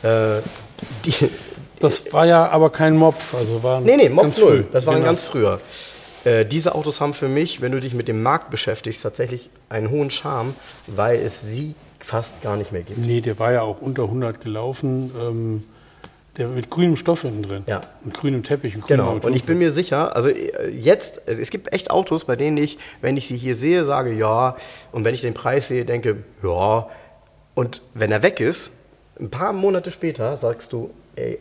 äh, 0.02 0.40
die, 1.04 1.14
Das 1.78 2.12
war 2.12 2.26
ja 2.26 2.48
aber 2.50 2.68
kein 2.70 2.96
Mopf. 2.96 3.32
Also 3.34 3.62
war 3.62 3.80
nee, 3.80 3.96
nee, 3.96 4.08
0. 4.10 4.30
früh. 4.32 4.64
Das 4.72 4.84
war 4.84 4.94
ein 4.94 4.98
Genau. 5.00 5.10
ganz 5.12 5.22
früher. 5.22 5.60
Äh, 6.24 6.44
diese 6.44 6.74
Autos 6.74 7.00
haben 7.00 7.14
für 7.14 7.28
mich, 7.28 7.62
wenn 7.62 7.70
du 7.72 7.80
dich 7.80 7.94
mit 7.94 8.08
dem 8.08 8.22
Markt 8.22 8.50
beschäftigst, 8.50 9.00
tatsächlich 9.02 9.48
einen 9.70 9.88
hohen 9.90 10.10
Charme, 10.10 10.54
weil 10.88 11.20
es 11.20 11.40
sie 11.40 11.74
fast 12.00 12.42
gar 12.42 12.56
nicht 12.56 12.72
mehr 12.72 12.82
gibt. 12.82 12.98
Nee, 12.98 13.20
der 13.20 13.38
war 13.38 13.52
ja 13.52 13.62
auch 13.62 13.80
unter 13.80 14.04
100 14.04 14.40
gelaufen. 14.40 15.10
Ähm, 15.18 15.64
der 16.36 16.46
mit 16.46 16.70
grünem 16.70 16.96
Stoff 16.96 17.22
hinten 17.22 17.42
drin. 17.42 17.64
Ja. 17.66 17.80
Mit 18.04 18.14
grünem 18.16 18.44
Teppich. 18.44 18.76
Und 18.76 18.86
Genau, 18.86 19.10
Auto. 19.10 19.26
und 19.26 19.34
ich 19.34 19.44
bin 19.44 19.58
mir 19.58 19.72
sicher, 19.72 20.14
also 20.14 20.28
äh, 20.28 20.68
jetzt, 20.70 21.20
also 21.28 21.42
es 21.42 21.50
gibt 21.50 21.72
echt 21.72 21.90
Autos, 21.90 22.24
bei 22.24 22.36
denen 22.36 22.56
ich, 22.56 22.78
wenn 23.00 23.16
ich 23.16 23.26
sie 23.26 23.36
hier 23.36 23.56
sehe, 23.56 23.84
sage 23.84 24.12
ja, 24.12 24.56
und 24.92 25.04
wenn 25.04 25.12
ich 25.12 25.22
den 25.22 25.34
Preis 25.34 25.66
sehe, 25.68 25.84
denke 25.84 26.22
ja, 26.42 26.86
und 27.54 27.82
wenn 27.94 28.12
er 28.12 28.22
weg 28.22 28.38
ist, 28.38 28.70
ein 29.18 29.28
paar 29.28 29.52
Monate 29.52 29.90
später 29.90 30.36
sagst 30.36 30.72
du, 30.72 30.90
ey, 31.16 31.38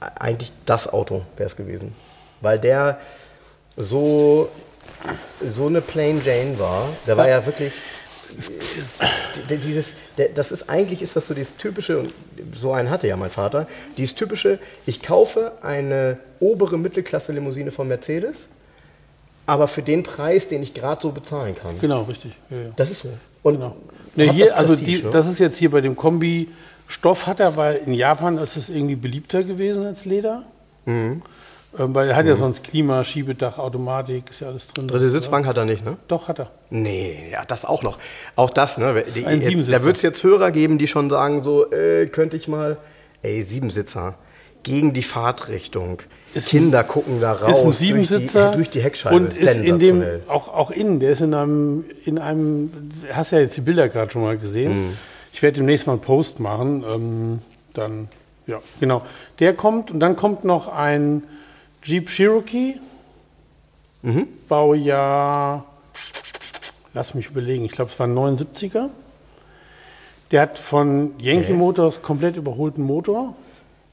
eigentlich 0.00 0.50
das 0.66 0.92
Auto 0.92 1.22
wäre 1.36 1.46
es 1.48 1.54
gewesen. 1.56 1.94
Weil 2.40 2.58
der 2.58 2.98
so, 3.76 4.48
so 5.46 5.66
eine 5.68 5.80
Plain 5.80 6.20
Jane 6.24 6.58
war, 6.58 6.88
der 7.06 7.16
war 7.16 7.28
ja 7.28 7.46
wirklich 7.46 7.72
D- 9.48 9.56
dieses, 9.56 9.94
der, 10.18 10.28
das 10.28 10.52
ist 10.52 10.68
eigentlich 10.68 11.02
ist 11.02 11.16
das 11.16 11.26
so 11.26 11.34
dieses 11.34 11.56
typische 11.56 11.98
und 11.98 12.12
so 12.52 12.72
einen 12.72 12.90
hatte 12.90 13.06
ja 13.06 13.16
mein 13.16 13.30
Vater. 13.30 13.66
Dieses 13.96 14.14
typische, 14.14 14.58
ich 14.86 15.02
kaufe 15.02 15.52
eine 15.62 16.18
obere 16.40 16.78
Mittelklasse 16.78 17.32
Limousine 17.32 17.70
von 17.70 17.88
Mercedes, 17.88 18.46
aber 19.46 19.68
für 19.68 19.82
den 19.82 20.02
Preis, 20.02 20.48
den 20.48 20.62
ich 20.62 20.74
gerade 20.74 21.00
so 21.02 21.10
bezahlen 21.10 21.54
kann. 21.54 21.78
Genau, 21.80 22.02
richtig. 22.02 22.32
Ja, 22.50 22.58
ja. 22.58 22.70
Das 22.76 22.90
ist 22.90 23.00
so. 23.00 23.08
Und 23.42 23.54
Genau. 23.54 23.76
Ne, 24.14 24.30
hier, 24.30 24.46
das 24.46 24.54
also 24.54 24.74
Prestige, 24.74 24.98
die, 24.98 25.04
ne? 25.04 25.10
das 25.10 25.28
ist 25.28 25.38
jetzt 25.38 25.56
hier 25.56 25.70
bei 25.70 25.80
dem 25.80 25.96
Kombi 25.96 26.48
Stoff 26.86 27.26
hat 27.26 27.40
er, 27.40 27.56
weil 27.56 27.76
in 27.86 27.94
Japan 27.94 28.36
ist 28.36 28.56
es 28.56 28.68
irgendwie 28.68 28.96
beliebter 28.96 29.42
gewesen 29.42 29.86
als 29.86 30.04
Leder. 30.04 30.44
Mhm. 30.84 31.22
Ähm, 31.78 31.94
weil 31.94 32.08
er 32.10 32.16
hat 32.16 32.26
ja 32.26 32.36
sonst 32.36 32.62
Klima, 32.64 33.02
Schiebedach, 33.02 33.58
Automatik, 33.58 34.24
ist 34.30 34.40
ja 34.40 34.48
alles 34.48 34.68
drin. 34.68 34.88
Dritte 34.88 35.08
Sitzbank 35.08 35.46
hat 35.46 35.56
er 35.56 35.64
nicht, 35.64 35.84
ne? 35.84 35.96
Doch, 36.08 36.28
hat 36.28 36.38
er. 36.38 36.50
Nee, 36.70 37.28
ja, 37.32 37.44
das 37.46 37.64
auch 37.64 37.82
noch. 37.82 37.98
Auch 38.36 38.50
das, 38.50 38.76
ne? 38.76 39.04
Die, 39.14 39.24
ein 39.24 39.40
Siebensitzer. 39.40 39.78
da 39.78 39.84
wird 39.84 39.96
es 39.96 40.02
jetzt 40.02 40.22
Hörer 40.22 40.50
geben, 40.50 40.76
die 40.78 40.86
schon 40.86 41.08
sagen, 41.08 41.42
so, 41.42 41.70
äh, 41.72 42.06
könnte 42.06 42.36
ich 42.36 42.46
mal, 42.46 42.76
ey, 43.22 43.42
Siebensitzer, 43.42 44.14
gegen 44.62 44.92
die 44.92 45.02
Fahrtrichtung. 45.02 45.98
Ist 46.34 46.48
Kinder 46.48 46.82
gucken 46.84 47.20
da 47.20 47.32
raus. 47.32 47.50
ist 47.50 47.82
ein 47.82 47.94
durch 47.94 48.08
die- 48.08 48.56
Durch 48.56 48.70
die, 48.70 48.80
Heckscheibe. 48.80 49.14
und 49.16 49.36
ist 49.36 49.56
in 49.58 49.78
dem 49.78 50.02
auch, 50.28 50.48
auch 50.48 50.70
innen. 50.70 50.98
Der 51.00 51.10
ist 51.12 51.20
in 51.20 51.34
einem, 51.34 51.84
in 52.06 52.18
einem. 52.18 52.70
Hast 53.12 53.32
ja 53.32 53.40
jetzt 53.40 53.56
die 53.56 53.60
Bilder 53.60 53.88
gerade 53.90 54.10
schon 54.10 54.22
mal 54.22 54.38
gesehen. 54.38 54.86
Mhm. 54.88 54.96
Ich 55.32 55.42
werde 55.42 55.56
demnächst 55.58 55.86
mal 55.86 55.94
einen 55.94 56.00
Post 56.02 56.40
machen. 56.40 56.84
Ähm, 56.88 57.38
dann 57.74 58.08
ja, 58.46 58.60
genau. 58.80 59.02
Der 59.40 59.52
kommt 59.54 59.90
und 59.90 60.00
dann 60.00 60.16
kommt 60.16 60.44
noch 60.44 60.68
ein 60.68 61.22
Jeep 61.82 62.08
Cherokee. 62.08 62.76
Mhm. 64.02 64.28
Baujahr. 64.48 65.64
Lass 66.94 67.14
mich 67.14 67.28
überlegen. 67.28 67.64
Ich 67.64 67.72
glaube, 67.72 67.90
es 67.90 67.98
war 67.98 68.06
ein 68.06 68.14
79er. 68.14 68.90
Der 70.30 70.42
hat 70.42 70.58
von 70.58 71.12
Yankee. 71.18 71.52
Motors 71.52 72.02
komplett 72.02 72.36
überholten 72.36 72.82
Motor. 72.82 73.34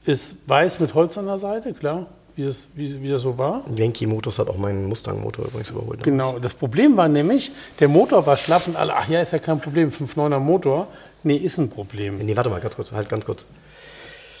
Ist 0.04 0.48
weiß 0.48 0.80
mit 0.80 0.94
Holz 0.94 1.18
an 1.18 1.26
der 1.26 1.36
Seite, 1.36 1.74
klar, 1.74 2.06
wie 2.34 2.44
das, 2.44 2.68
wie, 2.74 3.02
wie 3.02 3.10
das 3.10 3.20
so 3.20 3.36
war. 3.36 3.62
Yankee 3.76 4.06
Motors 4.06 4.38
hat 4.38 4.48
auch 4.48 4.56
meinen 4.56 4.88
Mustang-Motor 4.88 5.46
übrigens 5.46 5.68
überholt. 5.68 6.02
Genau, 6.02 6.38
das 6.38 6.54
Problem 6.54 6.96
war 6.96 7.08
nämlich, 7.08 7.52
der 7.78 7.88
Motor 7.88 8.26
war 8.26 8.38
schlapp 8.38 8.66
und 8.66 8.76
alle, 8.76 8.96
ach 8.96 9.08
ja, 9.10 9.20
ist 9.20 9.32
ja 9.32 9.38
kein 9.38 9.60
Problem, 9.60 9.90
5.9er 9.90 10.38
Motor. 10.38 10.88
Nee, 11.22 11.36
ist 11.36 11.58
ein 11.58 11.68
Problem. 11.68 12.16
Nee, 12.16 12.34
warte 12.34 12.48
mal, 12.48 12.60
ganz 12.60 12.76
kurz, 12.76 12.92
halt 12.92 13.10
ganz 13.10 13.26
kurz. 13.26 13.44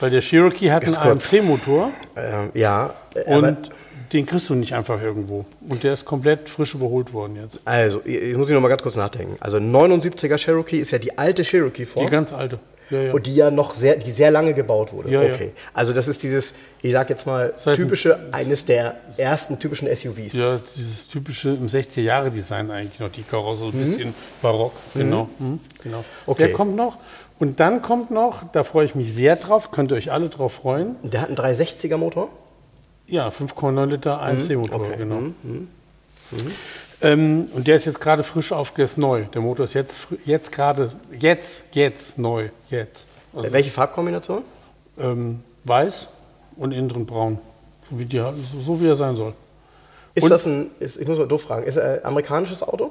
Weil 0.00 0.10
der 0.10 0.20
Cherokee 0.22 0.70
hat 0.70 0.84
einen. 0.84 0.94
AMC-Motor 0.96 1.90
Ähm, 2.16 2.50
ja, 2.54 2.94
und 3.26 3.70
den 4.12 4.26
kriegst 4.26 4.48
du 4.50 4.54
nicht 4.54 4.74
einfach 4.74 5.00
irgendwo. 5.00 5.44
Und 5.68 5.82
der 5.84 5.92
ist 5.92 6.04
komplett 6.04 6.48
frisch 6.48 6.74
überholt 6.74 7.12
worden 7.12 7.36
jetzt. 7.36 7.60
also, 7.64 8.00
ich 8.04 8.36
muss 8.36 8.48
ich 8.48 8.54
noch 8.54 8.60
mal 8.60 8.68
ganz 8.68 8.82
kurz 8.82 8.96
nachdenken. 8.96 9.36
Also, 9.40 9.58
79er 9.58 10.36
Cherokee 10.36 10.78
ist 10.78 10.90
ja 10.90 10.98
die 10.98 11.16
alte 11.16 11.42
Die 11.42 11.48
Cherokee-Form. 11.48 12.06
ganz 12.06 12.32
alte. 12.32 12.58
Ja, 12.90 13.00
ja. 13.02 13.12
Und 13.12 13.26
die 13.28 13.36
ja 13.36 13.50
noch 13.52 13.74
sehr, 13.76 13.96
die 13.96 14.10
sehr 14.10 14.32
lange 14.32 14.52
gebaut 14.52 14.92
wurde. 14.92 15.10
Ja, 15.10 15.22
ja. 15.22 15.32
okay. 15.34 15.52
Also 15.72 15.92
das 15.92 16.08
ist 16.08 16.24
dieses, 16.24 16.54
ich 16.82 16.90
sag 16.90 17.08
jetzt 17.08 17.24
mal, 17.24 17.52
Seit- 17.56 17.76
typische, 17.76 18.18
eines 18.32 18.64
der 18.64 18.96
ersten 19.16 19.60
typischen 19.60 19.86
SUVs. 19.94 20.32
Ja, 20.32 20.58
dieses 20.74 21.06
typische 21.06 21.50
im 21.50 21.68
60er-Jahre-Design 21.68 22.68
eigentlich 22.72 22.98
noch, 22.98 23.12
die 23.12 23.22
Karosse, 23.22 23.60
so 23.60 23.66
ein 23.68 23.72
bisschen 23.78 24.12
barock. 24.42 24.72
Genau. 24.94 25.28
Mhm. 25.38 25.60
genau. 25.82 26.04
Okay. 26.26 26.46
Der 26.46 26.52
kommt 26.52 26.74
noch. 26.74 26.98
Und 27.40 27.58
dann 27.58 27.80
kommt 27.82 28.10
noch, 28.10 28.44
da 28.52 28.62
freue 28.64 28.84
ich 28.84 28.94
mich 28.94 29.12
sehr 29.12 29.34
drauf, 29.34 29.70
könnt 29.72 29.90
ihr 29.90 29.96
euch 29.96 30.12
alle 30.12 30.28
drauf 30.28 30.52
freuen. 30.52 30.94
Der 31.02 31.22
hat 31.22 31.28
einen 31.28 31.38
360er 31.38 31.96
Motor. 31.96 32.28
Ja, 33.08 33.28
5,9 33.30 33.86
Liter 33.86 34.20
AMC-Motor, 34.22 34.80
okay. 34.80 34.96
genau. 34.98 35.22
Ähm, 37.02 37.46
und 37.54 37.66
der 37.66 37.76
ist 37.76 37.86
jetzt 37.86 38.00
gerade 38.00 38.22
frisch 38.24 38.52
auf, 38.52 38.72
der 38.72 38.84
ist 38.84 38.98
neu. 38.98 39.24
Der 39.34 39.40
Motor 39.40 39.64
ist 39.64 39.74
jetzt, 39.74 40.06
jetzt 40.26 40.52
gerade, 40.52 40.92
jetzt, 41.18 41.64
jetzt 41.72 42.18
neu, 42.18 42.50
jetzt. 42.68 43.06
Also, 43.34 43.50
Welche 43.52 43.70
Farbkombination? 43.70 44.42
ähm, 44.98 45.40
weiß 45.64 46.08
und 46.56 46.72
innen 46.72 46.88
drin 46.90 47.06
braun. 47.06 47.38
So 47.90 47.98
wie, 47.98 48.04
die, 48.04 48.18
so, 48.18 48.60
so 48.60 48.80
wie 48.80 48.86
er 48.86 48.96
sein 48.96 49.16
soll. 49.16 49.32
Ist 50.14 50.24
Und- 50.24 50.30
das 50.30 50.46
ein, 50.46 50.70
ist, 50.78 50.98
ich 51.00 51.08
muss 51.08 51.18
mal 51.18 51.26
doof 51.26 51.42
fragen, 51.42 51.64
ist 51.64 51.76
er 51.76 51.94
ein 52.00 52.04
amerikanisches 52.04 52.62
Auto? 52.62 52.90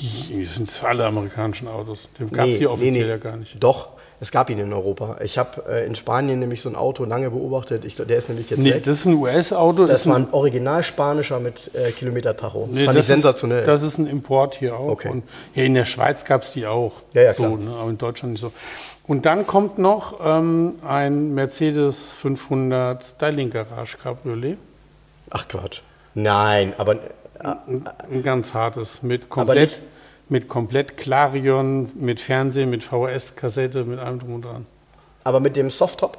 Das 0.00 0.54
sind 0.54 0.84
alle 0.84 1.04
amerikanischen 1.06 1.68
Autos. 1.68 2.08
Den 2.18 2.30
gab 2.30 2.46
es 2.46 2.58
hier 2.58 2.70
offiziell 2.70 3.08
ja 3.08 3.16
gar 3.18 3.36
nicht. 3.36 3.56
Doch, 3.62 3.88
es 4.22 4.30
gab 4.30 4.50
ihn 4.50 4.58
in 4.58 4.72
Europa. 4.72 5.16
Ich 5.22 5.38
habe 5.38 5.62
äh, 5.68 5.86
in 5.86 5.94
Spanien 5.94 6.38
nämlich 6.38 6.60
so 6.60 6.68
ein 6.68 6.76
Auto 6.76 7.04
lange 7.04 7.30
beobachtet. 7.30 7.84
Ich, 7.84 7.94
der 7.94 8.16
ist 8.18 8.28
nämlich 8.28 8.50
jetzt 8.50 8.60
Nee, 8.60 8.74
weg. 8.74 8.84
das 8.84 9.00
ist 9.00 9.06
ein 9.06 9.14
US-Auto. 9.14 9.86
Das 9.86 10.00
ist 10.00 10.06
war 10.06 10.16
ein, 10.16 10.24
ein 10.28 10.32
original 10.32 10.82
spanischer 10.82 11.40
mit 11.40 11.70
äh, 11.74 11.90
Kilometertacho. 11.92 12.68
nee, 12.70 12.84
Fand 12.84 12.96
ich 12.96 13.00
das 13.00 13.06
sensationell. 13.08 13.60
Ist, 13.60 13.66
das 13.68 13.82
ist 13.82 13.98
ein 13.98 14.06
Import 14.06 14.54
hier 14.56 14.76
auch. 14.76 14.88
Okay. 14.88 15.08
Und 15.08 15.24
ja, 15.54 15.64
in 15.64 15.74
der 15.74 15.86
Schweiz 15.86 16.24
gab 16.24 16.42
es 16.42 16.52
die 16.52 16.66
auch. 16.66 16.92
Ja, 17.14 17.22
ja, 17.22 17.32
so, 17.32 17.44
klar. 17.44 17.56
ne, 17.58 17.70
aber 17.80 17.90
in 17.90 17.98
Deutschland 17.98 18.32
nicht 18.32 18.40
so. 18.42 18.52
Und 19.06 19.24
dann 19.26 19.46
kommt 19.46 19.78
noch 19.78 20.20
ähm, 20.22 20.74
ein 20.86 21.34
Mercedes 21.34 22.12
500 22.12 23.04
Styling 23.04 23.50
Garage 23.50 23.96
Cabriolet. 24.02 24.58
Ach 25.30 25.48
Quatsch. 25.48 25.80
Nein, 26.14 26.74
aber 26.76 26.94
äh, 26.94 26.98
Ein 28.10 28.22
ganz 28.22 28.52
hartes. 28.52 29.02
Mit 29.02 29.30
komplett, 29.30 29.80
mit 30.30 30.48
komplett 30.48 30.96
Clarion, 30.96 31.90
mit 31.96 32.20
Fernsehen, 32.20 32.70
mit 32.70 32.84
VHS-Kassette, 32.84 33.84
mit 33.84 33.98
allem 33.98 34.20
drum 34.20 34.34
und 34.34 34.44
dran. 34.44 34.66
Aber 35.24 35.40
mit 35.40 35.56
dem 35.56 35.68
Softtop? 35.70 36.16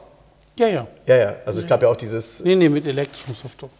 Ja, 0.60 0.68
ja. 0.68 0.88
Ja, 1.08 1.16
ja. 1.16 1.36
Also 1.46 1.62
es 1.62 1.68
gab 1.68 1.82
ja 1.82 1.88
auch 1.90 1.96
dieses, 1.96 2.42
Nee, 2.42 2.56
nee, 2.56 2.70
mit 2.70 2.86
elektrischem 2.86 3.34
Softtop. 3.34 3.72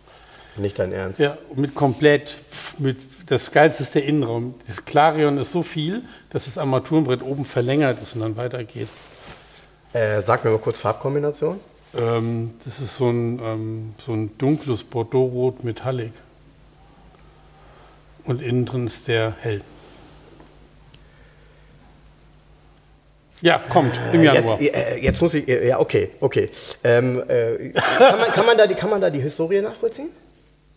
nicht 0.56 0.80
dein 0.80 0.94
Ernst. 0.94 1.20
Ja, 1.20 1.38
mit 1.56 1.76
komplett, 1.76 2.36
mit, 2.80 2.98
das 3.28 3.52
Geilste 3.52 3.84
ist 3.84 3.94
der 3.94 4.06
Innenraum. 4.06 4.56
Das 4.68 4.84
Clarion 4.86 5.38
ist 5.38 5.52
so 5.52 5.64
viel, 5.64 6.02
dass 6.30 6.46
das 6.46 6.58
Armaturenbrett 6.58 7.22
oben 7.22 7.46
verlängert 7.46 8.02
ist 8.02 8.16
und 8.16 8.22
dann 8.22 8.38
weitergeht. 8.38 8.88
Äh, 9.94 10.22
sag 10.22 10.46
mir 10.46 10.52
mal 10.52 10.60
kurz 10.60 10.80
Farbkombination. 10.80 11.60
Ähm, 11.94 12.54
das 12.64 12.80
ist 12.80 12.96
so 12.96 13.10
ein, 13.10 13.40
ähm, 13.44 13.94
so 13.98 14.14
ein 14.14 14.38
dunkles 14.38 14.86
Bordeaux-Rot 14.86 15.66
Metallic. 15.66 16.14
Und 18.24 18.42
innen 18.42 18.66
drin 18.66 18.86
ist 18.88 19.10
der 19.10 19.34
hell. 19.42 19.62
Ja, 23.42 23.62
kommt 23.70 24.00
im 24.14 24.24
Januar. 24.24 24.62
Jetzt, 24.62 24.76
äh, 24.76 24.98
jetzt 24.98 25.22
muss 25.22 25.34
ich, 25.34 25.48
äh, 25.48 25.68
ja, 25.68 25.80
okay, 25.80 26.12
okay. 26.20 26.50
Ähm, 26.84 27.22
äh, 27.28 27.70
kann, 27.70 28.20
man, 28.20 28.28
kann, 28.32 28.46
man 28.46 28.58
da 28.58 28.68
die, 28.68 28.76
kann 28.76 28.90
man 28.90 29.02
da 29.02 29.10
die 29.10 29.20
Historie 29.20 29.62
nachvollziehen? 29.62 30.10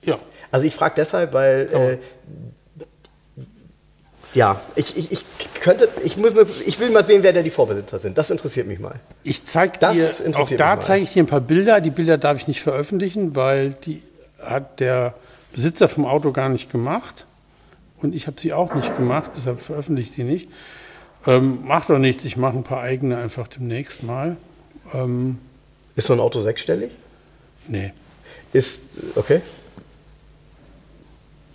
Ja. 0.03 0.19
Also 0.51 0.67
ich 0.67 0.75
frage 0.75 0.95
deshalb, 0.97 1.33
weil 1.33 1.69
äh, 1.73 1.99
ja, 4.35 4.61
ich, 4.75 4.97
ich, 4.97 5.13
ich 5.13 5.25
könnte, 5.61 5.89
ich 6.03 6.17
muss, 6.17 6.33
ich 6.67 6.81
will 6.81 6.91
mal 6.91 7.07
sehen, 7.07 7.23
wer 7.23 7.33
da 7.33 7.43
die 7.43 7.51
Vorbesitzer 7.51 7.99
sind. 7.99 8.19
Das 8.19 8.31
interessiert 8.31 8.67
mich 8.67 8.81
mal. 8.81 8.97
Ich 9.23 9.45
zeige 9.47 9.79
dir, 9.79 10.11
auch 10.35 10.51
da 10.51 10.81
zeige 10.81 11.05
ich 11.05 11.13
dir 11.13 11.23
ein 11.23 11.27
paar 11.27 11.41
Bilder. 11.41 11.81
Die 11.81 11.91
Bilder 11.91 12.19
darf 12.19 12.39
ich 12.39 12.49
nicht 12.49 12.61
veröffentlichen, 12.61 13.37
weil 13.37 13.71
die 13.71 14.03
hat 14.43 14.81
der 14.81 15.15
Besitzer 15.53 15.89
vom 15.89 16.05
Auto 16.05 16.33
gar 16.33 16.49
nicht 16.49 16.71
gemacht. 16.71 17.27
Und 18.03 18.15
ich 18.15 18.27
habe 18.27 18.41
sie 18.41 18.53
auch 18.53 18.75
nicht 18.75 18.97
gemacht, 18.97 19.31
deshalb 19.37 19.61
veröffentliche 19.61 20.11
ich 20.11 20.15
sie 20.15 20.25
nicht. 20.25 20.49
Ähm, 21.27 21.67
macht 21.67 21.91
doch 21.91 21.99
nichts, 21.99 22.25
ich 22.25 22.37
mache 22.37 22.57
ein 22.57 22.65
paar 22.65 22.81
eigene 22.83 23.17
einfach 23.17 23.49
demnächst 23.49 24.03
mal. 24.03 24.37
Ähm, 24.93 25.39
Ist 25.97 26.07
so 26.09 26.13
ein 26.13 26.21
Auto 26.21 26.41
sechsstellig? 26.41 26.91
nee. 27.69 27.93
Ist, 28.53 28.83
okay. 29.17 29.41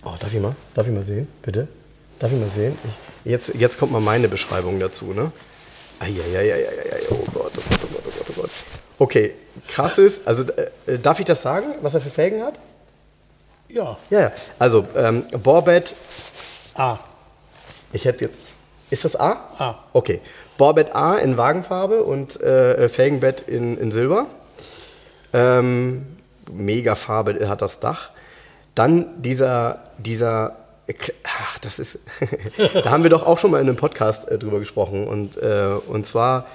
Oh, 0.03 0.13
darf 0.19 0.33
ich 0.33 0.39
mal? 0.41 0.55
Darf 0.73 0.87
ich 0.87 0.93
mal 0.93 1.03
sehen, 1.03 1.27
bitte? 1.41 1.67
Darf 2.19 2.31
ich 2.31 2.39
mal 2.39 2.49
sehen? 2.49 2.77
Ich, 3.23 3.31
jetzt, 3.31 3.53
jetzt 3.55 3.79
kommt 3.79 3.91
mal 3.91 4.01
meine 4.01 4.27
Beschreibung 4.27 4.79
dazu, 4.79 5.13
ne? 5.13 5.31
Eieieiei, 5.99 6.65
oh 7.11 7.15
Gott, 7.33 7.51
oh 7.57 7.61
Gott, 7.69 7.79
oh 7.83 7.87
Gott, 7.93 8.03
oh 8.05 8.11
Gott, 8.17 8.25
oh 8.29 8.41
Gott. 8.41 8.49
Okay, 8.97 9.33
krass 9.67 9.97
ist, 9.97 10.21
also 10.25 10.43
äh, 10.87 10.97
darf 10.99 11.19
ich 11.19 11.25
das 11.25 11.41
sagen, 11.41 11.67
was 11.81 11.93
er 11.95 12.01
für 12.01 12.09
Felgen 12.09 12.41
hat? 12.43 12.59
Ja. 13.69 13.97
Ja, 14.09 14.19
ja. 14.21 14.31
Also, 14.57 14.85
ähm, 14.95 15.23
Borbett, 15.43 15.95
Ah, 16.75 16.97
ich 17.91 18.05
hätte 18.05 18.25
jetzt, 18.25 18.37
Ist 18.89 19.05
das 19.05 19.15
A? 19.15 19.31
A. 19.57 19.75
Okay. 19.93 20.21
Bohrbett 20.57 20.95
A 20.95 21.15
in 21.15 21.37
Wagenfarbe 21.37 22.03
und 22.03 22.41
äh, 22.41 22.89
Felgenbett 22.89 23.41
in, 23.41 23.77
in 23.77 23.91
Silber. 23.91 24.25
Ähm, 25.31 26.05
mega 26.51 26.95
Farbe 26.95 27.47
hat 27.47 27.61
das 27.61 27.79
Dach. 27.79 28.09
Dann 28.75 29.21
dieser, 29.21 29.83
dieser, 29.97 30.55
ach, 31.23 31.59
das 31.59 31.79
ist, 31.79 31.99
da 32.73 32.89
haben 32.89 33.03
wir 33.03 33.09
doch 33.09 33.25
auch 33.25 33.39
schon 33.39 33.51
mal 33.51 33.61
in 33.61 33.67
einem 33.67 33.77
Podcast 33.77 34.27
äh, 34.29 34.37
drüber 34.37 34.59
gesprochen 34.59 35.07
und, 35.07 35.37
äh, 35.37 35.75
und 35.87 36.07
zwar, 36.07 36.45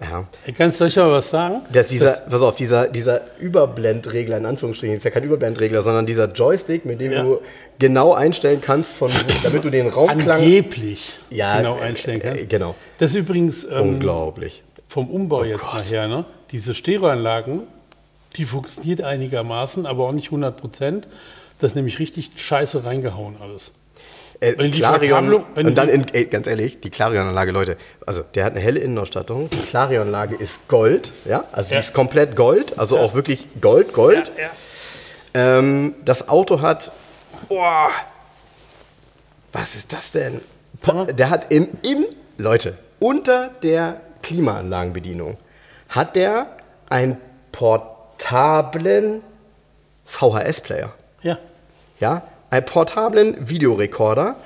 ja, 0.00 0.24
Kannst 0.56 0.80
du 0.80 0.84
euch 0.84 0.96
mal 0.96 1.10
was 1.10 1.30
sagen? 1.30 1.62
dass 1.72 1.88
dieser, 1.88 2.12
pass 2.30 2.40
auf, 2.40 2.54
dieser, 2.54 2.86
dieser 2.88 3.20
Überblendregler, 3.40 4.36
in 4.38 4.46
Anführungsstrichen, 4.46 4.96
ist 4.96 5.04
ja 5.04 5.10
kein 5.10 5.24
Überblendregler, 5.24 5.82
sondern 5.82 6.06
dieser 6.06 6.30
Joystick, 6.30 6.84
mit 6.84 7.00
dem 7.00 7.12
Ja. 7.12 7.22
du 7.24 7.40
genau 7.78 8.12
einstellen 8.14 8.60
kannst, 8.60 8.96
von, 8.96 9.10
damit 9.42 9.64
du 9.64 9.70
den 9.70 9.88
Raumklang 9.88 10.38
Angeblich 10.40 11.18
Ja, 11.30 11.58
genau 11.58 11.78
äh, 11.78 11.82
einstellen 11.82 12.20
kannst. 12.20 12.42
äh, 12.42 12.46
genau. 12.46 12.74
Das 12.98 13.10
ist 13.10 13.16
übrigens 13.16 13.64
ähm, 13.64 13.80
unglaublich. 13.94 14.62
vom 14.88 15.08
Umbau 15.10 15.42
jetzt 15.44 15.62
Gott. 15.62 15.74
mal 15.74 15.82
her, 15.82 16.06
ne? 16.08 16.24
diese 16.52 16.74
Stereoanlagen, 16.74 17.62
die 18.36 18.44
funktioniert 18.44 19.02
einigermaßen, 19.02 19.84
aber 19.84 20.04
auch 20.06 20.12
nicht 20.12 20.26
100 20.26 20.56
Prozent. 20.56 21.08
Das 21.58 21.72
ist 21.72 21.74
nämlich 21.74 21.98
richtig 21.98 22.30
scheiße 22.36 22.84
reingehauen 22.84 23.34
alles. 23.40 23.72
Äh, 24.40 24.54
Wenn 24.56 24.70
die 24.70 24.78
Clarion, 24.78 25.08
Verkabelung- 25.26 25.44
wenn 25.54 25.66
und 25.66 25.74
dann, 25.74 25.88
in, 25.88 26.06
ey, 26.14 26.26
ganz 26.26 26.46
ehrlich, 26.46 26.78
die 26.80 26.90
Clarion-Anlage, 26.90 27.50
Leute, 27.50 27.76
also 28.06 28.22
der 28.22 28.44
hat 28.44 28.52
eine 28.52 28.60
helle 28.60 28.78
Innenausstattung. 28.78 29.50
Die 29.50 29.56
Clarion-Anlage 29.62 30.36
ist 30.36 30.68
Gold, 30.68 31.10
ja, 31.24 31.44
also 31.50 31.70
Ja. 31.72 31.80
die 31.80 31.84
ist 31.86 31.92
komplett 31.92 32.36
Gold, 32.36 32.78
also 32.78 32.98
auch 32.98 33.14
wirklich 33.14 33.48
Gold, 33.60 33.92
Gold. 33.92 34.30
Ja, 34.38 34.50
Ähm, 35.58 35.94
das 36.04 36.28
Auto 36.28 36.60
hat, 36.60 36.92
boah, 37.48 37.90
was 39.52 39.74
ist 39.74 39.92
das 39.92 40.12
denn? 40.12 40.40
Der 41.16 41.30
hat 41.30 41.52
im, 41.52 41.68
im, 41.82 42.06
Leute, 42.36 42.78
unter 43.00 43.50
der 43.62 44.00
Klimaanlagenbedienung 44.22 45.36
hat 45.88 46.14
der 46.16 46.46
einen 46.88 47.16
portablen 47.52 49.22
VHS-Player. 50.06 50.92
ja. 51.22 51.38
Ja, 52.00 52.22
einen 52.50 52.64
portablen 52.64 53.36
Videorekorder 53.48 54.36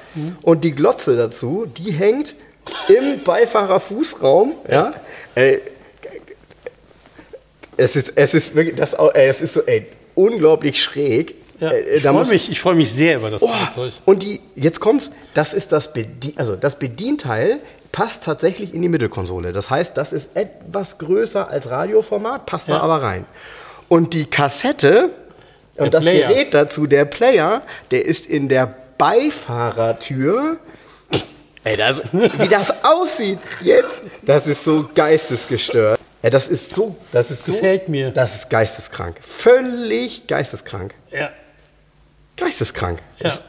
und 0.43 0.65
die 0.65 0.73
Glotze 0.73 1.17
dazu, 1.17 1.67
die 1.67 1.93
hängt 1.93 2.35
im 2.89 3.23
Beifahrerfußraum. 3.25 4.53
Ja, 4.71 4.93
ey, 5.35 5.61
es 7.77 7.97
ist, 7.97 8.13
es 8.17 8.35
ist 8.35 8.55
wirklich, 8.55 8.77
das, 8.77 8.93
ey, 8.95 9.29
es 9.29 9.41
ist 9.41 9.55
so, 9.55 9.63
ey, 9.63 9.87
unglaublich 10.15 10.81
schräg. 10.83 11.35
ja. 11.61 11.71
Äh, 11.71 11.97
Ich 11.97 12.03
da 12.03 12.13
freue 12.13 12.27
mich, 12.27 12.51
ich 12.51 12.61
freu 12.61 12.75
mich 12.75 12.93
sehr 12.93 13.17
über 13.17 13.31
das 13.31 13.43
Oh, 13.43 13.49
Fahrzeug. 13.49 13.93
und 14.05 14.23
die, 14.23 14.41
jetzt 14.55 14.81
kommt's, 14.81 15.11
das 15.35 15.55
ist 15.55 15.73
das, 15.73 15.93
Bedien, 15.93 16.35
also 16.39 16.57
das 16.57 16.79
Bedienteil 16.79 17.59
passt 17.91 18.25
tatsächlich 18.25 18.73
in 18.75 18.83
die 18.83 18.89
Mittelkonsole. 18.89 19.53
Das 19.53 19.69
heißt, 19.71 19.97
das 19.97 20.13
ist 20.13 20.31
etwas 20.35 20.99
größer 20.99 21.49
als 21.49 21.69
Radioformat, 21.71 22.47
passt 22.47 22.69
da 22.69 22.75
Ja. 22.75 22.81
aber 22.81 23.03
rein. 23.03 23.27
Und 23.89 24.15
die 24.15 24.25
Kassette 24.25 25.11
und 25.77 25.85
Der 25.85 25.91
das 25.91 26.05
Player. 26.05 26.29
Gerät 26.29 26.55
dazu, 26.55 26.87
der 26.87 27.05
Player, 27.05 27.63
der 27.91 28.05
ist 28.05 28.27
in 28.27 28.49
der 28.49 28.75
Beifahrertür. 28.99 30.59
Ey, 31.65 31.77
das, 31.77 32.03
wie 32.13 32.49
das 32.49 32.75
aussieht 32.85 33.39
jetzt, 33.63 34.03
das 34.23 34.47
ist 34.47 34.65
so 34.65 34.89
geistesgestört. 34.95 35.99
Ja, 36.23 36.31
das 36.31 36.49
ist 36.49 36.75
so, 36.75 36.97
das 37.13 37.31
ist 37.31 37.45
so, 37.47 37.53
Gefällt 37.53 37.89
mir. 37.89 38.11
Das 38.11 38.35
ist 38.35 38.51
geisteskrank. 38.51 39.17
Völlig 39.23 40.27
geisteskrank. 40.27 40.95
Ja. 41.11 41.31
Geisteskrank. 42.37 42.99
Ja. 43.19 43.25
Das- 43.25 43.43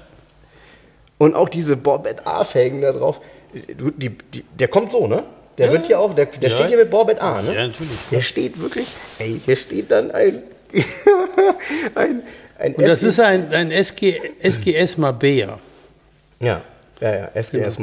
Und 1.17 1.35
auch 1.35 1.49
diese 1.49 1.75
Borbett 1.77 2.25
A-Felgen 2.25 2.81
da 2.81 2.91
drauf, 2.91 3.21
die, 3.53 4.09
die, 4.09 4.43
der 4.59 4.67
kommt 4.67 4.91
so, 4.91 5.07
ne? 5.07 5.23
Der 5.59 5.71
wird 5.71 5.85
hier 5.85 5.99
auch, 5.99 6.15
der, 6.15 6.25
der 6.25 6.49
Ja. 6.49 6.55
steht 6.55 6.67
hier 6.69 6.77
mit 6.77 6.89
Borbett 6.89 7.21
A, 7.21 7.41
ne? 7.43 7.53
Ja, 7.53 7.67
natürlich. 7.67 7.93
Der 8.11 8.21
steht 8.21 8.59
wirklich, 8.59 8.87
ey, 9.19 9.39
hier 9.45 9.55
steht 9.55 9.91
dann 9.91 10.09
ein, 10.11 10.41
ein, 11.95 12.23
ein 12.57 12.75
Und 12.75 12.87
das 12.87 13.01
SE 13.01 13.07
ist 13.07 13.19
ein, 13.19 13.53
ein 13.53 13.71
SG, 13.71 14.19
SGS 14.41 14.97
Mabea. 14.97 15.59
Ja, 16.39 16.61
ja, 16.99 17.15
ja, 17.15 17.29
SGS. 17.33 17.77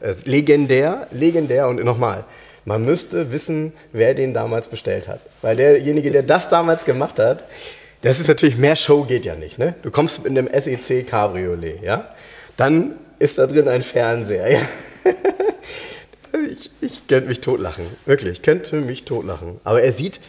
Es 0.00 0.16
ist 0.16 0.26
legendär, 0.26 1.06
legendär 1.10 1.68
und 1.68 1.82
nochmal, 1.84 2.24
man 2.64 2.84
müsste 2.84 3.30
wissen, 3.32 3.72
wer 3.92 4.14
den 4.14 4.32
damals 4.32 4.68
bestellt 4.68 5.08
hat. 5.08 5.20
Weil 5.42 5.56
derjenige, 5.56 6.10
der 6.10 6.22
das 6.22 6.48
damals 6.48 6.84
gemacht 6.84 7.18
hat, 7.18 7.44
das 8.02 8.20
ist 8.20 8.28
natürlich, 8.28 8.56
mehr 8.56 8.76
Show 8.76 9.04
geht 9.04 9.24
ja 9.24 9.34
nicht. 9.34 9.58
Ne? 9.58 9.74
Du 9.82 9.90
kommst 9.90 10.26
in 10.26 10.36
einem 10.36 10.48
SEC 10.52 11.06
Cabriolet, 11.06 11.82
ja? 11.82 12.14
Dann 12.56 12.96
ist 13.18 13.38
da 13.38 13.46
drin 13.46 13.68
ein 13.68 13.82
Fernseher, 13.82 14.50
ja? 14.52 14.60
Ich, 16.52 16.70
ich 16.80 17.06
könnte 17.06 17.28
mich 17.28 17.40
totlachen, 17.40 17.84
wirklich, 18.06 18.32
ich 18.32 18.42
könnte 18.42 18.76
mich 18.76 19.04
totlachen. 19.04 19.60
Aber 19.64 19.82
er 19.82 19.92
sieht, 19.92 20.20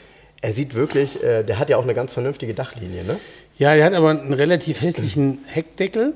er 0.46 0.54
sieht 0.54 0.76
wirklich, 0.76 1.24
äh, 1.24 1.44
der 1.44 1.58
hat 1.60 1.70
ja 1.70 1.78
auch 1.78 1.84
eine 1.84 1.94
ganz 1.96 2.14
vernünftige 2.14 2.54
Dachlinie, 2.54 3.04
ne? 3.04 3.16
Ja, 3.58 3.74
er 3.74 3.86
hat 3.86 3.94
aber 3.94 4.10
einen 4.12 4.34
relativ 4.34 4.82
hässlichen 4.82 5.40
Heckdeckel. 5.48 6.14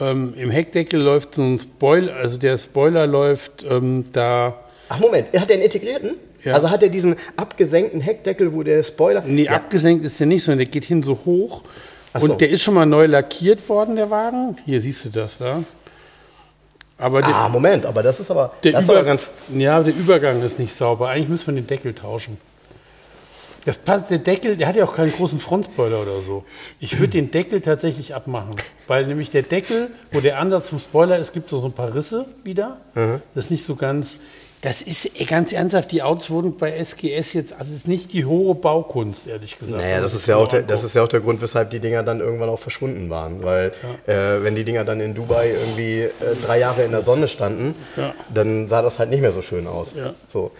Ähm, 0.00 0.34
Im 0.36 0.50
Heckdeckel 0.50 1.00
läuft 1.00 1.34
so 1.34 1.42
ein 1.42 1.58
Spoiler, 1.58 2.14
also 2.16 2.36
der 2.38 2.58
Spoiler 2.58 3.06
läuft 3.06 3.64
ähm, 3.68 4.04
da. 4.12 4.54
Ach 4.90 4.98
Moment, 5.00 5.28
hat 5.38 5.48
er 5.50 5.54
einen 5.54 5.62
integrierten? 5.64 6.16
Ja. 6.44 6.54
Also 6.54 6.68
hat 6.70 6.82
er 6.82 6.88
diesen 6.88 7.16
abgesenkten 7.36 8.00
Heckdeckel, 8.00 8.52
wo 8.52 8.62
der 8.62 8.82
Spoiler... 8.82 9.22
Nee, 9.26 9.44
Ja. 9.44 9.52
abgesenkt 9.52 10.04
ist 10.04 10.20
der 10.20 10.26
nicht, 10.26 10.44
sondern 10.44 10.58
der 10.58 10.66
geht 10.68 10.84
hin 10.84 11.02
so 11.02 11.18
hoch. 11.24 11.62
Ach 12.12 12.20
und 12.22 12.28
so. 12.28 12.34
der 12.34 12.50
ist 12.50 12.62
schon 12.62 12.74
mal 12.74 12.86
neu 12.86 13.06
lackiert 13.06 13.66
worden, 13.68 13.96
der 13.96 14.10
Wagen. 14.10 14.56
Hier 14.66 14.80
siehst 14.80 15.04
du 15.04 15.08
das 15.08 15.38
da. 15.38 15.62
Aber 16.96 17.20
der, 17.22 17.34
Ah, 17.34 17.48
Moment, 17.48 17.86
aber 17.86 18.02
das 18.02 18.18
ist 18.20 18.30
aber, 18.30 18.52
der, 18.64 18.72
Über- 18.72 18.80
aber 18.96 19.04
ganz. 19.04 19.30
ja, 19.56 19.82
der 19.82 19.94
Übergang 19.94 20.42
ist 20.42 20.58
nicht 20.58 20.74
sauber. 20.74 21.08
Eigentlich 21.08 21.28
müssen 21.28 21.46
wir 21.48 21.54
den 21.54 21.66
Deckel 21.66 21.94
tauschen. 21.94 22.38
Das 23.64 23.76
passt, 23.78 24.10
der 24.10 24.18
Deckel, 24.18 24.56
der 24.56 24.66
hat 24.68 24.76
ja 24.76 24.84
auch 24.84 24.94
keinen 24.96 25.12
großen 25.12 25.40
Frontspoiler 25.40 26.00
oder 26.00 26.20
so. 26.22 26.44
Ich 26.80 26.98
würde 26.98 27.12
den 27.12 27.30
Deckel 27.30 27.60
tatsächlich 27.60 28.14
abmachen. 28.14 28.54
Weil 28.86 29.06
nämlich 29.06 29.30
der 29.30 29.42
Deckel, 29.42 29.90
wo 30.12 30.20
der 30.20 30.38
Ansatz 30.38 30.68
vom 30.68 30.78
Spoiler 30.78 31.18
ist, 31.18 31.32
gibt 31.32 31.50
so, 31.50 31.58
so 31.58 31.66
ein 31.68 31.72
paar 31.72 31.94
Risse 31.94 32.26
wieder. 32.44 32.78
Mhm. 32.94 33.20
Das 33.34 33.46
ist 33.46 33.50
nicht 33.50 33.64
so 33.64 33.74
ganz. 33.76 34.18
Das 34.60 34.82
ist 34.82 35.10
ganz 35.28 35.52
ernsthaft, 35.52 35.92
die 35.92 36.02
Autos 36.02 36.30
wurden 36.30 36.56
bei 36.56 36.72
SGS 36.72 37.32
jetzt, 37.32 37.52
also 37.52 37.70
es 37.70 37.80
ist 37.80 37.86
nicht 37.88 38.12
die 38.12 38.24
hohe 38.24 38.56
Baukunst, 38.56 39.28
ehrlich 39.28 39.56
gesagt. 39.56 39.80
Naja, 39.80 39.96
wenn 39.96 40.02
das 40.02 40.12
man 40.14 40.20
ist, 40.20 40.26
ja 40.26 40.36
auch 40.36 40.48
der, 40.48 40.62
das 40.62 40.82
ist 40.82 40.96
ja 40.96 41.04
auch 41.04 41.08
der 41.08 41.20
Grund, 41.20 41.40
weshalb 41.40 41.70
die 41.70 41.78
Dinger 41.78 42.02
dann 42.02 42.18
irgendwann 42.18 42.48
auch 42.48 42.58
verschwunden 42.58 43.08
waren. 43.08 43.44
Weil, 43.44 43.72
äh, 44.08 44.42
wenn 44.42 44.56
die 44.56 44.64
Dinger 44.64 44.84
dann 44.84 44.98
in 44.98 45.14
Dubai 45.14 45.50
irgendwie 45.50 46.00
äh, 46.00 46.10
drei 46.44 46.58
Jahre 46.58 46.82
in 46.82 46.90
der 46.90 47.02
Sonne 47.02 47.28
standen, 47.28 47.76
Ja. 47.96 48.14
dann 48.34 48.66
sah 48.66 48.82
das 48.82 48.98
halt 48.98 49.10
nicht 49.10 49.20
mehr 49.20 49.30
so 49.30 49.42
schön 49.42 49.68
aus. 49.68 49.94
Ja. 49.96 50.14
So. 50.32 50.50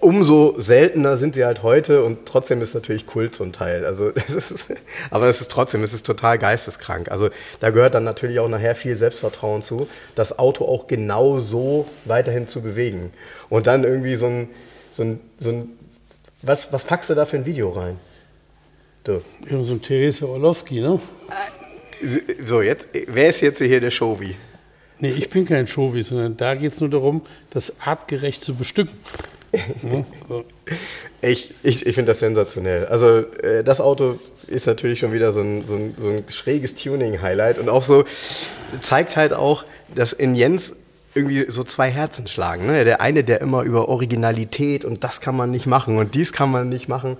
Umso 0.00 0.58
seltener 0.58 1.16
sind 1.16 1.34
sie 1.34 1.44
halt 1.44 1.62
heute 1.62 2.02
und 2.02 2.26
trotzdem 2.26 2.62
ist 2.62 2.74
natürlich 2.74 3.06
Kult 3.06 3.34
so 3.34 3.44
ein 3.44 3.52
Teil. 3.52 3.84
Also, 3.84 4.10
es 4.14 4.30
ist, 4.30 4.68
aber 5.10 5.28
es 5.28 5.40
ist 5.40 5.50
trotzdem, 5.50 5.82
es 5.82 5.92
ist 5.92 6.06
total 6.06 6.38
geisteskrank. 6.38 7.10
Also, 7.10 7.28
da 7.60 7.70
gehört 7.70 7.94
dann 7.94 8.04
natürlich 8.04 8.40
auch 8.40 8.48
nachher 8.48 8.74
viel 8.74 8.96
Selbstvertrauen 8.96 9.62
zu, 9.62 9.88
das 10.14 10.38
Auto 10.38 10.64
auch 10.64 10.86
genau 10.86 11.38
so 11.38 11.86
weiterhin 12.04 12.48
zu 12.48 12.62
bewegen. 12.62 13.12
Und 13.50 13.66
dann 13.66 13.84
irgendwie 13.84 14.16
so 14.16 14.26
ein, 14.26 14.48
so 14.90 15.02
ein, 15.02 15.20
so 15.38 15.50
ein 15.50 15.68
was, 16.42 16.72
was 16.72 16.84
packst 16.84 17.10
du 17.10 17.14
da 17.14 17.24
für 17.24 17.36
ein 17.36 17.46
Video 17.46 17.70
rein? 17.70 17.98
Du. 19.04 19.20
Ja, 19.48 19.62
so 19.62 19.74
ein 19.74 19.82
Therese 19.82 20.28
Orlowski, 20.28 20.80
ne? 20.80 21.00
So, 22.44 22.62
jetzt, 22.62 22.88
wer 22.92 23.28
ist 23.28 23.40
jetzt 23.40 23.58
hier 23.58 23.80
der 23.80 23.90
Showy? 23.90 24.34
Nee, 25.02 25.10
ich 25.10 25.28
bin 25.30 25.44
kein 25.44 25.66
Chauvi, 25.66 26.02
sondern 26.02 26.36
da 26.36 26.54
geht 26.54 26.72
es 26.72 26.80
nur 26.80 26.88
darum, 26.88 27.22
das 27.50 27.80
artgerecht 27.80 28.42
zu 28.42 28.54
bestücken. 28.54 28.94
Ich, 31.24 31.54
ich, 31.62 31.86
ich 31.86 31.94
finde 31.94 32.10
das 32.12 32.18
sensationell. 32.18 32.86
Also 32.86 33.18
äh, 33.42 33.62
das 33.62 33.80
Auto 33.80 34.18
ist 34.48 34.66
natürlich 34.66 34.98
schon 34.98 35.12
wieder 35.12 35.30
so 35.32 35.40
ein, 35.40 35.64
so 35.64 35.74
ein, 35.76 35.94
so 35.96 36.08
ein 36.08 36.24
schräges 36.28 36.74
Tuning-Highlight 36.74 37.58
und 37.58 37.68
auch 37.68 37.84
so 37.84 38.04
zeigt 38.80 39.16
halt 39.16 39.32
auch, 39.32 39.64
dass 39.94 40.12
in 40.12 40.34
Jens 40.34 40.74
irgendwie 41.14 41.44
so 41.48 41.62
zwei 41.62 41.90
Herzen 41.90 42.26
schlagen. 42.26 42.66
Ne? 42.66 42.84
Der 42.84 43.00
eine, 43.00 43.22
der 43.22 43.40
immer 43.40 43.62
über 43.62 43.88
Originalität 43.88 44.84
und 44.84 45.04
das 45.04 45.20
kann 45.20 45.36
man 45.36 45.52
nicht 45.52 45.66
machen 45.66 45.96
und 45.96 46.16
dies 46.16 46.32
kann 46.32 46.50
man 46.50 46.68
nicht 46.68 46.88
machen. 46.88 47.16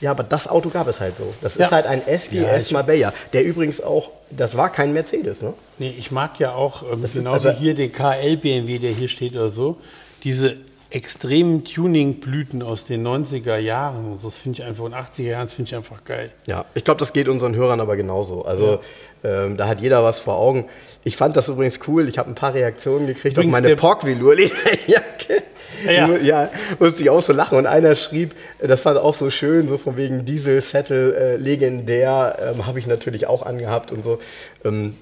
Ja, 0.00 0.10
aber 0.10 0.24
das 0.24 0.48
Auto 0.48 0.70
gab 0.70 0.88
es 0.88 1.00
halt 1.00 1.16
so. 1.16 1.32
Das 1.40 1.54
Ja. 1.56 1.66
ist 1.66 1.70
halt 1.72 1.86
ein 1.86 2.02
SGS 2.04 2.70
Ja, 2.70 2.72
Marbella, 2.78 3.12
der 3.32 3.44
übrigens 3.44 3.80
auch, 3.80 4.10
das 4.30 4.56
war 4.56 4.72
kein 4.72 4.92
Mercedes, 4.92 5.40
ne? 5.40 5.54
Nee, 5.78 5.94
ich 5.96 6.10
mag 6.10 6.40
ja 6.40 6.52
auch, 6.52 6.82
ähm, 6.82 7.04
genauso 7.14 7.48
also- 7.50 7.60
hier 7.60 7.74
den 7.76 7.92
KL 7.92 8.36
BMW, 8.38 8.78
der 8.80 8.90
hier 8.90 9.08
steht 9.08 9.34
oder 9.34 9.50
so, 9.50 9.76
diese 10.24 10.56
extremen 10.90 11.64
Tuning-Blüten 11.64 12.62
aus 12.62 12.84
den 12.84 13.06
90er 13.06 13.56
Jahren. 13.56 14.18
Das 14.22 14.38
finde 14.38 14.60
ich 14.60 14.66
einfach, 14.66 14.84
und 14.84 14.94
80er 14.94 15.22
Jahren, 15.22 15.46
das 15.46 15.54
finde 15.54 15.70
ich 15.70 15.76
einfach 15.76 16.04
geil. 16.04 16.32
Ja, 16.46 16.64
ich 16.74 16.84
glaube, 16.84 16.98
das 16.98 17.12
geht 17.12 17.28
unseren 17.28 17.54
Hörern 17.54 17.80
aber 17.80 17.96
genauso. 17.96 18.44
Also 18.44 18.80
ähm, 19.24 19.56
da 19.56 19.68
hat 19.68 19.80
jeder 19.80 20.02
was 20.02 20.20
vor 20.20 20.36
Augen. 20.36 20.66
Ich 21.04 21.16
fand 21.16 21.36
das 21.36 21.48
übrigens 21.48 21.80
cool. 21.86 22.08
Ich 22.08 22.18
habe 22.18 22.30
ein 22.30 22.34
paar 22.34 22.54
Reaktionen 22.54 23.06
gekriegt 23.06 23.36
Übrigens 23.36 23.54
auf 23.54 23.62
meine 23.62 23.76
Pork-Velour-Jacke. 23.76 25.42
Ja. 25.84 26.16
ja, 26.16 26.50
musste 26.78 27.02
ich 27.02 27.10
auch 27.10 27.20
so 27.22 27.32
lachen. 27.32 27.58
Und 27.58 27.66
einer 27.66 27.94
schrieb, 27.94 28.34
das 28.60 28.80
fand 28.80 28.98
auch 28.98 29.14
so 29.14 29.30
schön, 29.30 29.68
so 29.68 29.78
von 29.78 29.96
wegen 29.96 30.24
Diesel, 30.24 30.62
Settle, 30.62 31.14
äh, 31.14 31.36
legendär, 31.36 32.54
ähm, 32.54 32.66
habe 32.66 32.78
ich 32.78 32.86
natürlich 32.86 33.26
auch 33.26 33.44
angehabt 33.44 33.92
und 33.92 34.02
so. 34.02 34.18
Ähm, 34.64 34.96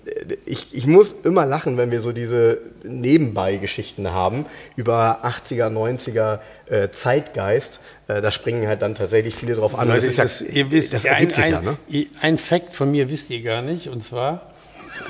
ich, 0.45 0.75
ich 0.75 0.87
muss 0.87 1.15
immer 1.25 1.47
lachen, 1.47 1.77
wenn 1.77 1.91
wir 1.91 2.01
so 2.01 2.13
diese 2.13 2.59
Nebenbei-Geschichten 2.83 4.13
haben 4.13 4.47
über 4.77 5.21
80er, 5.25 5.71
90er 5.71 6.41
äh, 6.67 6.91
Zeitgeist. 6.91 7.81
Äh, 8.07 8.21
da 8.21 8.31
springen 8.31 8.67
halt 8.67 8.83
dann 8.83 8.95
tatsächlich 8.95 9.35
viele 9.35 9.55
drauf 9.55 9.79
an. 9.79 9.89
Das 9.89 10.05
ist 10.05 10.19
ja- 10.19 10.25
das, 10.25 10.43
ihr 10.43 10.71
wisst, 10.71 10.93
das 10.93 11.07
ein, 11.07 11.13
ergibt 11.13 11.37
sich 11.37 11.45
ein, 11.45 11.53
ja, 11.53 11.63
ne? 11.63 11.77
Ein 12.21 12.39
Fakt 12.39 12.75
von 12.75 12.91
mir 12.91 13.09
wisst 13.09 13.31
ihr 13.31 13.41
gar 13.43 13.63
nicht, 13.63 13.89
und 13.89 14.03
zwar, 14.03 14.51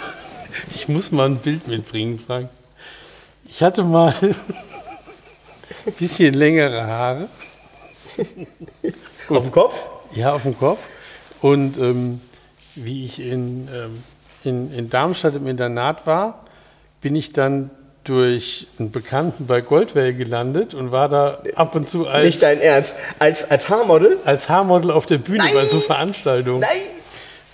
ich 0.74 0.88
muss 0.88 1.10
mal 1.10 1.26
ein 1.28 1.36
Bild 1.38 1.66
mitbringen, 1.66 2.18
Frank. 2.24 2.50
Ich 3.46 3.62
hatte 3.62 3.82
mal 3.82 4.14
ein 5.86 5.92
bisschen 5.98 6.34
längere 6.34 6.86
Haare. 6.86 7.28
Auf 9.28 9.42
dem 9.42 9.50
Kopf? 9.50 9.74
Ja, 10.14 10.32
auf 10.34 10.42
dem 10.42 10.56
Kopf. 10.56 10.78
Und 11.40 11.76
ähm, 11.78 12.20
wie 12.76 13.04
ich 13.04 13.20
in, 13.20 13.68
ähm, 13.74 14.02
in, 14.44 14.72
in 14.72 14.90
Darmstadt 14.90 15.34
im 15.34 15.46
Internat 15.48 16.06
war, 16.06 16.44
bin 17.00 17.16
ich 17.16 17.32
dann 17.32 17.70
durch 18.04 18.66
einen 18.78 18.90
Bekannten 18.90 19.46
bei 19.46 19.60
Goldwell 19.60 20.14
gelandet 20.14 20.74
und 20.74 20.92
war 20.92 21.08
da 21.08 21.42
ab 21.56 21.74
und 21.74 21.88
zu 21.88 22.06
als, 22.06 22.26
Nicht 22.26 22.42
dein 22.42 22.60
Ernst. 22.60 22.94
Als, 23.18 23.50
als 23.50 23.68
Haarmodel? 23.68 24.18
als 24.24 24.48
Haarmodel 24.48 24.90
auf 24.90 25.06
der 25.06 25.18
Bühne 25.18 25.44
bei 25.52 25.66
so 25.66 25.78
Veranstaltungen. 25.78 26.60
Nein! 26.60 26.70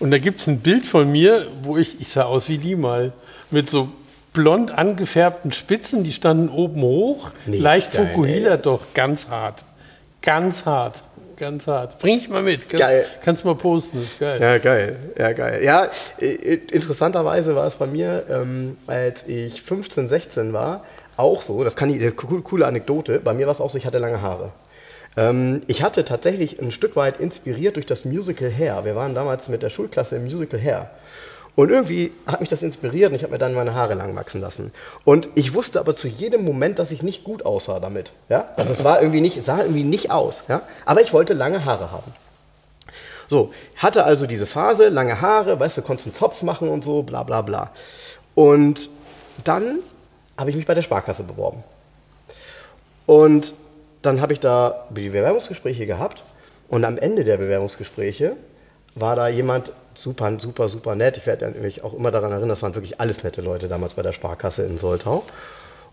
Und 0.01 0.11
da 0.11 0.19
gibt 0.19 0.41
es 0.41 0.47
ein 0.47 0.61
Bild 0.61 0.87
von 0.87 1.11
mir, 1.11 1.47
wo 1.63 1.77
ich, 1.77 2.01
ich 2.01 2.09
sah 2.09 2.25
aus 2.25 2.49
wie 2.49 2.59
die 2.59 2.75
mal, 2.75 3.13
mit 3.51 3.69
so 3.69 3.89
blond 4.33 4.71
angefärbten 4.71 5.53
Spitzen, 5.53 6.05
die 6.05 6.13
standen 6.13 6.49
oben 6.49 6.83
hoch, 6.83 7.31
Nicht 7.47 7.63
leicht 7.63 7.93
Fukuhila, 7.93 8.57
doch 8.57 8.81
ganz 8.95 9.29
hart. 9.29 9.65
Ganz 10.23 10.67
hart. 10.67 11.03
Ganz 11.41 11.67
hart. 11.67 11.99
Bring 11.99 12.19
ich 12.19 12.29
mal 12.29 12.43
mit. 12.43 12.69
Kannst, 12.69 12.85
Geil. 12.85 13.07
Kannst 13.25 13.45
mal 13.47 13.55
posten, 13.55 14.03
ist 14.03 14.21
geil. 14.21 14.39
Ja, 14.43 14.59
geil. 14.59 14.97
Ja, 15.19 15.33
geil. 15.33 15.65
Ja, 15.65 15.89
interessanterweise 16.19 17.57
war 17.57 17.67
es 17.67 17.77
bei 17.77 17.87
mir, 17.87 18.25
ähm, 18.29 18.77
als 18.87 19.27
ich 19.27 19.63
15, 19.63 20.07
16 20.07 20.53
war, 20.53 20.85
auch 21.17 21.41
so, 21.41 21.65
das 21.65 21.77
kann 21.77 21.89
ich, 21.89 22.15
coole 22.15 22.67
Anekdote, 22.67 23.21
bei 23.21 23.33
mir 23.33 23.47
war 23.47 23.55
es 23.55 23.63
auch 23.63 23.71
so, 23.71 23.79
ich 23.79 23.87
hatte 23.87 23.97
lange 23.97 24.21
Haare. 24.21 24.53
Ähm, 25.17 25.63
ich 25.67 25.83
hatte 25.83 26.05
tatsächlich 26.05 26.61
ein 26.61 26.71
Stück 26.71 26.95
weit 26.95 27.19
inspiriert 27.19 27.77
durch 27.77 27.87
das 27.87 28.05
Musical 28.05 28.53
Hair. 28.53 28.85
Wir 28.85 28.95
waren 28.95 29.15
damals 29.15 29.49
mit 29.49 29.63
der 29.63 29.71
Schulklasse 29.71 30.17
im 30.17 30.25
Musical 30.25 30.61
Hair. 30.61 30.91
Und 31.61 31.69
irgendwie 31.69 32.11
hat 32.25 32.41
mich 32.41 32.49
das 32.49 32.63
inspiriert 32.63 33.11
und 33.11 33.17
ich 33.17 33.23
habe 33.23 33.35
mir 33.35 33.39
dann 33.39 33.53
meine 33.53 33.75
Haare 33.75 33.93
lang 33.93 34.17
wachsen 34.17 34.41
lassen. 34.41 34.73
Und 35.05 35.29
ich 35.35 35.53
wusste 35.53 35.79
aber 35.79 35.95
zu 35.95 36.09
jedem 36.09 36.43
Moment, 36.43 36.79
dass 36.79 36.91
ich 36.91 37.03
nicht 37.03 37.23
gut 37.23 37.45
aussah 37.45 37.81
damit. 37.81 38.13
Ja? 38.31 38.47
Also 38.57 38.73
es 38.73 38.83
war 38.83 39.03
irgendwie 39.03 39.21
nicht, 39.21 39.45
sah 39.45 39.59
irgendwie 39.61 39.85
nicht 39.85 40.11
aus. 40.11 40.45
Ja? 40.49 40.63
Aber 40.87 41.03
ich 41.03 41.13
wollte 41.13 41.35
lange 41.35 41.67
Haare 41.67 41.93
haben. 41.93 42.15
So, 43.29 43.53
hatte 43.77 44.05
also 44.05 44.27
diese 44.27 44.47
Phase, 44.47 44.89
lange 44.89 45.21
Haare, 45.21 45.61
weißt 45.61 45.77
du, 45.77 45.83
konntest 45.83 46.07
einen 46.07 46.15
Zopf 46.15 46.41
machen 46.41 46.71
und 46.71 46.83
so, 46.83 47.03
bla 47.03 47.25
bla 47.25 47.43
bla. 47.43 47.71
Und 48.35 48.89
dann 49.45 49.81
habe 50.39 50.49
ich 50.49 50.57
mich 50.57 50.65
bei 50.65 50.73
der 50.73 50.81
Sparkasse 50.81 51.25
beworben. 51.25 51.63
Und 53.05 53.53
dann 54.01 54.23
habe 54.23 54.33
ich 54.33 54.41
da 54.41 54.87
die 54.89 55.11
Bewerbungsgespräche 55.11 55.85
gehabt 55.85 56.23
und 56.71 56.87
am 56.87 56.97
Ende 56.97 57.25
der 57.25 57.37
Bewerbungsgespräche 57.37 58.37
war 58.95 59.15
da 59.15 59.29
jemand 59.29 59.73
super, 59.95 60.39
super, 60.39 60.69
super 60.69 60.95
nett. 60.95 61.17
Ich 61.17 61.27
werde 61.27 61.51
mich 61.51 61.83
auch 61.85 61.95
immer 61.95 62.11
daran 62.11 62.33
erinnern, 62.33 62.49
das 62.49 62.63
waren 62.63 62.75
wirklich 62.75 63.01
alles 63.01 63.23
nette 63.25 63.43
Leute 63.43 63.69
damals 63.69 63.95
bei 63.95 64.03
der 64.03 64.13
Sparkasse 64.13 64.63
in 64.65 64.79
Soltau. 64.79 65.25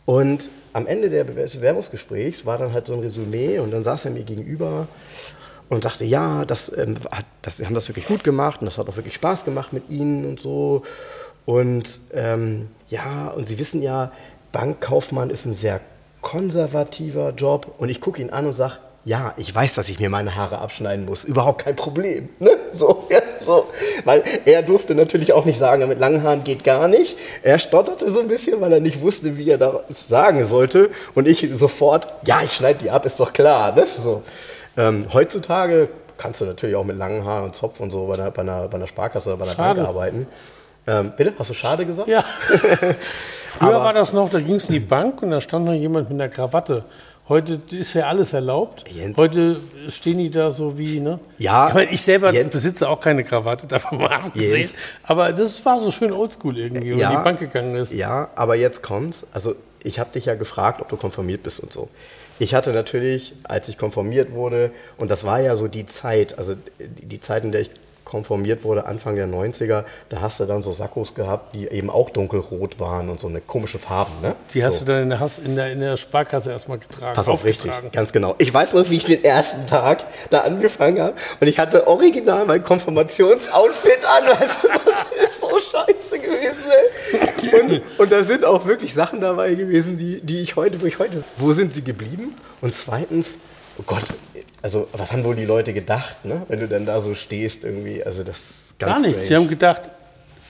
Und 0.06 0.49
am 0.74 0.88
Ende 0.88 1.10
des 1.10 1.57
Bewerbungsgesprächs 1.57 2.45
war 2.45 2.57
dann 2.57 2.72
halt 2.72 2.88
so 2.88 2.94
ein 2.94 3.02
Resümee 3.02 3.60
und 3.60 3.72
dann 3.72 3.84
saß 3.84 4.06
er 4.06 4.11
mir 4.11 4.24
gegenüber 4.24 4.88
und 5.69 5.84
sagte, 5.84 6.06
ja, 6.06 6.45
das, 6.45 6.72
ähm, 6.78 6.95
hat, 7.11 7.26
das, 7.41 7.57
Sie 7.57 7.65
haben 7.65 7.74
das 7.74 7.90
wirklich 7.90 8.07
gut 8.07 8.24
gemacht 8.24 8.61
und 8.61 8.68
das 8.68 8.78
hat 8.78 8.88
auch 8.88 8.95
wirklich 8.95 9.15
Spaß 9.15 9.44
gemacht 9.44 9.74
mit 9.74 9.90
Ihnen 9.90 10.26
und 10.26 10.40
so. 10.40 10.84
Und 11.45 11.99
ähm, 12.14 12.69
ja, 12.90 13.28
und 13.30 13.48
Sie 13.48 13.60
wissen 13.60 13.82
ja, 13.82 14.11
Bankkaufmann 14.53 15.30
ist 15.30 15.45
ein 15.45 15.56
sehr 15.56 15.82
konservativer 16.22 17.32
Job. 17.32 17.76
Und 17.78 17.90
ich 17.90 18.02
gucke 18.02 18.22
ihn 18.22 18.30
an 18.30 18.48
und 18.48 18.56
sage, 18.56 18.78
ja, 19.07 19.34
ich 19.38 19.55
weiß, 19.55 19.73
dass 19.75 19.88
ich 19.88 20.01
mir 20.01 20.09
meine 20.09 20.35
Haare 20.35 20.57
abschneiden 20.57 21.05
muss. 21.05 21.23
Überhaupt 21.23 21.63
kein 21.63 21.77
Problem. 21.77 22.27
Ne? 22.39 22.51
So, 22.73 23.07
ja, 23.09 23.21
so. 23.39 23.67
Weil 24.03 24.21
er 24.43 24.61
durfte 24.63 24.95
natürlich 24.95 25.31
auch 25.31 25.45
nicht 25.45 25.57
sagen, 25.57 25.88
mit 25.88 25.97
langen 25.97 26.23
Haaren 26.23 26.43
geht 26.43 26.65
gar 26.65 26.89
nicht. 26.89 27.17
Er 27.41 27.57
stotterte 27.57 28.11
so 28.11 28.19
ein 28.19 28.27
bisschen, 28.27 28.59
weil 28.59 28.73
er 28.73 28.81
nicht 28.81 28.99
wusste, 28.99 29.38
wie 29.38 29.49
er 29.49 29.57
das 29.57 30.09
sagen 30.09 30.45
sollte. 30.45 30.89
Und 31.15 31.25
ich 31.25 31.47
sofort, 31.55 32.07
ja, 32.25 32.41
ich 32.43 32.51
schneide 32.51 32.79
die 32.84 32.89
ab, 32.89 33.05
ist 33.05 33.17
doch 33.21 33.31
klar. 33.31 33.73
Ne? 33.73 33.88
So. 34.03 34.23
Ähm, 34.75 35.05
heutzutage 35.13 35.88
kannst 36.17 36.41
du 36.41 36.45
natürlich 36.45 36.75
auch 36.75 36.84
mit 36.84 36.97
langen 36.97 37.23
Haaren 37.23 37.45
und 37.45 37.55
Zopf 37.55 37.79
und 37.79 37.91
so 37.91 38.07
bei 38.07 38.15
einer, 38.15 38.31
bei 38.31 38.41
einer, 38.41 38.67
bei 38.67 38.75
einer 38.75 38.88
Sparkasse 38.88 39.29
oder 39.29 39.38
bei 39.38 39.45
einer 39.45 39.55
Schade. 39.55 39.81
Bank 39.84 39.88
arbeiten. 39.88 40.27
Ähm, 40.85 41.13
bitte? 41.15 41.34
Hast 41.39 41.49
du 41.49 41.53
schade 41.53 41.85
gesagt? 41.85 42.09
Ja. 42.09 42.25
Früher 43.59 43.79
war 43.79 43.93
das 43.93 44.11
noch, 44.11 44.29
da 44.29 44.39
ging 44.39 44.55
es 44.55 44.67
in 44.67 44.73
die 44.73 44.79
Bank 44.79 45.21
und 45.23 45.31
da 45.31 45.39
stand 45.41 45.65
noch 45.65 45.73
jemand 45.73 46.09
mit 46.09 46.19
einer 46.19 46.29
Krawatte. 46.29 46.84
Heute 47.29 47.59
ist 47.71 47.93
ja 47.93 48.07
alles 48.07 48.31
erlaubt. 48.31 48.85
Jens. 48.89 49.17
Heute 49.17 49.57
stehen 49.89 50.17
die 50.17 50.29
da 50.29 50.49
so 50.49 50.77
wie, 50.77 51.01
ne? 51.01 51.19
Ja, 51.37 51.67
Ich, 51.67 51.73
meine, 51.73 51.91
ich 51.91 52.01
selber 52.01 52.31
Jens. 52.31 52.51
besitze 52.51 52.87
auch 52.87 53.01
keine 53.01 53.23
Krawatte, 53.25 53.67
davon 53.67 53.97
mal 53.97 54.07
abgesehen. 54.13 54.59
Jens. 54.59 54.73
Aber 55.03 55.33
das 55.33 55.63
war 55.65 55.79
so 55.81 55.91
schön 55.91 56.13
oldschool 56.13 56.57
irgendwie, 56.57 56.91
wenn 56.91 56.99
Ja. 56.99 57.09
die 57.17 57.23
Bank 57.23 57.39
gegangen 57.39 57.75
ist. 57.75 57.91
Ja, 57.93 58.29
aber 58.35 58.55
jetzt 58.55 58.81
kommt's. 58.81 59.25
Also 59.33 59.55
ich 59.83 59.99
habe 59.99 60.11
dich 60.13 60.25
ja 60.25 60.35
gefragt, 60.35 60.79
ob 60.81 60.87
du 60.87 60.95
konformiert 60.95 61.43
bist 61.43 61.59
und 61.59 61.73
so. 61.73 61.89
Ich 62.39 62.53
hatte 62.53 62.71
natürlich, 62.71 63.33
als 63.43 63.67
ich 63.67 63.77
konformiert 63.77 64.31
wurde, 64.31 64.71
und 64.97 65.11
das 65.11 65.23
war 65.25 65.41
ja 65.41 65.55
so 65.57 65.67
die 65.67 65.85
Zeit, 65.85 66.37
also 66.37 66.55
die 66.79 67.19
Zeit, 67.19 67.43
in 67.43 67.51
der 67.51 67.61
ich 67.61 67.71
konformiert 68.07 68.63
wurde, 68.63 68.85
Anfang 68.85 69.15
der 69.15 69.27
90er, 69.27 69.84
da 70.09 70.21
hast 70.21 70.39
du 70.39 70.45
dann 70.45 70.63
so 70.63 70.71
Sakkos 70.71 71.13
gehabt, 71.13 71.53
die 71.53 71.67
eben 71.67 71.89
auch 71.89 72.09
dunkelrot 72.09 72.79
waren 72.79 73.09
und 73.09 73.19
so 73.19 73.27
eine 73.27 73.41
komische 73.41 73.79
Farben. 73.79 74.13
Ne? 74.21 74.35
Die 74.53 74.63
hast 74.63 74.79
so. 74.79 74.85
du 74.85 74.93
dann 74.93 75.03
in 75.03 75.09
der, 75.09 75.29
in 75.45 75.55
der, 75.55 75.71
in 75.73 75.79
der 75.81 75.97
Sparkasse 75.97 76.51
erstmal 76.51 76.79
getragen. 76.79 77.13
Pass 77.13 77.27
auf, 77.27 77.43
richtig, 77.43 77.71
ganz 77.91 78.11
genau. 78.11 78.35
Ich 78.38 78.53
weiß 78.53 78.73
noch, 78.73 78.89
wie 78.89 78.97
ich 78.97 79.05
den 79.05 79.23
ersten 79.23 79.65
Tag 79.67 80.05
da 80.29 80.41
angefangen 80.41 81.01
habe 81.01 81.13
und 81.39 81.47
ich 81.47 81.59
hatte 81.59 81.88
original 81.88 82.45
mein 82.45 82.63
Konfirmationsoutfit 82.63 84.05
an. 84.05 84.39
Weißt 84.39 84.63
du, 84.63 84.67
das 84.67 85.25
ist 85.25 85.41
so 85.41 85.59
scheiße 85.59 86.19
gewesen. 86.19 87.61
Und, 87.61 87.99
und 87.99 88.11
da 88.11 88.23
sind 88.23 88.45
auch 88.45 88.65
wirklich 88.65 88.93
Sachen 88.93 89.21
dabei 89.21 89.53
gewesen, 89.53 89.97
die, 89.97 90.21
die 90.21 90.41
ich 90.41 90.55
heute, 90.55 90.81
wo 90.81 90.85
ich 90.85 90.99
heute, 90.99 91.23
wo 91.38 91.51
sind 91.51 91.73
sie 91.73 91.84
geblieben? 91.84 92.35
Und 92.61 92.75
zweitens, 92.75 93.35
oh 93.77 93.84
Gott, 93.85 94.03
also 94.61 94.88
was 94.93 95.11
haben 95.11 95.23
wohl 95.23 95.35
die 95.35 95.45
Leute 95.45 95.73
gedacht, 95.73 96.25
ne? 96.25 96.41
wenn 96.47 96.59
du 96.59 96.67
dann 96.67 96.85
da 96.85 96.99
so 97.01 97.15
stehst 97.15 97.63
irgendwie, 97.63 98.03
also 98.03 98.23
das 98.23 98.73
ganz 98.79 98.93
Gar 98.93 98.99
nichts. 99.01 99.23
strange. 99.23 99.27
Sie 99.27 99.35
haben 99.35 99.47
gedacht, 99.49 99.81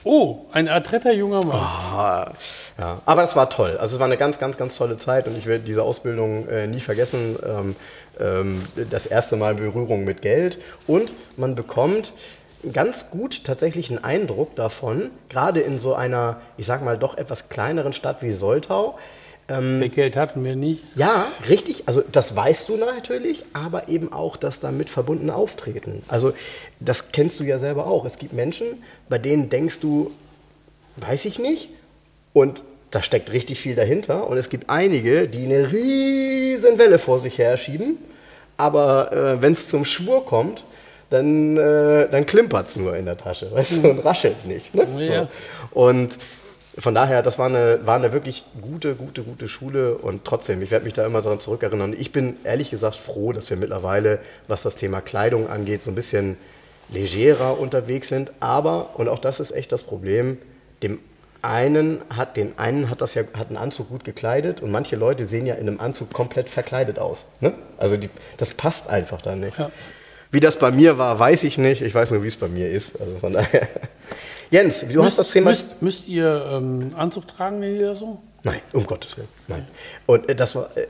oh, 0.04 0.46
ein 0.52 0.68
adretter 0.68 1.12
junger 1.12 1.44
Mann. 1.44 1.56
Ah, 1.56 2.32
ja. 2.78 3.00
Aber 3.04 3.22
das 3.22 3.36
war 3.36 3.50
toll. 3.50 3.76
Also 3.78 3.96
es 3.96 4.00
war 4.00 4.06
eine 4.06 4.16
ganz, 4.16 4.38
ganz, 4.38 4.56
ganz 4.56 4.76
tolle 4.76 4.96
Zeit 4.96 5.26
und 5.26 5.36
ich 5.36 5.46
werde 5.46 5.64
diese 5.64 5.82
Ausbildung 5.82 6.48
äh, 6.48 6.66
nie 6.66 6.80
vergessen. 6.80 7.36
Ähm, 7.46 7.76
ähm, 8.18 8.64
das 8.90 9.06
erste 9.06 9.36
Mal 9.36 9.54
Berührung 9.54 10.04
mit 10.04 10.22
Geld 10.22 10.58
und 10.86 11.12
man 11.36 11.54
bekommt 11.54 12.12
ganz 12.72 13.10
gut 13.10 13.44
tatsächlich 13.44 13.90
einen 13.90 14.02
Eindruck 14.02 14.56
davon, 14.56 15.10
gerade 15.28 15.60
in 15.60 15.78
so 15.78 15.94
einer, 15.94 16.40
ich 16.56 16.66
sag 16.66 16.84
mal, 16.84 16.98
doch 16.98 17.16
etwas 17.16 17.48
kleineren 17.48 17.92
Stadt 17.92 18.22
wie 18.22 18.32
Soltau. 18.32 18.98
Ähm, 19.48 19.78
Mehr 19.78 19.88
Geld 19.88 20.16
hatten 20.16 20.44
wir 20.44 20.56
nicht. 20.56 20.82
ja, 20.94 21.32
richtig. 21.48 21.84
Also 21.86 22.02
das 22.12 22.36
weißt 22.36 22.68
du 22.68 22.76
natürlich, 22.76 23.44
aber 23.54 23.88
eben 23.88 24.12
auch 24.12 24.36
das 24.36 24.60
damit 24.60 24.90
verbundene 24.90 25.34
Auftreten. 25.34 26.02
Also 26.08 26.32
das 26.80 27.12
kennst 27.12 27.40
du 27.40 27.44
ja 27.44 27.58
selber 27.58 27.86
auch. 27.86 28.04
Es 28.04 28.18
gibt 28.18 28.34
Menschen, 28.34 28.66
bei 29.08 29.18
denen 29.18 29.48
denkst 29.48 29.80
du, 29.80 30.10
weiß 30.96 31.24
ich 31.24 31.38
nicht, 31.38 31.70
und 32.34 32.62
da 32.90 33.02
steckt 33.02 33.32
richtig 33.32 33.60
viel 33.60 33.74
dahinter. 33.74 34.28
Und 34.28 34.36
es 34.36 34.50
gibt 34.50 34.68
einige, 34.70 35.28
die 35.28 35.44
eine 35.44 35.72
riesen 35.72 36.78
Welle 36.78 36.98
vor 36.98 37.20
sich 37.20 37.38
herschieben, 37.38 37.98
aber 38.56 39.12
äh, 39.12 39.42
wenn 39.42 39.52
es 39.52 39.68
zum 39.68 39.84
Schwur 39.84 40.26
kommt, 40.26 40.64
dann, 41.10 41.56
äh, 41.56 42.08
dann 42.10 42.26
klimpert 42.26 42.68
es 42.68 42.76
nur 42.76 42.94
in 42.96 43.06
der 43.06 43.16
Tasche, 43.16 43.50
weißt 43.50 43.76
du, 43.82 43.88
und 43.90 44.04
raschelt 44.04 44.46
nicht. 44.46 44.74
Ne? 44.74 44.86
Ja. 44.98 45.22
So. 45.22 45.28
Und 45.80 46.18
von 46.78 46.94
daher, 46.94 47.22
das 47.22 47.38
war 47.38 47.46
eine, 47.46 47.80
war 47.84 47.96
eine 47.96 48.12
wirklich 48.12 48.44
gute, 48.60 48.94
gute, 48.94 49.22
gute 49.22 49.48
Schule 49.48 49.96
und 49.96 50.24
trotzdem, 50.24 50.62
ich 50.62 50.70
werde 50.70 50.84
mich 50.84 50.94
da 50.94 51.04
immer 51.04 51.22
daran 51.22 51.40
zurückerinnern. 51.40 51.94
Ich 51.98 52.12
bin 52.12 52.36
ehrlich 52.44 52.70
gesagt 52.70 52.96
froh, 52.96 53.32
dass 53.32 53.50
wir 53.50 53.56
mittlerweile, 53.56 54.20
was 54.46 54.62
das 54.62 54.76
Thema 54.76 55.00
Kleidung 55.00 55.48
angeht, 55.48 55.82
so 55.82 55.90
ein 55.90 55.94
bisschen 55.94 56.36
legerer 56.88 57.58
unterwegs 57.58 58.08
sind. 58.08 58.30
Aber, 58.40 58.90
und 58.94 59.08
auch 59.08 59.18
das 59.18 59.40
ist 59.40 59.50
echt 59.50 59.72
das 59.72 59.82
Problem, 59.82 60.38
dem 60.82 61.00
einen 61.42 62.00
hat 62.14 62.36
den 62.36 62.58
einen 62.58 62.90
hat 62.90 63.00
das 63.00 63.14
ja 63.14 63.22
hat 63.34 63.48
einen 63.48 63.56
Anzug 63.56 63.90
gut 63.90 64.04
gekleidet 64.04 64.60
und 64.60 64.72
manche 64.72 64.96
Leute 64.96 65.24
sehen 65.24 65.46
ja 65.46 65.54
in 65.54 65.68
einem 65.68 65.80
Anzug 65.80 66.12
komplett 66.12 66.50
verkleidet 66.50 66.98
aus. 66.98 67.26
Ne? 67.40 67.52
Also 67.76 67.96
die, 67.96 68.10
das 68.38 68.54
passt 68.54 68.88
einfach 68.88 69.22
dann 69.22 69.40
nicht. 69.40 69.56
Ja. 69.56 69.70
Wie 70.30 70.40
das 70.40 70.58
bei 70.58 70.70
mir 70.70 70.98
war, 70.98 71.18
weiß 71.18 71.44
ich 71.44 71.58
nicht. 71.58 71.80
Ich 71.82 71.94
weiß 71.94 72.10
nur, 72.10 72.22
wie 72.22 72.28
es 72.28 72.36
bei 72.36 72.48
mir 72.48 72.68
ist. 72.68 73.00
Also 73.00 73.18
von 73.18 73.32
daher. 73.32 73.68
Jens, 74.50 74.84
du 74.90 75.02
hast 75.02 75.18
das 75.18 75.30
Thema. 75.30 75.50
Müsst, 75.50 75.82
müsst 75.82 76.08
ihr 76.08 76.58
ähm, 76.58 76.88
Anzug 76.96 77.28
tragen 77.28 77.56
in 77.56 77.62
der 77.62 77.70
Niederlassung? 77.70 78.18
Nein, 78.42 78.60
um 78.72 78.86
Gottes 78.86 79.16
Willen. 79.16 79.28
Nein. 79.46 79.66
Und 80.06 80.28
äh, 80.28 80.34
das 80.34 80.54
war, 80.54 80.70
äh, 80.76 80.86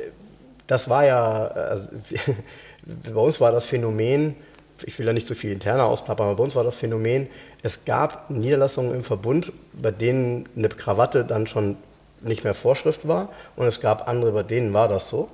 das 0.66 0.88
war 0.88 1.04
ja, 1.04 1.46
also, 1.46 1.88
bei 3.04 3.20
uns 3.20 3.40
war 3.40 3.52
das 3.52 3.66
Phänomen, 3.66 4.36
ich 4.84 4.98
will 4.98 5.06
da 5.06 5.12
nicht 5.12 5.26
zu 5.26 5.34
viel 5.34 5.50
interner 5.50 5.84
ausplappern, 5.84 6.26
aber 6.26 6.36
bei 6.36 6.44
uns 6.44 6.54
war 6.54 6.62
das 6.62 6.76
Phänomen, 6.76 7.26
es 7.62 7.84
gab 7.84 8.30
Niederlassungen 8.30 8.94
im 8.94 9.02
Verbund, 9.02 9.52
bei 9.72 9.90
denen 9.90 10.48
eine 10.56 10.68
Krawatte 10.68 11.24
dann 11.24 11.46
schon 11.46 11.76
nicht 12.20 12.44
mehr 12.44 12.54
Vorschrift 12.54 13.08
war 13.08 13.30
und 13.56 13.66
es 13.66 13.80
gab 13.80 14.08
andere, 14.08 14.32
bei 14.32 14.42
denen 14.42 14.72
war 14.72 14.88
das 14.88 15.08
so. 15.08 15.28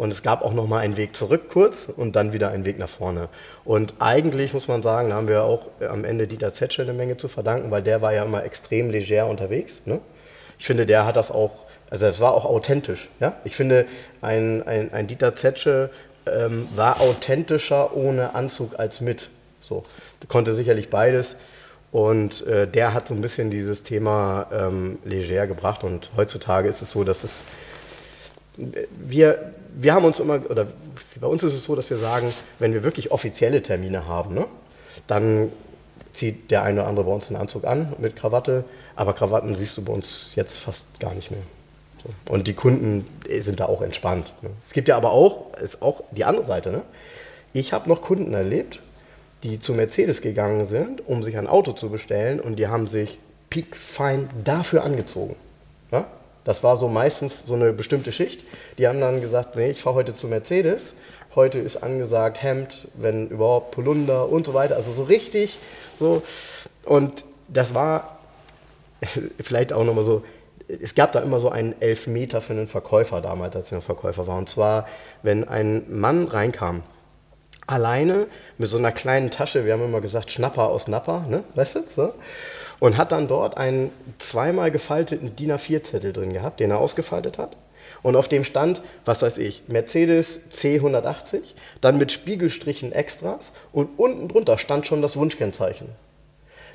Und 0.00 0.10
es 0.10 0.22
gab 0.22 0.40
auch 0.40 0.54
noch 0.54 0.66
mal 0.66 0.78
einen 0.78 0.96
Weg 0.96 1.14
zurück 1.14 1.50
kurz 1.50 1.86
und 1.94 2.16
dann 2.16 2.32
wieder 2.32 2.48
einen 2.48 2.64
Weg 2.64 2.78
nach 2.78 2.88
vorne. 2.88 3.28
Und 3.66 3.92
eigentlich 3.98 4.54
muss 4.54 4.66
man 4.66 4.82
sagen, 4.82 5.10
da 5.10 5.16
haben 5.16 5.28
wir 5.28 5.44
auch 5.44 5.66
am 5.86 6.06
Ende 6.06 6.26
Dieter 6.26 6.54
Zetsche 6.54 6.80
eine 6.80 6.94
Menge 6.94 7.18
zu 7.18 7.28
verdanken, 7.28 7.70
weil 7.70 7.82
der 7.82 8.00
war 8.00 8.14
ja 8.14 8.24
immer 8.24 8.42
extrem 8.42 8.88
leger 8.88 9.26
unterwegs. 9.26 9.82
Ne? 9.84 10.00
Ich 10.58 10.64
finde, 10.64 10.86
der 10.86 11.04
hat 11.04 11.16
das 11.16 11.30
auch, 11.30 11.50
also 11.90 12.06
es 12.06 12.18
war 12.18 12.32
auch 12.32 12.46
authentisch. 12.46 13.10
Ja? 13.20 13.34
Ich 13.44 13.54
finde, 13.54 13.84
ein, 14.22 14.66
ein, 14.66 14.90
ein 14.94 15.06
Dieter 15.06 15.36
Zetsche 15.36 15.90
ähm, 16.24 16.66
war 16.74 17.02
authentischer 17.02 17.94
ohne 17.94 18.34
Anzug 18.34 18.78
als 18.78 19.02
mit. 19.02 19.28
So, 19.60 19.82
konnte 20.28 20.54
sicherlich 20.54 20.88
beides. 20.88 21.36
Und 21.92 22.46
äh, 22.46 22.66
der 22.66 22.94
hat 22.94 23.06
so 23.06 23.12
ein 23.12 23.20
bisschen 23.20 23.50
dieses 23.50 23.82
Thema 23.82 24.46
ähm, 24.50 24.98
leger 25.04 25.46
gebracht. 25.46 25.84
Und 25.84 26.10
heutzutage 26.16 26.70
ist 26.70 26.80
es 26.80 26.90
so, 26.92 27.04
dass 27.04 27.22
es 27.22 27.44
wir, 28.56 29.52
wir 29.82 29.94
haben 29.94 30.04
uns 30.04 30.20
immer, 30.20 30.40
oder 30.50 30.66
bei 31.20 31.26
uns 31.26 31.42
ist 31.42 31.54
es 31.54 31.64
so, 31.64 31.74
dass 31.74 31.88
wir 31.90 31.98
sagen, 31.98 32.32
wenn 32.58 32.72
wir 32.72 32.82
wirklich 32.82 33.10
offizielle 33.12 33.62
Termine 33.62 34.06
haben, 34.06 34.34
ne, 34.34 34.46
dann 35.06 35.50
zieht 36.12 36.50
der 36.50 36.62
eine 36.62 36.80
oder 36.80 36.88
andere 36.88 37.06
bei 37.06 37.12
uns 37.12 37.28
einen 37.28 37.36
Anzug 37.36 37.64
an 37.64 37.94
mit 37.98 38.16
Krawatte, 38.16 38.64
aber 38.96 39.14
Krawatten 39.14 39.54
siehst 39.54 39.76
du 39.76 39.84
bei 39.84 39.92
uns 39.92 40.32
jetzt 40.34 40.58
fast 40.58 41.00
gar 41.00 41.14
nicht 41.14 41.30
mehr. 41.30 41.42
So. 42.02 42.32
Und 42.32 42.48
die 42.48 42.54
Kunden 42.54 43.06
sind 43.40 43.60
da 43.60 43.66
auch 43.66 43.82
entspannt. 43.82 44.32
Ne. 44.42 44.50
Es 44.66 44.72
gibt 44.72 44.88
ja 44.88 44.96
aber 44.96 45.12
auch, 45.12 45.54
ist 45.58 45.82
auch 45.82 46.02
die 46.10 46.24
andere 46.24 46.44
Seite, 46.44 46.72
ne? 46.72 46.82
ich 47.52 47.72
habe 47.72 47.88
noch 47.88 48.02
Kunden 48.02 48.34
erlebt, 48.34 48.80
die 49.42 49.58
zu 49.58 49.72
Mercedes 49.72 50.20
gegangen 50.20 50.66
sind, 50.66 51.06
um 51.06 51.22
sich 51.22 51.38
ein 51.38 51.46
Auto 51.46 51.72
zu 51.72 51.88
bestellen 51.88 52.40
und 52.40 52.56
die 52.56 52.68
haben 52.68 52.86
sich 52.86 53.18
piekfein 53.48 54.28
dafür 54.44 54.84
angezogen. 54.84 55.36
Das 56.44 56.62
war 56.62 56.76
so 56.76 56.88
meistens 56.88 57.44
so 57.46 57.54
eine 57.54 57.72
bestimmte 57.72 58.12
Schicht. 58.12 58.44
Die 58.78 58.88
haben 58.88 59.00
dann 59.00 59.20
gesagt, 59.20 59.56
nee, 59.56 59.70
ich 59.70 59.82
fahre 59.82 59.96
heute 59.96 60.14
zu 60.14 60.26
Mercedes. 60.26 60.94
Heute 61.34 61.58
ist 61.58 61.82
angesagt 61.82 62.42
Hemd, 62.42 62.88
wenn 62.94 63.28
überhaupt 63.28 63.72
Polunder 63.72 64.28
und 64.28 64.46
so 64.46 64.54
weiter. 64.54 64.76
Also 64.76 64.92
so 64.92 65.04
richtig 65.04 65.58
so. 65.94 66.22
Und 66.84 67.24
das 67.48 67.74
war 67.74 68.18
vielleicht 69.42 69.72
auch 69.72 69.84
nochmal 69.84 70.04
so, 70.04 70.24
es 70.66 70.94
gab 70.94 71.12
da 71.12 71.20
immer 71.20 71.40
so 71.40 71.50
einen 71.50 71.80
Elfmeter 71.80 72.40
für 72.40 72.52
einen 72.52 72.68
Verkäufer 72.68 73.20
damals, 73.20 73.56
als 73.56 73.66
ich 73.66 73.72
noch 73.72 73.82
Verkäufer 73.82 74.26
war. 74.26 74.38
Und 74.38 74.48
zwar, 74.48 74.88
wenn 75.22 75.46
ein 75.46 75.84
Mann 75.88 76.26
reinkam, 76.26 76.82
alleine 77.66 78.26
mit 78.58 78.70
so 78.70 78.78
einer 78.78 78.92
kleinen 78.92 79.30
Tasche, 79.30 79.64
wir 79.64 79.72
haben 79.72 79.84
immer 79.84 80.00
gesagt, 80.00 80.30
Schnapper 80.32 80.68
aus 80.68 80.88
Napper, 80.88 81.26
ne? 81.28 81.44
weißt 81.54 81.76
du? 81.76 81.84
So 81.96 82.14
und 82.80 82.96
hat 82.96 83.12
dann 83.12 83.28
dort 83.28 83.56
einen 83.56 83.92
zweimal 84.18 84.70
gefalteten 84.70 85.36
DIN 85.36 85.52
A4-Zettel 85.52 86.12
drin 86.12 86.32
gehabt, 86.32 86.60
den 86.60 86.70
er 86.70 86.78
ausgefaltet 86.78 87.38
hat. 87.38 87.56
Und 88.02 88.16
auf 88.16 88.28
dem 88.28 88.44
stand, 88.44 88.80
was 89.04 89.22
weiß 89.22 89.38
ich, 89.38 89.62
Mercedes 89.68 90.40
C180, 90.50 91.40
dann 91.80 91.98
mit 91.98 92.12
Spiegelstrichen 92.12 92.92
Extras 92.92 93.52
und 93.72 93.98
unten 93.98 94.28
drunter 94.28 94.58
stand 94.58 94.86
schon 94.86 95.02
das 95.02 95.16
Wunschkennzeichen 95.16 95.88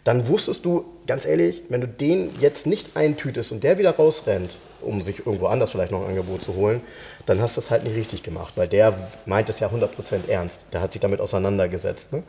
dann 0.06 0.28
wusstest 0.28 0.64
du, 0.64 0.86
ganz 1.08 1.26
ehrlich, 1.26 1.64
wenn 1.70 1.82
du 1.82 1.88
den 1.88 2.30
jetzt 2.40 2.68
nicht 2.68 2.96
eintütest 2.96 3.52
und 3.52 3.64
der 3.64 3.80
wieder 3.80 3.90
rausrennt, 3.90 4.56
um 4.82 5.02
sich 5.02 5.26
irgendwo 5.26 5.48
anders 5.48 5.72
vielleicht 5.72 5.92
noch 5.92 6.04
ein 6.04 6.10
Angebot 6.10 6.44
zu 6.44 6.54
holen, 6.54 6.82
dann 7.26 7.42
hast 7.42 7.58
du 7.58 7.62
es 7.62 7.72
halt 7.72 7.84
nicht 7.84 7.96
richtig 7.96 8.24
gemacht, 8.24 8.54
weil 8.56 8.68
der 8.68 8.94
meint 9.26 9.50
es 9.50 9.60
ja 9.60 9.68
100% 9.68 10.30
ernst. 10.30 10.60
Der 10.74 10.82
hat 10.82 10.92
sich 10.92 11.02
damit 11.02 11.20
auseinandergesetzt. 11.20 12.14
Ne? 12.14 12.24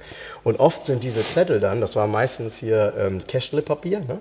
Und 0.44 0.59
oft 0.59 0.86
sind 0.86 1.05
diese 1.05 1.23
Zettel 1.23 1.60
dann, 1.60 1.81
das 1.81 1.97
war 1.97 2.06
meistens 2.06 2.59
hier 2.59 2.94
ähm, 2.98 3.23
Cashlip-Papier, 3.27 4.01
ne? 4.01 4.20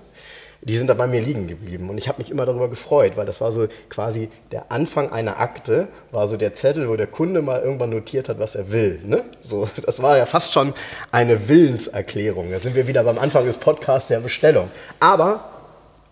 die 0.62 0.76
sind 0.76 0.88
da 0.88 0.94
bei 0.94 1.06
mir 1.06 1.20
liegen 1.20 1.46
geblieben. 1.46 1.88
Und 1.90 1.98
ich 1.98 2.08
habe 2.08 2.18
mich 2.18 2.30
immer 2.30 2.46
darüber 2.46 2.68
gefreut, 2.68 3.12
weil 3.16 3.26
das 3.26 3.40
war 3.40 3.52
so 3.52 3.68
quasi 3.88 4.30
der 4.52 4.72
Anfang 4.72 5.12
einer 5.12 5.38
Akte, 5.38 5.88
war 6.10 6.28
so 6.28 6.36
der 6.36 6.56
Zettel, 6.56 6.88
wo 6.88 6.96
der 6.96 7.06
Kunde 7.06 7.42
mal 7.42 7.60
irgendwann 7.60 7.90
notiert 7.90 8.28
hat, 8.28 8.38
was 8.38 8.54
er 8.54 8.70
will. 8.70 9.00
Ne? 9.04 9.24
So, 9.42 9.68
das 9.86 10.02
war 10.02 10.16
ja 10.16 10.26
fast 10.26 10.52
schon 10.52 10.74
eine 11.12 11.48
Willenserklärung. 11.48 12.50
Da 12.50 12.58
sind 12.58 12.74
wir 12.74 12.86
wieder 12.86 13.04
beim 13.04 13.18
Anfang 13.18 13.46
des 13.46 13.56
Podcasts 13.58 14.08
der 14.08 14.20
Bestellung. 14.20 14.70
Aber 14.98 15.55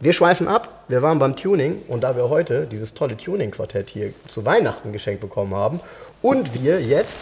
wir 0.00 0.12
schweifen 0.12 0.48
ab. 0.48 0.84
Wir 0.88 1.02
waren 1.02 1.18
beim 1.18 1.36
Tuning 1.36 1.82
und 1.88 2.02
da 2.02 2.16
wir 2.16 2.28
heute 2.28 2.66
dieses 2.66 2.94
tolle 2.94 3.16
Tuning-Quartett 3.16 3.90
hier 3.90 4.12
zu 4.28 4.44
Weihnachten 4.44 4.92
geschenkt 4.92 5.20
bekommen 5.20 5.54
haben 5.54 5.80
und 6.22 6.54
wir 6.54 6.80
jetzt, 6.80 7.18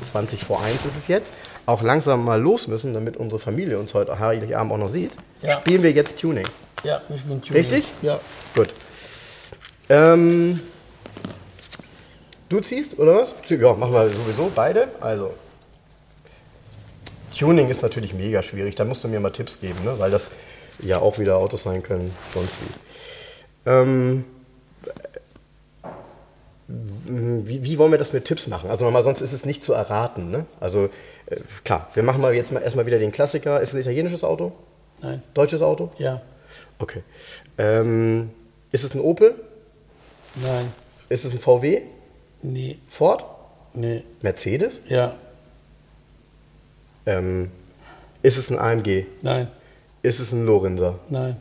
20 0.00 0.44
vor 0.44 0.62
1 0.62 0.84
ist 0.84 0.96
es 0.96 1.08
jetzt, 1.08 1.32
auch 1.66 1.82
langsam 1.82 2.24
mal 2.24 2.40
los 2.40 2.68
müssen, 2.68 2.94
damit 2.94 3.16
unsere 3.16 3.38
Familie 3.38 3.78
uns 3.78 3.94
heute 3.94 4.18
Heiligabend 4.18 4.72
auch 4.72 4.78
noch 4.78 4.88
sieht, 4.88 5.12
ja. 5.42 5.52
spielen 5.52 5.82
wir 5.82 5.92
jetzt 5.92 6.18
Tuning. 6.18 6.46
Ja, 6.82 7.02
ich 7.08 7.22
bin 7.24 7.40
Tuning. 7.40 7.62
Richtig? 7.62 7.84
Ja. 8.02 8.20
Gut. 8.54 8.68
Ähm, 9.88 10.60
du 12.48 12.60
ziehst, 12.60 12.98
oder 12.98 13.16
was? 13.16 13.34
Ja, 13.48 13.74
machen 13.74 13.92
wir 13.92 14.08
sowieso 14.08 14.50
beide. 14.54 14.88
Also, 15.00 15.34
Tuning 17.36 17.68
ist 17.70 17.82
natürlich 17.82 18.14
mega 18.14 18.42
schwierig. 18.42 18.74
Da 18.74 18.84
musst 18.84 19.02
du 19.02 19.08
mir 19.08 19.20
mal 19.20 19.30
Tipps 19.30 19.60
geben, 19.60 19.82
ne? 19.84 19.94
weil 19.98 20.10
das 20.10 20.30
ja 20.80 20.98
auch 20.98 21.18
wieder 21.18 21.36
Autos 21.36 21.62
sein 21.62 21.82
können, 21.82 22.12
sonst 22.32 22.58
wie. 22.60 23.70
Ähm, 23.70 24.24
wie, 26.66 27.62
wie, 27.62 27.78
wollen 27.78 27.90
wir 27.90 27.98
das 27.98 28.12
mit 28.12 28.24
Tipps 28.24 28.46
machen? 28.46 28.70
Also 28.70 28.84
nochmal, 28.84 29.02
sonst 29.02 29.20
ist 29.20 29.32
es 29.32 29.44
nicht 29.44 29.62
zu 29.62 29.74
erraten. 29.74 30.30
Ne? 30.30 30.46
Also 30.60 30.88
äh, 31.26 31.36
klar, 31.62 31.88
wir 31.94 32.02
machen 32.02 32.20
mal 32.20 32.34
jetzt 32.34 32.52
mal 32.52 32.62
erstmal 32.62 32.86
wieder 32.86 32.98
den 32.98 33.12
Klassiker. 33.12 33.60
Ist 33.60 33.70
es 33.70 33.74
ein 33.74 33.80
italienisches 33.80 34.24
Auto? 34.24 34.52
Nein. 35.02 35.22
Deutsches 35.34 35.60
Auto? 35.62 35.90
Ja. 35.98 36.22
Okay. 36.78 37.02
Ähm, 37.58 38.30
ist 38.72 38.84
es 38.84 38.94
ein 38.94 39.00
Opel? 39.00 39.34
Nein. 40.36 40.72
Ist 41.08 41.24
es 41.24 41.32
ein 41.32 41.38
VW? 41.38 41.82
Nee. 42.42 42.78
Ford? 42.88 43.24
Nee. 43.74 44.02
Mercedes? 44.22 44.80
Ja. 44.88 45.14
Ähm, 47.06 47.50
ist 48.22 48.38
es 48.38 48.50
ein 48.50 48.58
AMG? 48.58 49.04
Nein. 49.20 49.48
Ist 50.04 50.20
es 50.20 50.32
ein 50.32 50.44
Lorenzer? 50.44 50.98
Nein. 51.08 51.38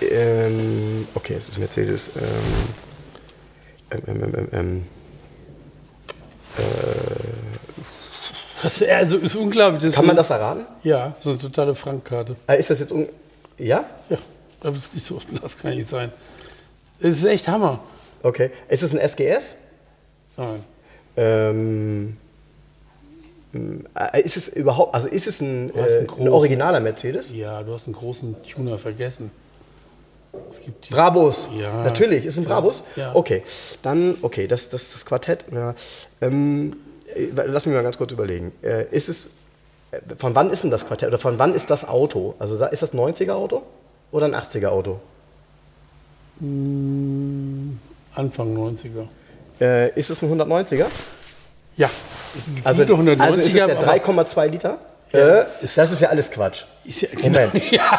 Ähm, 0.00 1.06
okay, 1.14 1.34
es 1.34 1.48
ist 1.48 1.58
Mercedes. 1.60 2.10
Ähm, 2.16 4.02
ähm, 4.08 4.24
ähm, 4.24 4.34
ähm, 4.34 4.48
ähm 4.52 4.86
äh, 8.64 8.92
also 8.92 9.16
ist 9.16 9.36
unglaublich. 9.36 9.82
Das 9.84 9.94
Kann 9.94 10.06
man 10.06 10.16
das 10.16 10.30
erraten? 10.30 10.66
Ja, 10.82 11.14
so 11.20 11.30
eine 11.30 11.38
totale 11.38 11.76
Frankkarte. 11.76 12.34
Ah, 12.48 12.54
ist 12.54 12.68
das 12.68 12.80
jetzt 12.80 12.90
un 12.90 13.08
Ja? 13.56 13.84
Ja, 14.10 14.18
aber 14.60 14.72
das, 14.72 14.90
so, 14.96 15.20
das 15.40 15.56
kann 15.56 15.76
nicht 15.76 15.88
sein. 15.88 16.10
Das 16.98 17.12
ist 17.12 17.24
echt 17.24 17.46
Hammer. 17.46 17.78
Okay. 18.24 18.50
Ist 18.68 18.82
es 18.82 18.92
ein 18.92 18.98
SGS? 18.98 19.54
Nein. 20.36 20.64
Ähm, 21.16 22.08
äh, 22.08 22.21
ist 24.24 24.36
es 24.36 24.48
überhaupt, 24.48 24.94
also 24.94 25.08
ist 25.08 25.26
es 25.26 25.40
ein, 25.40 25.74
äh, 25.74 26.06
ein 26.18 26.28
originaler 26.28 26.80
Mercedes? 26.80 27.30
Ja, 27.30 27.62
du 27.62 27.74
hast 27.74 27.86
einen 27.86 27.94
großen 27.94 28.36
Tuner 28.42 28.78
vergessen. 28.78 29.30
Es 30.48 30.60
gibt 30.62 30.88
Brabus. 30.90 31.48
Ja. 31.58 31.82
Natürlich, 31.82 32.24
ist 32.24 32.38
ein 32.38 32.44
Brabus? 32.44 32.82
Ja. 32.96 33.14
Okay, 33.14 33.42
dann, 33.82 34.16
okay, 34.22 34.46
das, 34.46 34.68
das, 34.68 34.92
das 34.92 35.04
Quartett. 35.04 35.44
Ja. 35.52 35.74
Ähm, 36.20 36.76
äh, 37.14 37.28
lass 37.34 37.66
mich 37.66 37.74
mal 37.74 37.82
ganz 37.82 37.98
kurz 37.98 38.12
überlegen. 38.12 38.52
Äh, 38.62 38.86
ist 38.90 39.08
es, 39.08 39.26
äh, 39.90 40.00
von 40.16 40.34
wann 40.34 40.50
ist 40.50 40.62
denn 40.62 40.70
das 40.70 40.86
Quartett 40.86 41.08
oder 41.08 41.18
von 41.18 41.38
wann 41.38 41.54
ist 41.54 41.70
das 41.70 41.86
Auto? 41.86 42.34
Also 42.38 42.54
ist 42.64 42.82
das 42.82 42.94
ein 42.94 43.00
90er 43.00 43.32
Auto 43.32 43.62
oder 44.10 44.26
ein 44.26 44.34
80er 44.34 44.68
Auto? 44.68 45.00
Mm, 46.40 47.72
Anfang 48.14 48.56
90er. 48.56 49.06
Äh, 49.60 49.98
ist 49.98 50.10
es 50.10 50.22
ein 50.22 50.30
190er? 50.40 50.86
Ja. 51.76 51.90
Also, 52.64 52.82
190er, 52.82 53.20
also 53.20 53.36
ist 53.38 53.46
es 53.46 53.52
der 53.52 53.80
3,2 53.80 54.46
Liter? 54.48 54.78
Ja, 55.12 55.40
äh, 55.40 55.46
ist, 55.60 55.76
das 55.76 55.92
ist 55.92 56.00
ja 56.00 56.08
alles 56.08 56.30
Quatsch. 56.30 56.64
Ist 56.84 57.02
ja, 57.02 57.08
Moment. 57.20 57.52
Ja. 57.70 57.82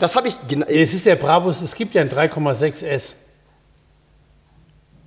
das 0.00 0.16
habe 0.16 0.28
ich. 0.28 0.36
Es 0.68 0.94
ist 0.94 1.06
der 1.06 1.16
Brabus, 1.16 1.60
es 1.60 1.74
gibt 1.74 1.94
ja 1.94 2.00
ein 2.00 2.08
3,6S. 2.08 3.14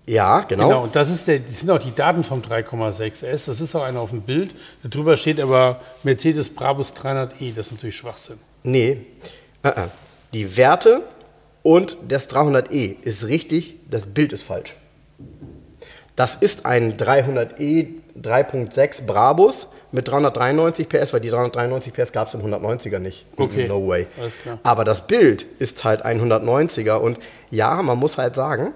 Ja, 0.06 0.42
genau. 0.42 0.68
Genau, 0.68 0.84
und 0.84 0.96
das, 0.96 1.10
ist 1.10 1.28
der, 1.28 1.40
das 1.40 1.60
sind 1.60 1.70
auch 1.70 1.80
die 1.80 1.94
Daten 1.94 2.24
vom 2.24 2.42
3,6S. 2.42 3.48
Das 3.48 3.60
ist 3.60 3.76
auch 3.76 3.84
einer 3.84 4.00
auf 4.00 4.12
dem 4.12 4.22
Bild. 4.22 4.56
Darüber 4.84 5.18
steht 5.18 5.40
aber 5.40 5.82
Mercedes 6.04 6.54
Brabus 6.54 6.94
300e. 6.94 7.54
Das 7.56 7.68
ist 7.68 7.74
natürlich 7.74 7.98
Schwachsinn. 7.98 8.38
Nee, 8.64 9.06
äh, 9.64 9.70
äh. 9.70 9.74
die 10.34 10.56
Werte 10.56 11.02
und 11.64 11.98
das 12.08 12.30
300e 12.30 12.96
ist 13.02 13.26
richtig, 13.26 13.76
das 13.90 14.06
Bild 14.08 14.32
ist 14.32 14.44
falsch. 14.44 14.76
Das 16.18 16.36
ist 16.36 16.66
ein 16.66 16.98
300e 16.98 17.88
3.6 18.22 19.06
Brabus 19.06 19.68
mit 19.92 20.08
393 20.08 20.90
PS, 20.90 21.14
weil 21.14 21.20
die 21.22 21.30
393 21.30 21.94
PS 21.94 22.12
gab 22.12 22.28
es 22.28 22.34
im 22.34 22.42
190er 22.42 22.98
nicht. 23.00 23.26
Okay. 23.38 23.68
No 23.68 23.88
way. 23.88 24.08
Alles 24.20 24.34
klar. 24.42 24.60
Aber 24.64 24.84
das 24.84 25.06
Bild 25.06 25.46
ist 25.60 25.84
halt 25.84 26.02
ein 26.04 26.20
190er 26.20 26.96
und 26.96 27.20
ja, 27.52 27.82
man 27.84 27.98
muss 28.00 28.18
halt 28.18 28.34
sagen, 28.36 28.74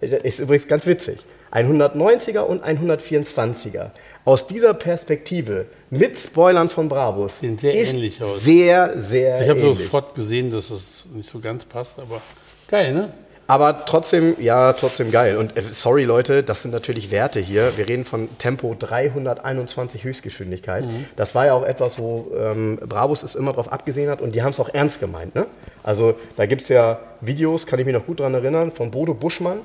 ist 0.00 0.38
übrigens 0.38 0.68
ganz 0.68 0.86
witzig, 0.86 1.18
ein 1.50 1.68
190er 1.80 2.40
und 2.40 2.62
ein 2.62 2.78
124er. 2.78 3.90
Aus 4.24 4.46
dieser 4.46 4.72
Perspektive 4.72 5.66
mit 5.90 6.16
Spoilern 6.16 6.68
von 6.70 6.88
Brabus 6.88 7.40
Sehen 7.40 7.58
sehr 7.58 7.74
ähnlich 7.74 8.22
aus. 8.22 8.40
sehr, 8.42 8.98
sehr 8.98 9.42
Ich 9.42 9.48
habe 9.50 9.60
ähnlich. 9.60 9.78
sofort 9.78 10.14
gesehen, 10.14 10.50
dass 10.50 10.70
es 10.70 11.04
nicht 11.12 11.28
so 11.28 11.40
ganz 11.40 11.64
passt, 11.64 11.98
aber 11.98 12.22
geil, 12.68 12.94
ne? 12.94 13.12
Aber 13.46 13.84
trotzdem, 13.84 14.36
ja, 14.40 14.72
trotzdem 14.72 15.10
geil. 15.10 15.36
Und 15.36 15.56
äh, 15.56 15.62
sorry 15.70 16.04
Leute, 16.04 16.42
das 16.42 16.62
sind 16.62 16.70
natürlich 16.70 17.10
Werte 17.10 17.40
hier. 17.40 17.76
Wir 17.76 17.88
reden 17.88 18.04
von 18.04 18.28
Tempo 18.38 18.74
321 18.78 20.04
Höchstgeschwindigkeit. 20.04 20.84
Das 21.16 21.34
war 21.34 21.46
ja 21.46 21.54
auch 21.54 21.64
etwas, 21.64 21.98
wo 21.98 22.32
ähm, 22.38 22.78
Brabus 22.78 23.22
es 23.22 23.34
immer 23.34 23.52
drauf 23.52 23.70
abgesehen 23.70 24.10
hat 24.10 24.22
und 24.22 24.34
die 24.34 24.42
haben 24.42 24.52
es 24.52 24.60
auch 24.60 24.72
ernst 24.72 25.00
gemeint. 25.00 25.34
Ne? 25.34 25.46
Also 25.82 26.14
da 26.36 26.46
gibt 26.46 26.62
es 26.62 26.68
ja 26.68 27.00
Videos, 27.20 27.66
kann 27.66 27.78
ich 27.78 27.84
mich 27.84 27.94
noch 27.94 28.06
gut 28.06 28.20
dran 28.20 28.32
erinnern, 28.32 28.70
von 28.70 28.90
Bodo 28.90 29.12
Buschmann, 29.12 29.60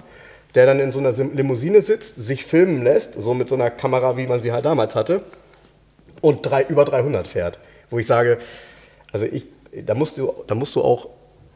der 0.56 0.66
dann 0.66 0.80
in 0.80 0.92
so 0.92 1.00
einer 1.00 1.12
Limousine 1.12 1.82
sitzt, 1.82 2.18
sich 2.18 2.46
filmen 2.46 2.84
lässt, 2.84 3.14
so 3.14 3.34
mit 3.34 3.48
so 3.48 3.56
einer 3.56 3.70
Kamera, 3.70 4.18
wie 4.18 4.28
man 4.28 4.42
sie 4.42 4.52
halt 4.52 4.66
damals 4.66 4.96
hatte, 4.96 5.22
und 6.22 6.46
drei, 6.46 6.64
über 6.64 6.84
300 6.84 7.28
fährt. 7.28 7.60
Wo 7.90 8.00
ich 8.00 8.08
sage, 8.08 8.40
also 9.12 9.26
ich, 9.26 9.46
da 9.86 9.96
musst 9.96 10.18
du, 10.18 10.34
da 10.48 10.56
musst 10.56 10.76
du 10.76 10.82
auch, 10.82 11.08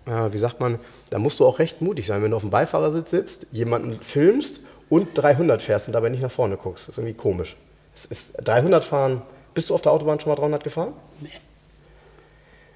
wie 0.05 0.39
sagt 0.39 0.59
man, 0.59 0.79
da 1.09 1.19
musst 1.19 1.39
du 1.39 1.45
auch 1.45 1.59
recht 1.59 1.81
mutig 1.81 2.07
sein, 2.07 2.21
wenn 2.21 2.31
du 2.31 2.37
auf 2.37 2.43
dem 2.43 2.49
Beifahrersitz 2.49 3.09
sitzt, 3.09 3.47
jemanden 3.51 3.99
filmst 4.01 4.59
und 4.89 5.09
300 5.15 5.61
fährst 5.61 5.87
und 5.87 5.93
dabei 5.93 6.09
nicht 6.09 6.21
nach 6.21 6.31
vorne 6.31 6.57
guckst. 6.57 6.87
Das 6.87 6.95
ist 6.95 6.97
irgendwie 6.97 7.15
komisch. 7.15 7.55
Es 7.95 8.05
ist 8.05 8.33
300 8.43 8.83
fahren. 8.83 9.21
Bist 9.53 9.69
du 9.69 9.75
auf 9.75 9.81
der 9.81 9.91
Autobahn 9.91 10.19
schon 10.19 10.29
mal 10.31 10.35
300 10.35 10.63
gefahren? 10.63 10.93
Nee. 11.21 11.29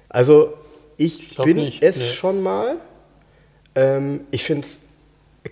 Also 0.08 0.54
ich, 0.96 1.30
glaub 1.30 1.46
bin 1.46 1.56
nicht, 1.56 1.82
es 1.82 1.98
nee. 1.98 2.04
schon 2.04 2.42
mal. 2.42 2.76
Ähm, 3.74 4.22
ich 4.30 4.44
finde 4.44 4.66
es 4.66 4.80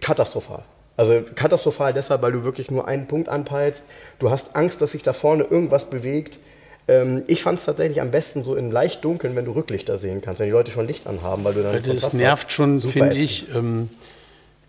katastrophal. 0.00 0.62
Also 0.96 1.22
katastrophal 1.34 1.92
deshalb, 1.92 2.22
weil 2.22 2.32
du 2.32 2.42
wirklich 2.44 2.70
nur 2.70 2.88
einen 2.88 3.06
Punkt 3.06 3.28
anpeilst. 3.28 3.84
Du 4.18 4.30
hast 4.30 4.56
Angst, 4.56 4.80
dass 4.80 4.92
sich 4.92 5.02
da 5.02 5.12
vorne 5.12 5.44
irgendwas 5.44 5.90
bewegt. 5.90 6.38
Ähm, 6.88 7.22
ich 7.26 7.42
fand 7.42 7.58
es 7.58 7.64
tatsächlich 7.64 8.00
am 8.00 8.10
besten 8.10 8.42
so 8.44 8.54
in 8.54 8.70
leicht 8.70 9.04
dunkeln, 9.04 9.34
wenn 9.34 9.44
du 9.44 9.52
Rücklichter 9.52 9.98
sehen 9.98 10.20
kannst, 10.22 10.38
wenn 10.40 10.46
die 10.46 10.52
Leute 10.52 10.70
schon 10.70 10.86
Licht 10.86 11.06
anhaben, 11.06 11.42
weil 11.44 11.54
du 11.54 11.62
dann 11.62 11.72
Das 11.74 11.82
Kontrast 11.84 12.14
nervt 12.14 12.44
hast. 12.46 12.52
schon, 12.52 12.80
finde 12.80 13.16
ich. 13.16 13.46
Ähm, 13.54 13.88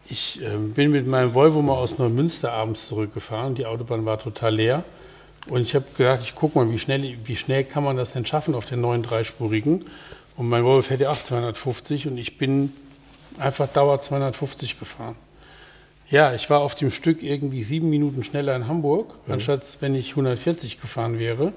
ich 0.10 0.40
ähm, 0.42 0.72
bin 0.74 0.92
mit 0.92 1.06
meinem 1.06 1.34
Volvo 1.34 1.62
mal 1.62 1.74
aus 1.76 1.98
Neumünster 1.98 2.54
abends 2.54 2.88
zurückgefahren. 2.88 3.56
Die 3.56 3.66
Autobahn 3.66 4.06
war 4.06 4.20
total 4.20 4.56
leer. 4.56 4.84
Und 5.50 5.62
ich 5.62 5.76
habe 5.76 5.86
gedacht, 5.98 6.22
ich 6.24 6.34
gucke 6.34 6.58
mal, 6.58 6.70
wie 6.72 6.80
schnell, 6.80 7.16
wie 7.26 7.36
schnell 7.36 7.64
kann 7.64 7.84
man 7.84 7.98
das 7.98 8.14
denn 8.14 8.26
schaffen 8.26 8.56
auf 8.56 8.66
den 8.66 8.82
neuen 8.82 9.04
dreispurigen. 9.04 9.86
Und 10.38 10.50
mein 10.50 10.64
Volvo 10.64 10.82
fährt 10.82 11.02
ja 11.02 11.10
auch 11.12 11.16
250 11.18 12.08
und 12.08 12.18
ich 12.18 12.38
bin 12.38 12.74
einfach 13.38 13.68
Dauer 13.68 14.00
250 14.02 14.80
gefahren. 14.80 15.16
Ja, 16.10 16.34
ich 16.34 16.50
war 16.50 16.62
auf 16.62 16.74
dem 16.76 16.90
Stück 16.92 17.22
irgendwie 17.22 17.64
sieben 17.64 17.90
Minuten 17.90 18.24
schneller 18.24 18.56
in 18.56 18.68
Hamburg, 18.68 19.14
Mhm. 19.28 19.34
anstatt 19.34 19.64
wenn 19.82 19.94
ich 19.94 20.12
140 20.12 20.80
gefahren 20.82 21.20
wäre. 21.20 21.52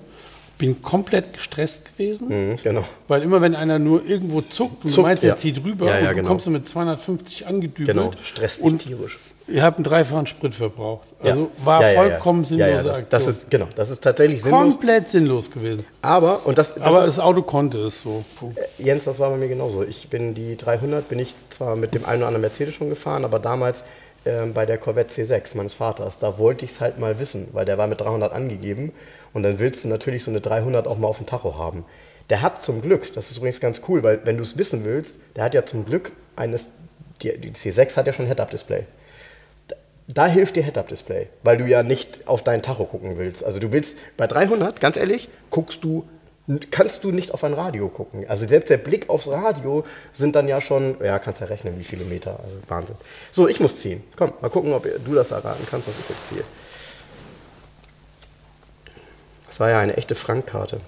Bin 0.60 0.82
komplett 0.82 1.32
gestresst 1.32 1.96
gewesen. 1.96 2.28
Mhm, 2.50 2.56
genau. 2.62 2.84
Weil 3.08 3.22
immer 3.22 3.40
wenn 3.40 3.54
einer 3.56 3.78
nur 3.78 4.04
irgendwo 4.06 4.42
zuckt 4.42 4.84
und 4.84 4.90
du 4.90 4.94
Zuckt, 4.94 5.02
meinst, 5.06 5.24
ja. 5.24 5.30
er 5.30 5.36
zieht 5.36 5.64
rüber 5.64 5.86
Ja, 5.86 5.92
ja, 5.94 6.00
und 6.00 6.08
du 6.08 6.14
genau. 6.16 6.28
kommst 6.28 6.46
du 6.46 6.50
mit 6.50 6.68
250 6.68 7.46
angedübelt 7.46 7.88
Genau, 7.88 8.10
stresst 8.22 8.58
dich 8.58 8.64
und 8.64 8.78
tierisch. 8.80 9.18
ihr 9.48 9.62
habt 9.62 9.78
einen 9.78 9.84
dreifachen 9.84 10.26
Sprit 10.26 10.54
verbraucht. 10.54 11.08
Also 11.22 11.50
war 11.64 11.82
vollkommen 11.82 12.44
sinnlose 12.44 12.72
das, 12.84 12.86
Aktion. 12.86 13.06
das 13.08 13.26
ist, 13.26 13.50
genau, 13.50 13.68
das 13.74 13.90
ist 13.90 14.04
tatsächlich 14.04 14.42
sinnlos. 14.42 14.74
Komplett 14.74 15.08
sinnlos 15.08 15.50
gewesen. 15.50 15.84
Aber, 16.02 16.44
und 16.46 16.58
das, 16.58 16.74
das 16.74 16.82
Aber 16.84 17.06
das 17.06 17.18
Auto 17.18 17.40
konnte 17.42 17.78
es 17.78 18.02
so. 18.02 18.22
Punkt. 18.38 18.58
Jens, 18.78 19.04
das 19.04 19.18
war 19.18 19.30
bei 19.30 19.36
mir 19.38 19.48
genauso. 19.48 19.82
Ich 19.82 20.08
bin 20.10 20.34
die 20.34 20.56
300, 20.58 21.08
bin 21.08 21.18
ich 21.20 21.34
zwar 21.48 21.74
mit 21.74 21.94
dem 21.94 22.04
einen 22.04 22.18
oder 22.18 22.26
anderen 22.28 22.42
Mercedes 22.42 22.74
schon 22.74 22.90
gefahren, 22.90 23.24
aber 23.24 23.38
damals 23.38 23.82
ähm, 24.26 24.52
bei 24.52 24.66
der 24.66 24.76
Corvette 24.76 25.14
C6 25.24 25.56
meines 25.56 25.72
Vaters, 25.72 26.18
da 26.18 26.36
wollte 26.36 26.66
ich 26.66 26.72
es 26.72 26.80
halt 26.82 26.98
mal 26.98 27.18
wissen, 27.18 27.48
weil 27.52 27.64
der 27.64 27.78
war 27.78 27.86
mit 27.86 27.98
300 28.02 28.30
angegeben 28.34 28.92
und 29.32 29.42
dann 29.42 29.58
willst 29.58 29.84
du 29.84 29.88
natürlich 29.88 30.24
so 30.24 30.30
eine 30.30 30.40
300 30.40 30.86
auch 30.86 30.98
mal 30.98 31.08
auf 31.08 31.18
dem 31.18 31.26
Tacho 31.26 31.56
haben. 31.56 31.84
Der 32.28 32.42
hat 32.42 32.62
zum 32.62 32.80
Glück, 32.82 33.12
das 33.12 33.30
ist 33.30 33.38
übrigens 33.38 33.60
ganz 33.60 33.82
cool, 33.88 34.02
weil 34.02 34.20
wenn 34.24 34.36
du 34.36 34.42
es 34.42 34.56
wissen 34.56 34.84
willst, 34.84 35.18
der 35.36 35.44
hat 35.44 35.54
ja 35.54 35.66
zum 35.66 35.84
Glück 35.84 36.12
eines, 36.36 36.68
die, 37.22 37.36
die 37.38 37.50
C6 37.50 37.96
hat 37.96 38.06
ja 38.06 38.12
schon 38.12 38.26
Head-Up-Display. 38.26 38.86
Da 40.06 40.26
hilft 40.26 40.56
dir 40.56 40.62
Head-Up-Display, 40.62 41.28
weil 41.42 41.56
du 41.56 41.66
ja 41.66 41.82
nicht 41.82 42.26
auf 42.26 42.42
deinen 42.42 42.62
Tacho 42.62 42.84
gucken 42.84 43.18
willst. 43.18 43.44
Also 43.44 43.58
du 43.58 43.72
willst 43.72 43.96
bei 44.16 44.26
300, 44.26 44.80
ganz 44.80 44.96
ehrlich, 44.96 45.28
guckst 45.50 45.84
du, 45.84 46.04
kannst 46.70 47.04
du 47.04 47.12
nicht 47.12 47.32
auf 47.32 47.44
ein 47.44 47.52
Radio 47.52 47.88
gucken. 47.88 48.24
Also 48.28 48.46
selbst 48.46 48.70
der 48.70 48.78
Blick 48.78 49.08
aufs 49.08 49.28
Radio 49.28 49.84
sind 50.12 50.34
dann 50.34 50.48
ja 50.48 50.60
schon, 50.60 50.96
ja, 51.02 51.18
kannst 51.18 51.40
ja 51.40 51.46
rechnen, 51.46 51.78
wie 51.78 51.84
viele 51.84 52.04
Meter, 52.04 52.40
also 52.42 52.56
Wahnsinn. 52.68 52.96
So, 53.30 53.48
ich 53.48 53.60
muss 53.60 53.78
ziehen. 53.78 54.02
Komm, 54.16 54.32
mal 54.40 54.48
gucken, 54.48 54.72
ob 54.72 54.84
du 55.04 55.14
das 55.14 55.30
erraten 55.30 55.66
kannst, 55.70 55.88
was 55.88 55.94
ich 55.98 56.08
jetzt 56.08 56.28
ziehe. 56.28 56.42
Das 59.42 59.48
war 59.60 59.70
ja 59.70 59.78
eine 59.78 59.96
echte 59.96 60.14
Frankkarte. 60.14 60.80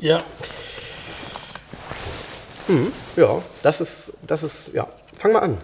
Ja, 0.00 0.22
Ja, 3.16 3.42
das 3.62 3.80
ist, 3.80 4.12
das 4.26 4.42
ist, 4.42 4.72
ja, 4.74 4.88
fang 5.16 5.32
mal 5.32 5.38
an. 5.42 5.58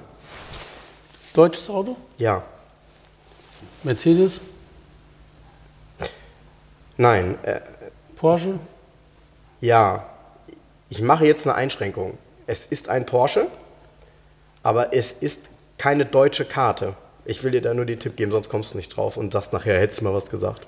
deutsches 1.34 1.68
Auto, 1.68 1.96
Ja, 2.16 2.42
Mercedes, 3.82 4.40
nein, 6.96 7.36
äh, 7.42 7.60
Porsche, 8.16 8.54
Ja, 9.60 10.06
ich 10.88 11.02
mache 11.02 11.26
jetzt 11.26 11.44
eine 11.46 11.54
Einschränkung. 11.56 12.16
Es 12.46 12.66
ist 12.66 12.88
ein 12.88 13.04
Porsche, 13.06 13.48
aber 14.62 14.94
es 14.94 15.12
ist 15.12 15.40
keine 15.78 16.06
deutsche 16.06 16.44
Karte. 16.44 16.94
Ich 17.24 17.42
will 17.42 17.50
dir 17.52 17.62
da 17.62 17.74
nur 17.74 17.84
den 17.86 17.98
Tipp 17.98 18.16
geben, 18.16 18.30
sonst 18.30 18.48
kommst 18.48 18.72
du 18.72 18.76
nicht 18.76 18.96
drauf 18.96 19.16
und 19.16 19.32
sagst 19.32 19.52
nachher, 19.52 19.78
hättest 19.80 20.00
du 20.00 20.04
mal 20.04 20.14
was 20.14 20.30
gesagt. 20.30 20.66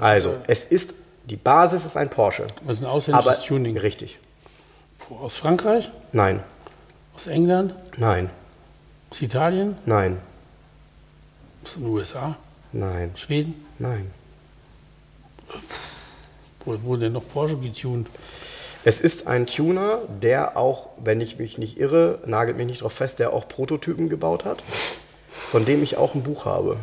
Also, 0.00 0.36
es 0.46 0.64
ist, 0.64 0.94
die 1.24 1.36
Basis 1.36 1.84
ist 1.84 1.96
ein 1.96 2.10
Porsche. 2.10 2.46
Das 2.66 2.78
ist 2.78 2.84
ein 2.84 2.88
ausländisches 2.90 3.36
Aber, 3.38 3.44
Tuning. 3.46 3.76
richtig. 3.76 4.18
Aus 5.08 5.36
Frankreich, 5.36 5.90
Nein, 6.12 6.40
aus 7.16 7.26
England, 7.26 7.74
nein, 7.96 8.30
aus 9.10 9.20
Italien, 9.22 9.76
nein, 9.84 10.18
aus 11.64 11.74
den 11.74 11.84
USA, 11.86 12.36
nein, 12.72 13.10
Schweden. 13.16 13.54
nein. 13.78 14.10
Wo 16.64 16.80
wurde 16.82 17.02
denn 17.02 17.12
noch 17.14 17.26
Porsche 17.28 17.56
getuned? 17.56 18.06
Es 18.84 19.00
ist 19.00 19.26
ein 19.26 19.46
Tuner, 19.46 19.98
der 20.22 20.56
auch, 20.56 20.88
wenn 20.98 21.20
ich 21.20 21.38
mich 21.38 21.58
nicht 21.58 21.78
irre, 21.78 22.20
nagelt 22.24 22.56
mich 22.56 22.66
nicht 22.66 22.82
drauf 22.82 22.92
fest, 22.92 23.18
der 23.18 23.32
auch 23.32 23.48
Prototypen 23.48 24.08
gebaut 24.08 24.44
hat, 24.44 24.62
von 25.50 25.64
dem 25.64 25.82
ich 25.82 25.96
auch 25.96 26.14
ein 26.14 26.22
Buch 26.22 26.44
habe. 26.44 26.76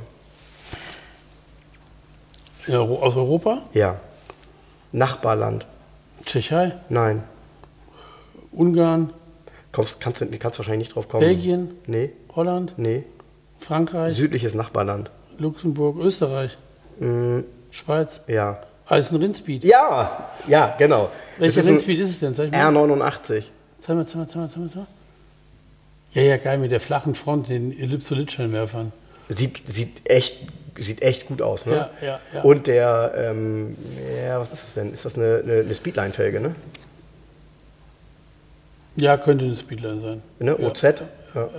Euro- 2.69 3.01
Aus 3.01 3.15
Europa, 3.15 3.61
Ja. 3.73 3.99
Nachbarland. 4.91 5.65
Tschechei, 6.25 6.73
Nein. 6.89 7.23
Ungarn, 8.51 9.11
Kommst, 9.71 9.99
kannst, 9.99 10.21
du 10.21 10.27
kannst 10.39 10.57
wahrscheinlich 10.57 10.87
nicht 10.87 10.95
drauf 10.95 11.07
kommen. 11.07 11.21
Belgien, 11.21 11.71
Nee, 11.85 12.11
Holland, 12.35 12.73
nee. 12.77 13.03
Frankreich, 13.59 14.15
Südliches 14.15 14.55
Nachbarland. 14.55 15.11
Luxemburg, 15.37 15.97
Österreich, 15.99 16.57
Schweiz. 17.71 18.21
Ja. 18.27 18.61
Ah, 18.87 18.95
ist 18.95 19.11
ein 19.11 19.17
Rindspeed. 19.19 19.63
Ja, 19.65 20.29
ja, 20.47 20.73
genau. 20.77 21.09
Welcher 21.37 21.63
Rindspeed 21.65 21.99
ist 21.99 22.09
es 22.11 22.19
denn? 22.21 22.33
Zeig 22.33 22.51
mal. 22.51 22.59
R89. 22.75 23.43
Zeig 23.81 23.95
mal, 23.95 24.07
zeig 24.07 24.15
mal, 24.15 24.27
zeig 24.27 24.35
mal, 24.37 24.49
zeig 24.49 24.57
mal, 24.57 24.69
zeig 24.69 24.75
mal. 24.77 24.87
Ja, 26.13 26.21
ja, 26.23 26.37
geil, 26.37 26.57
mit 26.57 26.71
der 26.71 26.79
flachen 26.79 27.13
Front, 27.13 27.49
den 27.49 27.77
Ellipsolitscheinwerfern. 27.77 28.91
Sieht, 29.29 29.61
sieht, 29.67 30.09
echt, 30.09 30.37
sieht 30.79 31.01
echt 31.01 31.27
gut 31.27 31.41
aus, 31.41 31.65
ne? 31.65 31.73
Ja, 31.75 31.89
ja, 32.01 32.19
ja. 32.33 32.41
Und 32.41 32.67
der, 32.67 33.13
ähm, 33.17 33.75
ja, 34.25 34.39
was 34.39 34.53
ist 34.53 34.63
das 34.63 34.73
denn? 34.75 34.93
Ist 34.93 35.05
das 35.05 35.15
eine, 35.15 35.41
eine, 35.43 35.59
eine 35.61 35.75
Speedline-Felge, 35.75 36.39
ne? 36.39 36.55
Ja, 38.95 39.17
könnte 39.17 39.45
eine 39.45 39.55
Speedline 39.55 39.99
sein. 39.99 40.21
ne? 40.39 40.55
Ja. 40.59 40.67
OZ. 40.67 40.81
Ja. 40.83 41.49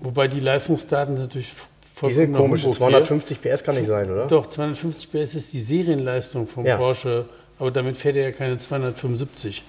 Wobei 0.00 0.26
die 0.28 0.40
Leistungsdaten 0.40 1.16
sind 1.16 1.26
natürlich 1.28 1.52
Die 2.04 2.12
sind 2.12 2.32
komisch. 2.34 2.62
Humbug 2.62 2.74
250 2.76 3.40
PS 3.40 3.62
kann 3.62 3.74
nicht 3.76 3.86
sein, 3.86 4.10
oder? 4.10 4.26
Doch, 4.26 4.48
250 4.48 5.10
PS 5.12 5.34
ist 5.34 5.52
die 5.52 5.60
Serienleistung 5.60 6.46
vom 6.48 6.66
Ja. 6.66 6.76
Porsche, 6.76 7.26
aber 7.58 7.70
damit 7.70 7.96
fährt 7.96 8.16
er 8.16 8.24
ja 8.24 8.32
keine 8.32 8.58
275. 8.58 9.62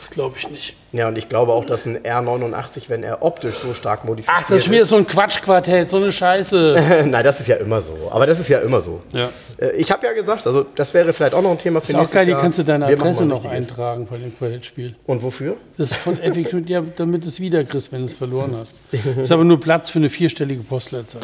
Das 0.00 0.08
glaube 0.10 0.36
ich 0.38 0.48
nicht. 0.50 0.74
Ja, 0.92 1.08
und 1.08 1.18
ich 1.18 1.28
glaube 1.28 1.52
auch, 1.52 1.64
dass 1.66 1.84
ein 1.84 1.98
R89, 1.98 2.84
wenn 2.88 3.02
er 3.02 3.22
optisch 3.22 3.56
so 3.56 3.74
stark 3.74 4.04
modifiziert 4.06 4.38
Ach, 4.40 4.48
das 4.48 4.58
ist 4.58 4.70
wieder 4.70 4.86
so 4.86 4.96
ein 4.96 5.06
Quatschquartett, 5.06 5.90
so 5.90 5.98
eine 5.98 6.10
Scheiße. 6.10 7.04
Nein, 7.06 7.22
das 7.22 7.38
ist 7.40 7.46
ja 7.48 7.56
immer 7.56 7.80
so. 7.82 7.92
Aber 8.10 8.26
das 8.26 8.40
ist 8.40 8.48
ja 8.48 8.60
immer 8.60 8.80
so. 8.80 9.00
Ja. 9.12 9.28
Äh, 9.58 9.72
Ich 9.76 9.90
habe 9.92 10.06
ja 10.06 10.12
gesagt, 10.14 10.46
also 10.46 10.64
das 10.74 10.94
wäre 10.94 11.12
vielleicht 11.12 11.34
auch 11.34 11.42
noch 11.42 11.50
ein 11.50 11.58
Thema 11.58 11.80
für 11.80 11.88
ist 11.88 11.94
auch 11.94 12.10
geil, 12.10 12.24
die 12.24 12.32
Jahr. 12.32 12.40
kannst 12.40 12.58
du 12.58 12.62
deine 12.62 12.86
Adresse 12.86 13.26
noch 13.26 13.44
eintragen 13.44 14.06
bei 14.10 14.16
dem 14.16 14.36
Quartettspiel. 14.36 14.94
Und 15.06 15.22
wofür? 15.22 15.56
Das 15.76 15.90
ist 15.90 15.96
von 15.96 16.18
Epic, 16.22 16.50
ja, 16.66 16.82
damit 16.96 17.24
du 17.24 17.28
es 17.28 17.38
wieder 17.40 17.62
kriegst, 17.64 17.92
wenn 17.92 18.00
du 18.00 18.06
es 18.06 18.14
verloren 18.14 18.56
hast. 18.58 18.76
ist 19.20 19.30
aber 19.30 19.44
nur 19.44 19.60
Platz 19.60 19.90
für 19.90 19.98
eine 19.98 20.08
vierstellige 20.08 20.62
Postleitzahl. 20.62 21.20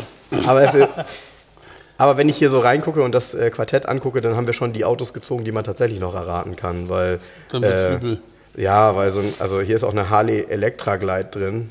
Aber, 0.46 0.62
es, 0.62 0.74
ist- 0.74 0.86
aber 1.98 2.18
wenn 2.18 2.28
ich 2.28 2.36
hier 2.36 2.50
so 2.50 2.58
reingucke 2.60 3.02
und 3.02 3.12
das 3.12 3.34
äh, 3.34 3.50
Quartett 3.50 3.86
angucke, 3.86 4.20
dann 4.20 4.36
haben 4.36 4.46
wir 4.46 4.52
schon 4.54 4.72
die 4.74 4.84
Autos 4.84 5.14
gezogen, 5.14 5.44
die 5.44 5.52
man 5.52 5.64
tatsächlich 5.64 5.98
noch 5.98 6.14
erraten 6.14 6.56
kann. 6.56 6.88
Weil, 6.88 7.18
Dann 7.50 7.62
wird's 7.62 7.82
äh, 7.82 7.94
übel. 7.94 8.18
Ja, 8.56 8.96
weil 8.96 9.10
so 9.10 9.20
ein, 9.20 9.32
also 9.38 9.60
hier 9.60 9.76
ist 9.76 9.84
auch 9.84 9.92
eine 9.92 10.10
Harley 10.10 10.46
Electra 10.48 10.96
Glide 10.96 11.28
drin. 11.30 11.70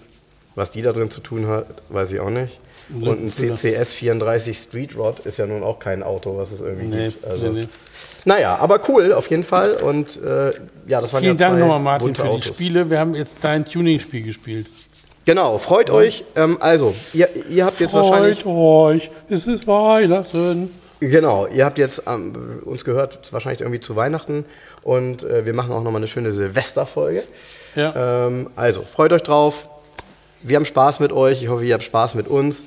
Was 0.56 0.72
die 0.72 0.82
da 0.82 0.94
drin 0.94 1.12
zu 1.12 1.20
tun 1.20 1.48
hat, 1.48 1.66
weiß 1.90 2.14
ich 2.14 2.20
auch 2.22 2.30
nicht. 2.30 2.60
Und 3.02 3.26
ein 3.26 3.32
CCS 3.32 3.94
34 3.94 4.58
Street 4.58 4.96
Rod 4.96 5.20
ist 5.22 5.38
ja 5.38 5.46
nun 5.46 5.64
auch 5.64 5.80
kein 5.80 6.02
Auto, 6.02 6.38
was 6.38 6.52
es 6.52 6.62
irgendwie 6.62 6.86
Nee, 6.86 7.06
gibt. 7.08 7.26
Also, 7.26 7.48
nee, 7.48 7.62
nee. 7.64 7.68
Naja, 8.24 8.58
aber 8.58 8.80
cool 8.88 9.12
auf 9.12 9.30
jeden 9.30 9.44
Fall. 9.44 9.74
Und 9.76 10.22
äh, 10.22 10.52
ja, 10.88 11.02
das 11.02 11.12
waren 11.12 11.24
Vielen 11.24 11.38
ja 11.38 11.48
Dank 11.48 11.60
zwei 11.60 11.60
nochmal, 11.60 11.80
Martin, 11.80 12.16
für 12.16 12.24
die 12.24 12.30
Autos. 12.30 12.46
Spiele. 12.46 12.90
Wir 12.90 13.00
haben 13.00 13.16
jetzt 13.16 13.40
dein 13.42 13.66
Tuning-Spiel 13.66 14.24
gespielt. 14.24 14.68
Genau, 15.26 15.58
freut 15.58 15.90
euch. 15.90 16.24
Ähm, 16.36 16.58
also, 16.60 16.96
ihr, 17.14 17.28
ihr 17.50 17.66
habt 17.66 17.80
jetzt 17.80 17.94
wahrscheinlich 17.94 18.44
Freut 18.44 18.96
euch, 18.96 19.12
es 19.30 19.48
ist 19.48 19.68
Weihnachten. 19.68 20.70
Genau, 21.00 21.48
ihr 21.48 21.66
habt 21.66 21.78
jetzt 21.78 22.04
ähm, 22.08 22.62
uns 22.64 22.86
gehört, 22.86 23.32
wahrscheinlich 23.34 23.62
irgendwie 23.62 23.80
zu 23.80 23.96
Weihnachten 23.96 24.46
und 24.86 25.24
äh, 25.24 25.48
wir 25.48 25.54
machen 25.54 25.72
auch 25.72 25.82
nochmal 25.82 26.00
eine 26.00 26.08
schöne 26.08 26.32
Silvesterfolge. 26.32 27.24
Ja. 27.76 28.28
Ähm, 28.28 28.52
also, 28.56 28.82
freut 28.84 29.12
euch 29.12 29.24
drauf. 29.24 29.68
Wir 30.44 30.58
haben 30.58 30.66
Spaß 30.66 31.00
mit 31.00 31.12
euch. 31.12 31.42
Ich 31.42 31.50
hoffe, 31.50 31.66
ihr 31.66 31.74
habt 31.74 31.84
Spaß 31.84 32.14
mit 32.14 32.28
uns. 32.28 32.62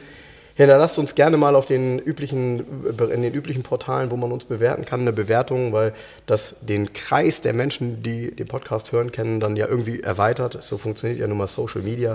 Hinterlasst 0.57 0.99
uns 0.99 1.15
gerne 1.15 1.37
mal 1.37 1.55
auf 1.55 1.67
den 1.67 2.01
üblichen, 2.01 2.65
in 2.99 3.23
den 3.23 3.33
üblichen 3.33 3.63
Portalen, 3.63 4.11
wo 4.11 4.17
man 4.17 4.33
uns 4.33 4.45
bewerten 4.45 4.85
kann, 4.85 5.03
eine 5.03 5.13
Bewertung, 5.13 5.73
weil 5.73 5.95
das 6.27 6.57
den 6.61 6.93
Kreis 6.93 7.41
der 7.41 7.53
Menschen, 7.53 8.03
die 8.03 8.35
den 8.35 8.49
Podcast 8.49 8.91
hören, 8.91 9.13
kennen, 9.13 9.39
dann 9.39 9.55
ja 9.55 9.69
irgendwie 9.69 10.01
erweitert. 10.01 10.61
So 10.61 10.77
funktioniert 10.77 11.21
ja 11.21 11.29
nun 11.29 11.39
mal 11.39 11.47
Social 11.47 11.83
Media. 11.83 12.15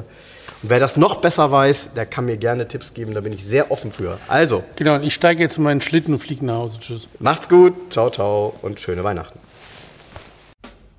Und 0.61 0.69
wer 0.69 0.81
das 0.81 0.97
noch 0.97 1.21
besser 1.21 1.49
weiß, 1.49 1.91
der 1.95 2.05
kann 2.05 2.25
mir 2.25 2.35
gerne 2.35 2.67
Tipps 2.67 2.93
geben, 2.93 3.13
da 3.13 3.21
bin 3.21 3.31
ich 3.31 3.45
sehr 3.45 3.71
offen 3.71 3.93
für. 3.93 4.17
Also, 4.27 4.65
Genau, 4.75 4.99
ich 4.99 5.13
steige 5.13 5.41
jetzt 5.41 5.57
in 5.57 5.63
meinen 5.63 5.79
Schlitten 5.79 6.13
und 6.13 6.19
fliege 6.19 6.45
nach 6.45 6.55
Hause. 6.55 6.79
Tschüss. 6.81 7.07
Macht's 7.19 7.47
gut, 7.47 7.73
ciao, 7.91 8.09
ciao 8.09 8.53
und 8.61 8.81
schöne 8.81 9.05
Weihnachten. 9.05 9.39